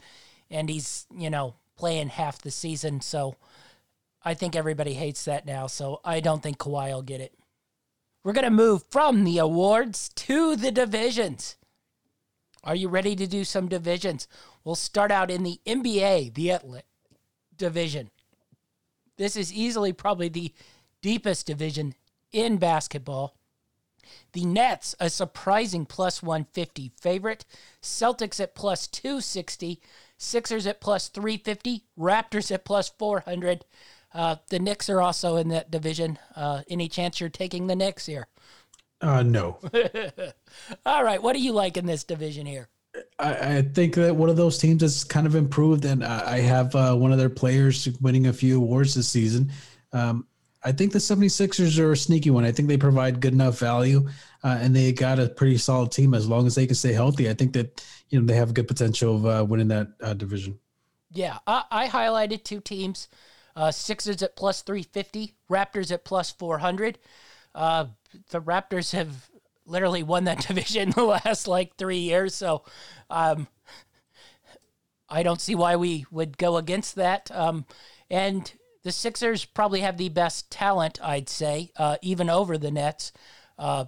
and 0.50 0.70
he's, 0.70 1.06
you 1.16 1.30
know, 1.30 1.56
playing 1.78 2.10
half 2.10 2.42
the 2.42 2.52
season. 2.52 3.02
So 3.02 3.36
I 4.24 4.34
think 4.34 4.56
everybody 4.56 4.94
hates 4.94 5.26
that 5.26 5.46
now. 5.46 5.68
So 5.68 6.02
I 6.04 6.20
don't 6.20 6.42
think 6.42 6.58
Kawhi 6.58 6.90
will 6.92 7.02
get 7.02 7.22
it. 7.22 7.34
We're 8.24 8.34
going 8.34 8.46
to 8.46 8.52
move 8.52 8.84
from 8.90 9.24
the 9.24 9.38
awards 9.38 10.10
to 10.10 10.56
the 10.56 10.72
divisions. 10.72 11.58
Are 12.64 12.76
you 12.76 12.90
ready 12.90 13.16
to 13.16 13.28
do 13.28 13.44
some 13.44 13.68
divisions? 13.68 14.28
We'll 14.64 14.76
start 14.76 15.12
out 15.12 15.30
in 15.30 15.44
the 15.44 15.60
NBA, 15.68 16.34
the 16.34 16.50
Atlantic 16.50 16.86
division. 17.56 18.10
This 19.18 19.38
is 19.38 19.54
easily 19.54 19.94
probably 19.94 20.30
the 20.30 20.52
deepest 21.02 21.46
division 21.46 21.94
in 22.32 22.58
basketball. 22.58 23.36
The 24.34 24.46
Nets, 24.46 24.96
a 25.00 25.10
surprising 25.10 25.86
plus 25.86 26.24
150 26.24 26.92
favorite. 27.00 27.46
Celtics 27.82 28.40
at 28.40 28.56
plus 28.56 28.88
260. 28.88 29.80
Sixers 30.18 30.68
at 30.68 30.82
plus 30.82 31.10
350. 31.10 31.84
Raptors 32.00 32.52
at 32.52 32.66
plus 32.66 32.90
400. 32.98 33.66
Uh, 34.14 34.38
the 34.50 34.60
Knicks 34.60 34.90
are 34.90 35.02
also 35.02 35.36
in 35.36 35.50
that 35.50 35.72
division. 35.72 36.18
Uh, 36.36 36.62
any 36.70 36.88
chance 36.88 37.20
you're 37.20 37.30
taking 37.30 37.68
the 37.68 37.76
Knicks 37.76 38.06
here? 38.06 38.28
Uh, 39.02 39.24
no. 39.24 39.60
All 40.86 41.04
right. 41.04 41.22
What 41.22 41.34
do 41.34 41.42
you 41.42 41.52
like 41.52 41.78
in 41.78 41.86
this 41.86 42.04
division 42.04 42.46
here? 42.46 42.70
I, 43.20 43.58
I, 43.58 43.62
think 43.62 43.96
that 43.96 44.16
one 44.16 44.30
of 44.30 44.38
those 44.38 44.58
teams 44.58 44.82
has 44.82 45.04
kind 45.04 45.28
of 45.28 45.36
improved, 45.36 45.84
and 45.84 46.02
I, 46.02 46.36
I 46.36 46.40
have 46.40 46.74
uh, 46.76 46.96
one 46.96 47.12
of 47.12 47.18
their 47.18 47.30
players 47.30 47.90
winning 48.00 48.28
a 48.28 48.34
few 48.34 48.58
awards 48.58 48.96
this 48.96 49.10
season. 49.10 49.52
Um, 49.92 50.26
I 50.66 50.72
think 50.72 50.92
the 50.92 51.00
76ers 51.00 51.78
are 51.78 51.92
a 51.92 51.98
sneaky 51.98 52.32
one. 52.32 52.44
I 52.44 52.52
think 52.52 52.68
they 52.68 52.78
provide 52.78 53.22
good 53.22 53.34
enough 53.34 53.60
value, 53.60 54.10
uh, 54.44 54.58
and 54.60 54.76
they 54.76 54.92
got 54.92 55.20
a 55.20 55.30
pretty 55.30 55.60
solid 55.60 55.92
team 55.92 56.16
as 56.16 56.28
long 56.28 56.48
as 56.48 56.56
they 56.56 56.66
can 56.66 56.74
stay 56.74 56.92
healthy. 56.92 57.30
I 57.30 57.36
think 57.36 57.54
that 57.54 57.86
you 58.10 58.20
know 58.20 58.26
they 58.26 58.36
have 58.36 58.50
a 58.50 58.54
good 58.54 58.68
potential 58.68 59.16
of 59.16 59.26
uh, 59.26 59.46
winning 59.48 59.68
that 59.68 59.90
uh, 60.02 60.16
division. 60.16 60.60
Yeah, 61.12 61.38
I, 61.46 61.64
I, 61.70 61.88
highlighted 61.88 62.44
two 62.44 62.62
teams: 62.62 63.10
uh, 63.56 63.72
Sixers 63.72 64.24
at 64.24 64.36
plus 64.36 64.64
350, 64.64 65.36
Raptors 65.52 65.92
at 65.92 66.04
plus 66.04 66.32
400. 66.32 66.98
Uh, 67.54 67.86
the 68.32 68.42
Raptors 68.42 68.92
have 68.94 69.30
literally 69.68 70.02
won 70.02 70.24
that 70.24 70.40
division 70.48 70.90
the 70.90 71.04
last 71.04 71.48
like 71.48 71.78
three 71.78 72.00
years. 72.00 72.34
So 72.34 72.64
um, 73.12 73.48
I 75.08 75.22
don't 75.22 75.42
see 75.42 75.54
why 75.54 75.76
we 75.76 76.08
would 76.10 76.40
go 76.40 76.58
against 76.58 76.96
that. 76.96 77.30
Um, 77.32 77.66
and 78.10 78.52
the 78.86 78.92
Sixers 78.92 79.46
probably 79.46 79.82
have 79.82 79.98
the 79.98 80.10
best 80.10 80.52
talent, 80.52 81.00
I'd 81.02 81.28
say, 81.28 81.72
uh, 81.76 81.98
even 82.04 82.30
over 82.30 82.56
the 82.56 82.70
Nets. 82.70 83.12
Uh, 83.58 83.86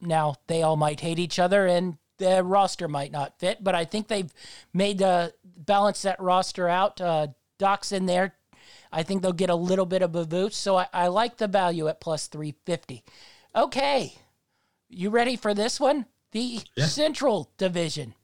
now 0.00 0.36
they 0.46 0.62
all 0.62 0.76
might 0.76 1.00
hate 1.00 1.18
each 1.18 1.38
other 1.38 1.66
and 1.66 1.98
the 2.16 2.42
roster 2.42 2.88
might 2.88 3.12
not 3.12 3.38
fit, 3.38 3.62
but 3.62 3.74
I 3.74 3.84
think 3.84 4.08
they've 4.08 4.32
made 4.72 5.02
uh, 5.02 5.28
balance 5.44 6.00
that 6.02 6.20
roster 6.20 6.68
out. 6.70 7.02
Uh, 7.02 7.26
Doc's 7.58 7.92
in 7.92 8.06
there. 8.06 8.34
I 8.90 9.02
think 9.02 9.20
they'll 9.20 9.32
get 9.34 9.50
a 9.50 9.54
little 9.54 9.84
bit 9.86 10.00
of 10.00 10.16
a 10.16 10.26
boost. 10.26 10.58
So 10.62 10.78
I, 10.78 10.86
I 10.92 11.08
like 11.08 11.36
the 11.36 11.46
value 11.46 11.88
at 11.88 12.00
plus 12.00 12.26
350. 12.26 13.04
Okay, 13.54 14.14
You 14.88 15.10
ready 15.10 15.36
for 15.36 15.52
this 15.52 15.78
one? 15.78 16.06
The 16.32 16.60
Yeah. 16.76 16.86
Central 16.86 17.50
Division. 17.58 18.14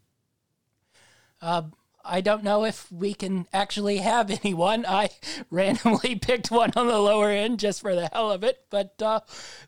Uh, 1.42 1.62
I 2.06 2.20
don't 2.20 2.44
know 2.44 2.64
if 2.64 2.90
we 2.90 3.14
can 3.14 3.46
actually 3.52 3.98
have 3.98 4.30
anyone. 4.44 4.86
I 4.86 5.10
randomly 5.50 6.14
picked 6.20 6.50
one 6.50 6.72
on 6.76 6.86
the 6.86 6.98
lower 6.98 7.30
end 7.30 7.60
just 7.60 7.80
for 7.80 7.94
the 7.94 8.08
hell 8.12 8.30
of 8.30 8.44
it. 8.44 8.64
But 8.70 9.00
uh, 9.02 9.20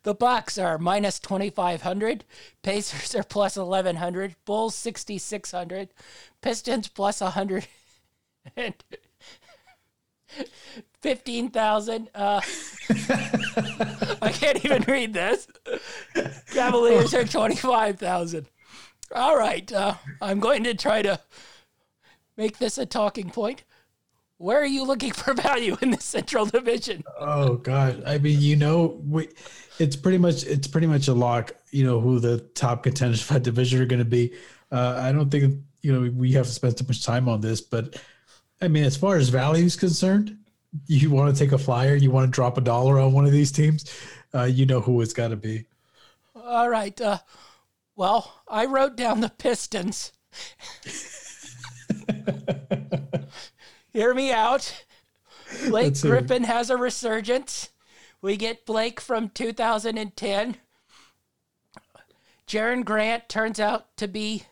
the 0.02 0.15
Bucks 0.15 0.59
are 0.59 0.78
minus 0.78 1.19
2,500. 1.19 2.24
Pacers 2.62 3.15
are 3.15 3.23
plus 3.23 3.56
1,100. 3.56 4.36
Bulls 4.44 4.74
6,600. 4.74 5.89
Pistons 6.40 6.89
plus 6.89 7.20
100. 7.20 7.66
And 8.56 8.74
15,000. 11.02 12.09
Uh, 12.15 12.40
I 14.23 14.32
can't 14.32 14.65
even 14.65 14.82
read 14.82 15.12
this. 15.12 15.48
Cavaliers 16.52 17.15
are 17.15 17.24
25,000. 17.24 18.47
All 19.15 19.36
right. 19.36 19.70
Uh, 19.73 19.94
I'm 20.20 20.40
going 20.40 20.65
to 20.65 20.74
try 20.74 21.02
to 21.02 21.20
make 22.39 22.56
this 22.56 22.78
a 22.78 22.86
talking 22.86 23.28
point. 23.28 23.65
Where 24.39 24.59
are 24.62 24.66
you 24.66 24.85
looking 24.85 25.12
for 25.20 25.35
value 25.35 25.77
in 25.82 25.90
the 25.90 26.01
Central 26.01 26.47
Division? 26.47 27.05
Oh 27.19 27.56
God! 27.56 28.02
I 28.06 28.16
mean, 28.16 28.40
you 28.40 28.56
know, 28.56 28.98
we, 29.05 29.28
it's 29.78 29.97
pretty 29.97 30.19
much 30.19 30.44
it's 30.44 30.69
pretty 30.69 30.86
much 30.86 31.09
a 31.09 31.15
lock. 31.15 31.52
You 31.70 31.85
know 31.85 32.01
who 32.01 32.20
the 32.20 32.39
top 32.55 32.85
contenders 32.85 33.20
for 33.20 33.35
that 33.35 33.43
division 33.43 33.82
are 33.82 33.86
going 33.86 33.98
to 33.98 34.06
be. 34.06 34.32
Uh, 34.73 35.01
I 35.02 35.12
don't 35.12 35.28
think 35.28 35.62
you 35.82 35.93
know 35.93 36.10
we 36.10 36.32
have 36.32 36.47
to 36.47 36.52
spend 36.52 36.78
too 36.78 36.86
much 36.89 37.05
time 37.05 37.28
on 37.28 37.43
this, 37.43 37.60
but 37.60 38.01
I 38.62 38.69
mean, 38.69 38.85
as 38.85 38.97
far 38.97 39.16
as 39.16 39.28
value 39.28 39.65
is 39.65 39.77
concerned, 39.77 40.39
you 40.86 41.10
want 41.10 41.35
to 41.35 41.44
take 41.44 41.52
a 41.52 41.59
flyer, 41.59 41.97
you 41.97 42.10
want 42.10 42.27
to 42.27 42.31
drop 42.31 42.56
a 42.59 42.60
dollar 42.60 42.98
on 42.98 43.12
one 43.12 43.27
of 43.27 43.32
these 43.32 43.52
teams, 43.52 43.93
uh, 44.35 44.44
you 44.44 44.66
know 44.66 44.81
who 44.81 45.01
it's 45.01 45.12
got 45.12 45.28
to 45.28 45.36
be. 45.36 45.66
All 46.35 46.69
right. 46.69 46.98
Uh, 47.01 47.19
well, 47.97 48.43
I 48.47 48.66
wrote 48.66 48.97
down 48.97 49.20
the 49.20 49.31
Pistons. 49.31 50.12
Hear 53.93 54.14
me 54.14 54.32
out. 54.32 54.85
Blake 55.68 55.85
Let's 55.85 56.02
hear 56.02 56.14
it. 56.14 56.18
Griffin 56.26 56.44
has 56.44 56.70
a 56.70 56.76
resurgence. 56.76 57.70
We 58.20 58.36
get 58.36 58.66
Blake 58.66 59.01
from 59.01 59.30
2010. 59.30 60.56
Jerami 62.47 62.85
Grant 62.85 63.28
turns 63.28 63.60
out 63.60 63.97
to 63.98 64.09
be 64.09 64.44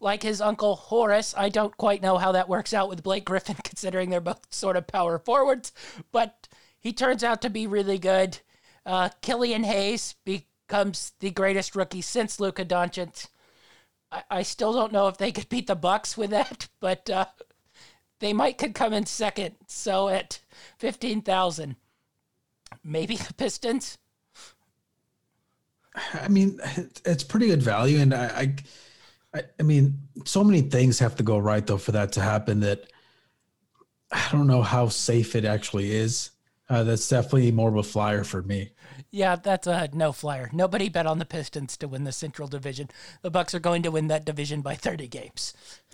like 0.00 0.22
his 0.22 0.40
uncle 0.40 0.76
Horace. 0.76 1.34
I 1.36 1.48
don't 1.48 1.76
quite 1.76 2.02
know 2.02 2.18
how 2.18 2.32
that 2.32 2.48
works 2.48 2.72
out 2.72 2.88
with 2.88 3.02
Blake 3.02 3.24
Griffin, 3.24 3.56
considering 3.64 4.10
they're 4.10 4.20
both 4.20 4.46
sort 4.50 4.76
of 4.76 4.86
power 4.86 5.18
forwards, 5.18 5.72
but 6.12 6.48
he 6.78 6.92
turns 6.92 7.24
out 7.24 7.42
to 7.42 7.50
be 7.50 7.66
really 7.66 7.98
good. 7.98 8.38
Uh, 8.86 9.10
Killian 9.20 9.64
Hayes 9.64 10.14
becomes 10.24 11.12
the 11.18 11.30
greatest 11.30 11.74
rookie 11.76 12.00
since 12.00 12.40
Luka 12.40 12.64
Doncic. 12.64 13.26
I, 14.10 14.22
I 14.30 14.42
still 14.42 14.72
don't 14.72 14.92
know 14.92 15.08
if 15.08 15.18
they 15.18 15.32
could 15.32 15.48
beat 15.48 15.66
the 15.66 15.74
Bucks 15.74 16.16
with 16.16 16.30
that, 16.30 16.68
but 16.80 17.08
uh, 17.10 17.26
they 18.20 18.32
might 18.32 18.58
could 18.58 18.74
come 18.74 18.92
in 18.92 19.06
second. 19.06 19.56
So 19.66 20.08
at 20.08 20.40
fifteen 20.78 21.22
thousand, 21.22 21.76
maybe 22.84 23.16
the 23.16 23.34
Pistons. 23.34 23.98
I 26.14 26.28
mean, 26.28 26.60
it's 27.04 27.24
pretty 27.24 27.48
good 27.48 27.62
value, 27.62 27.98
and 27.98 28.14
I, 28.14 28.54
I, 29.34 29.42
I, 29.58 29.62
mean, 29.64 29.98
so 30.24 30.44
many 30.44 30.60
things 30.60 31.00
have 31.00 31.16
to 31.16 31.24
go 31.24 31.38
right 31.38 31.66
though 31.66 31.78
for 31.78 31.92
that 31.92 32.12
to 32.12 32.20
happen. 32.20 32.60
That 32.60 32.84
I 34.12 34.28
don't 34.30 34.46
know 34.46 34.62
how 34.62 34.88
safe 34.88 35.34
it 35.34 35.44
actually 35.44 35.92
is. 35.92 36.30
Uh, 36.68 36.84
that's 36.84 37.08
definitely 37.08 37.50
more 37.50 37.68
of 37.68 37.76
a 37.76 37.82
flyer 37.82 38.24
for 38.24 38.42
me. 38.42 38.70
Yeah, 39.10 39.36
that's 39.36 39.66
a 39.66 39.88
no 39.92 40.12
flyer. 40.12 40.50
Nobody 40.52 40.88
bet 40.88 41.06
on 41.06 41.18
the 41.18 41.24
Pistons 41.24 41.76
to 41.78 41.88
win 41.88 42.04
the 42.04 42.12
Central 42.12 42.48
Division. 42.48 42.88
The 43.22 43.30
Bucks 43.30 43.54
are 43.54 43.60
going 43.60 43.82
to 43.82 43.90
win 43.90 44.08
that 44.08 44.24
division 44.24 44.60
by 44.60 44.74
thirty 44.74 45.08
games. 45.08 45.54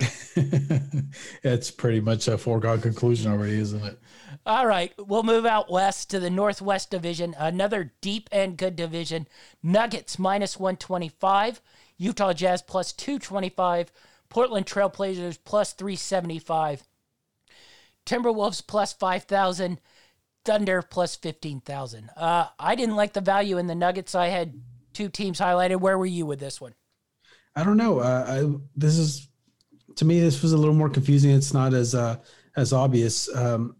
it's 1.42 1.70
pretty 1.70 2.00
much 2.00 2.28
a 2.28 2.38
foregone 2.38 2.80
conclusion 2.80 3.30
already, 3.32 3.58
isn't 3.58 3.84
it? 3.84 3.98
All 4.46 4.66
right, 4.66 4.92
we'll 4.98 5.22
move 5.22 5.46
out 5.46 5.70
west 5.70 6.10
to 6.10 6.20
the 6.20 6.30
Northwest 6.30 6.90
Division, 6.90 7.34
another 7.38 7.92
deep 8.00 8.28
and 8.32 8.56
good 8.56 8.76
division. 8.76 9.28
Nuggets 9.62 10.18
minus 10.18 10.58
125, 10.58 11.60
Utah 11.96 12.32
Jazz 12.32 12.62
plus 12.62 12.92
225, 12.92 13.92
Portland 14.28 14.66
Trailblazers 14.66 15.38
plus 15.44 15.72
375, 15.72 16.82
Timberwolves 18.04 18.66
plus 18.66 18.92
5,000, 18.92 19.80
Thunder 20.44 20.82
plus 20.82 21.16
15,000. 21.16 22.10
Uh, 22.16 22.48
I 22.58 22.74
didn't 22.74 22.96
like 22.96 23.12
the 23.12 23.20
value 23.20 23.58
in 23.58 23.66
the 23.66 23.74
Nuggets. 23.74 24.14
I 24.14 24.28
had 24.28 24.60
two 24.92 25.08
teams 25.08 25.38
highlighted. 25.38 25.80
Where 25.80 25.98
were 25.98 26.06
you 26.06 26.26
with 26.26 26.40
this 26.40 26.60
one? 26.60 26.74
I 27.56 27.64
don't 27.64 27.76
know. 27.76 28.00
Uh, 28.00 28.24
I 28.28 28.58
this 28.76 28.98
is 28.98 29.28
to 29.96 30.04
me 30.04 30.20
this 30.20 30.42
was 30.42 30.52
a 30.52 30.56
little 30.56 30.74
more 30.74 30.90
confusing. 30.90 31.30
It's 31.30 31.54
not 31.54 31.72
as 31.72 31.94
uh, 31.94 32.16
as 32.56 32.72
obvious. 32.72 33.34
Um, 33.34 33.76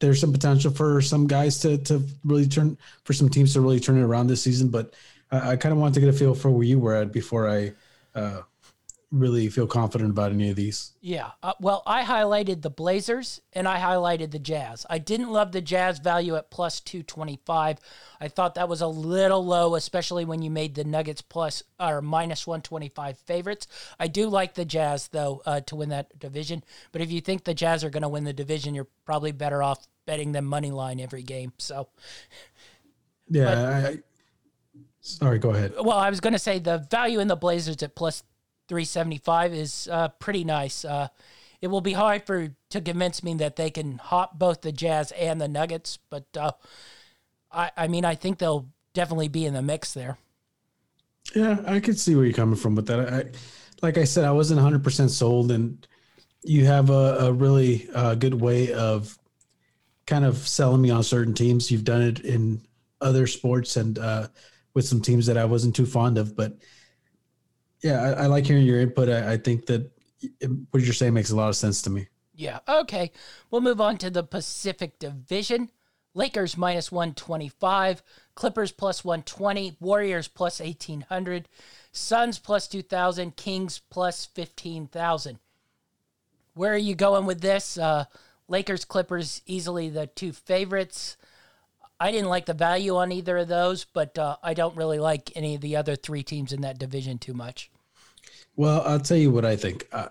there's 0.00 0.20
some 0.20 0.32
potential 0.32 0.70
for 0.70 1.00
some 1.00 1.26
guys 1.26 1.58
to 1.60 1.78
to 1.78 2.02
really 2.24 2.46
turn 2.46 2.76
for 3.04 3.12
some 3.12 3.28
teams 3.28 3.52
to 3.54 3.60
really 3.60 3.80
turn 3.80 3.98
it 3.98 4.02
around 4.02 4.26
this 4.26 4.42
season, 4.42 4.68
but 4.68 4.94
I, 5.30 5.52
I 5.52 5.56
kind 5.56 5.72
of 5.72 5.78
wanted 5.78 5.94
to 5.94 6.00
get 6.00 6.08
a 6.08 6.12
feel 6.12 6.34
for 6.34 6.50
where 6.50 6.64
you 6.64 6.78
were 6.78 6.94
at 6.94 7.12
before 7.12 7.48
I 7.48 7.72
uh, 8.14 8.40
really 9.10 9.48
feel 9.48 9.66
confident 9.66 10.10
about 10.10 10.32
any 10.32 10.50
of 10.50 10.56
these. 10.56 10.92
Yeah. 11.00 11.30
Uh, 11.42 11.52
well, 11.60 11.82
I 11.86 12.02
highlighted 12.02 12.62
the 12.62 12.70
Blazers 12.70 13.40
and 13.52 13.68
I 13.68 13.78
highlighted 13.78 14.30
the 14.32 14.38
Jazz. 14.38 14.84
I 14.90 14.98
didn't 14.98 15.30
love 15.30 15.52
the 15.52 15.60
Jazz 15.60 15.98
value 15.98 16.34
at 16.36 16.50
plus 16.50 16.80
225. 16.80 17.78
I 18.20 18.28
thought 18.28 18.56
that 18.56 18.68
was 18.68 18.80
a 18.80 18.86
little 18.86 19.44
low, 19.44 19.74
especially 19.76 20.24
when 20.24 20.42
you 20.42 20.50
made 20.50 20.74
the 20.74 20.84
Nuggets 20.84 21.22
plus 21.22 21.62
or 21.78 22.02
minus 22.02 22.46
125 22.46 23.18
favorites. 23.18 23.66
I 24.00 24.08
do 24.08 24.28
like 24.28 24.54
the 24.54 24.64
Jazz, 24.64 25.08
though, 25.08 25.42
uh, 25.46 25.60
to 25.60 25.76
win 25.76 25.90
that 25.90 26.18
division. 26.18 26.64
But 26.90 27.00
if 27.02 27.12
you 27.12 27.20
think 27.20 27.44
the 27.44 27.54
Jazz 27.54 27.84
are 27.84 27.90
going 27.90 28.02
to 28.02 28.08
win 28.08 28.24
the 28.24 28.32
division, 28.32 28.74
you're 28.74 28.88
probably 29.04 29.32
better 29.32 29.62
off 29.62 29.86
betting 30.06 30.32
them 30.32 30.44
money 30.44 30.70
line 30.70 31.00
every 31.00 31.22
game. 31.22 31.52
So, 31.58 31.88
Yeah. 33.28 33.48
I, 33.84 33.88
I, 33.88 33.98
sorry. 35.00 35.38
Go 35.38 35.50
ahead. 35.50 35.74
well, 35.80 35.98
I 35.98 36.10
was 36.10 36.20
going 36.20 36.32
to 36.32 36.38
say 36.38 36.58
the 36.58 36.86
value 36.90 37.20
in 37.20 37.28
the 37.28 37.36
Blazers 37.36 37.82
at 37.82 37.94
plus 37.94 38.22
375 38.68 39.54
is 39.54 39.88
uh, 39.90 40.08
pretty 40.08 40.44
nice. 40.44 40.84
Uh, 40.84 41.08
it 41.60 41.68
will 41.68 41.80
be 41.80 41.92
hard 41.92 42.26
for 42.26 42.50
to 42.70 42.80
convince 42.80 43.22
me 43.22 43.34
that 43.34 43.56
they 43.56 43.70
can 43.70 43.98
hop 43.98 44.38
both 44.38 44.60
the 44.60 44.72
Jazz 44.72 45.12
and 45.12 45.40
the 45.40 45.48
Nuggets, 45.48 45.98
but 46.10 46.26
uh, 46.36 46.52
I, 47.50 47.70
I 47.76 47.88
mean, 47.88 48.04
I 48.04 48.14
think 48.14 48.38
they'll 48.38 48.68
definitely 48.92 49.28
be 49.28 49.46
in 49.46 49.54
the 49.54 49.62
mix 49.62 49.94
there. 49.94 50.18
Yeah, 51.34 51.58
I 51.66 51.80
could 51.80 51.98
see 51.98 52.14
where 52.14 52.24
you're 52.24 52.34
coming 52.34 52.56
from 52.56 52.74
with 52.74 52.86
that. 52.86 53.12
I, 53.12 53.24
like 53.82 53.98
I 53.98 54.04
said, 54.04 54.24
I 54.24 54.30
wasn't 54.30 54.60
100% 54.60 55.10
sold, 55.10 55.50
and 55.50 55.86
you 56.42 56.66
have 56.66 56.90
a, 56.90 57.16
a 57.20 57.32
really 57.32 57.88
uh, 57.94 58.14
good 58.14 58.34
way 58.34 58.72
of 58.72 59.18
kind 60.06 60.24
of 60.24 60.36
selling 60.36 60.82
me 60.82 60.90
on 60.90 61.02
certain 61.02 61.34
teams. 61.34 61.70
You've 61.70 61.84
done 61.84 62.02
it 62.02 62.20
in 62.20 62.60
other 63.00 63.26
sports 63.26 63.76
and 63.76 63.98
uh, 63.98 64.28
with 64.74 64.86
some 64.86 65.00
teams 65.00 65.26
that 65.26 65.38
I 65.38 65.44
wasn't 65.44 65.74
too 65.74 65.86
fond 65.86 66.18
of. 66.18 66.36
But 66.36 66.58
yeah, 67.84 68.02
I, 68.02 68.24
I 68.24 68.26
like 68.26 68.46
hearing 68.46 68.64
your 68.64 68.80
input. 68.80 69.10
I, 69.10 69.34
I 69.34 69.36
think 69.36 69.66
that 69.66 69.90
it, 70.40 70.50
what 70.70 70.82
you're 70.82 70.94
saying 70.94 71.12
makes 71.12 71.30
a 71.30 71.36
lot 71.36 71.50
of 71.50 71.56
sense 71.56 71.82
to 71.82 71.90
me. 71.90 72.08
Yeah. 72.34 72.60
Okay. 72.66 73.12
We'll 73.50 73.60
move 73.60 73.80
on 73.80 73.98
to 73.98 74.10
the 74.10 74.24
Pacific 74.24 74.98
Division. 74.98 75.70
Lakers 76.14 76.56
minus 76.56 76.92
125, 76.92 78.02
Clippers 78.36 78.70
plus 78.70 79.04
120, 79.04 79.76
Warriors 79.80 80.28
plus 80.28 80.60
1800, 80.60 81.48
Suns 81.90 82.38
plus 82.38 82.68
2000, 82.68 83.36
Kings 83.36 83.80
plus 83.90 84.24
15,000. 84.24 85.40
Where 86.54 86.72
are 86.72 86.78
you 86.78 86.94
going 86.94 87.26
with 87.26 87.40
this? 87.40 87.76
Uh, 87.76 88.04
Lakers, 88.46 88.84
Clippers, 88.84 89.42
easily 89.44 89.88
the 89.88 90.06
two 90.06 90.32
favorites. 90.32 91.16
I 91.98 92.12
didn't 92.12 92.28
like 92.28 92.46
the 92.46 92.54
value 92.54 92.96
on 92.96 93.10
either 93.10 93.38
of 93.38 93.48
those, 93.48 93.84
but 93.84 94.16
uh, 94.16 94.36
I 94.40 94.54
don't 94.54 94.76
really 94.76 95.00
like 95.00 95.32
any 95.34 95.56
of 95.56 95.62
the 95.62 95.74
other 95.74 95.96
three 95.96 96.22
teams 96.22 96.52
in 96.52 96.60
that 96.60 96.78
division 96.78 97.18
too 97.18 97.34
much. 97.34 97.70
Well, 98.56 98.82
I'll 98.82 99.00
tell 99.00 99.16
you 99.16 99.30
what 99.30 99.44
I 99.44 99.56
think. 99.56 99.88
I, 99.92 100.08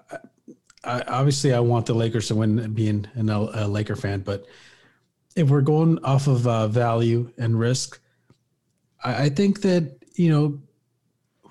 I, 0.84 1.02
obviously, 1.08 1.54
I 1.54 1.60
want 1.60 1.86
the 1.86 1.94
Lakers 1.94 2.28
to 2.28 2.36
win, 2.36 2.74
being 2.74 3.08
an, 3.14 3.30
a 3.30 3.68
Laker 3.68 3.96
fan. 3.96 4.20
But 4.22 4.46
if 5.36 5.50
we're 5.50 5.62
going 5.62 6.04
off 6.04 6.28
of 6.28 6.46
uh, 6.48 6.68
value 6.68 7.32
and 7.38 7.58
risk, 7.58 8.00
I, 9.04 9.26
I 9.26 9.30
think 9.30 9.62
that 9.62 9.98
you 10.16 10.30
know 10.30 10.60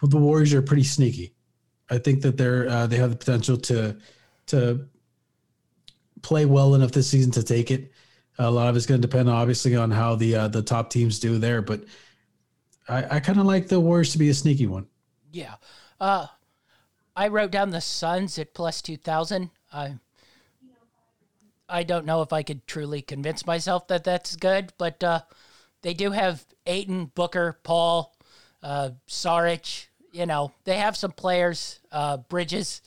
the 0.02 0.18
Warriors 0.18 0.52
are 0.52 0.62
pretty 0.62 0.84
sneaky. 0.84 1.34
I 1.90 1.98
think 1.98 2.22
that 2.22 2.36
they're 2.36 2.68
uh, 2.68 2.86
they 2.86 2.96
have 2.96 3.10
the 3.10 3.16
potential 3.16 3.56
to 3.56 3.96
to 4.46 4.86
play 6.22 6.44
well 6.44 6.74
enough 6.74 6.92
this 6.92 7.08
season 7.08 7.32
to 7.32 7.42
take 7.42 7.70
it. 7.70 7.90
A 8.38 8.50
lot 8.50 8.68
of 8.68 8.76
it's 8.76 8.86
going 8.86 9.00
to 9.00 9.06
depend, 9.06 9.28
obviously, 9.28 9.76
on 9.76 9.90
how 9.90 10.14
the 10.14 10.34
uh, 10.34 10.48
the 10.48 10.62
top 10.62 10.90
teams 10.90 11.20
do 11.20 11.38
there. 11.38 11.62
But 11.62 11.84
I, 12.88 13.16
I 13.16 13.20
kind 13.20 13.38
of 13.38 13.46
like 13.46 13.68
the 13.68 13.80
Warriors 13.80 14.12
to 14.12 14.18
be 14.18 14.28
a 14.30 14.34
sneaky 14.34 14.66
one. 14.66 14.86
Yeah. 15.30 15.54
Uh, 16.00 16.26
I 17.14 17.28
wrote 17.28 17.50
down 17.50 17.70
the 17.70 17.80
Suns 17.80 18.38
at 18.38 18.54
plus 18.54 18.80
2,000. 18.82 19.50
I, 19.72 19.94
I 21.68 21.82
don't 21.82 22.06
know 22.06 22.22
if 22.22 22.32
I 22.32 22.42
could 22.42 22.66
truly 22.66 23.02
convince 23.02 23.46
myself 23.46 23.88
that 23.88 24.04
that's 24.04 24.36
good, 24.36 24.72
but 24.78 25.02
uh, 25.04 25.20
they 25.82 25.94
do 25.94 26.10
have 26.12 26.44
Ayton, 26.66 27.06
Booker, 27.14 27.58
Paul, 27.62 28.14
Uh, 28.62 28.90
Saric, 29.08 29.86
you 30.12 30.24
know, 30.24 30.52
they 30.64 30.76
have 30.76 30.96
some 30.96 31.10
players, 31.10 31.80
uh, 31.90 32.18
Bridges, 32.18 32.80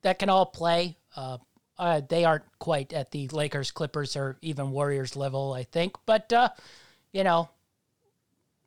that 0.00 0.18
can 0.18 0.30
all 0.30 0.46
play. 0.46 0.96
Uh, 1.14 1.36
uh, 1.78 2.00
they 2.08 2.24
aren't 2.24 2.58
quite 2.58 2.92
at 2.94 3.10
the 3.10 3.28
Lakers, 3.28 3.70
Clippers, 3.70 4.16
or 4.16 4.38
even 4.40 4.70
Warriors 4.70 5.14
level, 5.14 5.52
I 5.52 5.64
think. 5.64 5.96
But, 6.06 6.32
uh, 6.32 6.48
you 7.12 7.22
know, 7.22 7.50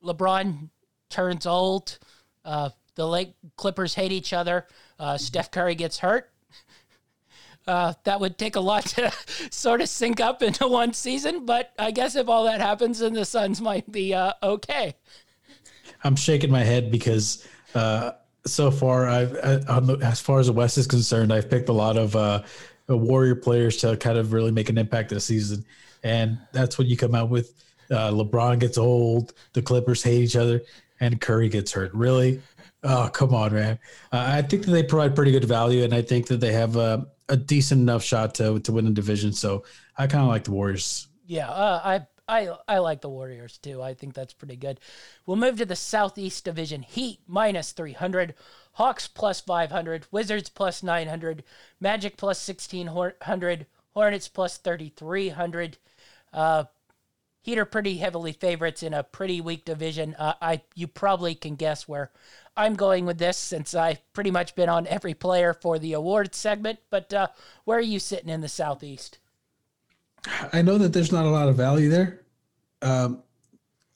LeBron 0.03 0.69
turns 1.09 1.47
old. 1.47 1.97
Uh, 2.45 2.69
the 3.01 3.07
Lake 3.07 3.33
Clippers 3.57 3.95
hate 3.95 4.11
each 4.11 4.31
other. 4.31 4.67
Uh, 4.99 5.17
Steph 5.17 5.49
Curry 5.49 5.75
gets 5.75 5.97
hurt. 5.99 6.29
Uh, 7.67 7.93
that 8.05 8.19
would 8.19 8.39
take 8.39 8.55
a 8.55 8.59
lot 8.59 8.83
to 8.83 9.11
sort 9.51 9.81
of 9.81 9.87
sync 9.87 10.19
up 10.19 10.41
into 10.41 10.67
one 10.81 10.91
season, 10.93 11.45
but 11.45 11.71
I 11.77 11.91
guess 11.91 12.15
if 12.15 12.27
all 12.27 12.45
that 12.45 12.59
happens, 12.59 12.97
then 12.97 13.13
the 13.13 13.23
Suns 13.23 13.61
might 13.61 13.89
be 13.89 14.15
uh, 14.15 14.33
okay. 14.41 14.95
I'm 16.03 16.15
shaking 16.15 16.49
my 16.49 16.63
head 16.63 16.89
because 16.89 17.47
uh, 17.75 18.13
so 18.47 18.71
far, 18.71 19.07
I've 19.07 19.33
the, 19.33 19.99
as 20.01 20.19
far 20.19 20.39
as 20.39 20.47
the 20.47 20.53
West 20.53 20.79
is 20.79 20.87
concerned, 20.87 21.31
I've 21.31 21.51
picked 21.51 21.69
a 21.69 21.73
lot 21.73 21.97
of 21.97 22.15
uh, 22.15 22.41
Warrior 22.89 23.35
players 23.35 23.77
to 23.77 23.95
kind 23.95 24.17
of 24.17 24.33
really 24.33 24.51
make 24.51 24.69
an 24.69 24.79
impact 24.79 25.11
this 25.11 25.25
season, 25.25 25.63
and 26.03 26.39
that's 26.53 26.79
what 26.79 26.87
you 26.87 26.97
come 26.97 27.13
out 27.13 27.29
with. 27.29 27.53
Uh, 27.91 28.09
LeBron 28.09 28.57
gets 28.57 28.79
old, 28.79 29.33
the 29.53 29.61
Clippers 29.61 30.01
hate 30.01 30.23
each 30.23 30.35
other, 30.35 30.63
and 31.01 31.19
Curry 31.19 31.49
gets 31.49 31.73
hurt. 31.73 31.93
Really? 31.93 32.41
Oh, 32.83 33.09
come 33.13 33.33
on, 33.33 33.53
man. 33.53 33.79
Uh, 34.11 34.25
I 34.27 34.41
think 34.41 34.65
that 34.65 34.71
they 34.71 34.83
provide 34.83 35.15
pretty 35.15 35.31
good 35.31 35.45
value, 35.45 35.83
and 35.83 35.93
I 35.93 36.01
think 36.01 36.27
that 36.27 36.39
they 36.39 36.51
have 36.53 36.75
a, 36.77 37.07
a 37.29 37.37
decent 37.37 37.81
enough 37.81 38.03
shot 38.03 38.33
to 38.35 38.59
to 38.59 38.71
win 38.71 38.85
the 38.85 38.91
division. 38.91 39.33
So 39.33 39.63
I 39.97 40.07
kind 40.07 40.23
of 40.23 40.29
like 40.29 40.45
the 40.45 40.51
Warriors. 40.51 41.07
Yeah, 41.25 41.49
uh, 41.49 41.81
I 41.83 42.07
I 42.27 42.57
I 42.67 42.77
like 42.79 43.01
the 43.01 43.09
Warriors 43.09 43.57
too. 43.57 43.81
I 43.81 43.93
think 43.93 44.13
that's 44.13 44.33
pretty 44.33 44.55
good. 44.55 44.79
We'll 45.25 45.37
move 45.37 45.57
to 45.57 45.65
the 45.65 45.75
Southeast 45.75 46.43
Division. 46.45 46.81
Heat 46.83 47.19
minus 47.27 47.71
300, 47.71 48.35
Hawks 48.73 49.07
plus 49.07 49.39
500, 49.41 50.07
Wizards 50.11 50.49
plus 50.49 50.83
900, 50.83 51.43
Magic 51.79 52.17
plus 52.17 52.39
1600, 52.39 53.67
Hornets 53.93 54.27
plus 54.27 54.57
3300. 54.57 55.77
Uh, 56.33 56.65
Heat 57.43 57.57
are 57.57 57.65
pretty 57.65 57.97
heavily 57.97 58.33
favorites 58.33 58.83
in 58.83 58.93
a 58.93 59.03
pretty 59.03 59.41
weak 59.41 59.65
division. 59.65 60.15
Uh, 60.15 60.35
I 60.41 60.61
you 60.75 60.87
probably 60.87 61.35
can 61.35 61.55
guess 61.55 61.87
where 61.87 62.11
I'm 62.55 62.75
going 62.75 63.05
with 63.05 63.17
this 63.17 63.37
since 63.37 63.73
I've 63.73 64.01
pretty 64.13 64.31
much 64.31 64.55
been 64.55 64.69
on 64.69 64.85
every 64.87 65.13
player 65.13 65.53
for 65.53 65.79
the 65.79 65.93
awards 65.93 66.37
segment. 66.37 66.79
But 66.89 67.13
uh, 67.13 67.27
where 67.63 67.77
are 67.77 67.81
you 67.81 67.99
sitting 67.99 68.29
in 68.29 68.41
the 68.41 68.49
Southeast? 68.49 69.19
I 70.53 70.61
know 70.61 70.77
that 70.77 70.93
there's 70.93 71.11
not 71.11 71.25
a 71.25 71.29
lot 71.29 71.47
of 71.47 71.55
value 71.55 71.89
there. 71.89 72.21
Um, 72.81 73.23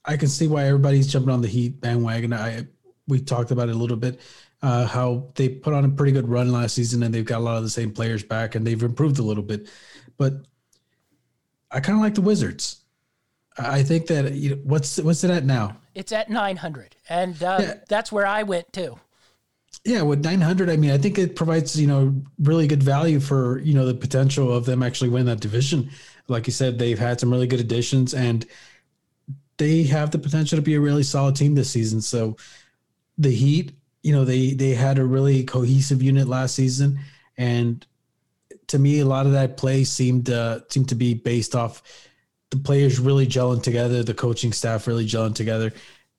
I 0.04 0.16
can 0.16 0.28
see 0.28 0.48
why 0.48 0.64
everybody's 0.64 1.06
jumping 1.06 1.32
on 1.32 1.42
the 1.42 1.48
Heat 1.48 1.80
bandwagon. 1.80 2.32
I 2.32 2.66
we 3.08 3.20
talked 3.20 3.50
about 3.50 3.68
it 3.68 3.74
a 3.74 3.78
little 3.78 3.96
bit. 3.96 4.20
Uh, 4.62 4.86
how 4.86 5.28
they 5.34 5.48
put 5.48 5.74
on 5.74 5.84
a 5.84 5.88
pretty 5.88 6.12
good 6.12 6.28
run 6.28 6.50
last 6.50 6.74
season 6.74 7.02
and 7.02 7.14
they've 7.14 7.24
got 7.24 7.38
a 7.38 7.44
lot 7.44 7.58
of 7.58 7.62
the 7.62 7.70
same 7.70 7.92
players 7.92 8.24
back 8.24 8.54
and 8.54 8.66
they've 8.66 8.82
improved 8.82 9.18
a 9.18 9.22
little 9.22 9.42
bit. 9.42 9.68
But 10.16 10.46
I 11.70 11.80
kind 11.80 11.96
of 11.96 12.02
like 12.02 12.14
the 12.14 12.22
Wizards. 12.22 12.78
I 13.58 13.82
think 13.82 14.06
that 14.08 14.32
you 14.34 14.50
know, 14.50 14.56
what's 14.64 14.98
what's 14.98 15.24
it 15.24 15.30
at 15.30 15.44
now? 15.44 15.76
It's 15.94 16.12
at 16.12 16.28
900, 16.28 16.96
and 17.08 17.42
uh, 17.42 17.58
Yeah. 17.60 17.74
that's 17.88 18.12
where 18.12 18.26
I 18.26 18.42
went 18.42 18.72
too. 18.72 18.98
Yeah, 19.84 20.02
with 20.02 20.24
900, 20.24 20.68
I 20.68 20.76
mean, 20.76 20.90
I 20.90 20.98
think 20.98 21.18
it 21.18 21.36
provides 21.36 21.78
you 21.80 21.86
know 21.86 22.14
really 22.38 22.66
good 22.66 22.82
value 22.82 23.20
for 23.20 23.60
you 23.60 23.74
know 23.74 23.86
the 23.86 23.94
potential 23.94 24.52
of 24.52 24.66
them 24.66 24.82
actually 24.82 25.10
winning 25.10 25.26
that 25.26 25.40
division. 25.40 25.90
Like 26.28 26.46
you 26.46 26.52
said, 26.52 26.78
they've 26.78 26.98
had 26.98 27.20
some 27.20 27.30
really 27.30 27.46
good 27.46 27.60
additions, 27.60 28.12
and 28.14 28.44
they 29.58 29.84
have 29.84 30.10
the 30.10 30.18
potential 30.18 30.56
to 30.56 30.62
be 30.62 30.74
a 30.74 30.80
really 30.80 31.02
solid 31.02 31.36
team 31.36 31.54
this 31.54 31.70
season. 31.70 32.00
So 32.02 32.36
the 33.16 33.30
Heat, 33.30 33.72
you 34.02 34.12
know, 34.12 34.24
they 34.24 34.50
they 34.52 34.74
had 34.74 34.98
a 34.98 35.04
really 35.04 35.44
cohesive 35.44 36.02
unit 36.02 36.28
last 36.28 36.54
season, 36.56 36.98
and 37.38 37.86
to 38.66 38.78
me, 38.78 39.00
a 39.00 39.06
lot 39.06 39.26
of 39.26 39.32
that 39.32 39.56
play 39.56 39.84
seemed 39.84 40.28
uh, 40.30 40.60
seemed 40.68 40.88
to 40.90 40.94
be 40.94 41.14
based 41.14 41.54
off 41.54 41.82
the 42.50 42.58
players 42.58 42.98
really 42.98 43.26
gelling 43.26 43.62
together, 43.62 44.02
the 44.02 44.14
coaching 44.14 44.52
staff 44.52 44.86
really 44.86 45.06
gelling 45.06 45.34
together, 45.34 45.72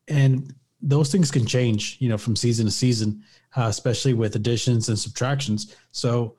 and 0.08 0.54
those 0.82 1.12
things 1.12 1.32
can 1.32 1.46
change, 1.46 1.98
you 2.00 2.10
know, 2.10 2.18
from 2.18 2.36
season 2.36 2.66
to 2.66 2.72
season, 2.72 3.24
uh, 3.56 3.66
especially 3.68 4.14
with 4.14 4.36
additions 4.36 4.90
and 4.90 4.98
subtractions. 4.98 5.76
So, 5.92 6.36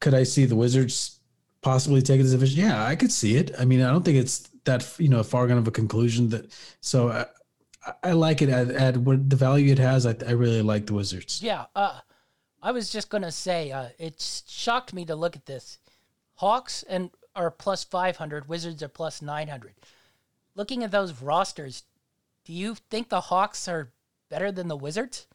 could 0.00 0.14
I 0.14 0.22
see 0.22 0.44
the 0.44 0.56
Wizards 0.56 1.20
possibly 1.62 2.02
taking 2.02 2.22
this 2.22 2.32
division? 2.32 2.64
Yeah, 2.64 2.84
I 2.84 2.96
could 2.96 3.12
see 3.12 3.36
it. 3.36 3.52
I 3.58 3.64
mean, 3.64 3.82
I 3.82 3.90
don't 3.90 4.04
think 4.04 4.16
it's 4.16 4.48
that 4.64 4.86
you 4.98 5.08
know 5.08 5.22
far 5.22 5.46
gone 5.46 5.58
of 5.58 5.68
a 5.68 5.72
conclusion. 5.72 6.28
That 6.28 6.56
so 6.80 7.10
I, 7.10 7.26
I 8.02 8.12
like 8.12 8.42
it 8.42 8.48
at, 8.48 8.70
at 8.70 8.96
what 8.96 9.28
the 9.28 9.36
value 9.36 9.72
it 9.72 9.78
has. 9.78 10.06
I, 10.06 10.14
I 10.26 10.32
really 10.32 10.62
like 10.62 10.86
the 10.86 10.94
Wizards. 10.94 11.42
Yeah, 11.42 11.66
uh, 11.74 12.00
I 12.62 12.72
was 12.72 12.90
just 12.90 13.10
gonna 13.10 13.32
say 13.32 13.72
uh, 13.72 13.88
it 13.98 14.44
shocked 14.46 14.92
me 14.92 15.04
to 15.06 15.14
look 15.14 15.36
at 15.36 15.46
this. 15.46 15.78
Hawks 16.34 16.82
and 16.84 17.10
are 17.34 17.50
plus 17.50 17.84
500, 17.84 18.48
Wizards 18.48 18.82
are 18.82 18.88
plus 18.88 19.22
900. 19.22 19.74
Looking 20.54 20.84
at 20.84 20.90
those 20.90 21.22
rosters, 21.22 21.84
do 22.44 22.52
you 22.52 22.76
think 22.90 23.08
the 23.08 23.20
Hawks 23.20 23.68
are 23.68 23.92
better 24.28 24.50
than 24.50 24.68
the 24.68 24.76
Wizards? 24.76 25.26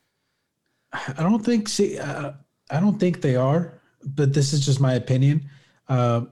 I 0.93 1.23
don't 1.23 1.43
think 1.43 1.67
see 1.67 1.97
uh, 1.97 2.33
I 2.69 2.79
don't 2.79 2.99
think 2.99 3.21
they 3.21 3.35
are, 3.35 3.79
but 4.03 4.33
this 4.33 4.53
is 4.53 4.65
just 4.65 4.79
my 4.79 4.93
opinion. 4.93 5.49
Uh, 5.87 6.25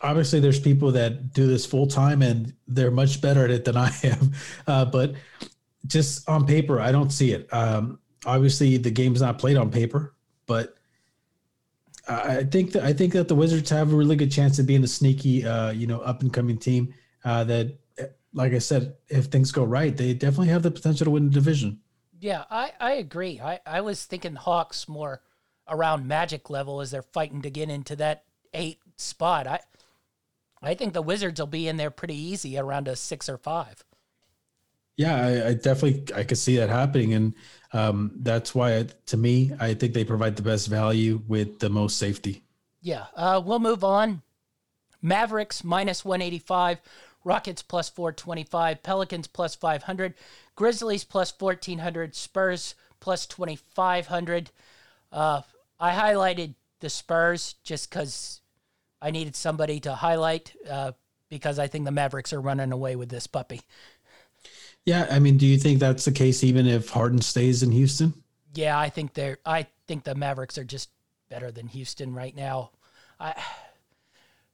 obviously, 0.00 0.40
there's 0.40 0.60
people 0.60 0.92
that 0.92 1.32
do 1.32 1.46
this 1.46 1.66
full 1.66 1.86
time 1.86 2.22
and 2.22 2.52
they're 2.68 2.90
much 2.90 3.20
better 3.20 3.44
at 3.44 3.50
it 3.50 3.64
than 3.64 3.76
I 3.76 3.90
am. 4.02 4.32
Uh, 4.66 4.84
but 4.84 5.14
just 5.86 6.26
on 6.28 6.46
paper, 6.46 6.80
I 6.80 6.90
don't 6.90 7.10
see 7.10 7.32
it. 7.32 7.52
Um, 7.52 7.98
obviously, 8.24 8.78
the 8.78 8.90
game's 8.90 9.20
not 9.20 9.38
played 9.38 9.56
on 9.56 9.70
paper, 9.70 10.14
but 10.46 10.76
I 12.06 12.44
think 12.44 12.72
that 12.72 12.84
I 12.84 12.92
think 12.92 13.12
that 13.14 13.28
the 13.28 13.34
Wizards 13.34 13.70
have 13.70 13.92
a 13.92 13.96
really 13.96 14.16
good 14.16 14.30
chance 14.30 14.58
of 14.58 14.66
being 14.66 14.84
a 14.84 14.88
sneaky, 14.88 15.46
uh, 15.46 15.70
you 15.70 15.86
know, 15.86 16.00
up 16.00 16.22
and 16.22 16.32
coming 16.32 16.58
team. 16.58 16.92
Uh, 17.24 17.44
that, 17.44 17.78
like 18.34 18.52
I 18.52 18.58
said, 18.58 18.96
if 19.08 19.26
things 19.26 19.52
go 19.52 19.64
right, 19.64 19.96
they 19.96 20.12
definitely 20.12 20.48
have 20.48 20.62
the 20.62 20.70
potential 20.70 21.06
to 21.06 21.10
win 21.10 21.24
the 21.24 21.30
division. 21.30 21.80
Yeah, 22.20 22.44
I, 22.50 22.72
I 22.80 22.92
agree. 22.92 23.40
I, 23.40 23.60
I 23.66 23.80
was 23.80 24.04
thinking 24.04 24.34
Hawks 24.34 24.88
more 24.88 25.22
around 25.68 26.06
magic 26.06 26.50
level 26.50 26.80
as 26.80 26.90
they're 26.90 27.02
fighting 27.02 27.42
to 27.42 27.50
get 27.50 27.70
into 27.70 27.96
that 27.96 28.24
eight 28.52 28.80
spot. 28.96 29.46
I 29.46 29.60
I 30.62 30.74
think 30.74 30.94
the 30.94 31.02
Wizards 31.02 31.38
will 31.40 31.46
be 31.46 31.68
in 31.68 31.76
there 31.76 31.90
pretty 31.90 32.16
easy 32.16 32.58
around 32.58 32.88
a 32.88 32.96
six 32.96 33.28
or 33.28 33.36
five. 33.36 33.84
Yeah, 34.96 35.16
I, 35.16 35.48
I 35.48 35.54
definitely 35.54 36.14
I 36.14 36.24
could 36.24 36.38
see 36.38 36.56
that 36.56 36.68
happening, 36.70 37.14
and 37.14 37.34
um, 37.74 38.12
that's 38.20 38.54
why, 38.54 38.86
to 39.06 39.16
me, 39.16 39.50
I 39.58 39.74
think 39.74 39.92
they 39.92 40.04
provide 40.04 40.36
the 40.36 40.42
best 40.42 40.68
value 40.68 41.20
with 41.26 41.58
the 41.58 41.68
most 41.68 41.98
safety. 41.98 42.44
Yeah, 42.80 43.06
uh, 43.16 43.42
we'll 43.44 43.58
move 43.58 43.82
on. 43.82 44.22
Mavericks 45.02 45.64
minus 45.64 46.04
185, 46.04 46.80
Rockets 47.24 47.62
plus 47.62 47.88
425, 47.88 48.82
Pelicans 48.82 49.26
plus 49.26 49.56
500, 49.56 50.14
Grizzlies 50.54 51.02
plus 51.02 51.34
1400, 51.36 52.14
Spurs 52.14 52.76
plus 53.00 53.26
2500. 53.26 54.50
Uh, 55.10 55.42
I 55.80 55.92
highlighted 55.92 56.54
the 56.78 56.88
Spurs 56.88 57.56
just 57.64 57.90
because 57.90 58.40
I 59.02 59.10
needed 59.10 59.34
somebody 59.34 59.80
to 59.80 59.94
highlight 59.94 60.54
uh, 60.70 60.92
because 61.28 61.58
I 61.58 61.66
think 61.66 61.86
the 61.86 61.90
Mavericks 61.90 62.32
are 62.32 62.40
running 62.40 62.70
away 62.70 62.94
with 62.94 63.08
this 63.08 63.26
puppy. 63.26 63.62
Yeah, 64.86 65.06
I 65.10 65.18
mean, 65.18 65.38
do 65.38 65.46
you 65.46 65.58
think 65.58 65.80
that's 65.80 66.04
the 66.04 66.12
case 66.12 66.44
even 66.44 66.66
if 66.66 66.90
Harden 66.90 67.22
stays 67.22 67.62
in 67.62 67.72
Houston? 67.72 68.12
Yeah, 68.54 68.78
I 68.78 68.90
think 68.90 69.14
they're. 69.14 69.38
I 69.44 69.66
think 69.86 70.04
the 70.04 70.14
Mavericks 70.14 70.58
are 70.58 70.64
just 70.64 70.90
better 71.28 71.50
than 71.50 71.68
Houston 71.68 72.14
right 72.14 72.36
now. 72.36 72.70
I, 73.18 73.34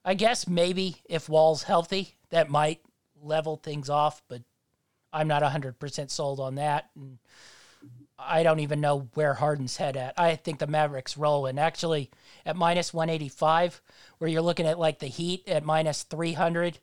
I 0.05 0.15
guess 0.15 0.47
maybe 0.47 0.97
if 1.09 1.29
Wall's 1.29 1.65
healthy, 1.65 2.17
that 2.31 2.49
might 2.49 2.81
level 3.23 3.57
things 3.57 3.91
off, 3.91 4.23
but 4.29 4.43
I'm 5.13 5.29
not 5.29 5.43
hundred 5.43 5.79
percent 5.79 6.11
sold 6.11 6.41
on 6.41 6.55
that. 6.55 6.91
And 6.95 7.19
I 8.19 8.43
don't 8.43 8.61
even 8.61 8.81
know 8.81 9.09
where 9.15 9.35
Harden's 9.35 9.77
head 9.77 9.97
at. 9.97 10.15
I 10.19 10.37
think 10.37 10.59
the 10.59 10.67
Mavericks 10.67 11.17
roll, 11.17 11.47
and 11.47 11.59
actually 11.59 12.11
at 12.47 12.57
minus 12.57 12.95
185, 12.95 13.81
where 14.19 14.31
you're 14.31 14.43
looking 14.43 14.67
at 14.67 14.79
like 14.79 14.99
the 14.99 15.07
Heat 15.07 15.49
at 15.49 15.65
minus 15.65 16.03
300, 16.05 16.79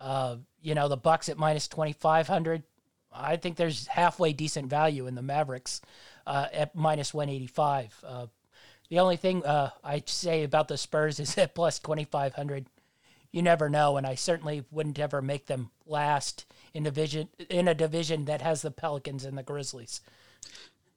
uh, 0.00 0.36
you 0.60 0.74
know, 0.74 0.88
the 0.88 0.96
Bucks 0.96 1.28
at 1.28 1.38
minus 1.38 1.68
2500. 1.68 2.62
I 3.14 3.36
think 3.36 3.56
there's 3.56 3.86
halfway 3.86 4.32
decent 4.32 4.68
value 4.68 5.06
in 5.06 5.14
the 5.14 5.22
Mavericks 5.22 5.80
uh, 6.26 6.46
at 6.52 6.74
minus 6.74 7.12
185. 7.12 8.04
Uh, 8.06 8.26
the 8.88 8.98
only 8.98 9.16
thing 9.16 9.44
uh, 9.44 9.70
I 9.82 10.02
say 10.06 10.44
about 10.44 10.68
the 10.68 10.76
Spurs 10.76 11.18
is 11.18 11.36
at 11.38 11.54
plus 11.54 11.78
2500. 11.78 12.66
You 13.30 13.42
never 13.42 13.70
know, 13.70 13.96
and 13.96 14.06
I 14.06 14.14
certainly 14.14 14.64
wouldn't 14.70 14.98
ever 14.98 15.22
make 15.22 15.46
them 15.46 15.70
last 15.86 16.44
in 16.74 16.82
division 16.82 17.28
in 17.48 17.68
a 17.68 17.74
division 17.74 18.26
that 18.26 18.42
has 18.42 18.60
the 18.60 18.70
Pelicans 18.70 19.24
and 19.24 19.38
the 19.38 19.42
Grizzlies. 19.42 20.02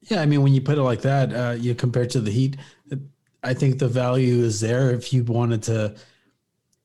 Yeah, 0.02 0.20
I 0.20 0.26
mean, 0.26 0.42
when 0.42 0.52
you 0.52 0.60
put 0.60 0.76
it 0.76 0.82
like 0.82 1.00
that, 1.02 1.34
uh, 1.34 1.52
you 1.52 1.74
compare 1.74 2.06
to 2.06 2.20
the 2.20 2.30
Heat. 2.30 2.58
I 3.42 3.54
think 3.54 3.78
the 3.78 3.88
value 3.88 4.44
is 4.44 4.60
there 4.60 4.90
if 4.90 5.12
you 5.12 5.24
wanted 5.24 5.62
to, 5.64 5.94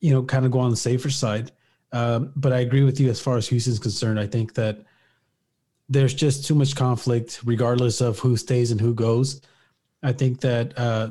you 0.00 0.12
know, 0.12 0.22
kind 0.22 0.46
of 0.46 0.50
go 0.50 0.60
on 0.60 0.70
the 0.70 0.76
safer 0.76 1.10
side. 1.10 1.52
Um, 1.92 2.32
but 2.34 2.52
I 2.52 2.60
agree 2.60 2.84
with 2.84 2.98
you 2.98 3.10
as 3.10 3.20
far 3.20 3.36
as 3.36 3.46
Houston's 3.48 3.78
concerned. 3.78 4.18
I 4.18 4.26
think 4.26 4.54
that 4.54 4.84
there's 5.92 6.14
just 6.14 6.46
too 6.46 6.54
much 6.54 6.74
conflict, 6.74 7.40
regardless 7.44 8.00
of 8.00 8.18
who 8.18 8.36
stays 8.36 8.70
and 8.70 8.80
who 8.80 8.94
goes. 8.94 9.42
I 10.02 10.12
think 10.12 10.40
that 10.40 10.76
uh, 10.78 11.10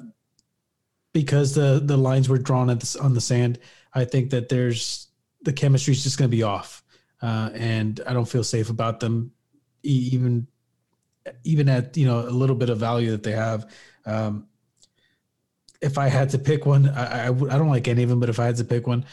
because 1.14 1.54
the 1.54 1.82
the 1.84 1.98
lines 1.98 2.28
were 2.28 2.40
drawn 2.40 2.68
the, 2.68 3.00
on 3.02 3.14
the 3.14 3.22
sand, 3.22 3.60
I 3.94 4.06
think 4.06 4.32
that 4.32 4.50
there's 4.50 5.08
the 5.44 5.54
chemistry 5.54 5.94
is 5.94 6.04
just 6.04 6.18
going 6.18 6.30
to 6.30 6.36
be 6.36 6.44
off, 6.44 6.84
uh, 7.22 7.52
and 7.54 8.02
I 8.08 8.14
don't 8.14 8.28
feel 8.28 8.44
safe 8.44 8.70
about 8.70 9.00
them, 9.00 9.32
even 9.84 10.48
even 11.44 11.70
at 11.70 11.96
you 11.96 12.08
know 12.08 12.22
a 12.22 12.32
little 12.32 12.56
bit 12.56 12.70
of 12.70 12.80
value 12.80 13.12
that 13.12 13.24
they 13.24 13.34
have. 13.34 13.72
Um, 14.06 14.48
if 15.82 15.98
I 15.98 16.10
had 16.10 16.30
to 16.32 16.40
pick 16.40 16.66
one, 16.66 16.90
I, 16.90 17.28
I 17.28 17.30
don't 17.32 17.70
like 17.70 17.88
any 17.88 18.04
of 18.04 18.10
them, 18.10 18.20
but 18.20 18.30
if 18.30 18.40
I 18.40 18.46
had 18.46 18.58
to 18.58 18.64
pick 18.64 18.86
one, 18.86 19.06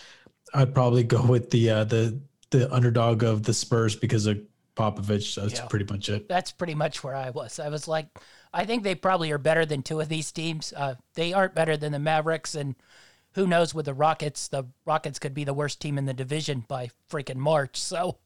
I'd 0.52 0.74
probably 0.74 1.02
go 1.02 1.24
with 1.24 1.50
the 1.50 1.70
uh, 1.70 1.84
the 1.84 2.20
the 2.50 2.72
underdog 2.72 3.22
of 3.22 3.42
the 3.42 3.52
Spurs 3.52 3.94
because 3.94 4.26
of 4.26 4.40
Popovich. 4.78 5.34
That's 5.34 5.54
Yeah. 5.60 5.66
pretty 5.66 5.84
much 5.92 6.08
it. 6.08 6.28
That's 6.28 6.52
pretty 6.52 6.74
much 6.74 7.02
where 7.02 7.14
I 7.14 7.30
was. 7.30 7.58
I 7.58 7.68
was 7.68 7.88
like, 7.88 8.06
I 8.52 8.64
think 8.64 8.82
they 8.82 8.94
probably 8.94 9.30
are 9.32 9.38
better 9.38 9.66
than 9.66 9.82
two 9.82 10.00
of 10.00 10.08
these 10.08 10.30
teams. 10.32 10.72
Uh, 10.76 10.94
they 11.14 11.32
aren't 11.32 11.54
better 11.54 11.76
than 11.76 11.92
the 11.92 11.98
Mavericks, 11.98 12.54
and 12.54 12.76
who 13.32 13.46
knows 13.46 13.74
with 13.74 13.86
the 13.86 13.94
Rockets? 13.94 14.48
The 14.48 14.64
Rockets 14.86 15.18
could 15.18 15.34
be 15.34 15.44
the 15.44 15.52
worst 15.54 15.80
team 15.80 15.98
in 15.98 16.06
the 16.06 16.14
division 16.14 16.64
by 16.66 16.90
freaking 17.10 17.36
March. 17.36 17.78
So, 17.88 18.18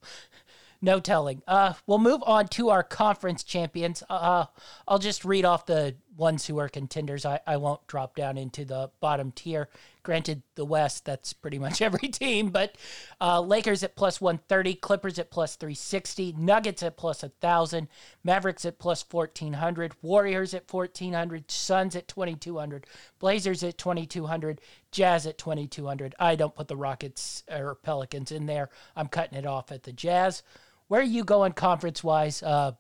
no 0.85 0.99
telling. 1.01 1.43
Uh, 1.47 1.75
we'll 1.87 1.99
move 1.99 2.23
on 2.27 2.49
to 2.49 2.71
our 2.71 2.83
conference 2.83 3.45
champions. 3.45 4.03
Uh, 4.11 4.47
I'll 4.89 4.99
just 4.99 5.25
read 5.25 5.45
off 5.45 5.65
the 5.67 5.95
ones 6.17 6.47
who 6.47 6.59
are 6.59 6.69
contenders. 6.69 7.25
I, 7.25 7.41
I 7.47 7.57
won't 7.57 7.87
drop 7.87 8.17
down 8.17 8.37
into 8.37 8.65
the 8.65 8.91
bottom 9.01 9.33
tier. 9.33 9.69
Granted, 10.03 10.43
the 10.57 10.65
West, 10.65 11.05
that's 11.05 11.33
pretty 11.33 11.59
much 11.59 11.81
every 11.83 12.09
team, 12.09 12.51
but 12.51 12.77
uh, 13.21 13.41
Lakers 13.41 13.83
at 13.83 13.97
plus 13.97 14.21
130, 14.21 14.75
Clippers 14.75 15.19
at 15.19 15.31
plus 15.31 15.57
360, 15.57 16.35
Nuggets 16.39 16.83
at 16.83 16.97
plus 16.97 17.23
1,000, 17.23 17.89
Mavericks 18.25 18.65
at 18.65 18.79
plus 18.79 19.05
1,400, 19.09 19.95
Warriors 20.03 20.55
at 20.55 20.73
1,400, 20.73 21.51
Suns 21.51 21.97
at 21.97 22.09
2,200, 22.09 22.87
Blazers 23.19 23.63
at 23.63 23.79
2,200, 23.79 24.61
Jazz 24.91 25.27
at 25.27 25.39
2,200. 25.39 26.15
I 26.19 26.35
don't 26.35 26.55
put 26.55 26.69
the 26.69 26.77
Rockets 26.77 27.45
or 27.51 27.77
Pelicans 27.77 28.33
in 28.33 28.47
there. 28.47 28.69
I'm 28.97 29.09
cutting 29.09 29.39
it 29.39 29.47
off 29.47 29.73
at 29.73 29.85
the 29.85 29.93
Jazz. 29.93 30.43
Where 30.89 31.01
are 31.01 31.05
you 31.05 31.25
going 31.25 31.53
conference 31.53 32.05
wise? 32.05 32.43
Uh, 32.43 32.73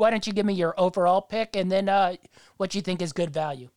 why 0.00 0.10
don't 0.10 0.26
you 0.26 0.32
give 0.32 0.46
me 0.46 0.54
your 0.54 0.74
overall 0.78 1.20
pick 1.20 1.54
and 1.54 1.70
then 1.70 1.88
uh, 1.88 2.16
what 2.56 2.74
you 2.74 2.80
think 2.80 3.02
is 3.02 3.12
good 3.12 3.30
value? 3.30 3.68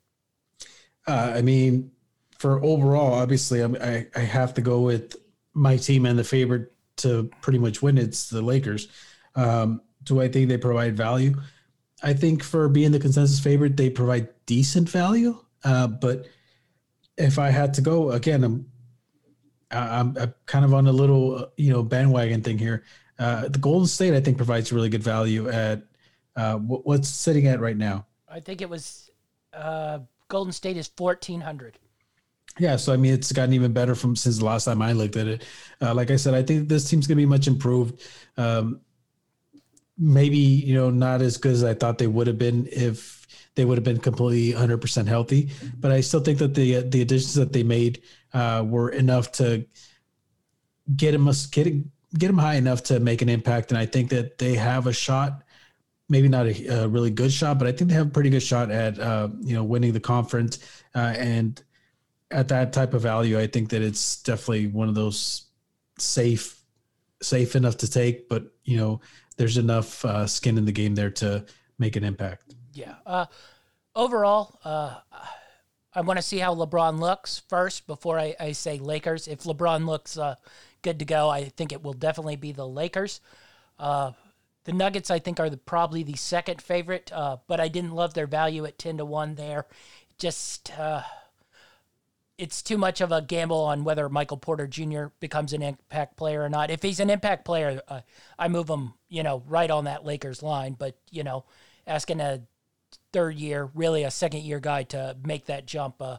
Uh, 1.06 1.34
I 1.36 1.42
mean, 1.42 1.92
for 2.40 2.64
overall, 2.64 3.14
obviously, 3.14 3.60
I'm, 3.60 3.76
I 3.76 4.08
I 4.16 4.22
have 4.22 4.54
to 4.54 4.62
go 4.62 4.80
with 4.80 5.18
my 5.54 5.76
team 5.76 6.06
and 6.06 6.18
the 6.18 6.24
favorite 6.24 6.72
to 6.98 7.30
pretty 7.42 7.60
much 7.60 7.82
win. 7.82 7.98
It's 7.98 8.30
the 8.30 8.42
Lakers. 8.42 8.88
Um, 9.36 9.82
do 10.04 10.22
I 10.22 10.30
think 10.30 10.48
they 10.48 10.58
provide 10.58 10.96
value? 10.96 11.36
I 12.02 12.14
think 12.14 12.42
for 12.42 12.70
being 12.70 12.92
the 12.92 13.00
consensus 13.00 13.40
favorite, 13.40 13.76
they 13.76 13.90
provide 13.90 14.30
decent 14.46 14.90
value. 14.90 15.38
Uh, 15.64 15.88
but 15.88 16.28
if 17.18 17.38
I 17.38 17.50
had 17.50 17.74
to 17.76 17.82
go 17.82 18.12
again, 18.12 18.44
I'm 18.46 18.66
I'm, 19.72 20.18
I'm 20.18 20.34
kind 20.46 20.64
of 20.64 20.74
on 20.74 20.88
a 20.88 20.92
little 20.94 21.38
uh, 21.38 21.46
you 21.58 21.72
know 21.72 21.84
bandwagon 21.84 22.42
thing 22.42 22.58
here. 22.58 22.86
Uh, 23.20 23.50
the 23.50 23.60
Golden 23.60 23.88
State, 23.88 24.14
I 24.14 24.22
think, 24.22 24.38
provides 24.38 24.72
really 24.72 24.90
good 24.90 25.04
value 25.04 25.50
at 25.50 25.84
uh, 26.36 26.56
what, 26.58 26.86
what's 26.86 27.10
sitting 27.10 27.48
at 27.48 27.60
right 27.60 27.78
now. 27.78 28.06
I 28.28 28.40
think 28.40 28.62
it 28.62 28.70
was 28.70 29.12
uh, 29.54 30.00
Golden 30.28 30.54
State 30.54 30.78
is 30.78 30.90
1,400. 30.98 31.78
Yeah, 32.60 32.76
so 32.76 32.94
I 32.94 32.98
mean, 32.98 33.14
it's 33.14 33.32
gotten 33.32 33.54
even 33.54 33.74
better 33.74 33.96
from 33.96 34.16
since 34.16 34.38
the 34.38 34.46
last 34.46 34.66
time 34.66 34.82
I 34.82 34.94
looked 34.94 35.16
at 35.16 35.28
it. 35.28 35.44
Uh, 35.82 35.94
like 35.94 36.12
I 36.12 36.18
said, 36.18 36.36
I 36.36 36.44
think 36.44 36.70
this 36.70 36.88
team's 36.88 37.08
gonna 37.08 37.18
be 37.18 37.26
much 37.26 37.48
improved. 37.48 38.02
Um, 38.38 38.82
maybe 39.98 40.38
you 40.38 40.74
know 40.76 40.90
not 40.90 41.22
as 41.22 41.38
good 41.38 41.52
as 41.52 41.64
I 41.64 41.74
thought 41.74 41.98
they 41.98 42.08
would 42.08 42.28
have 42.28 42.38
been 42.38 42.68
if 42.72 43.28
they 43.56 43.66
would 43.66 43.78
have 43.78 43.84
been 43.84 44.00
completely 44.00 44.52
100 44.52 44.78
percent 44.80 45.08
healthy. 45.08 45.50
But 45.80 45.92
I 45.92 46.02
still 46.02 46.20
think 46.20 46.38
that 46.40 46.54
the 46.54 46.82
the 46.82 47.02
additions 47.02 47.34
that 47.36 47.54
they 47.54 47.64
made 47.64 48.04
uh, 48.34 48.64
were 48.68 48.90
enough 48.90 49.32
to 49.34 49.66
get 50.96 51.12
them 51.14 51.30
get 51.52 51.74
get 52.18 52.28
them 52.28 52.38
high 52.38 52.56
enough 52.56 52.84
to 52.84 53.00
make 53.00 53.24
an 53.24 53.30
impact. 53.30 53.72
And 53.72 53.80
I 53.80 53.88
think 53.88 54.10
that 54.10 54.38
they 54.38 54.56
have 54.56 54.86
a 54.86 54.94
shot. 54.94 55.44
Maybe 56.14 56.28
not 56.28 56.46
a, 56.46 56.84
a 56.84 56.88
really 56.88 57.10
good 57.10 57.34
shot, 57.34 57.58
but 57.58 57.68
I 57.68 57.72
think 57.72 57.90
they 57.90 57.96
have 57.96 58.08
a 58.08 58.12
pretty 58.12 58.30
good 58.30 58.44
shot 58.44 58.70
at 58.70 59.00
uh, 59.00 59.30
you 59.42 59.56
know 59.56 59.64
winning 59.64 59.94
the 59.94 60.00
conference 60.00 60.60
uh, 60.96 61.14
and 61.18 61.62
at 62.34 62.48
that 62.50 62.74
type 62.74 62.94
of 62.94 63.02
value, 63.02 63.40
I 63.40 63.48
think 63.48 63.70
that 63.70 63.82
it's 63.82 64.22
definitely 64.24 64.68
one 64.68 64.90
of 64.90 64.96
those 64.96 65.46
safe, 66.00 66.60
safe 67.22 67.56
enough 67.56 67.78
to 67.78 67.90
take, 67.90 68.28
but 68.28 68.44
you 68.64 68.78
know, 68.78 69.02
there's 69.38 69.58
enough 69.58 70.04
uh, 70.04 70.28
skin 70.28 70.58
in 70.58 70.66
the 70.66 70.72
game 70.72 70.96
there 70.96 71.12
to 71.12 71.46
make 71.78 71.96
an 71.96 72.04
impact. 72.04 72.54
Yeah. 72.74 72.96
Uh, 73.06 73.28
overall, 73.96 74.60
uh, 74.64 74.96
I 75.94 76.02
want 76.02 76.18
to 76.18 76.24
see 76.24 76.40
how 76.40 76.56
LeBron 76.56 77.00
looks 77.00 77.44
first 77.48 77.86
before 77.86 78.20
I, 78.20 78.36
I 78.40 78.52
say 78.54 78.80
Lakers. 78.80 79.28
If 79.28 79.44
LeBron 79.44 79.86
looks 79.86 80.18
uh, 80.18 80.36
good 80.82 81.00
to 81.00 81.06
go, 81.06 81.30
I 81.30 81.46
think 81.46 81.72
it 81.72 81.84
will 81.84 81.94
definitely 81.94 82.36
be 82.36 82.52
the 82.52 82.68
Lakers. 82.68 83.22
The 84.66 84.74
Nuggets, 84.74 85.12
I 85.12 85.20
think, 85.20 85.40
are 85.40 85.50
the, 85.50 85.58
probably 85.58 86.04
the 86.04 86.16
second 86.16 86.62
favorite, 86.62 87.12
uh, 87.14 87.38
but 87.48 87.60
I 87.60 87.68
didn't 87.68 87.92
love 87.92 88.14
their 88.14 88.28
value 88.28 88.66
at 88.66 88.78
10 88.78 88.98
to 88.98 89.06
1 89.06 89.36
there. 89.36 89.66
Just. 90.18 90.72
Uh, 90.78 91.04
it's 92.38 92.62
too 92.62 92.78
much 92.78 93.00
of 93.00 93.12
a 93.12 93.22
gamble 93.22 93.62
on 93.62 93.84
whether 93.84 94.10
Michael 94.10 94.38
Porter 94.38 94.68
Jr. 94.68 95.06
becomes 95.20 95.54
an 95.54 95.62
impact 95.62 96.18
player 96.18 96.44
or 96.44 96.50
not. 96.50 96.72
If 96.72 96.82
he's 96.82 97.00
an 97.00 97.10
impact 97.10 97.46
player, 97.46 97.82
uh, 97.88 98.02
I 98.40 98.48
move 98.48 98.70
him, 98.70 98.96
you 99.08 99.22
know, 99.22 99.44
right 99.48 99.70
on 99.70 99.86
that 99.86 100.04
Lakers 100.04 100.42
line. 100.42 100.76
But 100.78 100.98
you 101.12 101.24
know, 101.24 101.46
asking 101.86 102.22
a 102.22 102.42
third 103.12 103.36
year, 103.36 103.70
really 103.76 104.04
a 104.04 104.12
second 104.12 104.42
year 104.42 104.60
guy 104.60 104.84
to 104.84 105.16
make 105.24 105.46
that 105.46 105.68
jump, 105.68 106.02
uh, 106.02 106.18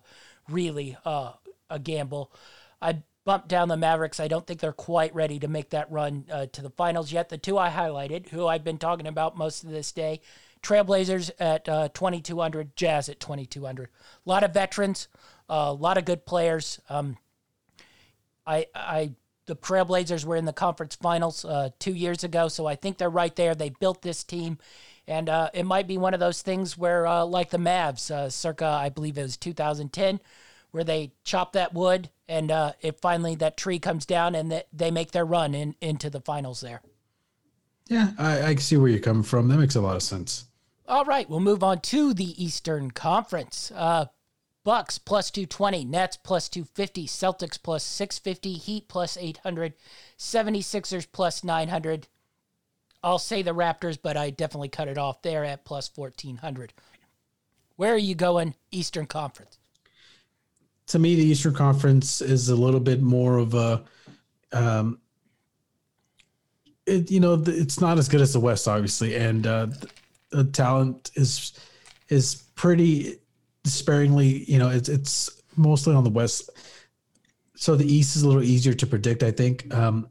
really 0.48 0.96
uh, 1.04 1.32
a 1.68 1.78
gamble. 1.78 2.32
I 2.80 3.02
bumped 3.24 3.48
down 3.48 3.68
the 3.68 3.76
Mavericks. 3.76 4.20
I 4.20 4.28
don't 4.28 4.46
think 4.46 4.60
they're 4.60 4.72
quite 4.72 5.14
ready 5.14 5.38
to 5.38 5.48
make 5.48 5.70
that 5.70 5.90
run 5.90 6.26
uh, 6.30 6.46
to 6.46 6.62
the 6.62 6.70
finals 6.70 7.12
yet. 7.12 7.28
The 7.28 7.38
two 7.38 7.58
I 7.58 7.70
highlighted, 7.70 8.28
who 8.28 8.46
I've 8.46 8.64
been 8.64 8.78
talking 8.78 9.06
about 9.06 9.36
most 9.36 9.64
of 9.64 9.70
this 9.70 9.92
day, 9.92 10.20
Trailblazers 10.62 11.30
at 11.38 11.68
uh, 11.68 11.88
2200, 11.88 12.76
Jazz 12.76 13.08
at 13.08 13.20
2200. 13.20 13.88
A 13.88 14.28
lot 14.28 14.42
of 14.42 14.52
veterans, 14.52 15.08
a 15.48 15.72
lot 15.72 15.98
of 15.98 16.04
good 16.04 16.24
players. 16.26 16.80
Um, 16.88 17.18
I, 18.46 18.66
I, 18.74 19.12
the 19.46 19.56
Trailblazers 19.56 20.24
were 20.24 20.36
in 20.36 20.46
the 20.46 20.52
conference 20.52 20.96
finals 20.96 21.44
uh, 21.44 21.70
two 21.78 21.92
years 21.92 22.24
ago, 22.24 22.48
so 22.48 22.66
I 22.66 22.76
think 22.76 22.98
they're 22.98 23.10
right 23.10 23.34
there. 23.36 23.54
They 23.54 23.70
built 23.70 24.02
this 24.02 24.24
team, 24.24 24.58
and 25.06 25.28
uh, 25.28 25.50
it 25.52 25.64
might 25.64 25.86
be 25.86 25.98
one 25.98 26.14
of 26.14 26.20
those 26.20 26.42
things 26.42 26.78
where, 26.78 27.06
uh, 27.06 27.24
like 27.24 27.50
the 27.50 27.58
Mavs, 27.58 28.10
uh, 28.10 28.30
circa 28.30 28.66
I 28.66 28.88
believe 28.88 29.18
it 29.18 29.22
was 29.22 29.36
2010, 29.36 30.20
where 30.74 30.82
they 30.82 31.12
chop 31.22 31.52
that 31.52 31.72
wood 31.72 32.10
and 32.28 32.50
uh, 32.50 32.72
it 32.80 33.00
finally 33.00 33.36
that 33.36 33.56
tree 33.56 33.78
comes 33.78 34.04
down 34.04 34.34
and 34.34 34.64
they 34.72 34.90
make 34.90 35.12
their 35.12 35.24
run 35.24 35.54
in, 35.54 35.76
into 35.80 36.10
the 36.10 36.20
finals 36.20 36.60
there. 36.60 36.82
Yeah, 37.86 38.10
I, 38.18 38.42
I 38.42 38.54
see 38.56 38.76
where 38.76 38.88
you're 38.88 38.98
coming 38.98 39.22
from. 39.22 39.46
That 39.46 39.58
makes 39.58 39.76
a 39.76 39.80
lot 39.80 39.94
of 39.94 40.02
sense. 40.02 40.46
All 40.88 41.04
right, 41.04 41.30
we'll 41.30 41.38
move 41.38 41.62
on 41.62 41.80
to 41.82 42.12
the 42.12 42.42
Eastern 42.42 42.90
Conference. 42.90 43.70
Uh, 43.72 44.06
Bucks 44.64 44.98
plus 44.98 45.30
220, 45.30 45.84
Nets 45.84 46.16
plus 46.16 46.48
250, 46.48 47.06
Celtics 47.06 47.62
plus 47.62 47.84
650, 47.84 48.54
Heat 48.54 48.88
plus 48.88 49.16
800, 49.16 49.74
76ers 50.18 51.06
plus 51.12 51.44
900. 51.44 52.08
I'll 53.04 53.20
say 53.20 53.42
the 53.42 53.54
Raptors, 53.54 53.98
but 54.02 54.16
I 54.16 54.30
definitely 54.30 54.70
cut 54.70 54.88
it 54.88 54.98
off 54.98 55.22
there 55.22 55.44
at 55.44 55.64
plus 55.64 55.88
1400. 55.94 56.72
Where 57.76 57.94
are 57.94 57.98
you 57.98 58.16
going, 58.16 58.54
Eastern 58.72 59.06
Conference? 59.06 59.58
To 60.88 60.98
me, 60.98 61.14
the 61.14 61.24
Eastern 61.24 61.54
Conference 61.54 62.20
is 62.20 62.48
a 62.48 62.56
little 62.56 62.80
bit 62.80 63.00
more 63.00 63.38
of 63.38 63.54
a, 63.54 63.84
um, 64.52 64.98
it, 66.86 67.10
you 67.10 67.20
know, 67.20 67.42
it's 67.46 67.80
not 67.80 67.98
as 67.98 68.08
good 68.08 68.20
as 68.20 68.32
the 68.32 68.40
West, 68.40 68.68
obviously, 68.68 69.14
and 69.16 69.46
uh, 69.46 69.66
the, 70.30 70.44
talent 70.44 71.10
is 71.14 71.58
is 72.10 72.34
pretty 72.54 73.16
sparingly. 73.64 74.44
You 74.44 74.58
know, 74.58 74.68
it's 74.68 74.90
it's 74.90 75.42
mostly 75.56 75.94
on 75.94 76.04
the 76.04 76.10
West. 76.10 76.50
So 77.56 77.76
the 77.76 77.86
East 77.86 78.16
is 78.16 78.22
a 78.22 78.28
little 78.28 78.42
easier 78.42 78.74
to 78.74 78.86
predict, 78.86 79.22
I 79.22 79.30
think. 79.30 79.72
Um, 79.74 80.08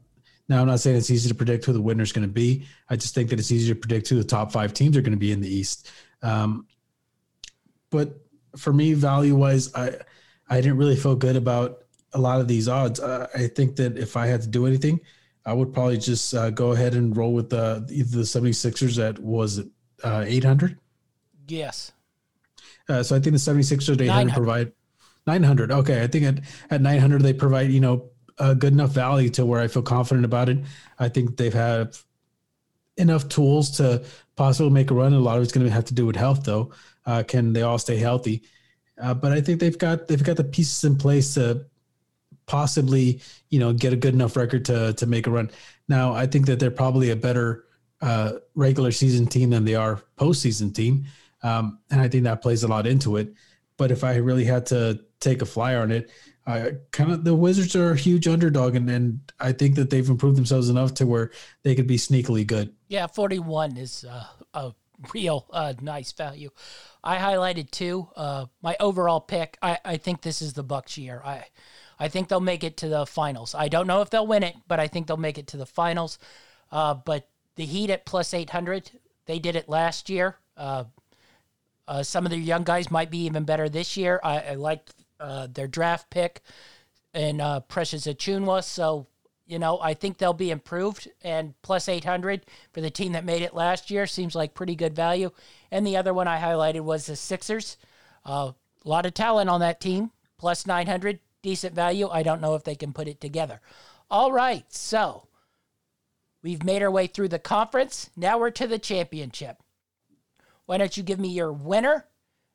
now, 0.48 0.60
I'm 0.60 0.66
not 0.66 0.80
saying 0.80 0.96
it's 0.96 1.10
easy 1.10 1.28
to 1.28 1.34
predict 1.34 1.64
who 1.64 1.72
the 1.72 1.80
winner 1.80 2.02
is 2.02 2.12
going 2.12 2.26
to 2.26 2.32
be. 2.32 2.66
I 2.90 2.96
just 2.96 3.14
think 3.14 3.30
that 3.30 3.38
it's 3.38 3.52
easier 3.52 3.74
to 3.74 3.80
predict 3.80 4.08
who 4.08 4.16
the 4.16 4.24
top 4.24 4.52
five 4.52 4.74
teams 4.74 4.96
are 4.96 5.00
going 5.00 5.12
to 5.12 5.18
be 5.18 5.32
in 5.32 5.40
the 5.40 5.48
East. 5.48 5.90
Um, 6.22 6.66
but 7.90 8.20
for 8.56 8.72
me, 8.72 8.94
value 8.94 9.36
wise, 9.36 9.74
I 9.74 9.96
I 10.48 10.60
didn't 10.60 10.76
really 10.76 10.96
feel 10.96 11.16
good 11.16 11.36
about 11.36 11.84
a 12.12 12.18
lot 12.18 12.40
of 12.40 12.48
these 12.48 12.68
odds. 12.68 13.00
Uh, 13.00 13.26
I 13.34 13.48
think 13.48 13.76
that 13.76 13.98
if 13.98 14.16
I 14.16 14.26
had 14.26 14.42
to 14.42 14.48
do 14.48 14.66
anything, 14.66 15.00
I 15.46 15.52
would 15.52 15.72
probably 15.72 15.98
just 15.98 16.34
uh, 16.34 16.50
go 16.50 16.72
ahead 16.72 16.94
and 16.94 17.16
roll 17.16 17.32
with 17.32 17.50
the 17.50 17.86
either 17.90 18.18
the 18.18 18.22
76ers 18.22 18.98
at 19.06 19.18
was 19.18 19.58
it 19.58 19.68
uh, 20.02 20.24
800. 20.26 20.78
Yes. 21.48 21.92
Uh, 22.88 23.02
so 23.02 23.16
I 23.16 23.20
think 23.20 23.32
the 23.32 23.38
76ers 23.38 23.94
at 23.94 24.00
800 24.00 24.06
900. 24.06 24.34
provide 24.34 24.72
900. 25.26 25.72
Okay, 25.72 26.02
I 26.02 26.06
think 26.06 26.24
at 26.24 26.44
at 26.70 26.80
900 26.80 27.22
they 27.22 27.32
provide 27.32 27.70
you 27.70 27.80
know 27.80 28.10
a 28.38 28.54
good 28.54 28.72
enough 28.72 28.90
value 28.90 29.30
to 29.30 29.46
where 29.46 29.60
I 29.60 29.68
feel 29.68 29.82
confident 29.82 30.24
about 30.24 30.48
it. 30.48 30.58
I 30.98 31.08
think 31.08 31.36
they've 31.36 31.54
had 31.54 31.96
enough 32.96 33.28
tools 33.28 33.70
to 33.78 34.04
possibly 34.36 34.70
make 34.70 34.90
a 34.90 34.94
run. 34.94 35.12
A 35.12 35.18
lot 35.18 35.36
of 35.36 35.42
it's 35.42 35.52
going 35.52 35.66
to 35.66 35.72
have 35.72 35.84
to 35.86 35.94
do 35.94 36.06
with 36.06 36.16
health, 36.16 36.44
though. 36.44 36.72
Uh, 37.06 37.22
can 37.22 37.52
they 37.52 37.62
all 37.62 37.78
stay 37.78 37.96
healthy? 37.96 38.42
Uh, 39.00 39.14
but 39.14 39.32
I 39.32 39.40
think 39.40 39.60
they've 39.60 39.78
got 39.78 40.08
they've 40.08 40.22
got 40.22 40.36
the 40.36 40.44
pieces 40.44 40.84
in 40.84 40.96
place 40.96 41.34
to 41.34 41.66
possibly 42.46 43.20
you 43.48 43.58
know 43.58 43.72
get 43.72 43.92
a 43.92 43.96
good 43.96 44.14
enough 44.14 44.36
record 44.36 44.64
to 44.66 44.92
to 44.94 45.06
make 45.06 45.26
a 45.26 45.30
run. 45.30 45.50
Now 45.88 46.12
I 46.14 46.26
think 46.26 46.46
that 46.46 46.60
they're 46.60 46.70
probably 46.70 47.10
a 47.10 47.16
better 47.16 47.64
uh, 48.00 48.34
regular 48.54 48.92
season 48.92 49.26
team 49.26 49.50
than 49.50 49.64
they 49.64 49.74
are 49.74 50.02
postseason 50.16 50.74
team, 50.74 51.06
um, 51.42 51.78
and 51.90 52.00
I 52.00 52.08
think 52.08 52.24
that 52.24 52.42
plays 52.42 52.62
a 52.62 52.68
lot 52.68 52.86
into 52.86 53.16
it. 53.16 53.34
But 53.76 53.90
if 53.90 54.04
I 54.04 54.16
really 54.16 54.44
had 54.44 54.66
to 54.66 55.00
take 55.20 55.42
a 55.42 55.46
flyer 55.46 55.80
on 55.80 55.90
it, 55.90 56.10
uh, 56.46 56.70
kind 56.92 57.10
of 57.10 57.24
the 57.24 57.34
Wizards 57.34 57.74
are 57.74 57.92
a 57.92 57.96
huge 57.96 58.28
underdog, 58.28 58.76
and, 58.76 58.88
and 58.90 59.32
I 59.40 59.52
think 59.52 59.76
that 59.76 59.90
they've 59.90 60.08
improved 60.08 60.36
themselves 60.36 60.68
enough 60.68 60.94
to 60.94 61.06
where 61.06 61.30
they 61.62 61.74
could 61.74 61.86
be 61.86 61.96
sneakily 61.96 62.46
good. 62.46 62.74
Yeah, 62.88 63.06
41 63.06 63.76
is 63.76 64.04
uh, 64.04 64.24
a 64.52 64.74
real 65.12 65.46
uh, 65.50 65.74
nice 65.80 66.12
value. 66.12 66.50
I 67.02 67.16
highlighted 67.16 67.70
two. 67.70 68.08
Uh, 68.16 68.46
my 68.62 68.76
overall 68.80 69.20
pick, 69.20 69.58
I, 69.60 69.78
I 69.84 69.96
think 69.96 70.22
this 70.22 70.40
is 70.40 70.54
the 70.54 70.62
Bucks 70.62 70.96
year. 70.96 71.20
I 71.24 71.44
I 71.98 72.08
think 72.08 72.28
they'll 72.28 72.40
make 72.40 72.64
it 72.64 72.76
to 72.78 72.88
the 72.88 73.06
finals. 73.06 73.54
I 73.54 73.68
don't 73.68 73.86
know 73.86 74.00
if 74.00 74.10
they'll 74.10 74.26
win 74.26 74.42
it, 74.42 74.56
but 74.66 74.80
I 74.80 74.88
think 74.88 75.06
they'll 75.06 75.16
make 75.16 75.38
it 75.38 75.46
to 75.48 75.56
the 75.56 75.66
finals. 75.66 76.18
Uh, 76.72 76.94
but 76.94 77.28
the 77.56 77.64
Heat 77.64 77.90
at 77.90 78.04
plus 78.04 78.34
800, 78.34 78.90
they 79.26 79.38
did 79.38 79.56
it 79.56 79.68
last 79.68 80.10
year. 80.10 80.36
Uh, 80.56 80.84
uh, 81.86 82.02
some 82.02 82.24
of 82.24 82.30
their 82.30 82.40
young 82.40 82.64
guys 82.64 82.90
might 82.90 83.10
be 83.10 83.24
even 83.26 83.44
better 83.44 83.68
this 83.68 83.96
year. 83.96 84.20
I, 84.24 84.56
I 84.58 84.80
uh, 85.20 85.46
their 85.52 85.68
draft 85.68 86.10
pick 86.10 86.40
and 87.12 87.40
uh, 87.40 87.60
Precious 87.60 88.06
Achiuwa. 88.06 88.64
So, 88.64 89.06
you 89.46 89.58
know, 89.58 89.78
I 89.80 89.94
think 89.94 90.18
they'll 90.18 90.32
be 90.32 90.50
improved. 90.50 91.08
And 91.22 91.54
plus 91.62 91.88
800 91.88 92.46
for 92.72 92.80
the 92.80 92.90
team 92.90 93.12
that 93.12 93.24
made 93.24 93.42
it 93.42 93.54
last 93.54 93.90
year 93.90 94.06
seems 94.06 94.34
like 94.34 94.54
pretty 94.54 94.74
good 94.74 94.94
value. 94.94 95.30
And 95.70 95.86
the 95.86 95.96
other 95.96 96.14
one 96.14 96.28
I 96.28 96.40
highlighted 96.40 96.80
was 96.80 97.06
the 97.06 97.16
Sixers. 97.16 97.76
Uh, 98.24 98.52
a 98.84 98.88
lot 98.88 99.06
of 99.06 99.14
talent 99.14 99.50
on 99.50 99.60
that 99.60 99.80
team. 99.80 100.10
Plus 100.38 100.66
900, 100.66 101.20
decent 101.42 101.74
value. 101.74 102.08
I 102.08 102.22
don't 102.22 102.40
know 102.40 102.54
if 102.54 102.64
they 102.64 102.74
can 102.74 102.92
put 102.92 103.08
it 103.08 103.20
together. 103.20 103.60
All 104.10 104.32
right, 104.32 104.64
so 104.72 105.28
we've 106.42 106.62
made 106.62 106.82
our 106.82 106.90
way 106.90 107.06
through 107.06 107.28
the 107.28 107.38
conference. 107.38 108.10
Now 108.16 108.38
we're 108.38 108.50
to 108.50 108.66
the 108.66 108.78
championship. 108.78 109.58
Why 110.66 110.78
don't 110.78 110.96
you 110.96 111.02
give 111.02 111.20
me 111.20 111.28
your 111.28 111.52
winner 111.52 112.06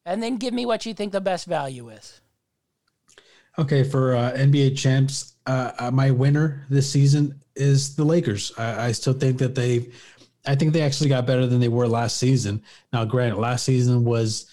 and 0.06 0.22
then 0.22 0.38
give 0.38 0.54
me 0.54 0.66
what 0.66 0.86
you 0.86 0.94
think 0.94 1.12
the 1.12 1.22
best 1.22 1.46
value 1.46 1.90
is? 1.90 2.22
Okay, 3.58 3.84
for 3.84 4.16
uh, 4.16 4.32
NBA 4.34 4.78
champs, 4.78 5.34
uh, 5.50 5.72
uh, 5.80 5.92
my 5.92 6.12
winner 6.12 6.64
this 6.70 6.90
season 6.90 7.42
is 7.56 7.96
the 7.96 8.04
Lakers. 8.04 8.52
I, 8.56 8.88
I 8.88 8.92
still 8.92 9.14
think 9.14 9.40
that 9.40 9.56
they, 9.56 9.90
I 10.46 10.54
think 10.54 10.74
they 10.74 10.84
actually 10.84 11.10
got 11.10 11.26
better 11.26 11.48
than 11.48 11.60
they 11.60 11.68
were 11.70 11.88
last 11.88 12.18
season. 12.18 12.62
Now, 12.94 13.04
granted, 13.04 13.40
last 13.40 13.66
season 13.66 14.06
was 14.06 14.46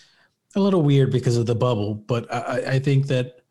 a 0.54 0.60
little 0.60 0.82
weird 0.82 1.12
because 1.12 1.36
of 1.36 1.44
the 1.44 1.54
bubble, 1.54 1.94
but 1.94 2.32
I, 2.32 2.76
I 2.76 2.78
think 2.78 3.08
that 3.08 3.42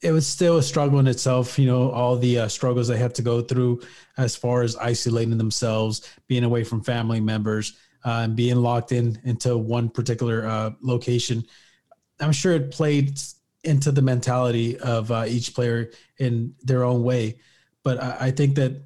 it 0.00 0.12
was 0.12 0.26
still 0.26 0.56
a 0.56 0.62
struggle 0.62 0.98
in 0.98 1.06
itself. 1.06 1.58
You 1.58 1.66
know, 1.66 1.90
all 1.90 2.16
the 2.16 2.38
uh, 2.40 2.48
struggles 2.48 2.88
they 2.88 2.96
had 2.96 3.14
to 3.16 3.22
go 3.22 3.42
through 3.42 3.82
as 4.16 4.34
far 4.34 4.62
as 4.62 4.76
isolating 4.76 5.36
themselves, 5.36 6.08
being 6.26 6.44
away 6.44 6.64
from 6.64 6.82
family 6.82 7.20
members, 7.20 7.76
uh, 8.06 8.22
and 8.24 8.34
being 8.34 8.56
locked 8.56 8.92
in 8.92 9.20
into 9.24 9.58
one 9.58 9.90
particular 9.90 10.46
uh, 10.46 10.70
location. 10.80 11.44
I'm 12.18 12.32
sure 12.32 12.54
it 12.54 12.70
played 12.70 13.20
into 13.66 13.92
the 13.92 14.02
mentality 14.02 14.78
of 14.78 15.10
uh, 15.10 15.24
each 15.26 15.54
player 15.54 15.90
in 16.18 16.54
their 16.62 16.84
own 16.84 17.02
way. 17.02 17.38
But 17.82 18.02
I, 18.02 18.16
I, 18.20 18.30
think 18.30 18.56
that 18.56 18.82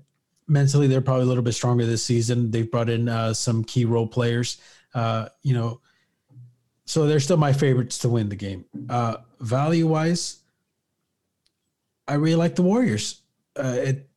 mentally 0.49 0.87
they're 0.87 1.01
probably 1.01 1.25
a 1.25 1.27
little 1.27 1.43
bit 1.43 1.53
stronger 1.53 1.87
this 1.87 2.05
season. 2.05 2.51
They've 2.51 2.71
brought 2.71 2.89
in 2.89 3.09
uh, 3.09 3.35
some 3.35 3.65
key 3.65 3.85
role 3.85 4.07
players, 4.07 4.59
uh, 4.95 5.29
you 5.43 5.55
know, 5.55 5.81
so 6.91 7.07
they're 7.07 7.21
still 7.21 7.37
my 7.37 7.53
favorites 7.53 7.99
to 7.99 8.09
win 8.09 8.29
the 8.29 8.37
game. 8.37 8.65
Uh, 8.89 9.19
value 9.39 9.87
wise, 9.87 10.41
I 12.09 12.15
really 12.15 12.35
like 12.35 12.57
the 12.57 12.63
Warriors. 12.63 13.23
Uh, 13.57 13.77
it, 13.79 14.11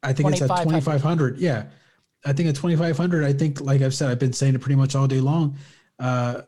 I 0.00 0.12
think 0.12 0.30
it's 0.30 0.40
at 0.40 0.62
2,500. 0.62 1.38
Yeah. 1.38 1.64
I 2.24 2.32
think 2.32 2.48
at 2.48 2.54
2,500, 2.54 3.24
I 3.24 3.32
think, 3.32 3.60
like 3.60 3.82
I've 3.82 3.94
said, 3.94 4.10
I've 4.10 4.20
been 4.20 4.32
saying 4.32 4.54
it 4.54 4.60
pretty 4.60 4.76
much 4.76 4.94
all 4.94 5.08
day 5.08 5.20
long. 5.20 5.56
Uh, 5.98 6.42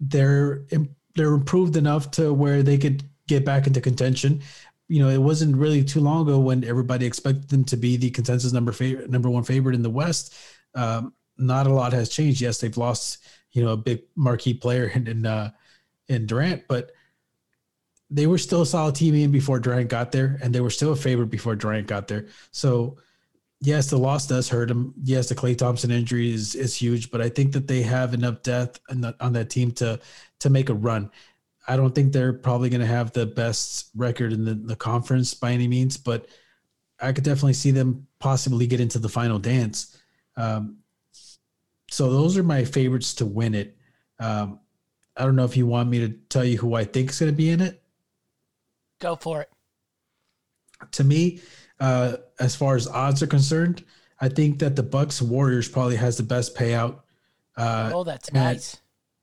they're 0.00 0.64
they're 1.18 1.34
improved 1.34 1.76
enough 1.76 2.10
to 2.12 2.32
where 2.32 2.62
they 2.62 2.78
could 2.78 3.02
get 3.26 3.44
back 3.44 3.66
into 3.66 3.80
contention. 3.80 4.40
You 4.88 5.02
know, 5.02 5.08
it 5.10 5.18
wasn't 5.20 5.56
really 5.56 5.84
too 5.84 6.00
long 6.00 6.22
ago 6.22 6.38
when 6.38 6.64
everybody 6.64 7.04
expected 7.04 7.48
them 7.48 7.64
to 7.64 7.76
be 7.76 7.96
the 7.96 8.10
consensus 8.10 8.52
number 8.52 8.72
favorite, 8.72 9.10
number 9.10 9.28
one 9.28 9.42
favorite 9.42 9.74
in 9.74 9.82
the 9.82 9.90
West. 9.90 10.34
Um, 10.74 11.12
not 11.36 11.66
a 11.66 11.72
lot 11.72 11.92
has 11.92 12.08
changed. 12.08 12.40
Yes, 12.40 12.58
they've 12.58 12.76
lost, 12.76 13.18
you 13.52 13.62
know, 13.62 13.72
a 13.72 13.76
big 13.76 14.02
marquee 14.16 14.54
player 14.54 14.86
in 14.86 15.06
in, 15.06 15.26
uh, 15.26 15.50
in 16.08 16.24
Durant, 16.26 16.62
but 16.68 16.92
they 18.10 18.26
were 18.26 18.38
still 18.38 18.62
a 18.62 18.66
solid 18.66 18.94
team 18.94 19.14
in 19.14 19.30
before 19.30 19.58
Durant 19.58 19.90
got 19.90 20.12
there, 20.12 20.38
and 20.42 20.54
they 20.54 20.60
were 20.60 20.70
still 20.70 20.92
a 20.92 20.96
favorite 20.96 21.30
before 21.30 21.56
Durant 21.56 21.86
got 21.86 22.08
there. 22.08 22.28
So, 22.52 22.96
yes, 23.60 23.90
the 23.90 23.98
loss 23.98 24.26
does 24.26 24.48
hurt 24.48 24.68
them. 24.68 24.94
Yes, 25.02 25.28
the 25.28 25.34
Klay 25.34 25.56
Thompson 25.56 25.90
injury 25.90 26.32
is 26.32 26.54
is 26.54 26.74
huge, 26.74 27.10
but 27.10 27.20
I 27.20 27.28
think 27.28 27.52
that 27.52 27.66
they 27.66 27.82
have 27.82 28.14
enough 28.14 28.42
depth 28.42 28.80
on 29.20 29.32
that 29.32 29.50
team 29.50 29.72
to 29.72 30.00
to 30.40 30.50
make 30.50 30.68
a 30.68 30.74
run. 30.74 31.10
I 31.66 31.76
don't 31.76 31.94
think 31.94 32.12
they're 32.12 32.32
probably 32.32 32.70
going 32.70 32.80
to 32.80 32.86
have 32.86 33.12
the 33.12 33.26
best 33.26 33.90
record 33.94 34.32
in 34.32 34.44
the, 34.44 34.54
the 34.54 34.76
conference 34.76 35.34
by 35.34 35.52
any 35.52 35.68
means, 35.68 35.98
but 35.98 36.28
I 36.98 37.12
could 37.12 37.24
definitely 37.24 37.52
see 37.52 37.70
them 37.72 38.06
possibly 38.20 38.66
get 38.66 38.80
into 38.80 38.98
the 38.98 39.08
final 39.08 39.38
dance. 39.38 39.98
Um, 40.36 40.78
so 41.90 42.10
those 42.10 42.38
are 42.38 42.42
my 42.42 42.64
favorites 42.64 43.14
to 43.16 43.26
win 43.26 43.54
it. 43.54 43.76
Um, 44.18 44.60
I 45.14 45.24
don't 45.24 45.36
know 45.36 45.44
if 45.44 45.56
you 45.56 45.66
want 45.66 45.90
me 45.90 46.00
to 46.00 46.08
tell 46.30 46.44
you 46.44 46.56
who 46.56 46.74
I 46.74 46.84
think 46.84 47.10
is 47.10 47.18
going 47.18 47.32
to 47.32 47.36
be 47.36 47.50
in 47.50 47.60
it. 47.60 47.82
Go 49.00 49.16
for 49.16 49.42
it. 49.42 49.50
To 50.92 51.04
me, 51.04 51.40
uh, 51.80 52.16
as 52.40 52.56
far 52.56 52.76
as 52.76 52.86
odds 52.88 53.22
are 53.22 53.26
concerned, 53.26 53.84
I 54.20 54.28
think 54.28 54.58
that 54.60 54.76
the 54.76 54.82
Bucks 54.82 55.22
Warriors 55.22 55.68
probably 55.68 55.96
has 55.96 56.16
the 56.16 56.22
best 56.22 56.56
payout. 56.56 57.00
Uh, 57.56 57.90
oh, 57.94 58.04
that's 58.04 58.32
nice 58.32 58.80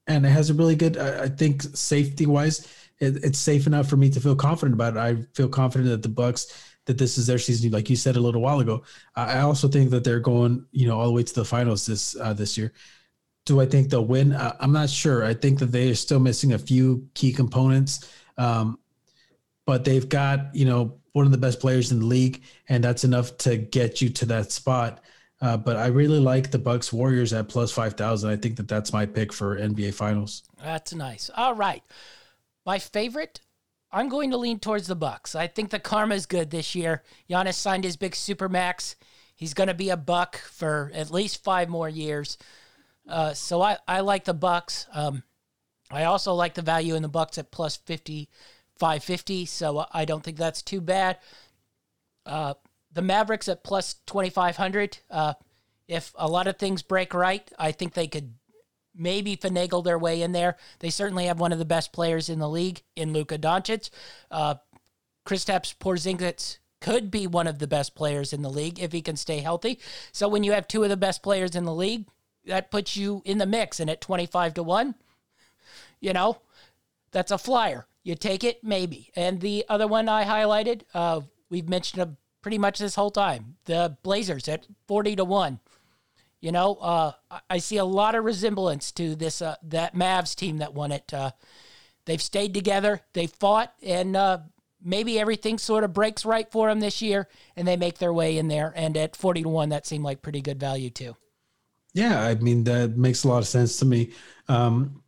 and 0.08 0.26
it 0.26 0.30
has 0.30 0.50
a 0.50 0.54
really 0.54 0.76
good. 0.76 0.98
I 0.98 1.30
think 1.30 1.64
safety 1.64 2.26
wise, 2.26 2.68
it, 3.00 3.18
it's 3.24 3.40
safe 3.40 3.68
enough 3.68 3.90
for 3.90 3.98
me 3.98 4.10
to 4.12 4.20
feel 4.20 4.36
confident 4.36 4.76
about 4.76 4.96
it. 4.96 5.00
I 5.00 5.26
feel 5.34 5.50
confident 5.50 5.90
that 5.90 6.04
the 6.04 6.10
Bucks 6.10 6.72
that 6.86 7.00
this 7.00 7.18
is 7.18 7.26
their 7.26 7.40
season, 7.40 7.72
like 7.72 7.90
you 7.90 7.96
said 7.96 8.16
a 8.16 8.20
little 8.20 8.42
while 8.42 8.60
ago. 8.60 8.84
I 9.16 9.40
also 9.40 9.68
think 9.68 9.90
that 9.90 10.04
they're 10.04 10.20
going, 10.20 10.68
you 10.72 10.88
know, 10.88 11.00
all 11.00 11.08
the 11.08 11.14
way 11.14 11.24
to 11.24 11.34
the 11.34 11.46
finals 11.46 11.86
this 11.86 12.16
uh, 12.20 12.34
this 12.34 12.58
year. 12.58 12.74
Do 13.46 13.60
I 13.60 13.66
think 13.66 13.90
they'll 13.90 14.06
win? 14.06 14.34
Uh, 14.34 14.56
I'm 14.60 14.72
not 14.72 14.90
sure. 14.90 15.24
I 15.24 15.34
think 15.34 15.60
that 15.60 15.72
they 15.72 15.90
are 15.90 15.96
still 15.96 16.20
missing 16.20 16.54
a 16.54 16.60
few 16.60 17.08
key 17.14 17.32
components, 17.32 18.12
um, 18.38 18.80
but 19.66 19.84
they've 19.86 20.08
got 20.08 20.56
you 20.56 20.66
know 20.66 21.00
one 21.14 21.26
of 21.26 21.32
the 21.32 21.38
best 21.38 21.60
players 21.60 21.92
in 21.92 22.00
the 22.00 22.06
league, 22.06 22.42
and 22.70 22.84
that's 22.84 23.04
enough 23.04 23.38
to 23.40 23.58
get 23.58 24.02
you 24.02 24.10
to 24.10 24.26
that 24.26 24.52
spot. 24.52 25.02
Uh, 25.42 25.58
but 25.58 25.76
I 25.76 25.88
really 25.88 26.20
like 26.20 26.52
the 26.52 26.60
Bucks 26.60 26.92
Warriors 26.94 27.34
at 27.34 27.50
plus 27.50 27.72
five 27.72 27.94
thousand. 27.94 28.30
I 28.30 28.36
think 28.36 28.58
that 28.58 28.68
that's 28.68 28.94
my 28.94 29.06
pick 29.06 29.34
for 29.34 29.58
NBA 29.58 29.94
Finals. 29.94 30.44
That's 30.62 30.94
nice. 30.94 31.30
All 31.36 31.56
right, 31.56 31.84
my 32.66 32.80
favorite. 32.80 33.42
I'm 33.92 34.10
going 34.10 34.32
to 34.32 34.38
lean 34.38 34.60
towards 34.60 34.88
the 34.88 34.96
Bucks. 34.96 35.36
I 35.36 35.48
think 35.48 35.70
the 35.70 35.80
karma 35.80 36.16
is 36.16 36.26
good 36.26 36.50
this 36.52 36.76
year. 36.76 37.04
Giannis 37.30 37.54
signed 37.54 37.86
his 37.86 37.96
big 37.96 38.14
super 38.14 38.50
max. 38.50 38.98
He's 39.36 39.54
going 39.54 39.68
to 39.68 39.74
be 39.74 39.90
a 39.90 39.96
buck 39.96 40.38
for 40.38 40.92
at 40.94 41.12
least 41.12 41.44
five 41.44 41.70
more 41.70 41.88
years. 41.88 42.38
Uh, 43.08 43.34
so 43.34 43.62
I, 43.62 43.78
I 43.88 44.02
like 44.02 44.26
the 44.26 44.34
Bucks. 44.34 44.88
Um, 44.94 45.24
I 45.92 46.06
also 46.06 46.34
like 46.34 46.56
the 46.56 46.62
value 46.62 46.96
in 46.96 47.04
the 47.04 47.08
Bucks 47.10 47.38
at 47.38 47.52
plus 47.52 47.78
50, 47.78 48.30
550. 48.78 49.46
So 49.46 49.86
I 49.92 50.06
don't 50.06 50.24
think 50.24 50.38
that's 50.38 50.62
too 50.62 50.82
bad. 50.82 51.18
Uh, 52.26 52.56
the 52.92 53.02
Mavericks 53.02 53.48
at 53.48 53.64
plus 53.64 53.96
2,500. 54.06 55.00
Uh, 55.10 55.34
if 55.88 56.14
a 56.18 56.28
lot 56.28 56.48
of 56.48 56.58
things 56.58 56.82
break 56.82 57.14
right, 57.14 57.50
I 57.60 57.72
think 57.72 57.94
they 57.94 58.08
could 58.08 58.34
maybe 58.96 59.36
finagle 59.36 59.84
their 59.84 60.00
way 60.00 60.22
in 60.22 60.32
there. 60.32 60.58
They 60.80 60.90
certainly 60.90 61.26
have 61.26 61.40
one 61.40 61.52
of 61.52 61.60
the 61.60 61.66
best 61.66 61.92
players 61.92 62.30
in 62.30 62.40
the 62.40 62.50
league 62.50 62.82
in 62.96 63.14
Luka 63.14 63.38
Doncic. 63.38 63.90
Uh, 64.32 64.56
Kristaps 65.26 65.76
Porzingis 65.76 66.58
could 66.82 67.12
be 67.12 67.28
one 67.28 67.48
of 67.48 67.60
the 67.60 67.68
best 67.68 67.96
players 67.96 68.32
in 68.32 68.42
the 68.42 68.50
league 68.50 68.80
if 68.80 68.92
he 68.92 69.02
can 69.02 69.16
stay 69.16 69.40
healthy. 69.40 69.80
So 70.12 70.28
when 70.28 70.44
you 70.44 70.54
have 70.54 70.68
two 70.68 70.84
of 70.84 70.90
the 70.90 70.98
best 70.98 71.24
players 71.24 71.56
in 71.56 71.66
the 71.66 71.74
league, 71.74 72.06
that 72.46 72.72
puts 72.72 72.96
you 72.96 73.22
in 73.26 73.38
the 73.38 73.46
mix. 73.46 73.80
And 73.80 73.90
at 73.90 74.02
25 74.02 74.56
to 74.56 74.64
1, 74.64 74.96
you 76.00 76.14
know, 76.14 76.38
that's 77.12 77.32
a 77.32 77.38
flyer. 77.38 77.88
You 78.06 78.14
take 78.14 78.44
it, 78.44 78.64
maybe. 78.64 79.10
And 79.16 79.42
the 79.42 79.66
other 79.68 79.88
one 79.88 80.08
I 80.08 80.26
highlighted, 80.26 80.84
uh, 80.94 81.22
we've 81.50 81.68
mentioned 81.68 82.04
a 82.04 82.16
pretty 82.44 82.60
much 82.60 82.78
this 82.78 82.94
whole 82.94 83.10
time. 83.10 83.56
The 83.66 83.98
Blazers 84.04 84.48
at 84.48 84.68
40 84.88 85.16
to 85.16 85.26
1. 85.26 85.60
You 86.40 86.52
know, 86.52 86.76
uh, 86.76 87.14
I 87.50 87.58
see 87.58 87.78
a 87.78 87.84
lot 87.84 88.14
of 88.14 88.24
resemblance 88.24 88.92
to 88.94 89.16
this 89.16 89.42
uh, 89.42 89.56
that 89.64 89.96
Mavs 89.96 90.36
team 90.36 90.60
that 90.60 90.76
won 90.76 90.92
it. 90.92 91.12
Uh, 91.12 91.32
they've 92.06 92.22
stayed 92.22 92.54
together, 92.54 93.02
they 93.14 93.26
fought, 93.26 93.74
and 93.82 94.16
uh, 94.16 94.38
maybe 94.84 95.20
everything 95.20 95.58
sort 95.58 95.84
of 95.84 95.92
breaks 95.92 96.24
right 96.26 96.52
for 96.52 96.70
them 96.70 96.82
this 96.82 97.02
year 97.02 97.28
and 97.56 97.68
they 97.68 97.76
make 97.76 97.98
their 97.98 98.14
way 98.14 98.38
in 98.38 98.50
there. 98.50 98.72
And 98.76 98.96
at 98.96 99.16
40 99.16 99.42
to 99.42 99.50
1, 99.50 99.70
that 99.70 99.88
seemed 99.88 100.04
like 100.04 100.22
pretty 100.22 100.42
good 100.42 100.60
value 100.60 100.92
too. 100.92 101.16
Yeah, 101.96 102.22
I 102.22 102.36
mean 102.36 102.66
that 102.66 102.98
makes 102.98 103.24
a 103.24 103.30
lot 103.30 103.40
of 103.40 103.48
sense 103.48 103.78
to 103.78 103.86
me. 103.86 104.12
Um, 104.48 105.02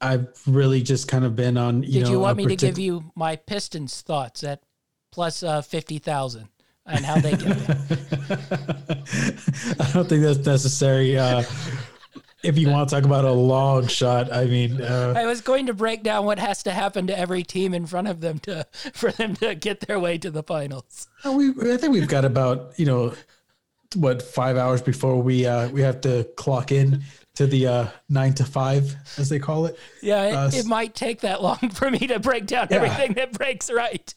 I've 0.00 0.28
really 0.46 0.82
just 0.82 1.08
kind 1.08 1.24
of 1.24 1.34
been 1.34 1.56
on. 1.56 1.82
You 1.82 1.92
Did 1.92 2.04
know, 2.04 2.10
you 2.10 2.20
want 2.20 2.36
me 2.36 2.46
to 2.46 2.56
give 2.56 2.78
you 2.78 3.10
my 3.14 3.36
Pistons 3.36 4.00
thoughts 4.00 4.44
at 4.44 4.62
plus 5.10 5.42
uh, 5.42 5.62
50,000 5.62 6.48
and 6.86 7.04
how 7.04 7.16
they 7.20 7.32
get 7.32 7.40
there? 7.40 7.78
I 9.80 9.90
don't 9.92 10.08
think 10.08 10.22
that's 10.22 10.46
necessary. 10.46 11.18
Uh, 11.18 11.42
if 12.44 12.56
you 12.56 12.70
want 12.70 12.88
to 12.88 12.94
talk 12.94 13.04
about 13.04 13.24
a 13.24 13.32
long 13.32 13.88
shot, 13.88 14.32
I 14.32 14.44
mean, 14.44 14.80
uh, 14.80 15.14
I 15.16 15.26
was 15.26 15.40
going 15.40 15.66
to 15.66 15.74
break 15.74 16.04
down 16.04 16.24
what 16.24 16.38
has 16.38 16.62
to 16.64 16.70
happen 16.70 17.08
to 17.08 17.18
every 17.18 17.42
team 17.42 17.74
in 17.74 17.86
front 17.86 18.06
of 18.06 18.20
them 18.20 18.38
to 18.40 18.66
for 18.94 19.10
them 19.10 19.34
to 19.36 19.54
get 19.54 19.80
their 19.80 19.98
way 19.98 20.18
to 20.18 20.30
the 20.30 20.42
finals. 20.42 21.08
we 21.24 21.50
I 21.72 21.76
think 21.76 21.92
we've 21.92 22.08
got 22.08 22.24
about 22.24 22.78
you 22.78 22.86
know 22.86 23.14
what 23.96 24.22
five 24.22 24.56
hours 24.56 24.82
before 24.82 25.20
we 25.20 25.46
uh, 25.46 25.68
we 25.70 25.82
have 25.82 26.00
to 26.02 26.24
clock 26.36 26.70
in 26.70 27.02
to 27.38 27.46
the 27.46 27.66
uh, 27.68 27.86
nine 28.08 28.34
to 28.34 28.44
five 28.44 28.94
as 29.16 29.28
they 29.28 29.38
call 29.38 29.66
it. 29.66 29.78
Yeah, 30.02 30.22
it, 30.24 30.32
Uh, 30.34 30.50
it 30.52 30.66
might 30.66 30.94
take 30.96 31.20
that 31.20 31.40
long 31.40 31.56
for 31.72 31.88
me 31.88 32.00
to 32.00 32.18
break 32.18 32.46
down 32.46 32.66
Yeah. 32.68 32.78
everything 32.78 33.12
that 33.14 33.32
breaks 33.32 33.70
right. 33.70 34.12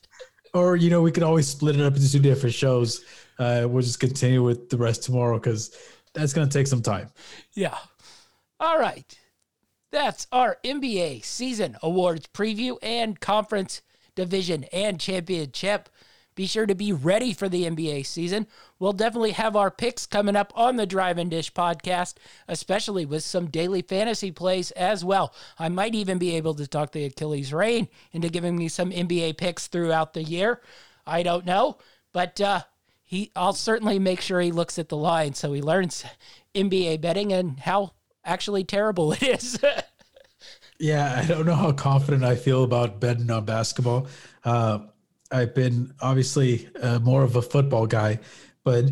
Or 0.55 0.75
you 0.75 0.89
know 0.89 1.01
we 1.03 1.11
could 1.11 1.21
always 1.23 1.47
split 1.47 1.75
it 1.79 1.81
up 1.85 1.95
into 1.95 2.11
two 2.11 2.19
different 2.19 2.55
shows. 2.55 3.05
Uh, 3.37 3.67
we'll 3.69 3.83
just 3.83 3.99
continue 3.99 4.43
with 4.43 4.69
the 4.69 4.77
rest 4.77 5.03
tomorrow 5.03 5.37
because 5.39 5.75
that's 6.13 6.33
going 6.33 6.49
to 6.49 6.57
take 6.57 6.65
some 6.67 6.81
time. 6.81 7.09
Yeah. 7.53 7.77
All 8.59 8.77
right. 8.79 9.17
That's 9.91 10.25
our 10.31 10.57
NBA 10.63 11.23
season 11.23 11.77
awards 11.83 12.27
preview 12.27 12.77
and 12.81 13.19
conference 13.19 13.81
division 14.15 14.63
and 14.73 14.99
championship. 14.99 15.89
Be 16.41 16.47
sure 16.47 16.65
to 16.65 16.73
be 16.73 16.91
ready 16.91 17.33
for 17.33 17.47
the 17.47 17.65
NBA 17.65 18.03
season. 18.03 18.47
We'll 18.79 18.93
definitely 18.93 19.33
have 19.33 19.55
our 19.55 19.69
picks 19.69 20.07
coming 20.07 20.35
up 20.35 20.51
on 20.55 20.75
the 20.75 20.87
Drive 20.87 21.19
and 21.19 21.29
Dish 21.29 21.53
podcast, 21.53 22.15
especially 22.47 23.05
with 23.05 23.23
some 23.23 23.45
daily 23.45 23.83
fantasy 23.83 24.31
plays 24.31 24.71
as 24.71 25.05
well. 25.05 25.35
I 25.59 25.69
might 25.69 25.93
even 25.93 26.17
be 26.17 26.35
able 26.37 26.55
to 26.55 26.65
talk 26.65 26.93
the 26.93 27.05
Achilles 27.05 27.53
Rain 27.53 27.89
into 28.11 28.27
giving 28.27 28.57
me 28.57 28.69
some 28.69 28.89
NBA 28.89 29.37
picks 29.37 29.67
throughout 29.67 30.13
the 30.13 30.23
year. 30.23 30.61
I 31.05 31.21
don't 31.21 31.45
know, 31.45 31.77
but 32.11 32.41
uh, 32.41 32.61
he 33.03 33.31
I'll 33.35 33.53
certainly 33.53 33.99
make 33.99 34.19
sure 34.19 34.41
he 34.41 34.51
looks 34.51 34.79
at 34.79 34.89
the 34.89 34.97
line 34.97 35.35
so 35.35 35.53
he 35.53 35.61
learns 35.61 36.03
NBA 36.55 37.01
betting 37.01 37.31
and 37.31 37.59
how 37.59 37.91
actually 38.25 38.63
terrible 38.63 39.13
it 39.13 39.21
is. 39.21 39.59
Yeah, 40.79 41.21
I 41.23 41.27
don't 41.27 41.45
know 41.45 41.53
how 41.53 41.73
confident 41.73 42.23
I 42.23 42.35
feel 42.35 42.63
about 42.63 42.99
betting 42.99 43.29
on 43.29 43.45
basketball. 43.45 44.07
Uh, 44.43 44.79
I've 45.31 45.55
been 45.55 45.93
obviously 46.01 46.69
uh, 46.81 46.99
more 46.99 47.23
of 47.23 47.35
a 47.35 47.41
football 47.41 47.87
guy, 47.87 48.19
but 48.63 48.85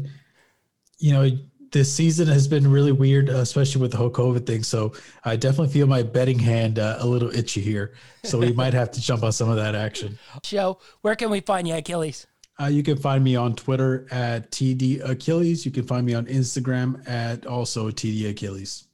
you 0.98 1.14
know, 1.14 1.30
this 1.72 1.94
season 1.94 2.28
has 2.28 2.48
been 2.48 2.70
really 2.70 2.92
weird, 2.92 3.30
especially 3.30 3.82
with 3.82 3.92
the 3.92 3.98
whole 3.98 4.10
COVID 4.10 4.46
thing. 4.46 4.64
So 4.64 4.94
I 5.24 5.36
definitely 5.36 5.72
feel 5.72 5.88
my 5.88 6.02
betting 6.04 6.40
hand 6.40 6.80
uh, 6.80 6.98
a 7.00 7.06
little 7.06 7.30
itchy 7.30 7.62
here. 7.62 7.94
So 8.24 8.40
we 8.40 8.52
might 8.54 8.74
have 8.74 8.92
to 8.92 9.02
jump 9.02 9.24
on 9.24 9.32
some 9.32 9.50
of 9.50 9.56
that 9.58 9.76
action. 9.76 10.18
Show, 10.44 10.80
where 11.02 11.16
can 11.16 11.30
we 11.30 11.42
find 11.42 11.68
you, 11.68 11.76
Achilles? 11.76 12.26
Uh, 12.60 12.66
you 12.66 12.84
can 12.84 12.98
find 12.98 13.24
me 13.24 13.36
on 13.36 13.56
Twitter 13.56 14.08
at 14.12 14.52
TD 14.52 15.08
Achilles. 15.08 15.66
You 15.66 15.72
can 15.72 15.86
find 15.86 16.06
me 16.06 16.14
on 16.14 16.26
Instagram 16.26 17.08
at 17.08 17.46
also 17.46 17.90
TD 17.90 18.30
Achilles. 18.30 18.86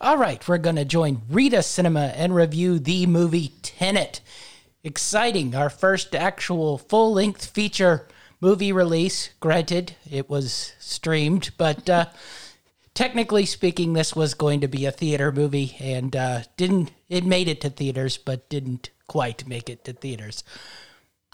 All 0.00 0.16
right, 0.16 0.46
we're 0.48 0.58
going 0.58 0.76
to 0.76 0.84
join 0.84 1.22
Rita 1.30 1.62
Cinema 1.62 2.12
and 2.16 2.34
review 2.34 2.78
the 2.78 3.06
movie 3.06 3.52
Tenet. 3.62 4.20
Exciting, 4.84 5.54
our 5.54 5.70
first 5.70 6.14
actual 6.14 6.76
full 6.76 7.12
length 7.12 7.46
feature 7.46 8.08
movie 8.40 8.72
release. 8.72 9.30
Granted, 9.38 9.94
it 10.10 10.28
was 10.28 10.74
streamed, 10.80 11.50
but 11.56 11.88
uh, 11.88 12.06
technically 12.92 13.46
speaking, 13.46 13.92
this 13.92 14.16
was 14.16 14.34
going 14.34 14.60
to 14.60 14.68
be 14.68 14.84
a 14.84 14.90
theater 14.90 15.30
movie 15.30 15.76
and 15.78 16.16
uh, 16.16 16.40
didn't, 16.56 16.90
it 17.08 17.24
made 17.24 17.46
it 17.46 17.60
to 17.60 17.70
theaters, 17.70 18.18
but 18.18 18.48
didn't 18.48 18.90
quite 19.06 19.46
make 19.46 19.70
it 19.70 19.84
to 19.84 19.92
theaters. 19.92 20.42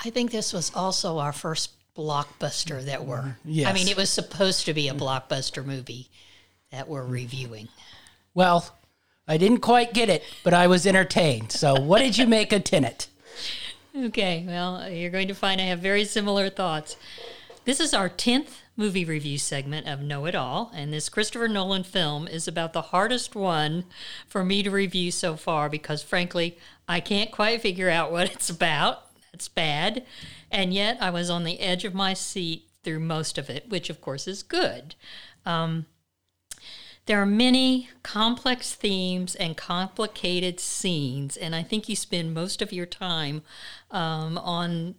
I 0.05 0.11
think 0.11 0.31
this 0.31 0.53
was 0.53 0.70
also 0.75 1.19
our 1.19 1.33
first 1.33 1.73
blockbuster 1.97 2.85
that 2.85 3.05
we're. 3.05 3.37
I 3.66 3.73
mean, 3.73 3.89
it 3.89 3.97
was 3.97 4.11
supposed 4.11 4.66
to 4.66 4.75
be 4.75 4.89
a 4.89 4.95
blockbuster 4.95 5.65
movie 5.65 6.11
that 6.70 6.87
we're 6.87 7.05
reviewing. 7.05 7.69
Well, 8.35 8.77
I 9.27 9.37
didn't 9.37 9.61
quite 9.61 9.93
get 9.93 10.09
it, 10.09 10.23
but 10.45 10.55
I 10.55 10.69
was 10.69 10.87
entertained. 10.87 11.51
So, 11.51 11.81
what 11.81 11.99
did 11.99 12.16
you 12.16 12.27
make 12.27 12.53
of 12.53 12.62
Tenet? 12.65 13.09
Okay, 13.97 14.44
well, 14.47 14.90
you're 14.90 15.10
going 15.10 15.28
to 15.28 15.35
find 15.35 15.60
I 15.60 15.65
have 15.65 15.78
very 15.78 16.05
similar 16.05 16.51
thoughts. 16.51 16.97
This 17.65 17.81
is 17.81 17.94
our 17.94 18.10
10th 18.10 18.60
movie 18.77 19.05
review 19.05 19.39
segment 19.39 19.89
of 19.89 20.02
Know 20.02 20.27
It 20.27 20.35
All, 20.35 20.70
and 20.74 20.93
this 20.93 21.09
Christopher 21.09 21.48
Nolan 21.48 21.85
film 21.85 22.28
is 22.28 22.47
about 22.47 22.74
the 22.74 22.82
hardest 22.82 23.35
one 23.35 23.85
for 24.27 24.44
me 24.44 24.62
to 24.62 24.70
review 24.70 25.10
so 25.10 25.36
far 25.36 25.70
because, 25.70 26.02
frankly, 26.02 26.59
I 26.86 27.01
can't 27.01 27.32
quite 27.32 27.62
figure 27.62 27.89
out 27.89 28.12
what 28.12 28.31
it's 28.31 28.51
about. 28.51 29.06
That's 29.32 29.48
bad. 29.48 30.05
And 30.51 30.74
yet, 30.74 30.98
I 31.01 31.09
was 31.09 31.31
on 31.31 31.44
the 31.44 31.59
edge 31.59 31.86
of 31.86 31.94
my 31.94 32.12
seat 32.12 32.69
through 32.85 33.01
most 33.01 33.39
of 33.39 33.48
it, 33.48 33.70
which, 33.70 33.89
of 33.89 34.02
course, 34.02 34.28
is 34.28 34.43
good. 34.43 34.94
Um, 35.47 35.86
there 37.09 37.23
are 37.23 37.27
many 37.27 37.89
complex 38.02 38.74
themes 38.74 39.35
and 39.35 39.56
complicated 39.56 40.60
scenes, 40.60 41.39
and 41.39 41.55
I 41.55 41.62
think 41.62 41.89
you 41.89 41.97
spend 41.97 42.35
most 42.35 42.60
of 42.60 42.70
your 42.70 42.85
time 42.85 43.40
um, 43.90 44.39
on 44.39 44.94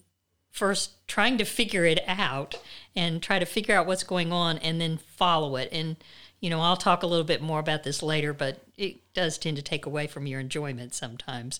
first 0.52 1.08
trying 1.08 1.38
to 1.38 1.46
figure 1.46 1.86
it 1.86 2.02
out 2.08 2.60
and 2.96 3.22
try 3.22 3.40
to 3.40 3.46
figure 3.46 3.76
out 3.76 3.88
what's 3.88 4.04
going 4.04 4.32
on 4.32 4.58
and 4.60 4.82
then 4.82 4.98
follow 4.98 5.56
it. 5.56 5.70
And, 5.72 5.96
you 6.40 6.50
know, 6.50 6.62
I'll 6.62 6.78
talk 6.78 7.04
a 7.04 7.08
little 7.08 7.26
bit 7.26 7.42
more 7.42 7.60
about 7.60 7.84
this 7.84 8.02
later, 8.02 8.34
but 8.34 8.62
it 8.76 8.98
does 9.14 9.38
tend 9.38 9.58
to 9.58 9.64
take 9.64 9.86
away 9.86 10.08
from 10.08 10.26
your 10.26 10.40
enjoyment 10.40 10.94
sometimes. 10.94 11.60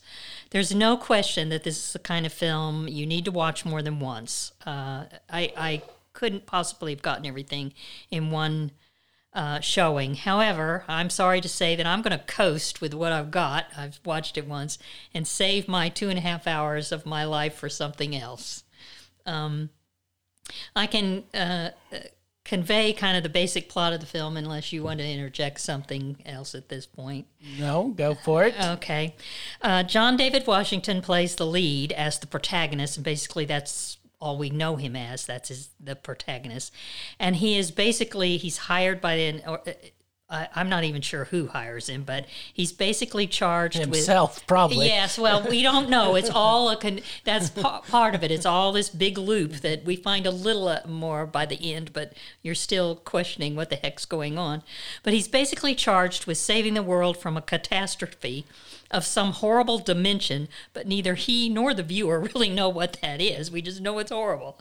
There's 0.50 0.74
no 0.74 0.98
question 0.98 1.50
that 1.50 1.64
this 1.64 1.78
is 1.78 1.94
the 1.94 2.00
kind 2.00 2.26
of 2.26 2.34
film 2.34 2.88
you 2.88 3.06
need 3.06 3.26
to 3.26 3.32
watch 3.32 3.66
more 3.66 3.82
than 3.82 4.00
once. 4.00 4.52
Uh, 4.66 5.06
I, 5.30 5.54
I 5.56 5.82
couldn't 6.14 6.46
possibly 6.46 6.92
have 6.92 7.02
gotten 7.02 7.26
everything 7.26 7.74
in 8.10 8.32
one 8.32 8.72
uh, 9.34 9.60
showing. 9.60 10.16
However, 10.16 10.84
I'm 10.88 11.10
sorry 11.10 11.42
to 11.42 11.50
say 11.50 11.76
that 11.76 11.86
I'm 11.86 12.02
going 12.02 12.18
to 12.18 12.26
coast 12.26 12.82
with 12.82 12.94
what 12.94 13.12
I've 13.12 13.32
got. 13.32 13.68
I've 13.78 14.00
watched 14.04 14.38
it 14.38 14.48
once 14.48 14.78
and 15.14 15.28
save 15.28 15.68
my 15.68 15.90
two 15.90 16.10
and 16.10 16.18
a 16.18 16.22
half 16.22 16.48
hours 16.48 16.92
of 16.92 17.06
my 17.06 17.24
life 17.26 17.54
for 17.54 17.70
something 17.70 18.16
else. 18.16 18.64
Um, 19.26 19.70
I 20.76 20.88
can 20.88 21.26
uh, 21.34 21.70
uh, 21.94 21.98
convey 22.44 22.92
kind 22.92 23.16
of 23.16 23.22
the 23.22 23.30
basic 23.30 23.70
plot 23.70 23.94
of 23.94 24.00
the 24.00 24.08
film 24.08 24.36
unless 24.36 24.74
you 24.74 24.82
want 24.82 25.00
to 25.00 25.06
interject 25.06 25.60
something 25.62 26.18
else 26.26 26.56
at 26.56 26.70
this 26.70 26.88
point. 26.88 27.28
No, 27.60 27.90
go 27.90 28.16
for 28.16 28.46
it. 28.46 28.56
Okay. 28.60 29.16
Uh, 29.62 29.84
John 29.84 30.18
David 30.18 30.48
Washington 30.48 31.04
plays 31.04 31.36
the 31.36 31.46
lead 31.46 31.92
as 31.92 32.18
the 32.18 32.26
protagonist, 32.26 32.98
and 32.98 33.06
basically 33.06 33.46
that's 33.46 33.99
all 34.20 34.38
we 34.38 34.50
know 34.50 34.76
him 34.76 34.96
as. 34.96 35.26
That's 35.26 35.50
his, 35.50 35.70
the 35.80 35.96
protagonist, 35.96 36.74
and 37.20 37.38
he 37.38 37.58
is 37.58 37.72
basically 37.72 38.38
he's 38.38 38.58
hired 38.58 39.02
by 39.02 39.14
an. 39.14 39.42
Or, 39.48 39.62
uh, 39.68 39.74
I, 40.32 40.48
I'm 40.54 40.70
not 40.70 40.84
even 40.84 41.02
sure 41.02 41.26
who 41.26 41.48
hires 41.48 41.90
him, 41.90 42.04
but 42.04 42.26
he's 42.54 42.72
basically 42.72 43.26
charged 43.26 43.80
with 43.80 43.88
Himself, 43.88 44.46
probably. 44.46 44.86
Yes, 44.86 45.18
well, 45.18 45.44
we 45.50 45.64
don't 45.64 45.90
know. 45.90 46.16
It's 46.20 46.30
all 46.30 46.70
a 46.70 46.76
con- 46.76 47.00
that's 47.24 47.50
pa- 47.50 47.82
part 47.82 48.14
of 48.14 48.24
it. 48.24 48.30
It's 48.30 48.46
all 48.46 48.72
this 48.72 48.90
big 48.90 49.18
loop 49.18 49.54
that 49.62 49.86
we 49.86 49.96
find 49.96 50.28
a 50.28 50.32
little 50.32 50.68
uh, 50.68 50.82
more 50.86 51.26
by 51.26 51.46
the 51.46 51.74
end, 51.74 51.94
but 51.94 52.14
you're 52.44 52.56
still 52.56 52.96
questioning 52.96 53.56
what 53.56 53.70
the 53.70 53.78
heck's 53.78 54.06
going 54.06 54.38
on. 54.38 54.62
But 55.02 55.14
he's 55.14 55.28
basically 55.28 55.74
charged 55.76 56.28
with 56.28 56.38
saving 56.38 56.74
the 56.74 56.84
world 56.84 57.18
from 57.18 57.38
a 57.38 57.42
catastrophe 57.42 58.46
of 58.92 59.06
some 59.06 59.34
horrible 59.34 59.80
dimension, 59.80 60.48
but 60.74 60.88
neither 60.88 61.16
he 61.16 61.50
nor 61.50 61.74
the 61.74 61.84
viewer 61.84 62.20
really 62.34 62.50
know 62.50 62.70
what 62.70 63.00
that 63.02 63.22
is. 63.22 63.52
We 63.52 63.62
just 63.62 63.82
know 63.82 64.00
it's 64.00 64.12
horrible. 64.12 64.60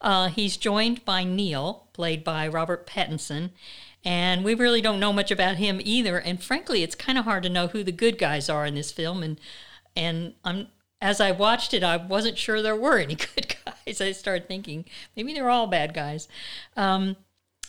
Uh, 0.00 0.28
he's 0.28 0.56
joined 0.56 1.04
by 1.04 1.24
Neil, 1.24 1.88
played 1.92 2.24
by 2.24 2.46
Robert 2.48 2.86
Pattinson, 2.86 3.50
and 4.04 4.44
we 4.44 4.54
really 4.54 4.80
don't 4.80 5.00
know 5.00 5.12
much 5.12 5.30
about 5.30 5.56
him 5.56 5.80
either. 5.84 6.18
And 6.18 6.42
frankly, 6.42 6.82
it's 6.82 6.94
kind 6.94 7.18
of 7.18 7.24
hard 7.24 7.42
to 7.42 7.48
know 7.48 7.68
who 7.68 7.82
the 7.82 7.92
good 7.92 8.18
guys 8.18 8.48
are 8.48 8.66
in 8.66 8.74
this 8.74 8.92
film. 8.92 9.22
And 9.22 9.40
and 9.96 10.34
I'm 10.44 10.68
as 11.02 11.20
I 11.20 11.32
watched 11.32 11.72
it, 11.72 11.82
I 11.82 11.96
wasn't 11.96 12.38
sure 12.38 12.60
there 12.60 12.76
were 12.76 12.98
any 12.98 13.14
good 13.34 13.54
guys. 13.64 14.00
I 14.00 14.12
started 14.12 14.48
thinking 14.48 14.84
maybe 15.16 15.32
they're 15.32 15.50
all 15.50 15.66
bad 15.66 15.94
guys. 15.94 16.28
Um, 16.76 17.16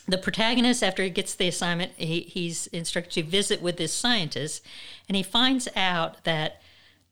the 0.07 0.17
protagonist, 0.17 0.83
after 0.83 1.03
he 1.03 1.09
gets 1.09 1.35
the 1.35 1.47
assignment, 1.47 1.93
he, 1.95 2.21
he's 2.21 2.67
instructed 2.67 3.13
to 3.13 3.29
visit 3.29 3.61
with 3.61 3.77
this 3.77 3.93
scientist, 3.93 4.65
and 5.07 5.15
he 5.15 5.23
finds 5.23 5.67
out 5.75 6.23
that 6.23 6.61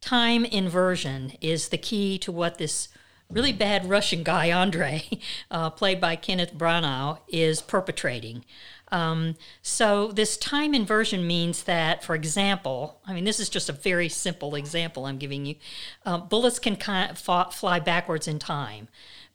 time 0.01 0.45
inversion 0.45 1.33
is 1.41 1.69
the 1.69 1.77
key 1.77 2.17
to 2.19 2.31
what 2.31 2.57
this 2.57 2.89
really 3.29 3.53
bad 3.53 3.89
Russian 3.89 4.23
guy, 4.23 4.51
Andre, 4.59 5.03
uh, 5.51 5.69
played 5.69 6.01
by 6.01 6.15
Kenneth 6.15 6.53
Branagh, 6.53 7.19
is 7.27 7.61
perpetrating. 7.61 8.43
Um, 8.91 9.35
so 9.61 10.11
this 10.11 10.35
time 10.35 10.73
inversion 10.73 11.27
means 11.27 11.63
that, 11.63 12.03
for 12.03 12.15
example, 12.15 12.99
I 13.05 13.13
mean, 13.13 13.23
this 13.23 13.39
is 13.39 13.49
just 13.49 13.69
a 13.69 13.73
very 13.73 14.09
simple 14.09 14.55
example 14.55 15.05
I'm 15.05 15.19
giving 15.19 15.45
you. 15.45 15.55
Uh, 16.05 16.17
bullets 16.17 16.57
can 16.57 16.75
kind 16.75 17.11
of 17.11 17.53
fly 17.53 17.79
backwards 17.79 18.27
in 18.27 18.39
time. 18.39 18.87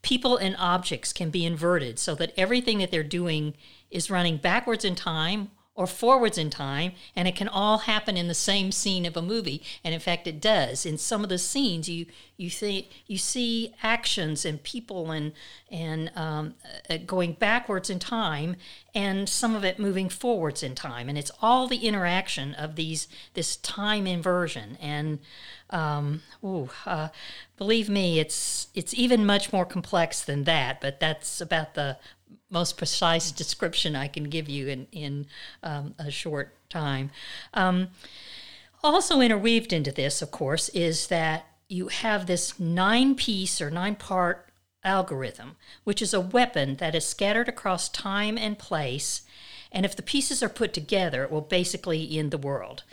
People 0.05 0.37
and 0.37 0.55
objects 0.59 1.13
can 1.13 1.31
be 1.31 1.45
inverted 1.45 1.99
so 1.99 2.15
that 2.15 2.33
everything 2.37 2.79
that 2.79 2.93
they're 2.93 3.03
doing 3.03 3.55
is 3.91 4.11
running 4.11 4.37
backwards 4.37 4.85
in 4.85 4.95
time 4.95 5.51
or 5.77 5.89
forwards 5.89 6.39
in 6.39 6.51
time, 6.51 6.93
and 7.17 7.27
it 7.27 7.35
can 7.35 7.49
all 7.49 7.79
happen 7.79 8.17
in 8.17 8.29
the 8.29 8.35
same 8.35 8.71
scene 8.71 9.05
of 9.05 9.17
a 9.17 9.23
movie. 9.23 9.61
And 9.83 9.93
in 9.93 9.99
fact, 9.99 10.29
it 10.29 10.41
does. 10.41 10.87
In 10.87 10.99
some 10.99 11.25
of 11.25 11.29
the 11.29 11.39
scenes, 11.39 11.89
you 11.89 12.07
you 12.37 12.49
see 12.49 12.89
you 13.07 13.19
see 13.19 13.75
actions 13.83 14.45
and 14.45 14.63
people 14.63 15.11
and 15.11 15.33
and 15.71 16.13
um, 16.15 16.55
uh, 16.89 16.99
going 16.99 17.33
backwards 17.33 17.91
in 17.91 17.99
time, 17.99 18.55
and 18.95 19.29
some 19.29 19.57
of 19.57 19.65
it 19.65 19.81
moving 19.81 20.09
forwards 20.09 20.63
in 20.63 20.77
time. 20.77 21.09
And 21.09 21.19
it's 21.19 21.33
all 21.43 21.67
the 21.67 21.87
interaction 21.87 22.55
of 22.55 22.77
these 22.77 23.09
this 23.35 23.57
time 23.57 24.07
inversion. 24.07 24.79
And 24.81 25.19
um, 25.71 26.23
ooh, 26.45 26.71
uh, 26.87 27.09
believe 27.57 27.89
me, 27.89 28.21
it's 28.21 28.69
it's 28.75 28.95
even 28.95 29.27
much 29.27 29.53
more 29.53 29.65
complex 29.65 30.23
than 30.23 30.45
that. 30.45 30.81
But 30.81 31.01
that's 31.01 31.41
about 31.41 31.75
the 31.75 31.99
most 32.55 32.79
precise 32.79 33.31
description 33.33 33.95
I 33.95 34.09
can 34.09 34.25
give 34.25 34.49
you 34.49 34.69
in 34.69 34.87
in 34.93 35.27
um, 35.63 35.95
a 35.99 36.11
short 36.11 36.55
time. 36.71 37.11
Um, 37.53 37.89
also 38.83 39.21
interweaved 39.21 39.73
into 39.73 39.93
this, 39.93 40.23
of 40.23 40.31
course, 40.31 40.69
is 40.71 41.09
that 41.09 41.47
you 41.69 41.89
have 41.89 42.27
this 42.27 42.61
nine 42.61 43.15
piece 43.15 43.61
or 43.61 43.71
nine 43.71 43.97
part 43.97 44.49
algorithm, 44.85 45.57
which 45.85 46.03
is 46.03 46.15
a 46.15 46.21
weapon 46.21 46.77
that 46.77 46.95
is 46.95 47.07
scattered 47.07 47.49
across 47.49 47.89
time 47.89 48.37
and 48.39 48.59
place. 48.59 49.23
And 49.73 49.85
if 49.85 49.97
the 49.97 50.03
pieces 50.03 50.43
are 50.43 50.49
put 50.49 50.73
together, 50.73 51.25
it 51.25 51.33
will 51.33 51.41
basically 51.41 52.19
end 52.19 52.31
the 52.31 52.39
world. 52.39 52.85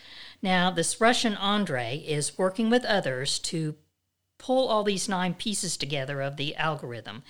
Now, 0.41 0.71
this 0.71 0.99
Russian 0.99 1.35
Andre 1.35 1.97
is 2.07 2.38
working 2.38 2.69
with 2.69 2.83
others 2.85 3.38
to 3.39 3.75
pull 4.41 4.68
all 4.68 4.84
these 4.84 5.07
nine 5.07 5.35
pieces 5.35 5.77
together 5.77 6.19
of 6.19 6.35
the 6.35 6.55
algorithm. 6.55 7.22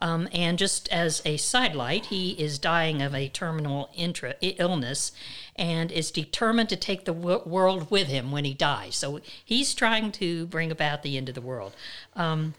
Um, 0.00 0.28
and 0.32 0.58
just 0.58 0.86
as 0.90 1.22
a 1.24 1.38
sidelight, 1.38 2.06
he 2.06 2.32
is 2.32 2.58
dying 2.58 3.00
of 3.00 3.14
a 3.14 3.28
terminal 3.28 3.88
intra- 3.96 4.34
illness 4.42 5.10
and 5.56 5.90
is 5.90 6.10
determined 6.10 6.68
to 6.68 6.76
take 6.76 7.06
the 7.06 7.14
w- 7.14 7.42
world 7.46 7.90
with 7.90 8.08
him 8.08 8.30
when 8.30 8.44
he 8.44 8.52
dies. 8.52 8.96
So 8.96 9.20
he's 9.42 9.74
trying 9.74 10.12
to 10.12 10.46
bring 10.46 10.70
about 10.70 11.02
the 11.02 11.16
end 11.16 11.30
of 11.30 11.34
the 11.34 11.40
world. 11.40 11.74
Um, 12.14 12.52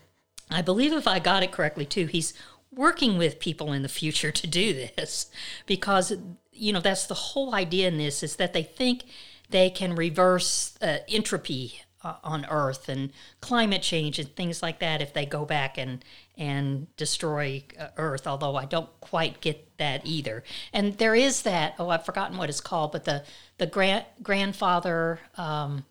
I 0.50 0.64
believe, 0.64 0.92
if 0.92 1.08
I 1.08 1.20
got 1.20 1.44
it 1.44 1.52
correctly, 1.52 1.86
too, 1.86 2.08
he's 2.08 2.34
working 2.74 3.16
with 3.16 3.40
people 3.40 3.72
in 3.72 3.84
the 3.84 3.90
future 3.90 4.32
to 4.42 4.48
do 4.48 4.74
this 4.74 5.30
because, 5.68 6.14
you 6.52 6.74
know, 6.74 6.82
that's 6.82 7.06
the 7.06 7.14
whole 7.14 7.54
idea 7.54 7.88
in 7.88 8.00
this 8.00 8.24
is 8.24 8.38
that 8.38 8.54
they 8.54 8.64
think 8.64 9.04
they 9.52 9.70
can 9.70 9.94
reverse 9.94 10.76
uh, 10.82 10.98
entropy 11.08 11.84
uh, 12.04 12.16
on 12.24 12.46
Earth 12.50 12.90
and 12.90 13.12
climate 13.42 13.82
change 13.82 14.20
and 14.20 14.36
things 14.36 14.62
like 14.62 14.80
that 14.80 15.02
if 15.02 15.14
they 15.14 15.26
go 15.26 15.46
back 15.46 15.78
and 15.78 16.04
and 16.38 16.88
destroy 16.96 17.64
uh, 17.78 17.88
Earth. 17.98 18.26
Although 18.28 18.56
I 18.56 18.66
don't 18.66 18.90
quite 19.02 19.42
get 19.42 19.78
that 19.78 20.02
either. 20.06 20.44
And 20.74 20.98
there 20.98 21.16
is 21.16 21.44
that. 21.44 21.76
Oh, 21.80 21.90
I've 21.90 22.06
forgotten 22.06 22.38
what 22.38 22.50
it's 22.50 22.62
called, 22.62 22.92
but 22.92 23.06
the 23.06 23.24
the 23.58 23.68
grand 23.68 24.06
grandfather. 24.22 25.20
Um, 25.38 25.86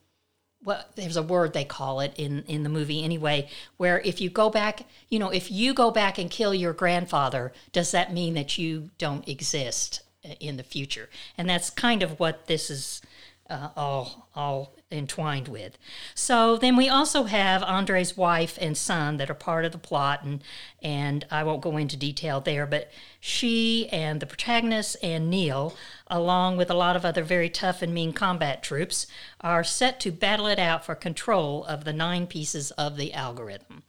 well, 0.64 0.84
there's 0.96 1.16
a 1.16 1.22
word 1.22 1.52
they 1.52 1.64
call 1.64 2.00
it 2.00 2.12
in, 2.16 2.42
in 2.48 2.64
the 2.64 2.68
movie 2.68 3.04
anyway, 3.04 3.48
where 3.76 4.00
if 4.00 4.20
you 4.20 4.28
go 4.28 4.50
back, 4.50 4.86
you 5.08 5.18
know, 5.18 5.30
if 5.30 5.52
you 5.52 5.72
go 5.72 5.92
back 5.92 6.18
and 6.18 6.30
kill 6.30 6.52
your 6.52 6.72
grandfather, 6.72 7.52
does 7.72 7.92
that 7.92 8.12
mean 8.12 8.34
that 8.34 8.58
you 8.58 8.90
don't 8.98 9.26
exist 9.28 10.02
uh, 10.24 10.34
in 10.40 10.56
the 10.56 10.64
future? 10.64 11.08
And 11.36 11.48
that's 11.48 11.70
kind 11.70 12.02
of 12.02 12.18
what 12.18 12.48
this 12.48 12.70
is 12.70 13.02
uh, 13.48 13.68
all 13.76 14.28
all 14.34 14.74
entwined 14.90 15.48
with. 15.48 15.76
So 16.14 16.56
then 16.56 16.76
we 16.76 16.88
also 16.88 17.24
have 17.24 17.62
Andre's 17.62 18.16
wife 18.16 18.56
and 18.60 18.76
son 18.76 19.18
that 19.18 19.28
are 19.28 19.34
part 19.34 19.64
of 19.64 19.72
the 19.72 19.78
plot, 19.78 20.22
and 20.22 20.42
and 20.82 21.26
I 21.30 21.44
won't 21.44 21.60
go 21.60 21.76
into 21.76 21.96
detail 21.96 22.40
there, 22.40 22.66
but 22.66 22.90
she 23.20 23.88
and 23.90 24.20
the 24.20 24.26
protagonist 24.26 24.96
and 25.02 25.28
Neil, 25.28 25.74
along 26.06 26.56
with 26.56 26.70
a 26.70 26.74
lot 26.74 26.96
of 26.96 27.04
other 27.04 27.22
very 27.22 27.50
tough 27.50 27.82
and 27.82 27.92
mean 27.92 28.12
combat 28.12 28.62
troops, 28.62 29.06
are 29.40 29.64
set 29.64 30.00
to 30.00 30.12
battle 30.12 30.46
it 30.46 30.58
out 30.58 30.84
for 30.84 30.94
control 30.94 31.64
of 31.64 31.84
the 31.84 31.92
nine 31.92 32.26
pieces 32.26 32.70
of 32.72 32.96
the 32.96 33.12
algorithm. 33.12 33.82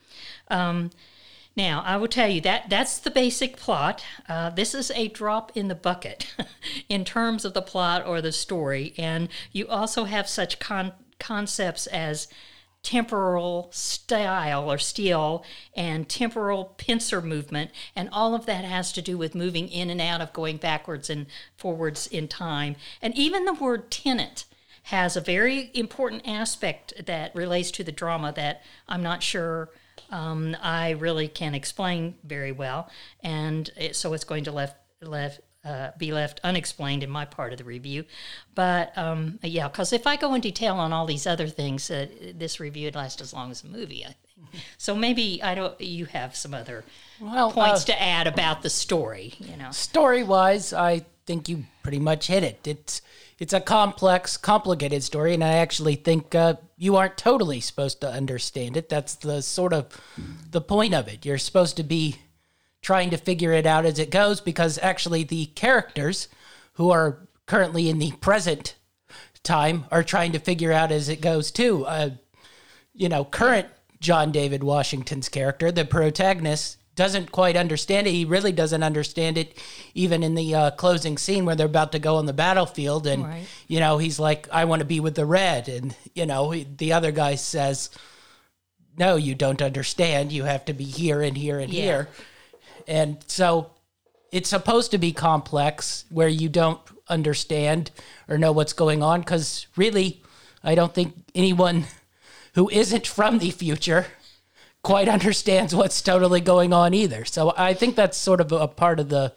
Um, 0.50 0.92
now, 1.60 1.84
I 1.86 1.98
will 1.98 2.08
tell 2.08 2.30
you 2.30 2.40
that 2.42 2.70
that's 2.70 2.98
the 3.00 3.12
basic 3.12 3.58
plot. 3.58 4.02
Uh, 4.30 4.50
this 4.50 4.74
is 4.74 4.92
a 4.92 5.10
drop 5.10 5.52
in 5.58 5.68
the 5.68 5.76
bucket 5.76 6.34
in 6.90 7.04
terms 7.04 7.44
of 7.44 7.54
the 7.54 7.62
plot 7.62 8.08
or 8.08 8.22
the 8.22 8.32
story, 8.32 8.94
and 8.98 9.28
you 9.52 9.68
also 9.68 10.06
have 10.06 10.30
such 10.30 10.60
con- 10.60 10.94
concepts 11.20 11.86
as 11.88 12.30
temporal 12.82 13.70
style 13.74 14.72
or 14.72 14.78
steel 14.78 15.44
and 15.76 16.08
temporal 16.08 16.76
pincer 16.78 17.22
movement. 17.22 17.72
And 17.94 18.08
all 18.14 18.34
of 18.34 18.46
that 18.46 18.64
has 18.64 18.94
to 18.94 19.02
do 19.02 19.18
with 19.18 19.36
moving 19.36 19.68
in 19.68 19.90
and 19.90 20.00
out 20.00 20.22
of 20.22 20.32
going 20.32 20.56
backwards 20.58 21.10
and 21.10 21.26
forwards 21.58 22.08
in 22.08 22.30
time. 22.30 22.78
And 23.02 23.14
even 23.18 23.44
the 23.44 23.54
word 23.54 23.92
Tenet 23.92 24.46
has 24.84 25.18
a 25.18 25.22
very 25.22 25.72
important 25.74 26.26
aspect 26.26 27.06
that 27.06 27.36
relates 27.36 27.70
to 27.70 27.84
the 27.84 27.92
drama 27.92 28.32
that 28.36 28.64
i'm 28.88 29.04
not 29.04 29.22
sure 29.22 29.70
um, 30.12 30.56
I 30.62 30.92
really 30.92 31.28
can't 31.28 31.56
explain 31.56 32.16
very 32.24 32.52
well, 32.52 32.90
and 33.22 33.70
it, 33.78 33.96
so 33.96 34.14
it's 34.14 34.24
going 34.24 34.44
to 34.46 34.52
left 34.52 34.76
left 35.02 35.42
uh, 35.64 35.92
be 35.98 36.12
left 36.12 36.40
unexplained 36.44 37.04
in 37.04 37.10
my 37.10 37.26
part 37.26 37.52
of 37.52 37.58
the 37.58 37.64
review. 37.64 38.06
But 38.56 38.98
um, 38.98 39.40
yeah, 39.44 39.68
because 39.68 39.94
if 39.94 40.08
I 40.08 40.16
go 40.16 40.34
in 40.34 40.42
detail 40.42 40.76
on 40.76 40.94
all 40.94 41.06
these 41.06 41.28
other 41.28 41.48
things, 41.48 41.92
uh, 41.92 42.08
this 42.34 42.60
review 42.60 42.88
would 42.88 42.96
last 42.96 43.22
as 43.22 43.34
long 43.34 43.52
as 43.52 43.62
the 43.62 43.70
movie. 43.70 44.04
I 44.06 44.08
think. 44.08 44.18
So 44.78 44.96
maybe 44.96 45.44
I 45.44 45.54
don't. 45.54 45.80
You 45.82 46.06
have 46.06 46.34
some 46.36 46.54
other 46.54 46.86
Well, 47.20 47.52
points 47.52 47.84
uh, 47.84 47.88
to 47.88 48.02
add 48.02 48.26
about 48.26 48.62
the 48.62 48.70
story. 48.70 49.34
You 49.38 49.58
know. 49.58 49.72
Story 49.72 50.24
wise, 50.24 50.72
I 50.72 51.06
think 51.26 51.50
you 51.50 51.66
pretty 51.84 52.00
much 52.00 52.28
hit 52.28 52.44
it. 52.44 52.66
It's 52.66 53.02
it's 53.38 53.54
a 53.54 53.60
complex, 53.60 54.38
complicated 54.38 55.04
story, 55.04 55.34
and 55.34 55.44
I 55.44 55.56
actually 55.56 55.96
think 55.96 56.34
uh, 56.34 56.56
you 56.80 56.96
aren't 56.96 57.18
totally 57.18 57.60
supposed 57.60 58.00
to 58.00 58.10
understand 58.10 58.78
it. 58.78 58.88
That's 58.88 59.16
the 59.16 59.42
sort 59.42 59.74
of 59.74 59.88
the 60.50 60.62
point 60.62 60.94
of 60.94 61.10
it. 61.10 61.26
You're 61.26 61.38
supposed 61.38 61.76
to 61.78 61.84
be 61.84 62.16
trying 62.82 63.10
to 63.10 63.18
figure 63.18 63.52
it 63.52 63.66
out 63.66 63.86
as 63.86 64.00
it 64.00 64.10
goes 64.10 64.40
because 64.40 64.80
actually 64.82 65.26
the 65.26 65.48
characters 65.48 66.30
who 66.74 66.90
are 66.90 67.28
currently 67.46 67.90
in 67.90 68.00
the 68.00 68.14
present 68.22 68.76
time 69.44 69.86
are 69.92 70.04
trying 70.04 70.32
to 70.32 70.40
figure 70.40 70.72
out 70.72 70.90
as 70.90 71.10
it 71.10 71.20
goes 71.20 71.52
too. 71.52 71.86
Uh, 71.86 72.12
you 72.94 73.10
know, 73.10 73.26
current 73.26 73.68
John 74.00 74.32
David 74.32 74.64
Washington's 74.64 75.28
character, 75.28 75.74
the 75.74 75.84
protagonist, 75.84 76.78
doesn't 77.00 77.32
quite 77.32 77.56
understand 77.56 78.08
it. 78.08 78.12
He 78.12 78.26
really 78.26 78.52
doesn't 78.52 78.84
understand 78.84 79.38
it, 79.38 79.58
even 79.94 80.22
in 80.22 80.36
the 80.36 80.54
uh, 80.54 80.72
closing 80.72 81.18
scene 81.18 81.46
where 81.46 81.56
they're 81.56 81.66
about 81.66 81.94
to 81.94 82.00
go 82.00 82.18
on 82.18 82.26
the 82.26 82.34
battlefield, 82.34 83.08
and 83.08 83.24
Right. 83.24 83.46
you 83.70 83.80
know 83.80 84.00
he's 84.00 84.20
like, 84.20 84.50
"I 84.52 84.66
want 84.66 84.82
to 84.82 84.86
be 84.86 85.00
with 85.00 85.16
the 85.16 85.26
red," 85.26 85.70
and 85.70 85.96
you 86.14 86.26
know 86.26 86.52
he, 86.52 86.68
the 86.78 86.92
other 86.92 87.12
guy 87.14 87.36
says, 87.36 87.90
"No, 88.98 89.16
you 89.16 89.34
don't 89.34 89.62
understand. 89.62 90.34
You 90.34 90.44
have 90.44 90.66
to 90.66 90.74
be 90.74 90.84
here 90.84 91.22
and 91.22 91.38
here 91.38 91.58
and 91.58 91.74
Yeah. 91.74 91.82
here," 91.82 92.10
and 92.86 93.24
so 93.28 93.72
it's 94.34 94.50
supposed 94.50 94.92
to 94.92 94.98
be 94.98 95.14
complex 95.14 96.04
where 96.10 96.28
you 96.28 96.50
don't 96.50 96.82
understand 97.08 97.92
or 98.28 98.38
know 98.38 98.52
what's 98.52 98.74
going 98.74 99.02
on 99.02 99.22
because 99.22 99.66
really 99.76 100.22
i 100.64 100.76
don't 100.76 100.94
think 100.94 101.16
anyone 101.34 101.86
who 102.54 102.70
isn't 102.70 103.08
from 103.08 103.40
the 103.40 103.50
future 103.50 104.06
quite 104.84 105.10
understands 105.10 105.76
what's 105.76 106.02
totally 106.02 106.42
going 106.42 106.74
on 106.74 106.94
either. 106.94 107.26
So 107.26 107.54
i 107.58 107.74
think 107.74 107.96
that's 107.96 108.18
sort 108.18 108.42
of 108.42 108.52
a 108.52 108.68
part 108.68 109.00
of 109.00 109.10
the 109.10 109.34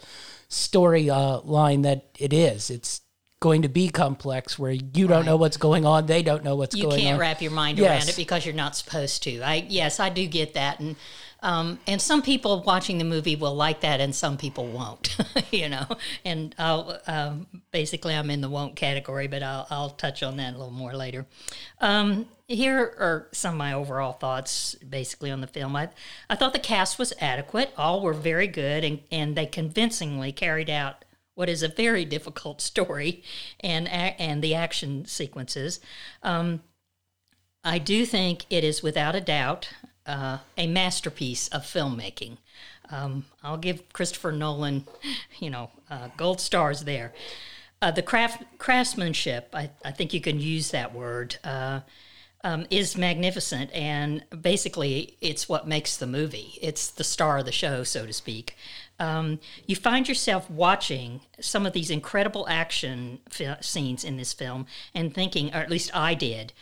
story 0.48 1.08
uh, 1.10 1.40
line 1.40 1.82
that 1.82 2.10
it 2.18 2.32
is. 2.32 2.70
It's 2.70 3.00
going 3.40 3.62
to 3.62 3.68
be 3.68 3.88
complex 3.88 4.56
where 4.56 4.70
you 4.70 5.08
don't 5.08 5.26
know 5.26 5.36
what's 5.36 5.56
going 5.56 5.84
on 5.84 6.06
they 6.06 6.22
don't 6.22 6.44
know 6.44 6.54
what's 6.54 6.76
you 6.76 6.84
going 6.84 6.92
on. 6.94 6.98
You 7.00 7.06
can't 7.06 7.20
wrap 7.20 7.42
your 7.42 7.50
mind 7.50 7.80
around 7.80 8.08
it 8.08 8.14
because 8.16 8.46
you're 8.46 8.54
not 8.54 8.76
supposed 8.76 9.22
to. 9.24 9.42
I 9.42 9.66
yes, 9.68 9.98
I 9.98 10.10
do 10.10 10.26
get 10.26 10.54
that, 10.54 10.78
and 10.78 10.94
um, 11.42 11.80
and 11.88 12.00
some 12.00 12.22
people 12.22 12.62
watching 12.62 12.98
the 12.98 13.04
movie 13.04 13.34
will 13.34 13.54
like 13.54 13.80
that, 13.80 14.00
and 14.00 14.14
some 14.14 14.38
people 14.38 14.66
won't. 14.68 15.16
you 15.50 15.68
know, 15.68 15.86
and 16.24 16.54
I'll 16.56 17.00
um, 17.08 17.46
basically 17.72 18.14
I'm 18.14 18.30
in 18.30 18.40
the 18.40 18.48
won't 18.48 18.76
category, 18.76 19.26
but 19.26 19.42
I'll 19.42 19.66
I'll 19.68 19.90
touch 19.90 20.22
on 20.22 20.36
that 20.36 20.54
a 20.54 20.56
little 20.56 20.72
more 20.72 20.92
later. 20.92 21.26
Um, 21.80 22.26
here 22.46 22.78
are 22.78 23.28
some 23.32 23.54
of 23.54 23.58
my 23.58 23.72
overall 23.72 24.12
thoughts, 24.12 24.76
basically 24.76 25.32
on 25.32 25.40
the 25.40 25.48
film. 25.48 25.74
I 25.74 25.88
I 26.30 26.36
thought 26.36 26.52
the 26.52 26.60
cast 26.60 26.98
was 26.98 27.12
adequate. 27.20 27.72
All 27.76 28.00
were 28.00 28.14
very 28.14 28.46
good, 28.46 28.84
and 28.84 29.00
and 29.10 29.36
they 29.36 29.46
convincingly 29.46 30.30
carried 30.30 30.70
out 30.70 31.04
what 31.34 31.48
is 31.48 31.64
a 31.64 31.68
very 31.68 32.04
difficult 32.04 32.60
story 32.60 33.24
and 33.58 33.88
and 33.88 34.42
the 34.42 34.54
action 34.54 35.06
sequences. 35.06 35.80
Um, 36.22 36.62
I 37.64 37.78
do 37.78 38.06
think 38.06 38.46
it 38.48 38.62
is 38.62 38.82
without 38.82 39.14
a 39.16 39.20
doubt 39.20 39.70
uh, 40.06 40.38
a 40.56 40.66
masterpiece 40.66 41.48
of 41.48 41.62
filmmaking. 41.62 42.38
Um, 42.90 43.24
I'll 43.42 43.56
give 43.56 43.92
Christopher 43.92 44.32
Nolan, 44.32 44.86
you 45.38 45.50
know, 45.50 45.70
uh, 45.90 46.08
gold 46.16 46.40
stars 46.40 46.82
there. 46.82 47.12
Uh, 47.80 47.90
the 47.90 48.02
craft 48.02 48.44
craftsmanship, 48.58 49.48
I, 49.52 49.70
I 49.84 49.90
think 49.90 50.14
you 50.14 50.20
can 50.20 50.38
use 50.38 50.70
that 50.70 50.94
word, 50.94 51.36
uh, 51.42 51.80
um, 52.44 52.66
is 52.70 52.96
magnificent, 52.96 53.72
and 53.72 54.24
basically, 54.40 55.16
it's 55.20 55.48
what 55.48 55.66
makes 55.66 55.96
the 55.96 56.06
movie. 56.06 56.58
It's 56.60 56.90
the 56.90 57.04
star 57.04 57.38
of 57.38 57.44
the 57.44 57.52
show, 57.52 57.84
so 57.84 58.04
to 58.04 58.12
speak. 58.12 58.56
Um, 58.98 59.40
you 59.66 59.74
find 59.74 60.08
yourself 60.08 60.48
watching 60.50 61.20
some 61.40 61.66
of 61.66 61.72
these 61.72 61.90
incredible 61.90 62.48
action 62.48 63.20
fi- 63.28 63.58
scenes 63.60 64.04
in 64.04 64.16
this 64.16 64.32
film 64.32 64.66
and 64.94 65.14
thinking, 65.14 65.52
or 65.54 65.58
at 65.58 65.70
least 65.70 65.90
I 65.94 66.14
did, 66.14 66.52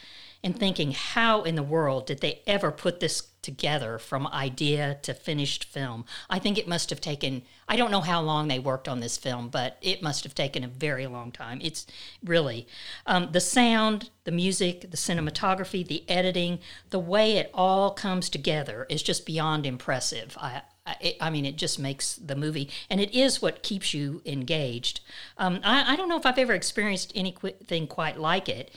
and 0.43 0.59
thinking, 0.59 0.93
how 0.93 1.43
in 1.43 1.55
the 1.55 1.63
world 1.63 2.07
did 2.07 2.21
they 2.21 2.41
ever 2.47 2.71
put 2.71 3.01
this 3.01 3.30
together 3.43 3.99
from 3.99 4.27
idea 4.27 4.99
to 5.03 5.15
finished 5.15 5.65
film? 5.65 6.05
I 6.29 6.39
think 6.39 6.59
it 6.59 6.69
must 6.69 6.91
have 6.91 7.01
taken, 7.01 7.43
I 7.69 7.77
don't 7.77 7.91
know 7.91 8.01
how 8.01 8.21
long 8.21 8.49
they 8.49 8.59
worked 8.59 8.89
on 8.89 9.01
this 9.01 9.17
film, 9.17 9.49
but 9.49 9.79
it 9.81 10.03
must 10.03 10.25
have 10.25 10.35
taken 10.35 10.65
a 10.65 10.69
very 10.69 11.07
long 11.07 11.33
time. 11.33 11.61
It's 11.63 11.87
really 12.25 12.67
um, 13.07 13.31
the 13.33 13.41
sound, 13.41 14.11
the 14.25 14.33
music, 14.33 14.91
the 14.91 14.97
cinematography, 14.97 15.87
the 15.87 16.09
editing, 16.09 16.59
the 16.91 16.99
way 16.99 17.37
it 17.37 17.51
all 17.55 17.93
comes 17.93 18.29
together 18.29 18.87
is 18.89 19.03
just 19.03 19.27
beyond 19.27 19.67
impressive. 19.67 20.37
I, 20.41 20.63
I, 20.87 21.17
I 21.21 21.31
mean, 21.31 21.45
it 21.45 21.57
just 21.57 21.79
makes 21.79 22.17
the 22.17 22.37
movie, 22.37 22.71
and 22.89 23.01
it 23.01 23.15
is 23.15 23.43
what 23.43 23.63
keeps 23.63 23.95
you 23.95 24.23
engaged. 24.25 25.01
Um, 25.39 25.61
I, 25.63 25.93
I 25.93 25.97
don't 25.97 26.09
know 26.09 26.17
if 26.17 26.27
I've 26.27 26.39
ever 26.39 26.55
experienced 26.55 27.13
anything 27.15 27.87
quite 27.87 28.19
like 28.19 28.49
it 28.49 28.75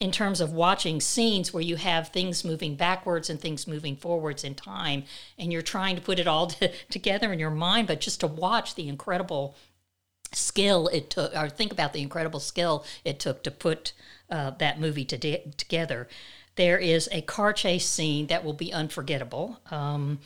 in 0.00 0.10
terms 0.10 0.40
of 0.40 0.52
watching 0.52 1.00
scenes 1.00 1.52
where 1.52 1.62
you 1.62 1.76
have 1.76 2.08
things 2.08 2.44
moving 2.44 2.74
backwards 2.74 3.30
and 3.30 3.40
things 3.40 3.66
moving 3.66 3.96
forwards 3.96 4.44
in 4.44 4.54
time, 4.54 5.04
and 5.38 5.52
you're 5.52 5.62
trying 5.62 5.96
to 5.96 6.02
put 6.02 6.18
it 6.18 6.26
all 6.26 6.46
to, 6.48 6.70
together 6.90 7.32
in 7.32 7.38
your 7.38 7.50
mind, 7.50 7.86
but 7.86 8.00
just 8.00 8.20
to 8.20 8.26
watch 8.26 8.74
the 8.74 8.88
incredible 8.88 9.56
skill 10.32 10.88
it 10.88 11.10
took, 11.10 11.34
or 11.36 11.48
think 11.48 11.72
about 11.72 11.92
the 11.92 12.02
incredible 12.02 12.40
skill 12.40 12.84
it 13.04 13.20
took 13.20 13.42
to 13.44 13.50
put 13.50 13.92
uh, 14.30 14.50
that 14.50 14.80
movie 14.80 15.04
to 15.04 15.50
together. 15.52 16.08
There 16.56 16.78
is 16.78 17.08
a 17.12 17.22
car 17.22 17.52
chase 17.52 17.86
scene 17.86 18.28
that 18.28 18.44
will 18.44 18.52
be 18.52 18.72
unforgettable. 18.72 19.60
Um, 19.70 20.20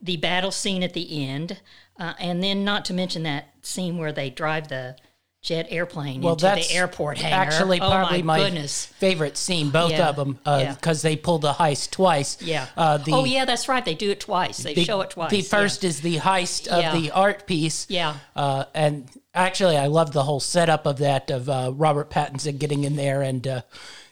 the 0.00 0.16
battle 0.16 0.50
scene 0.50 0.82
at 0.82 0.94
the 0.94 1.24
end, 1.24 1.60
uh, 1.98 2.14
and 2.18 2.42
then 2.42 2.64
not 2.64 2.84
to 2.86 2.94
mention 2.94 3.22
that 3.22 3.54
scene 3.62 3.98
where 3.98 4.12
they 4.12 4.30
drive 4.30 4.68
the 4.68 4.96
jet 5.42 5.66
airplane 5.70 6.20
Well, 6.22 6.34
into 6.34 6.44
that's 6.44 6.68
the 6.68 6.74
airport 6.74 7.18
hangar. 7.18 7.34
actually 7.34 7.80
oh 7.80 7.90
probably 7.90 8.22
my, 8.22 8.38
my, 8.38 8.44
goodness. 8.44 8.86
favorite 8.86 9.36
scene, 9.36 9.70
both 9.70 9.90
Yeah. 9.90 10.08
of 10.08 10.14
them, 10.16 10.38
Yeah. 10.46 10.74
because 10.74 11.02
they 11.02 11.16
pull 11.16 11.40
the 11.40 11.52
heist 11.54 11.90
twice. 11.90 12.38
Yeah. 12.40 12.66
Uh, 12.76 12.98
the, 12.98 13.10
oh 13.12 13.24
yeah, 13.24 13.44
that's 13.44 13.66
right. 13.68 13.84
They 13.84 13.94
do 13.96 14.10
it 14.12 14.20
twice. 14.20 14.58
They 14.58 14.74
the- 14.74 14.84
show 14.84 15.00
it 15.00 15.10
twice. 15.10 15.30
The 15.30 15.38
yeah. 15.38 15.42
first 15.48 15.82
is 15.82 16.00
the 16.00 16.18
heist 16.18 16.68
of 16.68 16.80
Yeah. 16.80 16.92
the 16.96 17.10
art 17.10 17.46
piece. 17.48 17.86
Yeah. 17.90 18.14
Uh, 18.36 18.66
and 18.72 19.08
actually, 19.34 19.76
I 19.76 19.88
love 19.88 20.12
the 20.12 20.22
whole 20.22 20.38
setup 20.40 20.86
of 20.86 20.98
that 20.98 21.28
of 21.32 21.48
uh, 21.48 21.72
Robert 21.74 22.08
Pattinson 22.08 22.58
getting 22.60 22.84
in 22.84 22.94
there 22.94 23.20
and, 23.22 23.44
uh, 23.44 23.62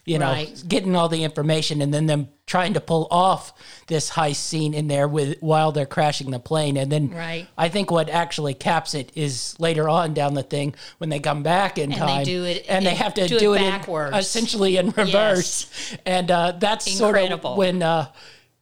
you 0.04 0.18
know, 0.18 0.26
Right. 0.30 0.62
getting 0.66 0.96
all 0.96 1.08
the 1.08 1.22
information, 1.24 1.82
and 1.82 1.92
then 1.92 2.06
them 2.06 2.28
trying 2.46 2.74
to 2.74 2.80
pull 2.80 3.06
off 3.10 3.52
this 3.86 4.10
heist 4.10 4.36
scene 4.36 4.74
in 4.74 4.88
there 4.88 5.06
with 5.06 5.36
while 5.40 5.70
they're 5.72 5.86
crashing 5.86 6.30
the 6.30 6.38
plane, 6.40 6.76
and 6.76 6.90
then 6.90 7.10
Right. 7.10 7.46
I 7.56 7.68
think 7.68 7.90
what 7.90 8.08
actually 8.10 8.54
caps 8.54 8.94
it 8.94 9.10
is 9.14 9.54
later 9.60 9.88
on 9.88 10.14
down 10.14 10.34
the 10.34 10.42
thing 10.42 10.74
when 10.98 11.10
they 11.10 11.20
come 11.20 11.42
back 11.42 11.78
in 11.78 11.90
they 11.90 11.96
time, 11.96 12.24
do 12.24 12.44
it- 12.44 12.64
and 12.68 12.84
they 12.84 12.94
have 12.94 13.14
to 13.14 13.28
do 13.28 13.38
do, 13.38 13.52
it 13.54 13.60
it, 13.60 13.64
in- 13.64 13.70
backwards. 13.70 14.16
essentially 14.16 14.76
in 14.78 14.90
reverse, 14.90 15.66
and 16.06 16.30
uh, 16.30 16.52
that's 16.58 16.86
Incredible. 16.86 17.40
sort 17.40 17.52
of 17.52 17.58
when 17.58 17.82
uh, 17.82 18.06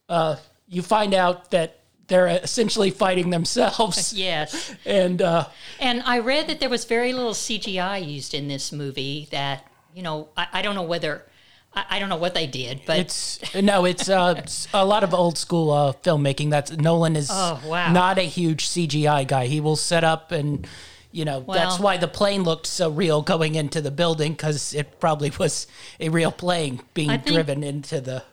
uh, 0.07 0.35
you 0.67 0.81
find 0.81 1.13
out 1.13 1.51
that 1.51 1.77
they're 2.07 2.27
essentially 2.27 2.89
fighting 2.91 3.29
themselves. 3.29 4.13
Yes. 4.17 4.73
And 4.85 5.21
uh, 5.21 5.45
And 5.79 6.01
I 6.05 6.19
read 6.19 6.47
that 6.47 6.59
there 6.59 6.69
was 6.69 6.85
very 6.85 7.13
little 7.13 7.33
CGI 7.33 7.99
used 8.05 8.33
in 8.33 8.47
this 8.47 8.71
movie. 8.71 9.27
That 9.31 9.63
you 9.93 10.03
know, 10.03 10.29
I, 10.37 10.47
I 10.53 10.61
don't 10.61 10.75
know 10.75 10.83
whether 10.83 11.25
I, 11.73 11.85
I 11.91 11.99
don't 11.99 12.09
know 12.09 12.17
what 12.17 12.33
they 12.33 12.47
did, 12.47 12.81
but 12.85 12.99
it's 12.99 13.39
no, 13.55 13.85
it's 13.85 14.09
uh, 14.09 14.41
a 14.73 14.85
lot 14.85 15.03
of 15.03 15.13
old 15.13 15.37
school 15.37 15.71
uh, 15.71 15.93
filmmaking. 15.93 16.49
That's 16.49 16.71
Nolan 16.71 17.15
is 17.15 17.29
Oh, 17.31 17.61
wow. 17.65 17.91
not 17.91 18.17
a 18.17 18.23
huge 18.23 18.67
CGI 18.67 19.27
guy. 19.27 19.47
He 19.47 19.59
will 19.59 19.75
set 19.75 20.03
up 20.03 20.31
and. 20.31 20.67
You 21.11 21.25
know, 21.25 21.43
that's 21.47 21.79
why 21.79 21.97
the 21.97 22.07
plane 22.07 22.43
looked 22.43 22.67
so 22.67 22.89
real 22.91 23.23
going 23.23 23.55
into 23.55 23.81
the 23.81 23.89
building 23.89 24.33
because 24.33 24.75
it 24.75 24.99
probably 24.99 25.31
was 25.39 25.65
a 25.99 26.09
real 26.09 26.31
plane 26.31 26.81
being 26.93 27.09
think- 27.09 27.25
driven 27.25 27.63
into 27.63 27.99
the. 27.99 28.23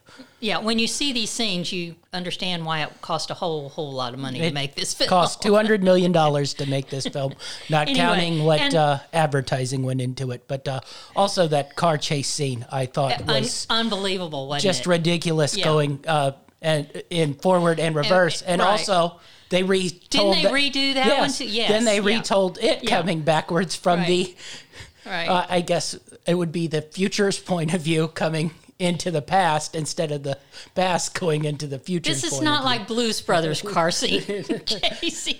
yeah, 0.41 0.59
when 0.59 0.79
you 0.79 0.87
see 0.87 1.11
these 1.15 1.31
scenes, 1.31 1.73
you 1.73 1.95
understand 2.13 2.67
why 2.67 2.83
it 2.83 2.91
cost 3.01 3.31
a 3.31 3.35
whole 3.35 3.71
whole 3.71 3.93
lot 3.95 4.13
of 4.13 4.21
money 4.21 4.41
to 4.41 4.51
make 4.53 4.75
this 4.75 4.93
film. 4.93 5.09
Cost 5.09 5.41
two 5.41 5.55
hundred 5.55 5.83
million 5.83 6.13
dollars 6.13 6.53
to 6.55 6.67
make 6.67 6.91
this 6.91 7.07
film, 7.09 7.33
not 7.71 7.89
Anyway, 7.89 7.97
counting 7.99 8.45
what 8.45 8.61
and- 8.61 8.75
uh, 8.75 8.99
advertising 9.15 9.83
went 9.83 10.03
into 10.03 10.31
it. 10.33 10.45
But 10.47 10.69
uh, 10.69 10.81
also 11.17 11.49
that 11.49 11.77
car 11.77 11.97
chase 11.97 12.29
scene, 12.29 12.67
I 12.71 12.85
thought 12.85 13.21
Un- 13.23 13.27
was 13.43 13.67
unbelievable, 13.71 14.55
just 14.59 14.81
it? 14.83 14.87
ridiculous 14.87 15.57
Yeah. 15.57 15.65
going 15.65 16.05
uh, 16.07 16.33
and 16.61 16.91
in 17.09 17.33
forward 17.35 17.81
and 17.81 17.95
reverse, 17.95 18.43
and, 18.43 18.61
right. 18.61 18.69
also 18.69 19.19
they 19.51 19.63
retold. 19.63 20.37
they 20.37 20.43
that- 20.43 20.53
redo 20.53 20.95
that 20.95 21.19
one 21.19 21.33
too? 21.33 21.47
Yes, 21.47 21.69
Then 21.71 21.85
they 21.85 21.97
yeah. 22.01 22.05
retold 22.19 22.59
it 22.59 22.85
Yeah. 22.85 22.99
coming 22.99 23.21
backwards 23.23 23.75
from 23.77 24.01
Right. 24.01 24.07
the. 24.09 24.37
right. 25.07 25.29
Uh, 25.29 25.47
I 25.49 25.61
guess 25.61 25.97
it 26.27 26.35
would 26.35 26.53
be 26.53 26.67
the 26.67 26.83
future's 26.83 27.39
point 27.39 27.73
of 27.75 27.81
view 27.83 28.09
coming 28.09 28.53
into 28.79 29.11
the 29.11 29.23
past 29.23 29.75
instead 29.75 30.13
of 30.13 30.23
the 30.23 30.37
past 30.75 31.19
going 31.19 31.47
into 31.47 31.67
the 31.67 31.79
future. 31.79 32.13
This 32.13 32.25
is 32.25 32.43
not 32.43 32.63
like 32.63 32.87
Blues 32.87 33.23
Brothers 33.23 33.63
car 33.63 33.91
scene 33.91 34.21
case. 34.21 35.35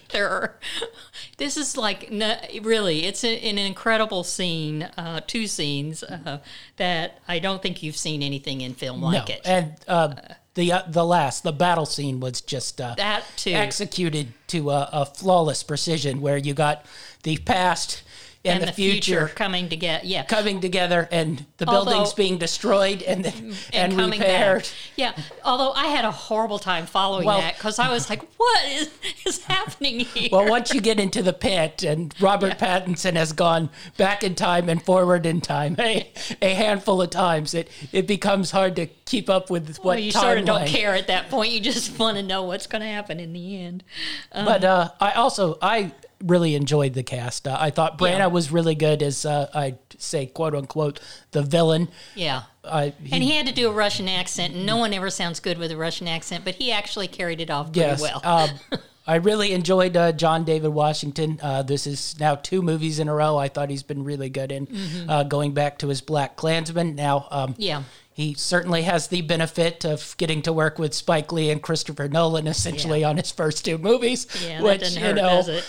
This 1.37 1.57
is 1.59 1.77
like 1.77 2.11
no, 2.11 2.35
really, 2.63 3.05
it's 3.05 3.25
a, 3.25 3.39
an 3.41 3.59
incredible 3.59 4.25
scene, 4.25 4.85
uh, 4.97 5.21
two 5.27 5.47
scenes 5.47 6.03
uh, 6.03 6.39
that 6.77 7.19
I 7.29 7.39
don't 7.39 7.61
think 7.61 7.83
you've 7.83 7.97
seen 7.97 8.23
anything 8.23 8.63
in 8.63 8.73
film 8.75 9.03
like 9.03 9.29
no. 9.29 9.35
it. 9.35 9.41
And 9.45 9.75
uh, 9.87 10.15
the 10.57 10.73
uh, 10.73 10.83
the 10.89 11.05
last 11.05 11.45
the 11.45 11.53
battle 11.53 11.87
scene 11.87 12.19
was 12.19 12.41
just 12.41 12.81
uh, 12.81 12.95
that 12.97 13.25
too, 13.37 13.53
executed 13.53 14.33
to 14.49 14.71
a, 14.71 14.89
a 14.93 15.07
flawless 15.07 15.63
precision, 15.63 16.21
where 16.21 16.37
you 16.37 16.53
got 16.53 16.85
the 17.23 17.37
past 17.39 18.03
and, 18.47 18.61
and 18.61 18.69
the, 18.69 18.73
future, 18.73 19.29
coming 19.35 19.69
together. 19.69 20.01
Yeah, 20.05 20.25
coming 20.25 20.61
together, 20.61 21.09
and 21.11 21.45
the 21.59 21.67
Although- 21.69 21.91
buildings 21.91 22.13
being 22.15 22.39
destroyed 22.39 23.03
and 23.03 23.25
then, 23.25 23.55
and, 23.73 23.93
coming 23.95 24.21
repaired. 24.21 24.63
back. 24.63 24.73
Yeah, 24.97 25.13
although 25.45 25.73
I 25.73 25.87
had 25.87 26.05
a 26.05 26.11
horrible 26.11 26.59
time 26.59 26.87
following 26.87 27.27
Well- 27.27 27.41
that 27.41 27.57
because 27.57 27.79
I 27.79 27.91
was 27.91 28.09
like, 28.11 28.23
"What 28.37 28.65
is 28.69 28.91
is 29.25 29.45
happening 29.45 30.01
here?" 30.01 30.29
Well, 30.33 30.49
once 30.49 30.73
you 30.73 30.81
get 30.81 30.99
into 31.01 31.23
the 31.23 31.33
pit, 31.33 31.83
and 31.83 32.15
Robert 32.21 32.59
Pattinson 32.59 33.15
has 33.15 33.33
gone 33.33 33.71
back 33.97 34.23
in 34.23 34.35
time 34.35 34.69
and 34.69 34.83
forward 34.83 35.27
in 35.27 35.41
time 35.41 35.77
a, 35.79 36.11
a 36.43 36.55
handful 36.55 37.03
of 37.03 37.11
times, 37.11 37.55
it 37.55 37.69
it 37.93 38.07
becomes 38.07 38.51
hard 38.51 38.77
to 38.77 38.87
keep 39.07 39.29
up 39.31 39.51
with 39.51 39.77
what 39.79 39.85
Well, 39.85 39.99
you 39.99 40.11
sort 40.13 40.39
of 40.39 40.45
don't 40.45 40.67
care 40.67 40.95
at 40.95 41.07
that 41.07 41.31
point. 41.31 41.53
You 41.53 41.61
just 41.61 41.99
want 41.99 42.17
to 42.17 42.23
know 42.23 42.43
what's 42.45 42.67
going 42.67 42.83
to 42.83 42.89
happen 42.89 43.21
in 43.21 43.33
the 43.33 43.61
end. 43.63 43.85
But 44.33 44.65
uh, 44.65 44.91
I 45.01 45.13
also 45.13 45.59
I 45.63 45.93
really 46.27 46.55
enjoyed 46.55 46.95
the 46.95 47.03
cast. 47.03 47.47
Uh, 47.49 47.57
I 47.59 47.71
thought 47.71 47.99
Branagh 47.99 48.19
Yeah. 48.19 48.27
was 48.27 48.51
really 48.51 48.75
good 48.75 49.03
as 49.03 49.25
uh, 49.25 49.49
I 49.55 49.77
say 49.99 50.27
quote 50.27 50.55
unquote 50.55 51.01
the 51.31 51.43
villain. 51.43 51.89
Yeah. 52.15 52.43
I, 52.65 52.93
And 53.13 53.23
he 53.23 53.31
had 53.37 53.47
to 53.47 53.53
do 53.53 53.69
a 53.71 53.73
Russian 53.73 54.09
accent, 54.09 54.55
and 54.55 54.67
no 54.67 54.77
one 54.77 54.93
ever 54.93 55.09
sounds 55.09 55.39
good 55.41 55.57
with 55.59 55.71
a 55.71 55.77
Russian 55.77 56.09
accent, 56.09 56.45
but 56.45 56.57
he 56.57 56.73
actually 56.73 57.07
carried 57.09 57.41
it 57.41 57.49
off 57.51 57.67
pretty 57.67 57.81
yes, 57.81 58.01
well. 58.03 58.21
um, 58.25 58.51
I 59.09 59.17
really 59.17 59.53
enjoyed 59.53 59.97
uh, 59.97 60.11
John 60.11 60.43
David 60.43 60.71
Washington. 60.71 61.39
Uh, 61.41 61.63
this 61.63 61.87
is 61.87 62.19
now 62.19 62.35
two 62.35 62.61
movies 62.61 62.99
in 62.99 63.07
a 63.09 63.15
row. 63.15 63.37
I 63.39 63.47
thought 63.47 63.71
he's 63.71 63.85
been 63.85 64.03
really 64.03 64.29
good 64.29 64.51
in 64.51 64.67
uh, 65.09 65.23
going 65.23 65.55
back 65.55 65.79
to 65.79 65.87
his 65.89 66.03
BlacKkKlansman. 66.03 66.97
Now, 66.97 67.29
um, 67.31 67.53
Mm-hmm. 67.53 67.63
Yeah. 67.63 67.83
he 68.13 68.35
certainly 68.35 68.83
has 68.83 69.07
the 69.07 69.21
benefit 69.23 69.85
of 69.85 70.17
getting 70.19 70.43
to 70.43 70.53
work 70.53 70.81
with 70.81 70.93
Spike 70.93 71.31
Lee 71.31 71.51
and 71.51 71.63
Christopher 71.63 72.09
Nolan 72.09 72.49
essentially 72.49 73.05
on 73.05 73.17
his 73.17 73.31
first 73.31 73.65
two 73.65 73.79
movies. 73.79 74.27
yeah, 74.45 74.61
which 74.61 74.81
that 74.81 75.01
doesn't 75.01 75.03
you 75.05 75.15
know? 75.15 75.61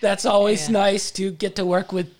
That's 0.00 0.24
always 0.26 0.66
Yeah. 0.68 0.72
nice 0.72 1.10
to 1.12 1.30
get 1.30 1.56
to 1.56 1.64
work 1.64 1.92
with 1.92 2.12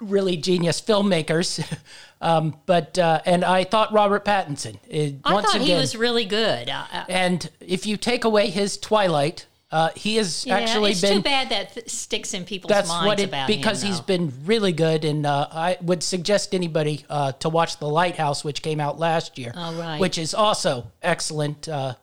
really 0.00 0.36
genius 0.36 0.80
filmmakers. 0.80 1.62
um, 2.20 2.56
but 2.66 2.98
uh, 2.98 3.20
and 3.26 3.44
I 3.44 3.64
thought 3.64 3.92
Robert 3.92 4.24
Pattinson. 4.24 4.76
uh, 4.92 5.18
I 5.24 5.42
thought 5.42 5.54
again, 5.56 5.66
he 5.66 5.74
was 5.74 5.94
really 5.96 6.24
good. 6.24 6.68
Uh, 6.68 6.84
uh, 6.92 7.04
and 7.08 7.48
if 7.60 7.86
you 7.86 7.96
take 7.96 8.24
away 8.24 8.50
his 8.50 8.76
Twilight, 8.78 9.46
uh, 9.70 9.90
he 9.96 10.16
has 10.16 10.46
yeah, 10.46 10.56
actually 10.58 10.92
it's 10.92 11.00
been. 11.00 11.16
too 11.16 11.22
bad 11.22 11.48
that 11.50 11.74
th- 11.74 11.88
sticks 11.90 12.32
in 12.32 12.44
people's 12.44 12.68
That's 12.70 12.88
minds 12.88 13.06
what 13.06 13.20
it 13.20 13.24
about 13.28 13.46
because 13.48 13.82
him, 13.82 13.88
he's 13.90 14.00
been 14.00 14.32
really 14.44 14.72
good, 14.72 15.04
and 15.04 15.26
uh, 15.26 15.48
I 15.50 15.78
would 15.82 16.02
suggest 16.02 16.54
anybody 16.54 17.04
uh, 17.10 17.32
to 17.32 17.48
watch 17.48 17.78
The 17.78 17.88
Lighthouse, 17.88 18.44
which 18.44 18.62
came 18.62 18.78
out 18.80 18.98
last 18.98 19.36
year, 19.38 19.52
Oh, 19.56 19.74
right. 19.78 20.00
which 20.00 20.16
is 20.18 20.32
also 20.34 20.90
excellent. 21.02 21.68
Uh, 21.68 21.94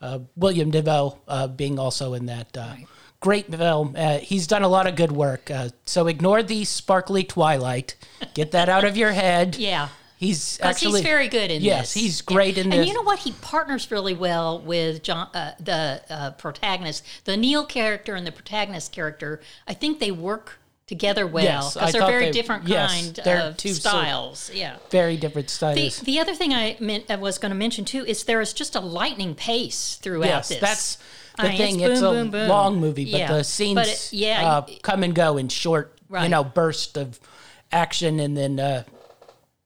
uh, 0.00 0.18
William 0.34 0.72
Dafoe 0.72 1.16
uh, 1.28 1.46
being 1.46 1.78
also 1.78 2.14
in 2.14 2.26
that 2.26 2.56
uh, 2.56 2.74
great 3.22 3.46
film. 3.50 3.94
Uh, 3.96 4.18
he's 4.18 4.46
done 4.46 4.62
a 4.62 4.68
lot 4.68 4.86
of 4.86 4.96
good 4.96 5.12
work. 5.12 5.50
Uh, 5.50 5.70
so 5.86 6.06
ignore 6.08 6.42
the 6.42 6.64
sparkly 6.64 7.24
Twilight. 7.24 7.94
Get 8.34 8.50
that 8.50 8.68
out 8.68 8.84
of 8.84 8.96
your 8.96 9.12
head. 9.12 9.56
Yeah. 9.62 9.88
He's 10.16 10.60
actually 10.60 11.00
he's 11.00 11.08
very 11.08 11.26
good 11.26 11.50
in 11.50 11.62
yes, 11.62 11.94
this. 11.94 11.96
Yes, 11.96 12.02
he's 12.04 12.20
great 12.22 12.56
in 12.56 12.70
this. 12.70 12.78
and 12.78 12.86
you 12.88 12.94
know 12.94 13.02
what? 13.02 13.18
He 13.18 13.32
partners 13.32 13.90
really 13.90 14.14
well 14.14 14.60
with 14.60 15.02
John, 15.02 15.28
uh, 15.34 15.54
the 15.58 16.00
uh, 16.08 16.30
protagonist, 16.32 17.04
the 17.24 17.36
Neil 17.36 17.66
character 17.66 18.14
and 18.14 18.24
the 18.24 18.30
protagonist 18.30 18.92
character. 18.92 19.40
I 19.66 19.74
think 19.74 19.98
they 19.98 20.12
work 20.12 20.60
together 20.86 21.26
well 21.26 21.42
Yes, 21.42 21.74
because 21.74 21.92
they're 21.92 22.06
very 22.06 22.26
they- 22.26 22.30
different 22.32 22.68
yes, 22.68 22.92
kind 22.92 23.18
of 23.26 23.58
styles. 23.60 24.50
yeah. 24.54 24.76
very 24.90 25.16
different 25.16 25.48
The, 25.48 25.54
styles. 25.54 26.00
the 26.00 26.20
other 26.20 26.34
thing 26.36 26.52
I 26.54 26.76
meant, 26.78 27.06
I 27.10 27.16
was 27.16 27.38
going 27.38 27.50
to 27.50 27.58
mention 27.58 27.84
too 27.84 28.04
is 28.06 28.22
there 28.22 28.40
is 28.40 28.52
just 28.52 28.76
a 28.76 28.80
lightning 28.80 29.34
pace 29.34 29.96
throughout 29.96 30.26
yes, 30.26 30.48
this. 30.50 30.60
that's 30.60 30.98
the 31.42 31.52
I 31.52 31.56
thing. 31.56 31.80
it's 31.80 32.00
boom, 32.00 32.14
a 32.16 32.20
boom, 32.22 32.30
boom. 32.30 32.48
long 32.48 32.80
movie, 32.80 33.04
but 33.10 33.18
Yeah, 33.20 33.32
the 33.36 33.44
scenes 33.44 33.74
but 33.76 33.88
it- 33.88 34.08
yeah, 34.12 34.48
uh, 34.58 34.66
come 34.82 35.02
and 35.02 35.14
go 35.14 35.36
in 35.36 35.48
short, 35.48 35.98
you 36.22 36.28
know, 36.28 36.42
burst 36.44 36.96
of 36.96 37.20
action, 37.70 38.20
and 38.20 38.36
then 38.36 38.58
uh, 38.60 38.84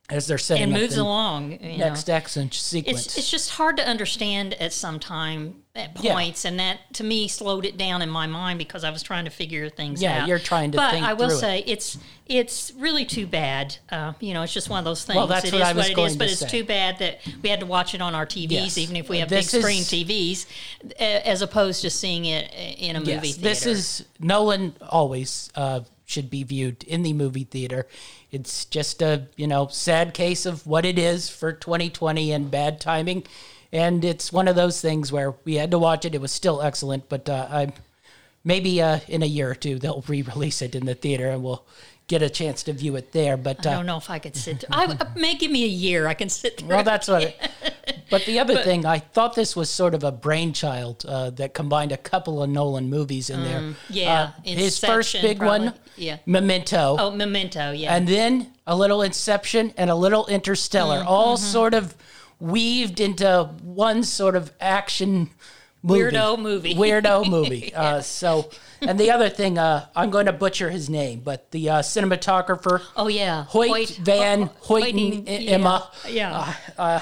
as 0.09 0.27
they're 0.29 0.39
setting 0.39 0.65
and 0.65 0.73
up 0.75 0.81
moves 0.81 0.97
along. 0.97 1.59
Next 1.61 2.07
know. 2.09 2.15
action 2.15 2.51
sequence. 2.53 3.07
It's 3.07 3.19
it's 3.19 3.31
just 3.31 3.51
hard 3.51 3.77
to 3.79 3.87
understand 3.87 4.55
at 4.55 4.73
some 4.73 5.01
time 5.01 5.63
at 5.75 5.91
Yeah. 6.03 6.13
points, 6.13 6.45
and 6.45 6.59
that 6.61 6.79
to 6.95 7.05
me 7.05 7.27
slowed 7.29 7.65
it 7.67 7.77
down 7.77 8.03
in 8.03 8.09
my 8.09 8.27
mind 8.27 8.59
because 8.59 8.85
I 8.85 8.91
was 8.91 9.03
trying 9.03 9.25
to 9.25 9.31
figure 9.31 9.69
things 9.69 10.01
Yeah, 10.01 10.13
out. 10.13 10.17
Yeah, 10.21 10.27
you're 10.27 10.39
trying 10.39 10.71
to 10.73 10.77
But 10.77 10.93
think 10.93 11.05
I 11.07 11.13
will 11.15 11.29
through 11.29 11.39
it. 11.39 11.41
say 11.41 11.65
it's 11.67 11.99
it's 12.27 12.73
really 12.79 13.05
too 13.05 13.27
bad. 13.27 13.77
Uh, 13.91 14.13
you 14.21 14.33
know, 14.33 14.43
it's 14.43 14.53
just 14.55 14.69
one 14.71 14.79
of 14.79 14.85
those 14.85 15.05
things. 15.05 15.17
Well, 15.17 15.27
that's 15.27 15.45
It 15.47 15.53
what 15.53 15.63
is 15.63 15.69
I 15.69 15.73
was 15.73 15.85
what 15.85 15.91
it 15.91 15.95
going 15.97 16.11
is, 16.11 16.17
but 16.17 16.25
to 16.27 16.31
it's 16.33 16.41
say. 16.41 16.49
too 16.49 16.65
bad 16.65 16.99
that 17.01 17.21
we 17.43 17.49
had 17.49 17.61
to 17.61 17.67
watch 17.67 17.95
it 17.95 18.01
on 18.01 18.15
our 18.15 18.27
TVs, 18.27 18.51
Yes. 18.51 18.79
even 18.79 18.97
if 18.97 19.09
we 19.09 19.19
have 19.19 19.29
This 19.29 19.51
big 19.53 19.61
screen 19.63 19.81
is- 19.81 19.89
TVs, 19.91 20.47
as 21.01 21.43
opposed 21.43 21.83
to 21.83 21.91
seeing 21.91 22.25
it 22.27 22.53
in 22.79 22.97
a 22.97 23.01
movie 23.01 23.33
theater. 23.33 23.41
this 23.41 23.67
is 23.67 24.05
Nolan 24.21 24.75
always 24.89 25.51
uh, 25.55 25.81
should 26.07 26.31
be 26.31 26.45
viewed 26.45 26.85
in 26.85 27.03
the 27.03 27.13
movie 27.13 27.45
theater. 27.45 27.87
It's 28.31 28.65
just 28.65 29.03
a 29.03 29.27
you 29.37 29.47
know 29.47 29.67
sad 29.67 30.15
case 30.15 30.47
of 30.47 30.67
what 30.67 30.87
it 30.87 30.99
is 30.99 31.29
for 31.29 31.53
2020 31.53 32.33
and 32.33 32.51
bad 32.51 32.81
timing, 32.81 33.25
and 33.73 34.05
it's 34.05 34.33
one 34.33 34.49
of 34.49 34.57
those 34.57 34.81
things 34.81 35.13
where 35.13 35.35
we 35.45 35.57
had 35.57 35.71
to 35.73 35.79
watch 35.79 36.05
it. 36.05 36.15
It 36.15 36.21
was 36.21 36.33
still 36.33 36.63
excellent, 36.63 37.09
but 37.09 37.29
uh, 37.29 37.49
I 37.51 37.73
maybe 38.45 38.81
uh, 38.81 39.01
in 39.09 39.23
a 39.23 39.27
year 39.27 39.51
or 39.51 39.55
two 39.55 39.79
they'll 39.79 40.05
re-release 40.09 40.63
it 40.63 40.75
in 40.75 40.87
the 40.87 40.95
theater 40.95 41.29
and 41.29 41.43
we'll 41.43 41.65
get 42.09 42.23
a 42.23 42.31
chance 42.31 42.63
to 42.63 42.73
view 42.73 42.97
it 42.97 43.13
there. 43.13 43.37
But 43.37 43.67
I 43.67 43.73
uh, 43.73 43.77
don't 43.77 43.87
know 43.87 43.99
if 43.99 44.09
I 44.09 44.19
could 44.19 44.37
sit. 44.37 44.65
I, 44.71 44.85
uh, 44.85 45.11
may 45.17 45.35
give 45.35 45.51
me 45.51 45.65
a 45.65 45.69
year. 45.69 46.07
I 46.07 46.15
can 46.15 46.29
sit 46.29 46.59
through. 46.59 46.69
well, 46.69 46.85
that's 46.85 47.09
what. 47.09 47.25
It, 47.25 47.51
but 48.11 48.25
the 48.25 48.39
other 48.39 48.63
thing, 48.63 48.87
I 48.87 48.99
thought 48.99 49.35
this 49.35 49.57
was 49.57 49.71
sort 49.71 49.95
of 49.95 50.05
a 50.05 50.13
brainchild 50.13 51.05
uh, 51.07 51.31
that 51.31 51.55
combined 51.55 51.93
a 51.93 51.97
couple 51.97 52.43
of 52.43 52.49
Nolan 52.51 52.89
movies 52.89 53.31
in 53.31 53.43
there. 53.43 53.61
Mm, 53.61 53.75
yeah, 53.89 54.31
Uh, 54.39 54.41
his 54.45 54.79
first 54.79 55.13
big 55.21 55.43
one. 55.43 55.75
Yeah. 55.97 56.19
Memento, 56.27 56.97
Oh, 56.99 57.11
Memento. 57.11 57.73
Yeah. 57.73 57.95
and 57.95 58.07
then 58.07 58.53
a 58.67 58.77
little 58.77 59.03
Inception 59.03 59.73
and 59.77 59.91
a 59.91 59.95
little 59.95 60.27
Interstellar, 60.27 61.01
Mm, 61.01 61.07
all 61.07 61.37
mm-hmm. 61.37 61.47
sort 61.47 61.75
of 61.75 61.95
weaved 62.39 63.01
into 63.01 63.51
one 63.63 64.03
sort 64.03 64.37
of 64.37 64.53
action 64.61 65.31
movie. 65.83 66.03
Weirdo 66.17 66.39
movie. 66.39 66.75
Weirdo 66.77 67.29
movie. 67.29 67.75
uh, 67.75 68.01
so, 68.03 68.51
and 68.83 68.99
the 69.01 69.11
other 69.11 69.29
thing, 69.29 69.59
uh, 69.59 69.87
I'm 69.95 70.11
going 70.11 70.27
to 70.27 70.33
butcher 70.33 70.71
his 70.71 70.91
name, 70.91 71.21
but 71.21 71.51
the 71.51 71.71
uh, 71.71 71.79
cinematographer. 71.81 72.83
oh 72.97 73.09
yeah. 73.09 73.45
Hoyt 73.45 73.91
Van 73.97 74.43
oh, 74.45 74.53
oh, 74.55 74.67
Hoyten 74.67 75.25
yeah, 75.27 75.51
Emma. 75.53 75.91
Yeah. 76.09 76.55
Uh, 76.77 77.01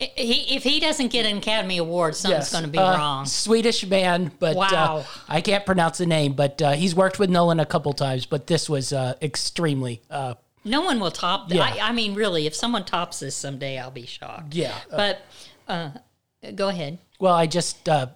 he, 0.00 0.56
if 0.56 0.62
he 0.62 0.80
doesn't 0.80 1.08
get 1.08 1.26
an 1.26 1.38
Academy 1.38 1.78
Award, 1.78 2.16
something's 2.16 2.44
Yes, 2.46 2.52
going 2.52 2.64
to 2.64 2.70
be 2.70 2.78
uh, 2.78 2.96
wrong. 2.96 3.26
Swedish 3.26 3.86
man, 3.86 4.30
but 4.38 4.56
uh, 4.56 4.60
Wow. 4.60 5.04
I 5.28 5.40
can't 5.40 5.64
pronounce 5.66 5.98
the 5.98 6.06
name. 6.06 6.32
But 6.32 6.60
uh, 6.62 6.72
he's 6.72 6.94
worked 6.94 7.18
with 7.18 7.30
Nolan 7.30 7.60
a 7.60 7.66
couple 7.66 7.92
times, 7.92 8.26
but 8.26 8.46
this 8.46 8.68
was 8.68 8.92
uh, 8.92 9.14
extremely. 9.22 10.00
Uh, 10.10 10.34
No 10.64 10.80
one 10.82 11.00
will 11.00 11.10
top 11.10 11.48
that. 11.50 11.54
Yeah. 11.56 11.84
I, 11.84 11.88
I 11.90 11.92
mean, 11.92 12.14
really, 12.14 12.46
if 12.46 12.54
someone 12.54 12.84
tops 12.84 13.20
this 13.20 13.36
someday, 13.36 13.78
I'll 13.78 13.90
be 13.90 14.06
shocked. 14.06 14.54
yeah. 14.54 14.74
uh, 14.90 14.96
But 14.96 15.20
uh, 15.68 15.90
go 16.54 16.68
ahead. 16.68 16.98
well, 17.18 17.34
I 17.34 17.46
just 17.46 17.88
uh, 17.88 18.06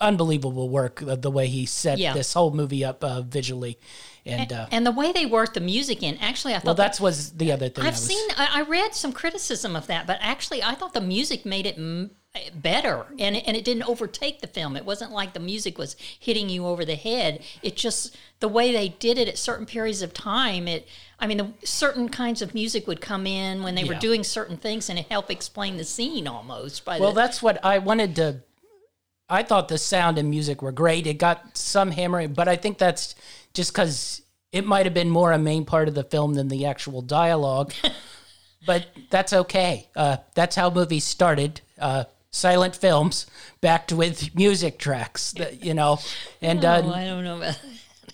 unbelievable 0.00 0.68
work 0.68 1.02
uh, 1.02 1.16
the 1.16 1.30
way 1.30 1.46
he 1.46 1.66
set 1.66 1.98
Yeah. 1.98 2.12
this 2.14 2.32
whole 2.34 2.50
movie 2.52 2.84
up 2.84 3.02
uh, 3.02 3.22
visually, 3.22 3.78
and 4.26 4.52
uh, 4.52 4.66
And 4.70 4.86
the 4.86 4.92
way 4.92 5.12
they 5.12 5.26
worked 5.26 5.54
the 5.54 5.60
music 5.60 6.02
in, 6.02 6.16
actually, 6.18 6.54
I 6.54 6.58
thought 6.58 6.66
well, 6.66 6.74
that's 6.74 7.00
was 7.00 7.32
the 7.32 7.52
other 7.52 7.68
thing. 7.68 7.84
I've 7.84 7.94
was, 7.94 8.06
seen. 8.06 8.30
I, 8.36 8.60
I 8.60 8.62
read 8.62 8.94
some 8.94 9.12
criticism 9.12 9.76
of 9.76 9.86
that, 9.88 10.06
but 10.06 10.18
actually, 10.20 10.62
I 10.62 10.74
thought 10.74 10.94
the 10.94 11.00
music 11.00 11.44
made 11.44 11.66
it 11.66 11.76
m- 11.76 12.10
better, 12.54 13.06
and 13.18 13.36
it, 13.36 13.44
and 13.46 13.56
it 13.56 13.64
didn't 13.64 13.88
overtake 13.88 14.40
the 14.40 14.46
film. 14.46 14.76
It 14.76 14.84
wasn't 14.84 15.12
like 15.12 15.34
the 15.34 15.40
music 15.40 15.78
was 15.78 15.94
hitting 16.18 16.48
you 16.48 16.66
over 16.66 16.84
the 16.84 16.96
head. 16.96 17.42
It 17.62 17.76
just 17.76 18.16
the 18.40 18.48
way 18.48 18.72
they 18.72 18.88
did 18.88 19.18
it 19.18 19.28
at 19.28 19.38
certain 19.38 19.66
periods 19.66 20.02
of 20.02 20.14
time. 20.14 20.68
It. 20.68 20.88
I 21.20 21.26
mean, 21.26 21.38
the, 21.38 21.52
certain 21.66 22.08
kinds 22.08 22.42
of 22.42 22.54
music 22.54 22.86
would 22.86 23.00
come 23.00 23.26
in 23.26 23.62
when 23.62 23.74
they 23.74 23.84
were 23.84 23.94
doing 23.94 24.24
certain 24.24 24.56
things, 24.56 24.88
and 24.88 24.98
it 24.98 25.06
helped 25.08 25.30
explain 25.30 25.76
the 25.76 25.84
scene 25.84 26.26
almost. 26.26 26.84
By 26.84 26.98
Well, 26.98 27.12
the, 27.12 27.20
that's 27.20 27.42
what 27.42 27.62
I 27.64 27.78
wanted 27.78 28.16
to. 28.16 28.40
I 29.28 29.42
thought 29.42 29.68
the 29.68 29.78
sound 29.78 30.18
and 30.18 30.28
music 30.28 30.60
were 30.60 30.72
great. 30.72 31.06
It 31.06 31.14
got 31.14 31.56
some 31.56 31.92
hammering, 31.92 32.34
but 32.34 32.46
I 32.46 32.56
think 32.56 32.76
that's 32.76 33.14
just 33.54 33.72
because 33.72 34.22
it 34.52 34.66
might 34.66 34.84
have 34.86 34.94
been 34.94 35.10
more 35.10 35.32
a 35.32 35.38
main 35.38 35.64
part 35.64 35.88
of 35.88 35.94
the 35.94 36.04
film 36.04 36.34
than 36.34 36.48
the 36.48 36.66
actual 36.66 37.00
dialogue. 37.02 37.72
but 38.66 38.86
that's 39.10 39.32
okay. 39.32 39.88
Uh, 39.96 40.18
that's 40.34 40.56
how 40.56 40.70
movies 40.70 41.04
started. 41.04 41.60
Uh, 41.78 42.04
silent 42.30 42.74
films 42.76 43.26
backed 43.60 43.92
with 43.92 44.34
music 44.34 44.78
tracks, 44.78 45.32
that, 45.32 45.64
you 45.64 45.72
know, 45.74 45.98
and 46.42 46.64
uh, 46.64 46.82
oh, 46.84 46.92
I 46.92 47.04
don't 47.04 47.22
know 47.24 47.36
about. 47.38 47.60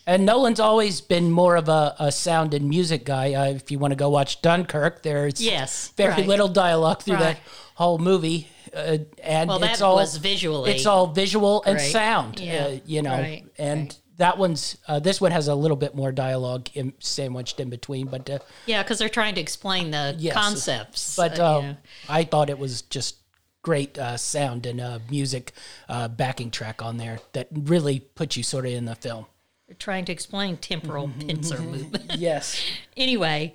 and 0.06 0.26
Nolan's 0.26 0.60
always 0.60 1.00
been 1.00 1.30
more 1.30 1.56
of 1.56 1.68
a, 1.70 1.94
a 1.98 2.12
sound 2.12 2.52
and 2.52 2.68
music 2.68 3.04
guy. 3.04 3.32
Uh, 3.32 3.46
if 3.52 3.70
you 3.70 3.78
want 3.78 3.92
to 3.92 3.96
go 3.96 4.10
watch 4.10 4.42
Dunkirk, 4.42 5.02
there's 5.02 5.40
Yes, 5.40 5.92
very 5.96 6.10
right. 6.12 6.26
little 6.26 6.48
dialogue 6.48 7.02
through 7.02 7.14
Right. 7.14 7.36
that 7.36 7.38
whole 7.76 7.98
movie, 7.98 8.48
uh, 8.74 8.98
and 9.22 9.48
Well, 9.48 9.62
it's 9.64 9.78
that 9.78 9.84
all 9.84 9.96
was 9.96 10.16
visually. 10.16 10.70
It's 10.72 10.84
all 10.86 11.06
visual 11.06 11.62
and 11.64 11.76
Right. 11.76 11.90
sound, 11.92 12.40
Yeah, 12.40 12.64
uh, 12.64 12.78
you 12.84 13.02
know, 13.02 13.12
right, 13.12 13.44
and. 13.58 13.96
That 14.20 14.36
one's 14.36 14.76
uh, 14.86 14.98
this 15.01 15.18
one 15.18 15.32
has 15.32 15.48
a 15.48 15.55
little 15.55 15.78
bit 15.78 15.94
more 15.94 16.12
dialogue 16.12 16.68
in, 16.74 16.92
sandwiched 16.98 17.59
in 17.59 17.70
between, 17.70 18.06
but 18.06 18.28
uh, 18.28 18.38
Yeah, 18.66 18.82
because 18.82 18.98
they're 18.98 19.09
trying 19.09 19.34
to 19.36 19.40
explain 19.40 19.92
the 19.92 20.14
Yes. 20.18 20.34
concepts. 20.34 21.16
but 21.16 21.38
uh, 21.38 21.60
you. 21.64 21.76
I 22.06 22.24
thought 22.24 22.51
it 22.51 22.59
was 22.59 22.82
just 22.82 23.16
great 23.62 23.97
uh, 23.98 24.18
sound 24.18 24.66
and 24.66 24.78
uh, 24.78 24.98
music 25.10 25.52
uh, 25.88 26.09
backing 26.09 26.51
track 26.51 26.82
on 26.82 26.98
there 26.98 27.18
that 27.32 27.48
really 27.51 28.01
put 28.01 28.36
you 28.36 28.42
sort 28.42 28.66
of 28.66 28.72
in 28.72 28.84
the 28.84 28.94
film. 28.94 29.24
They're 29.66 29.76
trying 29.76 30.05
to 30.05 30.12
explain 30.12 30.59
temporal 30.59 31.10
pincer 31.18 31.59
movement. 31.59 32.12
Yes, 32.18 32.62
anyway, 32.98 33.55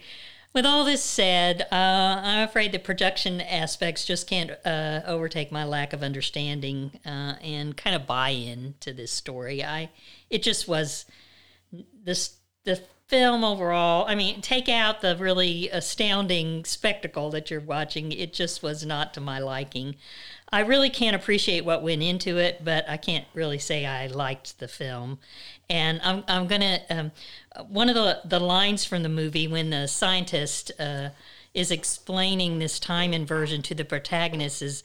with 0.56 0.66
all 0.66 0.86
this 0.86 1.04
said, 1.04 1.68
uh, 1.70 1.76
I'm 2.24 2.48
afraid 2.48 2.72
the 2.72 2.80
production 2.80 3.42
aspects 3.42 4.06
just 4.06 4.26
can't 4.26 4.52
uh, 4.66 5.02
overtake 5.06 5.52
my 5.52 5.66
lack 5.66 5.92
of 5.92 6.02
understanding 6.02 6.98
uh, 7.06 7.36
and 7.42 7.76
kind 7.76 7.94
of 7.94 8.08
buy-in 8.08 8.76
to 8.80 8.94
this 8.94 9.12
story. 9.12 9.64
I, 9.64 9.92
it 10.30 10.42
just 10.42 10.66
was 10.68 11.06
this 12.04 12.38
the 12.64 12.82
film 13.08 13.44
overall. 13.44 14.06
I 14.08 14.16
mean, 14.16 14.42
take 14.42 14.68
out 14.70 15.02
the 15.02 15.16
really 15.18 15.70
astounding 15.70 16.66
spectacle 16.66 17.30
that 17.32 17.52
you're 17.52 17.60
watching. 17.60 18.12
It 18.12 18.34
just 18.34 18.64
was 18.64 18.86
not 18.86 19.14
to 19.14 19.22
my 19.22 19.40
liking. 19.40 19.96
I 20.52 20.62
really 20.62 20.90
can't 20.90 21.16
appreciate 21.16 21.66
what 21.66 21.84
went 21.84 22.02
into 22.02 22.38
it, 22.38 22.64
but 22.64 22.90
I 22.90 22.98
can't 22.98 23.26
really 23.34 23.60
say 23.60 23.86
I 23.86 24.08
liked 24.08 24.60
the 24.60 24.68
film. 24.68 25.20
And 25.70 26.00
I'm, 26.04 26.24
I'm 26.28 26.48
gonna 26.48 26.80
um, 26.90 27.12
one 27.68 27.90
of 27.90 27.96
the 27.96 28.22
the 28.26 28.40
lines 28.40 28.86
from 28.86 29.04
the 29.04 29.10
movie 29.10 29.48
when 29.48 29.70
the 29.70 29.88
scientist 29.88 30.72
uh, 30.80 31.10
is 31.54 31.72
explaining 31.72 32.60
this 32.60 32.80
time 32.80 33.14
inversion 33.14 33.62
to 33.64 33.76
the 33.76 33.86
protagonist 33.86 34.62
is, 34.62 34.84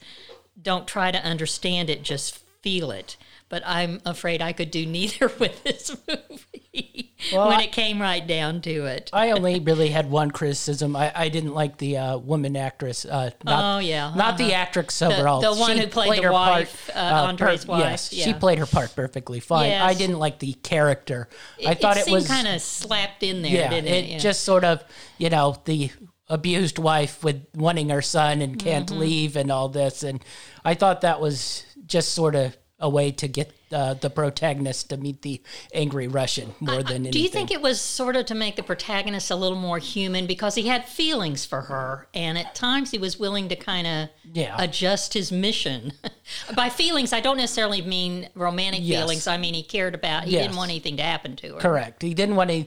"Don't 0.61 0.87
try 0.87 1.11
to 1.11 1.23
understand 1.23 1.89
it, 1.89 2.03
just 2.03 2.39
feel 2.61 2.91
it." 2.91 3.17
But 3.51 3.61
I'm 3.65 3.99
afraid 4.05 4.41
I 4.41 4.53
could 4.53 4.71
do 4.71 4.85
neither 4.97 5.27
with 5.37 5.61
this 5.63 5.95
movie 6.07 7.13
Well, 7.33 7.49
when 7.49 7.57
I- 7.59 7.63
it 7.63 7.71
came 7.73 8.01
right 8.01 8.25
down 8.25 8.61
to 8.61 8.85
it. 8.85 9.09
I 9.13 9.31
only 9.35 9.59
really 9.59 9.89
had 9.89 10.09
one 10.09 10.31
criticism. 10.31 10.95
I, 10.95 11.11
I 11.13 11.27
didn't 11.29 11.53
like 11.53 11.77
the 11.77 11.97
uh, 11.97 12.17
woman 12.17 12.55
actress. 12.55 13.05
Uh, 13.05 13.31
not, 13.43 13.75
Oh, 13.75 13.79
yeah, 13.79 14.13
not 14.15 14.37
the 14.37 14.53
actress 14.53 15.01
overall. 15.01 15.41
the 15.41 15.53
one 15.53 15.77
who 15.77 15.85
played 15.87 16.19
the 16.19 16.23
her 16.27 16.31
wife, 16.31 16.89
uh, 16.95 16.99
Andre's 17.27 17.67
wife, 17.67 17.81
Yes, 17.83 18.09
she 18.13 18.33
played 18.33 18.57
her 18.57 18.65
part 18.65 18.95
perfectly 18.95 19.41
fine. 19.41 19.69
Yes. 19.71 19.83
I 19.83 19.93
didn't 19.95 20.17
like 20.19 20.39
the 20.39 20.53
character. 20.53 21.27
I 21.67 21.73
thought 21.73 21.97
it, 21.97 22.05
seemed 22.05 22.15
was 22.15 22.27
kind 22.27 22.47
of 22.47 22.61
slapped 22.61 23.21
in 23.21 23.41
there, 23.41 23.51
yeah. 23.51 23.69
didn't 23.69 23.87
it 23.89 24.05
it? 24.05 24.09
Yeah. 24.11 24.17
just 24.17 24.43
sort 24.43 24.63
of 24.63 24.81
you 25.17 25.29
know 25.29 25.57
the 25.65 25.91
abused 26.29 26.79
wife 26.79 27.21
with 27.25 27.45
wanting 27.53 27.89
her 27.89 28.01
son 28.01 28.41
and 28.41 28.57
can't 28.57 28.87
Mm-hmm. 28.89 28.99
leave 28.99 29.35
and 29.35 29.51
all 29.51 29.67
this, 29.67 30.03
and 30.03 30.23
I 30.63 30.73
thought 30.75 31.01
that 31.01 31.19
was 31.19 31.65
just 31.85 32.13
sort 32.13 32.35
of 32.35 32.55
a 32.81 32.89
way 32.89 33.11
to 33.11 33.27
get 33.27 33.53
uh, 33.71 33.93
the 33.93 34.09
protagonist 34.09 34.89
to 34.89 34.97
meet 34.97 35.21
the 35.21 35.41
angry 35.73 36.07
Russian 36.07 36.53
more 36.59 36.83
than 36.83 37.05
anything. 37.05 37.11
Do 37.11 37.19
you 37.21 37.29
think 37.29 37.51
it 37.51 37.61
was 37.61 37.79
sort 37.79 38.15
of 38.15 38.25
to 38.25 38.35
make 38.35 38.55
the 38.57 38.63
protagonist 38.63 39.31
a 39.31 39.35
little 39.35 39.57
more 39.57 39.77
human 39.77 40.27
because 40.27 40.55
he 40.55 40.67
had 40.67 40.85
feelings 40.89 41.45
for 41.45 41.61
her, 41.61 42.07
and 42.13 42.37
at 42.37 42.53
times 42.55 42.91
he 42.91 42.97
was 42.97 43.17
willing 43.19 43.47
to 43.49 43.55
kind 43.55 43.87
of 43.87 44.09
Yeah. 44.33 44.55
adjust 44.59 45.13
his 45.13 45.31
mission? 45.31 45.93
By 46.55 46.69
feelings, 46.69 47.13
I 47.13 47.21
don't 47.21 47.37
necessarily 47.37 47.81
mean 47.81 48.27
romantic 48.35 48.81
Yes. 48.83 48.99
feelings. 49.01 49.27
I 49.27 49.37
mean 49.37 49.53
he 49.53 49.63
cared 49.63 49.95
about. 49.95 50.25
He 50.25 50.31
Yes. 50.31 50.43
didn't 50.45 50.57
want 50.57 50.71
anything 50.71 50.97
to 50.97 51.03
happen 51.03 51.35
to 51.37 51.53
her. 51.53 51.59
Correct. 51.59 52.01
He 52.01 52.13
didn't 52.13 52.35
want 52.35 52.49
to, 52.49 52.65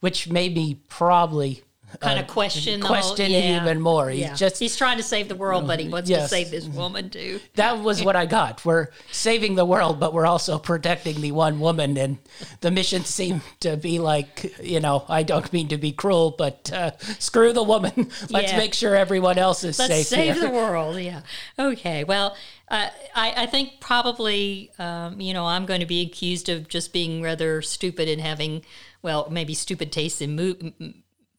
which 0.00 0.28
made 0.28 0.54
me 0.56 0.78
probably 0.88 1.62
kind 2.00 2.18
uh, 2.18 2.22
of 2.22 2.28
question 2.28 2.80
the 2.80 2.86
question 2.86 3.30
whole, 3.30 3.40
yeah. 3.40 3.62
even 3.62 3.80
more. 3.80 4.10
He's 4.10 4.20
Yeah. 4.20 4.34
just 4.34 4.58
he's 4.58 4.76
trying 4.76 4.96
to 4.98 5.02
save 5.02 5.28
the 5.28 5.34
world, 5.34 5.66
but 5.66 5.80
he 5.80 5.88
wants 5.88 6.08
to 6.10 6.28
save 6.28 6.50
this 6.50 6.66
woman 6.66 7.10
too. 7.10 7.40
that 7.54 7.80
was 7.80 8.02
what 8.04 8.16
I 8.16 8.26
got. 8.26 8.64
We're 8.64 8.88
saving 9.10 9.54
the 9.56 9.64
world, 9.64 9.98
but 10.00 10.12
we're 10.12 10.26
also 10.26 10.58
protecting 10.58 11.20
the 11.20 11.32
one 11.32 11.60
woman. 11.60 11.96
And 11.96 12.18
the 12.60 12.70
mission 12.70 13.04
seemed 13.04 13.42
to 13.60 13.76
be 13.76 13.98
like, 13.98 14.54
you 14.62 14.80
know, 14.80 15.04
I 15.08 15.22
don't 15.22 15.52
mean 15.52 15.68
to 15.68 15.76
be 15.78 15.92
cruel, 15.92 16.34
but 16.36 16.70
uh, 16.72 16.92
screw 17.18 17.52
the 17.52 17.62
woman. 17.62 17.92
Let's 18.30 18.52
Yeah. 18.52 18.58
make 18.58 18.74
sure 18.74 18.94
everyone 18.94 19.38
else 19.38 19.64
is 19.64 19.78
Let's 19.78 19.92
safe 19.92 20.06
save 20.06 20.34
here. 20.34 20.44
the 20.48 20.50
world. 20.50 20.98
Yeah. 21.00 21.22
Okay. 21.58 22.04
Well, 22.04 22.36
uh, 22.68 22.88
I, 23.16 23.34
I 23.36 23.46
think 23.46 23.80
probably, 23.80 24.70
um, 24.78 25.20
you 25.20 25.34
know, 25.34 25.44
I'm 25.44 25.66
going 25.66 25.80
to 25.80 25.86
be 25.86 26.02
accused 26.02 26.48
of 26.48 26.68
just 26.68 26.92
being 26.92 27.20
rather 27.20 27.62
stupid 27.62 28.08
and 28.08 28.20
having, 28.20 28.62
well, 29.02 29.28
maybe 29.30 29.54
stupid 29.54 29.90
tastes 29.90 30.20
in, 30.20 30.36
mo- 30.36 30.92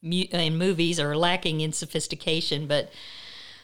in 0.04 0.58
movies 0.58 1.00
are 1.00 1.16
lacking 1.16 1.62
in 1.62 1.74
sophistication. 1.74 2.68
But 2.68 2.92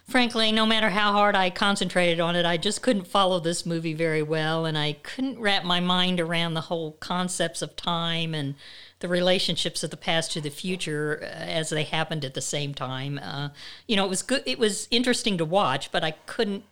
frankly, 0.08 0.52
no 0.52 0.66
matter 0.66 0.90
how 0.90 1.12
hard 1.12 1.36
I 1.36 1.50
concentrated 1.50 2.20
on 2.20 2.36
it, 2.36 2.46
I 2.46 2.58
just 2.58 2.82
couldn't 2.82 3.08
follow 3.08 3.40
this 3.40 3.66
movie 3.66 3.94
very 3.94 4.24
well. 4.24 4.66
And 4.66 4.78
I 4.78 4.94
couldn't 4.94 5.40
wrap 5.40 5.64
my 5.64 5.80
mind 5.80 6.20
around 6.20 6.54
the 6.54 6.62
whole 6.62 6.94
concepts 6.94 7.62
of 7.62 7.76
time 7.76 8.34
and 8.34 8.56
the 9.00 9.08
relationships 9.08 9.84
of 9.84 9.92
the 9.92 9.98
past 9.98 10.32
to 10.32 10.42
the 10.42 10.50
future 10.50 11.20
uh, 11.22 11.26
as 11.26 11.70
they 11.70 11.84
happened 11.84 12.26
at 12.26 12.34
the 12.34 12.42
same 12.42 12.74
time. 12.74 13.20
Uh, 13.22 13.50
you 13.88 13.96
know, 13.96 14.06
it 14.06 14.10
was 14.10 14.22
good. 14.22 14.44
It 14.46 14.60
was 14.60 14.88
interesting 14.90 15.38
to 15.38 15.46
watch, 15.46 15.92
but 15.92 16.04
I 16.04 16.12
couldn't 16.12 16.64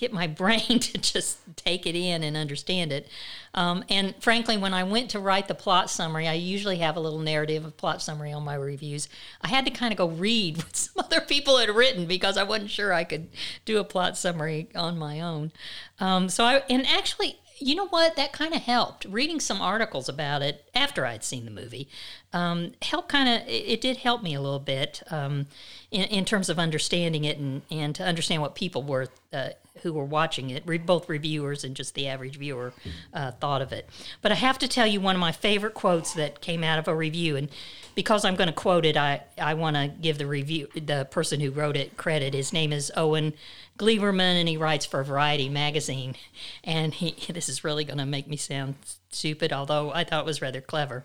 get 0.00 0.12
my 0.12 0.26
brain 0.40 0.80
to 0.80 0.98
just 0.98 1.38
take 1.56 1.86
it 1.86 1.94
in 1.94 2.22
and 2.22 2.36
understand 2.36 2.90
it. 2.90 3.08
Um, 3.52 3.84
and 3.88 4.14
frankly, 4.20 4.56
when 4.56 4.72
I 4.72 4.84
went 4.84 5.10
to 5.10 5.20
write 5.20 5.48
the 5.48 5.54
plot 5.54 5.90
summary, 5.90 6.26
I 6.26 6.34
usually 6.34 6.78
have 6.78 6.96
a 6.96 7.00
little 7.00 7.18
narrative 7.18 7.64
of 7.64 7.76
plot 7.76 8.00
summary 8.00 8.32
on 8.32 8.44
my 8.44 8.54
reviews. 8.54 9.08
I 9.42 9.48
had 9.48 9.64
to 9.66 9.70
kind 9.70 9.92
of 9.92 9.98
go 9.98 10.08
read 10.08 10.56
what 10.58 10.76
some 10.76 11.04
other 11.04 11.20
people 11.20 11.58
had 11.58 11.68
written 11.68 12.06
because 12.06 12.36
I 12.36 12.42
wasn't 12.42 12.70
sure 12.70 12.92
I 12.92 13.04
could 13.04 13.28
do 13.64 13.78
a 13.78 13.84
plot 13.84 14.16
summary 14.16 14.68
on 14.74 14.98
my 14.98 15.20
own. 15.20 15.52
Um, 15.98 16.28
so 16.28 16.44
I, 16.44 16.62
and 16.70 16.86
actually, 16.86 17.38
you 17.60 17.74
know 17.74 17.88
what? 17.88 18.16
That 18.16 18.32
kind 18.32 18.54
of 18.54 18.62
helped. 18.62 19.04
Reading 19.04 19.38
some 19.38 19.60
articles 19.60 20.08
about 20.08 20.42
it 20.42 20.64
after 20.74 21.04
I'd 21.04 21.22
seen 21.22 21.44
the 21.44 21.50
movie 21.50 21.88
um, 22.32 22.72
helped 22.82 23.10
kind 23.10 23.28
of, 23.28 23.48
it, 23.48 23.64
it 23.66 23.80
did 23.80 23.98
help 23.98 24.22
me 24.22 24.34
a 24.34 24.40
little 24.40 24.58
bit 24.58 25.02
um, 25.10 25.46
in, 25.90 26.04
in 26.04 26.24
terms 26.24 26.48
of 26.48 26.58
understanding 26.58 27.24
it 27.24 27.38
and, 27.38 27.62
and 27.70 27.94
to 27.96 28.04
understand 28.04 28.40
what 28.40 28.54
people 28.54 28.82
were, 28.82 29.08
uh, 29.32 29.50
who 29.82 29.92
were 29.92 30.04
watching 30.04 30.50
it, 30.50 30.62
re- 30.66 30.78
both 30.78 31.08
reviewers 31.08 31.64
and 31.64 31.74
just 31.74 31.94
the 31.94 32.06
average 32.08 32.36
viewer, 32.36 32.72
uh, 33.12 33.32
thought 33.32 33.62
of 33.62 33.72
it. 33.72 33.88
But 34.22 34.32
I 34.32 34.36
have 34.36 34.58
to 34.58 34.68
tell 34.68 34.86
you 34.86 35.00
one 35.00 35.16
of 35.16 35.20
my 35.20 35.32
favorite 35.32 35.74
quotes 35.74 36.14
that 36.14 36.40
came 36.40 36.62
out 36.64 36.78
of 36.78 36.88
a 36.88 36.94
review. 36.94 37.36
And 37.36 37.48
because 37.94 38.24
I'm 38.24 38.36
going 38.36 38.48
to 38.48 38.54
quote 38.54 38.84
it, 38.84 38.96
I, 38.96 39.22
I 39.38 39.54
want 39.54 39.76
to 39.76 39.88
give 39.88 40.18
the 40.18 40.26
review, 40.26 40.68
the 40.74 41.06
person 41.10 41.40
who 41.40 41.50
wrote 41.50 41.76
it 41.76 41.96
credit. 41.96 42.34
His 42.34 42.52
name 42.52 42.72
is 42.72 42.92
Owen 42.96 43.34
Gleiberman, 43.78 44.38
and 44.38 44.48
he 44.48 44.56
writes 44.56 44.86
for 44.86 45.02
Variety 45.02 45.48
magazine. 45.48 46.14
And 46.64 46.94
he, 46.94 47.14
this 47.32 47.48
is 47.48 47.64
really 47.64 47.84
going 47.84 47.98
to 47.98 48.06
make 48.06 48.28
me 48.28 48.36
sound 48.36 48.74
stupid, 49.10 49.52
although 49.52 49.92
I 49.92 50.04
thought 50.04 50.20
it 50.20 50.26
was 50.26 50.42
rather 50.42 50.60
clever. 50.60 51.04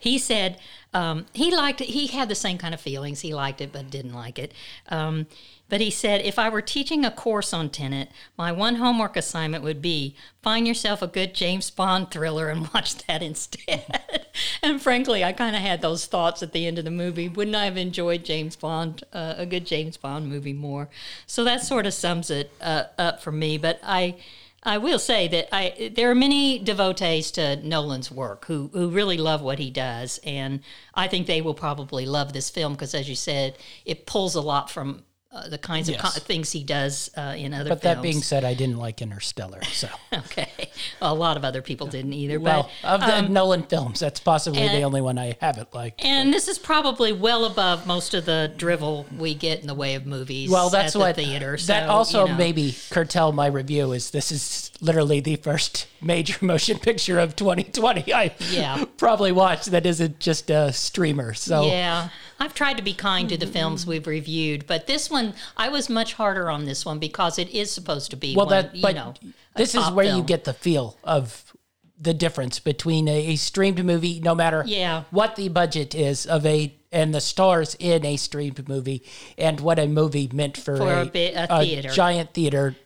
He 0.00 0.18
said 0.18 0.58
um, 0.94 1.26
he 1.34 1.54
liked 1.54 1.80
it. 1.80 1.88
He 1.88 2.06
had 2.06 2.28
the 2.28 2.34
same 2.34 2.58
kind 2.58 2.72
of 2.72 2.80
feelings. 2.80 3.20
He 3.20 3.34
liked 3.34 3.60
it, 3.60 3.72
but 3.72 3.90
didn't 3.90 4.14
like 4.14 4.38
it. 4.38 4.52
Um, 4.88 5.26
but 5.68 5.80
he 5.80 5.90
said, 5.90 6.22
if 6.22 6.38
I 6.38 6.48
were 6.48 6.62
teaching 6.62 7.04
a 7.04 7.10
course 7.10 7.52
on 7.52 7.68
Tenet, 7.68 8.10
my 8.38 8.50
one 8.50 8.76
homework 8.76 9.16
assignment 9.16 9.62
would 9.62 9.82
be 9.82 10.16
find 10.42 10.66
yourself 10.66 11.02
a 11.02 11.06
good 11.06 11.34
James 11.34 11.70
Bond 11.70 12.10
thriller 12.10 12.48
and 12.48 12.68
watch 12.74 12.96
that 13.06 13.22
instead. 13.22 14.00
and 14.62 14.80
frankly, 14.80 15.22
I 15.22 15.32
kind 15.32 15.54
of 15.54 15.62
had 15.62 15.82
those 15.82 16.06
thoughts 16.06 16.42
at 16.42 16.52
the 16.52 16.66
end 16.66 16.78
of 16.78 16.84
the 16.84 16.90
movie. 16.90 17.28
Wouldn't 17.28 17.56
I 17.56 17.66
have 17.66 17.76
enjoyed 17.76 18.24
James 18.24 18.56
Bond, 18.56 19.04
uh, 19.12 19.34
a 19.36 19.44
good 19.44 19.66
James 19.66 19.96
Bond 19.96 20.28
movie 20.28 20.54
more? 20.54 20.88
So 21.26 21.44
that 21.44 21.62
sort 21.62 21.86
of 21.86 21.92
sums 21.92 22.30
it 22.30 22.50
uh, 22.60 22.84
up 22.98 23.22
for 23.22 23.32
me. 23.32 23.58
But 23.58 23.80
I. 23.82 24.16
I 24.60 24.78
will 24.78 24.98
say 24.98 25.28
that 25.28 25.54
I 25.54 25.92
there 25.94 26.10
are 26.10 26.16
many 26.16 26.58
devotees 26.58 27.30
to 27.30 27.56
Nolan's 27.64 28.10
work 28.10 28.46
who 28.46 28.68
who 28.72 28.90
really 28.90 29.16
love 29.16 29.40
what 29.40 29.60
he 29.60 29.70
does, 29.70 30.18
and 30.24 30.60
I 30.94 31.06
think 31.06 31.28
they 31.28 31.40
will 31.40 31.54
probably 31.54 32.06
love 32.06 32.32
this 32.32 32.50
film 32.50 32.72
because, 32.72 32.92
as 32.92 33.08
you 33.08 33.14
said, 33.14 33.56
it 33.84 34.04
pulls 34.04 34.34
a 34.34 34.40
lot 34.40 34.68
from 34.68 35.04
uh, 35.30 35.46
the 35.48 35.58
kinds 35.58 35.90
of 35.90 35.98
co- 35.98 36.08
things 36.08 36.50
he 36.52 36.64
does 36.64 37.10
uh, 37.16 37.34
in 37.36 37.52
other 37.52 37.68
But 37.68 37.82
films. 37.82 37.96
that 37.96 38.02
being 38.02 38.22
said, 38.22 38.44
I 38.44 38.54
didn't 38.54 38.78
like 38.78 39.02
Interstellar. 39.02 39.62
So, 39.64 39.88
okay, 40.12 40.70
well, 41.02 41.12
a 41.12 41.14
lot 41.14 41.36
of 41.36 41.44
other 41.44 41.60
people 41.60 41.86
didn't 41.86 42.14
either. 42.14 42.40
well, 42.40 42.70
but 42.82 43.02
of 43.02 43.06
the 43.06 43.28
Nolan 43.28 43.64
films, 43.64 44.00
that's 44.00 44.20
possibly 44.20 44.66
the 44.68 44.82
only 44.82 45.02
one 45.02 45.18
I 45.18 45.36
haven't 45.40 45.74
liked. 45.74 46.02
and 46.02 46.32
this 46.32 46.48
is 46.48 46.58
probably 46.58 47.12
well 47.12 47.44
above 47.44 47.86
most 47.86 48.14
of 48.14 48.24
the 48.24 48.52
drivel 48.56 49.04
we 49.18 49.34
get 49.34 49.60
in 49.60 49.66
the 49.66 49.74
way 49.74 49.94
of 49.96 50.06
movies. 50.06 50.48
Well, 50.50 50.70
that's 50.70 50.96
at 50.96 50.98
what 50.98 51.16
the 51.16 51.24
theater. 51.24 51.58
that 51.66 51.88
also 51.90 52.22
you 52.24 52.30
know. 52.32 52.38
maybe 52.38 52.74
curtail 52.90 53.32
my 53.32 53.48
review. 53.48 53.92
Is 53.92 54.10
this 54.10 54.32
is 54.32 54.70
literally 54.80 55.20
the 55.20 55.36
first 55.36 55.86
major 56.00 56.38
motion 56.44 56.78
picture 56.78 57.18
of 57.18 57.36
2020 57.36 58.14
I 58.14 58.34
Yeah. 58.50 58.84
probably 58.96 59.32
watched 59.32 59.66
that 59.72 59.84
isn't 59.84 60.20
just 60.20 60.48
a 60.50 60.72
streamer. 60.72 61.34
So 61.34 61.66
Yeah, 61.66 62.08
I've 62.40 62.54
tried 62.54 62.76
to 62.76 62.82
be 62.82 62.94
kind 62.94 63.28
to 63.28 63.36
the 63.36 63.46
mm-hmm. 63.46 63.52
films 63.52 63.86
we've 63.86 64.06
reviewed, 64.06 64.66
but 64.66 64.86
this 64.86 65.10
one 65.10 65.34
I 65.56 65.68
was 65.68 65.88
much 65.88 66.14
harder 66.14 66.50
on 66.50 66.64
this 66.64 66.84
one 66.84 66.98
because 66.98 67.38
it 67.38 67.50
is 67.50 67.70
supposed 67.70 68.10
to 68.10 68.16
be 68.16 68.34
well, 68.36 68.46
one, 68.46 68.54
that 68.54 68.74
you 68.74 68.82
but 68.82 68.94
know. 68.94 69.14
this 69.56 69.74
is 69.74 69.90
where 69.90 70.06
you 70.06 70.22
get 70.22 70.44
the 70.44 70.52
feel 70.52 70.96
of 71.04 71.52
the 72.00 72.14
difference 72.14 72.60
between 72.60 73.08
a, 73.08 73.28
a 73.28 73.36
streamed 73.36 73.84
movie, 73.84 74.20
no 74.20 74.34
matter 74.34 74.62
Yeah. 74.66 75.04
what 75.10 75.36
the 75.36 75.48
budget 75.48 75.94
is 75.94 76.26
of 76.26 76.46
a 76.46 76.74
and 76.90 77.14
the 77.14 77.20
stars 77.20 77.76
in 77.78 78.04
a 78.06 78.16
streamed 78.16 78.66
movie, 78.68 79.02
and 79.36 79.60
what 79.60 79.78
a 79.78 79.86
movie 79.86 80.30
meant 80.32 80.56
for, 80.56 80.76
For 80.76 80.90
a, 80.90 81.02
a 81.02 81.06
bi- 81.06 81.46
a 81.50 81.60
theater. 81.60 81.88
giant 81.90 82.32
theater 82.32 82.76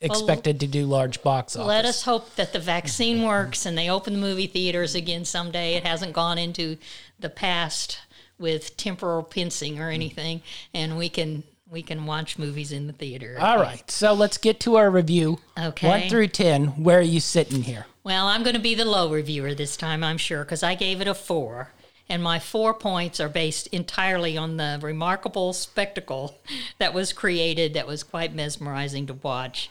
expected 0.00 0.60
to 0.60 0.66
do 0.66 0.86
large 0.86 1.22
box 1.22 1.56
office. 1.56 1.66
Let 1.66 1.84
us 1.84 2.02
hope 2.02 2.34
that 2.36 2.52
the 2.52 2.58
vaccine 2.58 3.22
works 3.22 3.66
and 3.66 3.76
they 3.76 3.90
open 3.90 4.14
the 4.14 4.18
movie 4.20 4.46
theaters 4.46 4.94
again 4.94 5.24
someday. 5.24 5.74
It 5.74 5.84
hasn't 5.84 6.12
gone 6.12 6.38
into 6.38 6.78
the 7.18 7.28
past 7.28 7.98
with 8.40 8.76
temporal 8.76 9.22
pincing 9.22 9.78
or 9.78 9.90
anything, 9.90 10.42
and 10.74 10.98
we 10.98 11.08
can 11.08 11.44
we 11.70 11.82
can 11.82 12.04
watch 12.04 12.38
movies 12.38 12.72
in 12.72 12.88
the 12.88 12.92
theater. 12.92 13.36
All 13.38 13.58
right, 13.58 13.88
so 13.88 14.12
let's 14.12 14.38
get 14.38 14.58
to 14.60 14.76
our 14.76 14.90
review. 14.90 15.38
Okay. 15.56 15.86
One 15.86 16.08
through 16.08 16.28
ten. 16.28 16.82
Where 16.82 16.98
are 16.98 17.02
you 17.02 17.20
sitting 17.20 17.62
here? 17.62 17.86
Well, 18.02 18.26
I'm 18.26 18.42
going 18.42 18.56
to 18.56 18.60
be 18.60 18.74
the 18.74 18.84
low 18.84 19.12
reviewer 19.12 19.54
this 19.54 19.76
time, 19.76 20.02
I'm 20.02 20.18
sure, 20.18 20.42
because 20.42 20.62
I 20.62 20.74
gave 20.74 21.00
it 21.00 21.06
a 21.06 21.14
four. 21.14 21.70
And 22.08 22.24
my 22.24 22.40
four 22.40 22.74
points 22.74 23.20
are 23.20 23.28
based 23.28 23.68
entirely 23.68 24.36
on 24.36 24.56
the 24.56 24.80
remarkable 24.82 25.52
spectacle 25.52 26.40
that 26.78 26.92
was 26.92 27.12
created, 27.12 27.74
that 27.74 27.86
was 27.86 28.02
quite 28.02 28.34
mesmerizing 28.34 29.06
to 29.06 29.14
watch. 29.14 29.70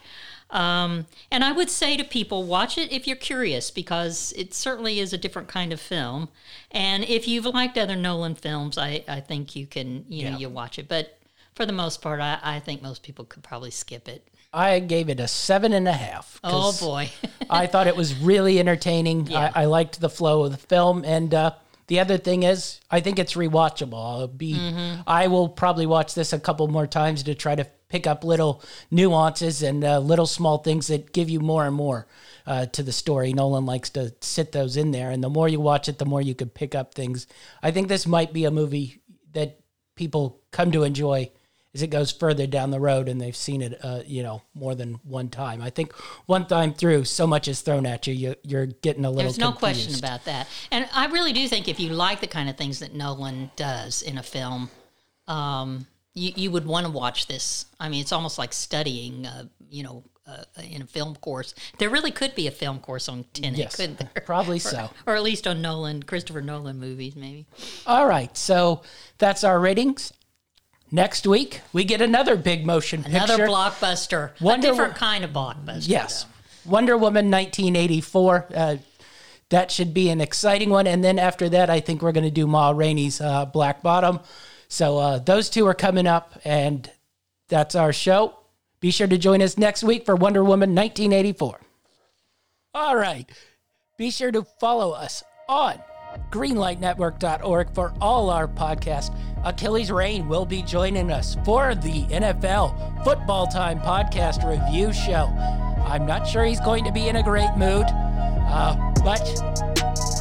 Um, 0.52 1.06
and 1.32 1.44
I 1.44 1.52
would 1.52 1.70
say 1.70 1.96
to 1.98 2.04
people, 2.04 2.44
watch 2.44 2.78
it 2.78 2.92
if 2.92 3.06
you're 3.08 3.16
curious, 3.16 3.70
because 3.70 4.34
it 4.36 4.54
certainly 4.54 5.00
is 5.00 5.14
a 5.14 5.18
different 5.18 5.48
kind 5.48 5.72
of 5.72 5.80
film. 5.80 6.30
And 6.72 7.04
if 7.04 7.28
you've 7.28 7.46
liked 7.46 7.78
other 7.78 7.96
Nolan 7.96 8.36
films, 8.36 8.78
I, 8.78 9.04
I 9.08 9.20
think 9.20 9.56
you 9.56 9.68
can, 9.68 10.06
you 10.10 10.30
know, 10.30 10.38
you 10.38 10.50
watch 10.50 10.80
it. 10.80 10.88
But 10.88 11.20
for 11.54 11.66
the 11.66 11.74
most 11.74 12.02
part, 12.02 12.20
I, 12.20 12.40
I 12.42 12.60
think 12.60 12.82
most 12.82 13.04
people 13.04 13.26
could 13.26 13.44
probably 13.44 13.72
skip 13.72 14.08
it. 14.08 14.28
I 14.52 14.80
gave 14.80 15.10
it 15.10 15.20
a 15.20 15.28
seven 15.28 15.74
and 15.74 15.88
a 15.88 15.94
half. 15.94 16.40
Oh 16.44 16.76
boy. 16.80 17.12
I 17.50 17.68
thought 17.68 17.86
it 17.86 17.96
was 17.96 18.16
really 18.16 18.60
entertaining. 18.60 19.28
Yeah. 19.30 19.52
I, 19.54 19.64
I 19.64 19.66
liked 19.66 20.00
the 20.00 20.10
flow 20.10 20.44
of 20.46 20.52
the 20.52 20.58
film, 20.58 21.04
and 21.06 21.32
uh, 21.34 21.52
the 21.90 22.00
other 22.00 22.18
thing 22.18 22.44
is, 22.44 22.80
I 22.90 23.00
think 23.02 23.18
it's 23.20 23.34
rewatchable. 23.34 23.94
I'll 23.96 24.28
be, 24.28 24.54
Mm-hmm. 24.54 25.02
I 25.08 25.28
will 25.28 25.50
probably 25.50 25.86
watch 25.88 26.14
this 26.14 26.34
a 26.34 26.40
couple 26.40 26.68
more 26.68 26.88
times 26.88 27.24
to 27.24 27.34
try 27.36 27.56
to 27.56 27.66
pick 27.90 28.06
up 28.06 28.24
little 28.24 28.62
nuances 28.92 29.64
and 29.64 29.84
uh, 29.84 29.98
little 29.98 30.28
small 30.28 30.60
things 30.60 30.88
that 30.88 31.12
give 31.12 31.30
you 31.30 31.40
more 31.40 31.66
and 31.66 31.76
more 31.76 32.08
uh, 32.46 32.68
to 32.68 32.84
the 32.84 32.92
story. 32.92 33.34
Nolan 33.34 33.66
likes 33.66 33.90
to 33.92 34.14
sit 34.22 34.52
those 34.52 34.78
in 34.78 34.92
there, 34.92 35.10
and 35.10 35.24
the 35.24 35.30
more 35.30 35.50
you 35.50 35.60
watch 35.60 35.90
it, 35.90 35.98
the 35.98 36.06
more 36.06 36.22
you 36.22 36.36
can 36.36 36.50
pick 36.50 36.76
up 36.76 36.94
things. 36.94 37.26
I 37.64 37.72
think 37.72 37.88
this 37.88 38.06
might 38.06 38.32
be 38.34 38.46
a 38.46 38.52
movie 38.52 39.02
that 39.34 39.60
people 39.96 40.42
come 40.52 40.72
to 40.72 40.84
enjoy 40.84 41.32
as 41.80 41.84
it 41.84 41.88
goes 41.88 42.12
further 42.12 42.46
down 42.46 42.72
the 42.72 42.80
road 42.80 43.08
and 43.08 43.22
they've 43.22 43.36
seen 43.36 43.62
it, 43.62 43.80
uh, 43.82 44.02
you 44.06 44.22
know, 44.22 44.42
more 44.54 44.76
than 44.76 44.96
one 45.06 45.30
time. 45.30 45.62
I 45.62 45.70
think 45.70 45.94
one 46.26 46.46
time 46.46 46.74
through, 46.74 47.06
so 47.06 47.26
much 47.26 47.48
is 47.48 47.62
thrown 47.62 47.86
at 47.86 48.06
you, 48.06 48.14
you 48.14 48.36
you're 48.44 48.66
getting 48.66 49.06
a 49.06 49.10
little. 49.10 49.24
There's 49.24 49.38
no 49.38 49.54
confused. 49.54 49.88
question 49.88 50.00
about 50.00 50.26
that. 50.26 50.48
And 50.72 50.90
I 50.94 51.06
really 51.08 51.32
do 51.32 51.48
think 51.48 51.70
if 51.70 51.80
you 51.80 51.90
like 51.90 52.20
the 52.20 52.28
kind 52.28 52.50
of 52.50 52.58
things 52.58 52.80
that 52.80 52.94
Nolan 52.94 53.52
does 53.56 54.02
in 54.02 54.18
a 54.18 54.24
film, 54.24 54.70
um, 55.30 55.88
you, 56.14 56.34
you 56.36 56.52
would 56.52 56.66
want 56.66 56.86
to 56.86 56.92
watch 56.92 57.28
this. 57.28 57.66
I 57.80 57.88
mean, 57.88 58.02
it's 58.02 58.12
almost 58.12 58.38
like 58.38 58.52
studying, 58.52 59.26
uh, 59.26 59.46
you 59.70 59.84
know, 59.84 60.04
uh, 60.28 60.44
in 60.70 60.82
a 60.82 60.86
film 60.86 61.16
course. 61.16 61.56
There 61.78 61.90
really 61.90 62.12
could 62.12 62.36
be 62.36 62.48
a 62.48 62.52
film 62.52 62.80
course 62.80 63.08
on 63.08 63.24
Tenet, 63.34 63.58
Yes, 63.58 63.76
couldn't 63.78 64.00
there? 64.00 64.24
probably 64.26 64.60
so. 64.74 64.90
Or 65.08 65.16
at 65.16 65.24
least 65.24 65.48
on 65.48 65.62
Nolan, 65.62 66.04
Christopher 66.04 66.42
Nolan 66.42 66.78
movies, 66.78 67.16
maybe. 67.16 67.48
All 67.88 68.06
right, 68.06 68.36
so 68.36 68.82
that's 69.18 69.46
our 69.46 69.60
ratings. 69.60 70.12
Next 70.92 71.28
week 71.28 71.62
we 71.72 71.84
get 71.84 72.02
another 72.02 72.36
big 72.36 72.66
motion 72.66 73.04
picture. 73.04 73.18
Another 73.18 73.38
picture. 73.38 73.52
blockbuster. 73.52 74.42
Wonder 74.42 74.68
a 74.68 74.72
different 74.72 74.94
Wo- 74.94 75.00
kind 75.00 75.24
of 75.24 75.32
blockbuster. 75.32 75.88
Yes, 75.88 76.26
Wonder 76.66 76.98
Woman 76.98 77.30
1984. 77.30 78.48
Uh, 78.56 78.78
that 79.50 79.72
should 79.72 79.94
be 79.94 80.10
an 80.10 80.22
exciting 80.22 80.70
one. 80.70 80.88
And 80.88 81.04
then 81.04 81.18
after 81.20 81.50
that, 81.50 81.70
I 81.70 81.80
think 81.80 82.02
we're 82.02 82.12
going 82.12 82.24
to 82.24 82.32
do 82.32 82.46
Ma 82.48 82.70
Rainey's 82.70 83.20
uh, 83.20 83.46
Black 83.46 83.82
Bottom. 83.82 84.20
So 84.68 84.98
uh, 85.00 85.20
those 85.20 85.50
two 85.50 85.66
are 85.66 85.74
coming 85.74 86.06
up, 86.06 86.40
and 86.46 86.90
that's 87.48 87.74
our 87.76 87.92
show. 87.92 88.36
Be 88.80 88.92
sure 88.92 89.08
to 89.08 89.18
join 89.18 89.42
us 89.42 89.58
next 89.58 89.84
week 89.84 90.06
for 90.06 90.16
Wonder 90.16 90.44
Woman 90.44 90.76
1984. 90.76 91.60
All 92.76 92.96
right. 92.96 93.30
Be 93.98 94.12
sure 94.12 94.32
to 94.32 94.44
follow 94.60 94.92
us 94.92 95.24
on 95.50 95.80
greenlightnetwork.org 96.32 97.74
for 97.74 97.94
all 98.00 98.30
our 98.30 98.48
podcasts. 98.48 99.14
Achilles 99.44 99.92
Rain 99.92 100.28
will 100.28 100.46
be 100.46 100.62
joining 100.62 101.12
us 101.12 101.38
for 101.46 101.76
the 101.76 102.04
NFL 102.06 103.04
Football 103.04 103.48
Time 103.48 103.80
podcast 103.80 104.48
review 104.48 104.92
show. 104.92 105.28
I'm 105.86 106.06
not 106.06 106.28
sure 106.28 106.44
he's 106.44 106.60
going 106.60 106.84
to 106.84 106.92
be 106.92 107.08
in 107.08 107.16
a 107.16 107.24
great 107.24 107.52
mood, 107.56 107.86
uh, 107.88 108.76
but 109.04 109.22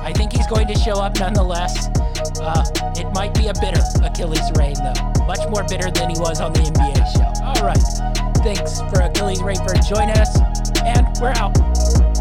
I 0.02 0.12
think 0.14 0.32
he's 0.32 0.46
going 0.46 0.68
to 0.68 0.74
show 0.74 0.94
up 0.94 1.18
nonetheless. 1.18 1.88
Uh, 2.40 2.64
it 2.96 3.12
might 3.12 3.34
be 3.34 3.48
a 3.48 3.54
bitter 3.60 3.82
Achilles 4.02 4.50
Rain, 4.56 4.74
though. 4.74 5.26
Much 5.26 5.40
more 5.50 5.64
bitter 5.64 5.90
than 5.90 6.10
he 6.10 6.18
was 6.18 6.40
on 6.40 6.52
the 6.52 6.60
NBA 6.60 6.96
show. 7.12 7.44
All 7.44 7.66
right. 7.66 8.08
Thanks 8.38 8.80
for 8.90 9.02
Achilles 9.02 9.42
Rain 9.42 9.56
for 9.56 9.74
joining 9.74 10.16
us, 10.16 10.40
and 10.84 11.06
we're 11.20 11.32
out. 11.36 12.17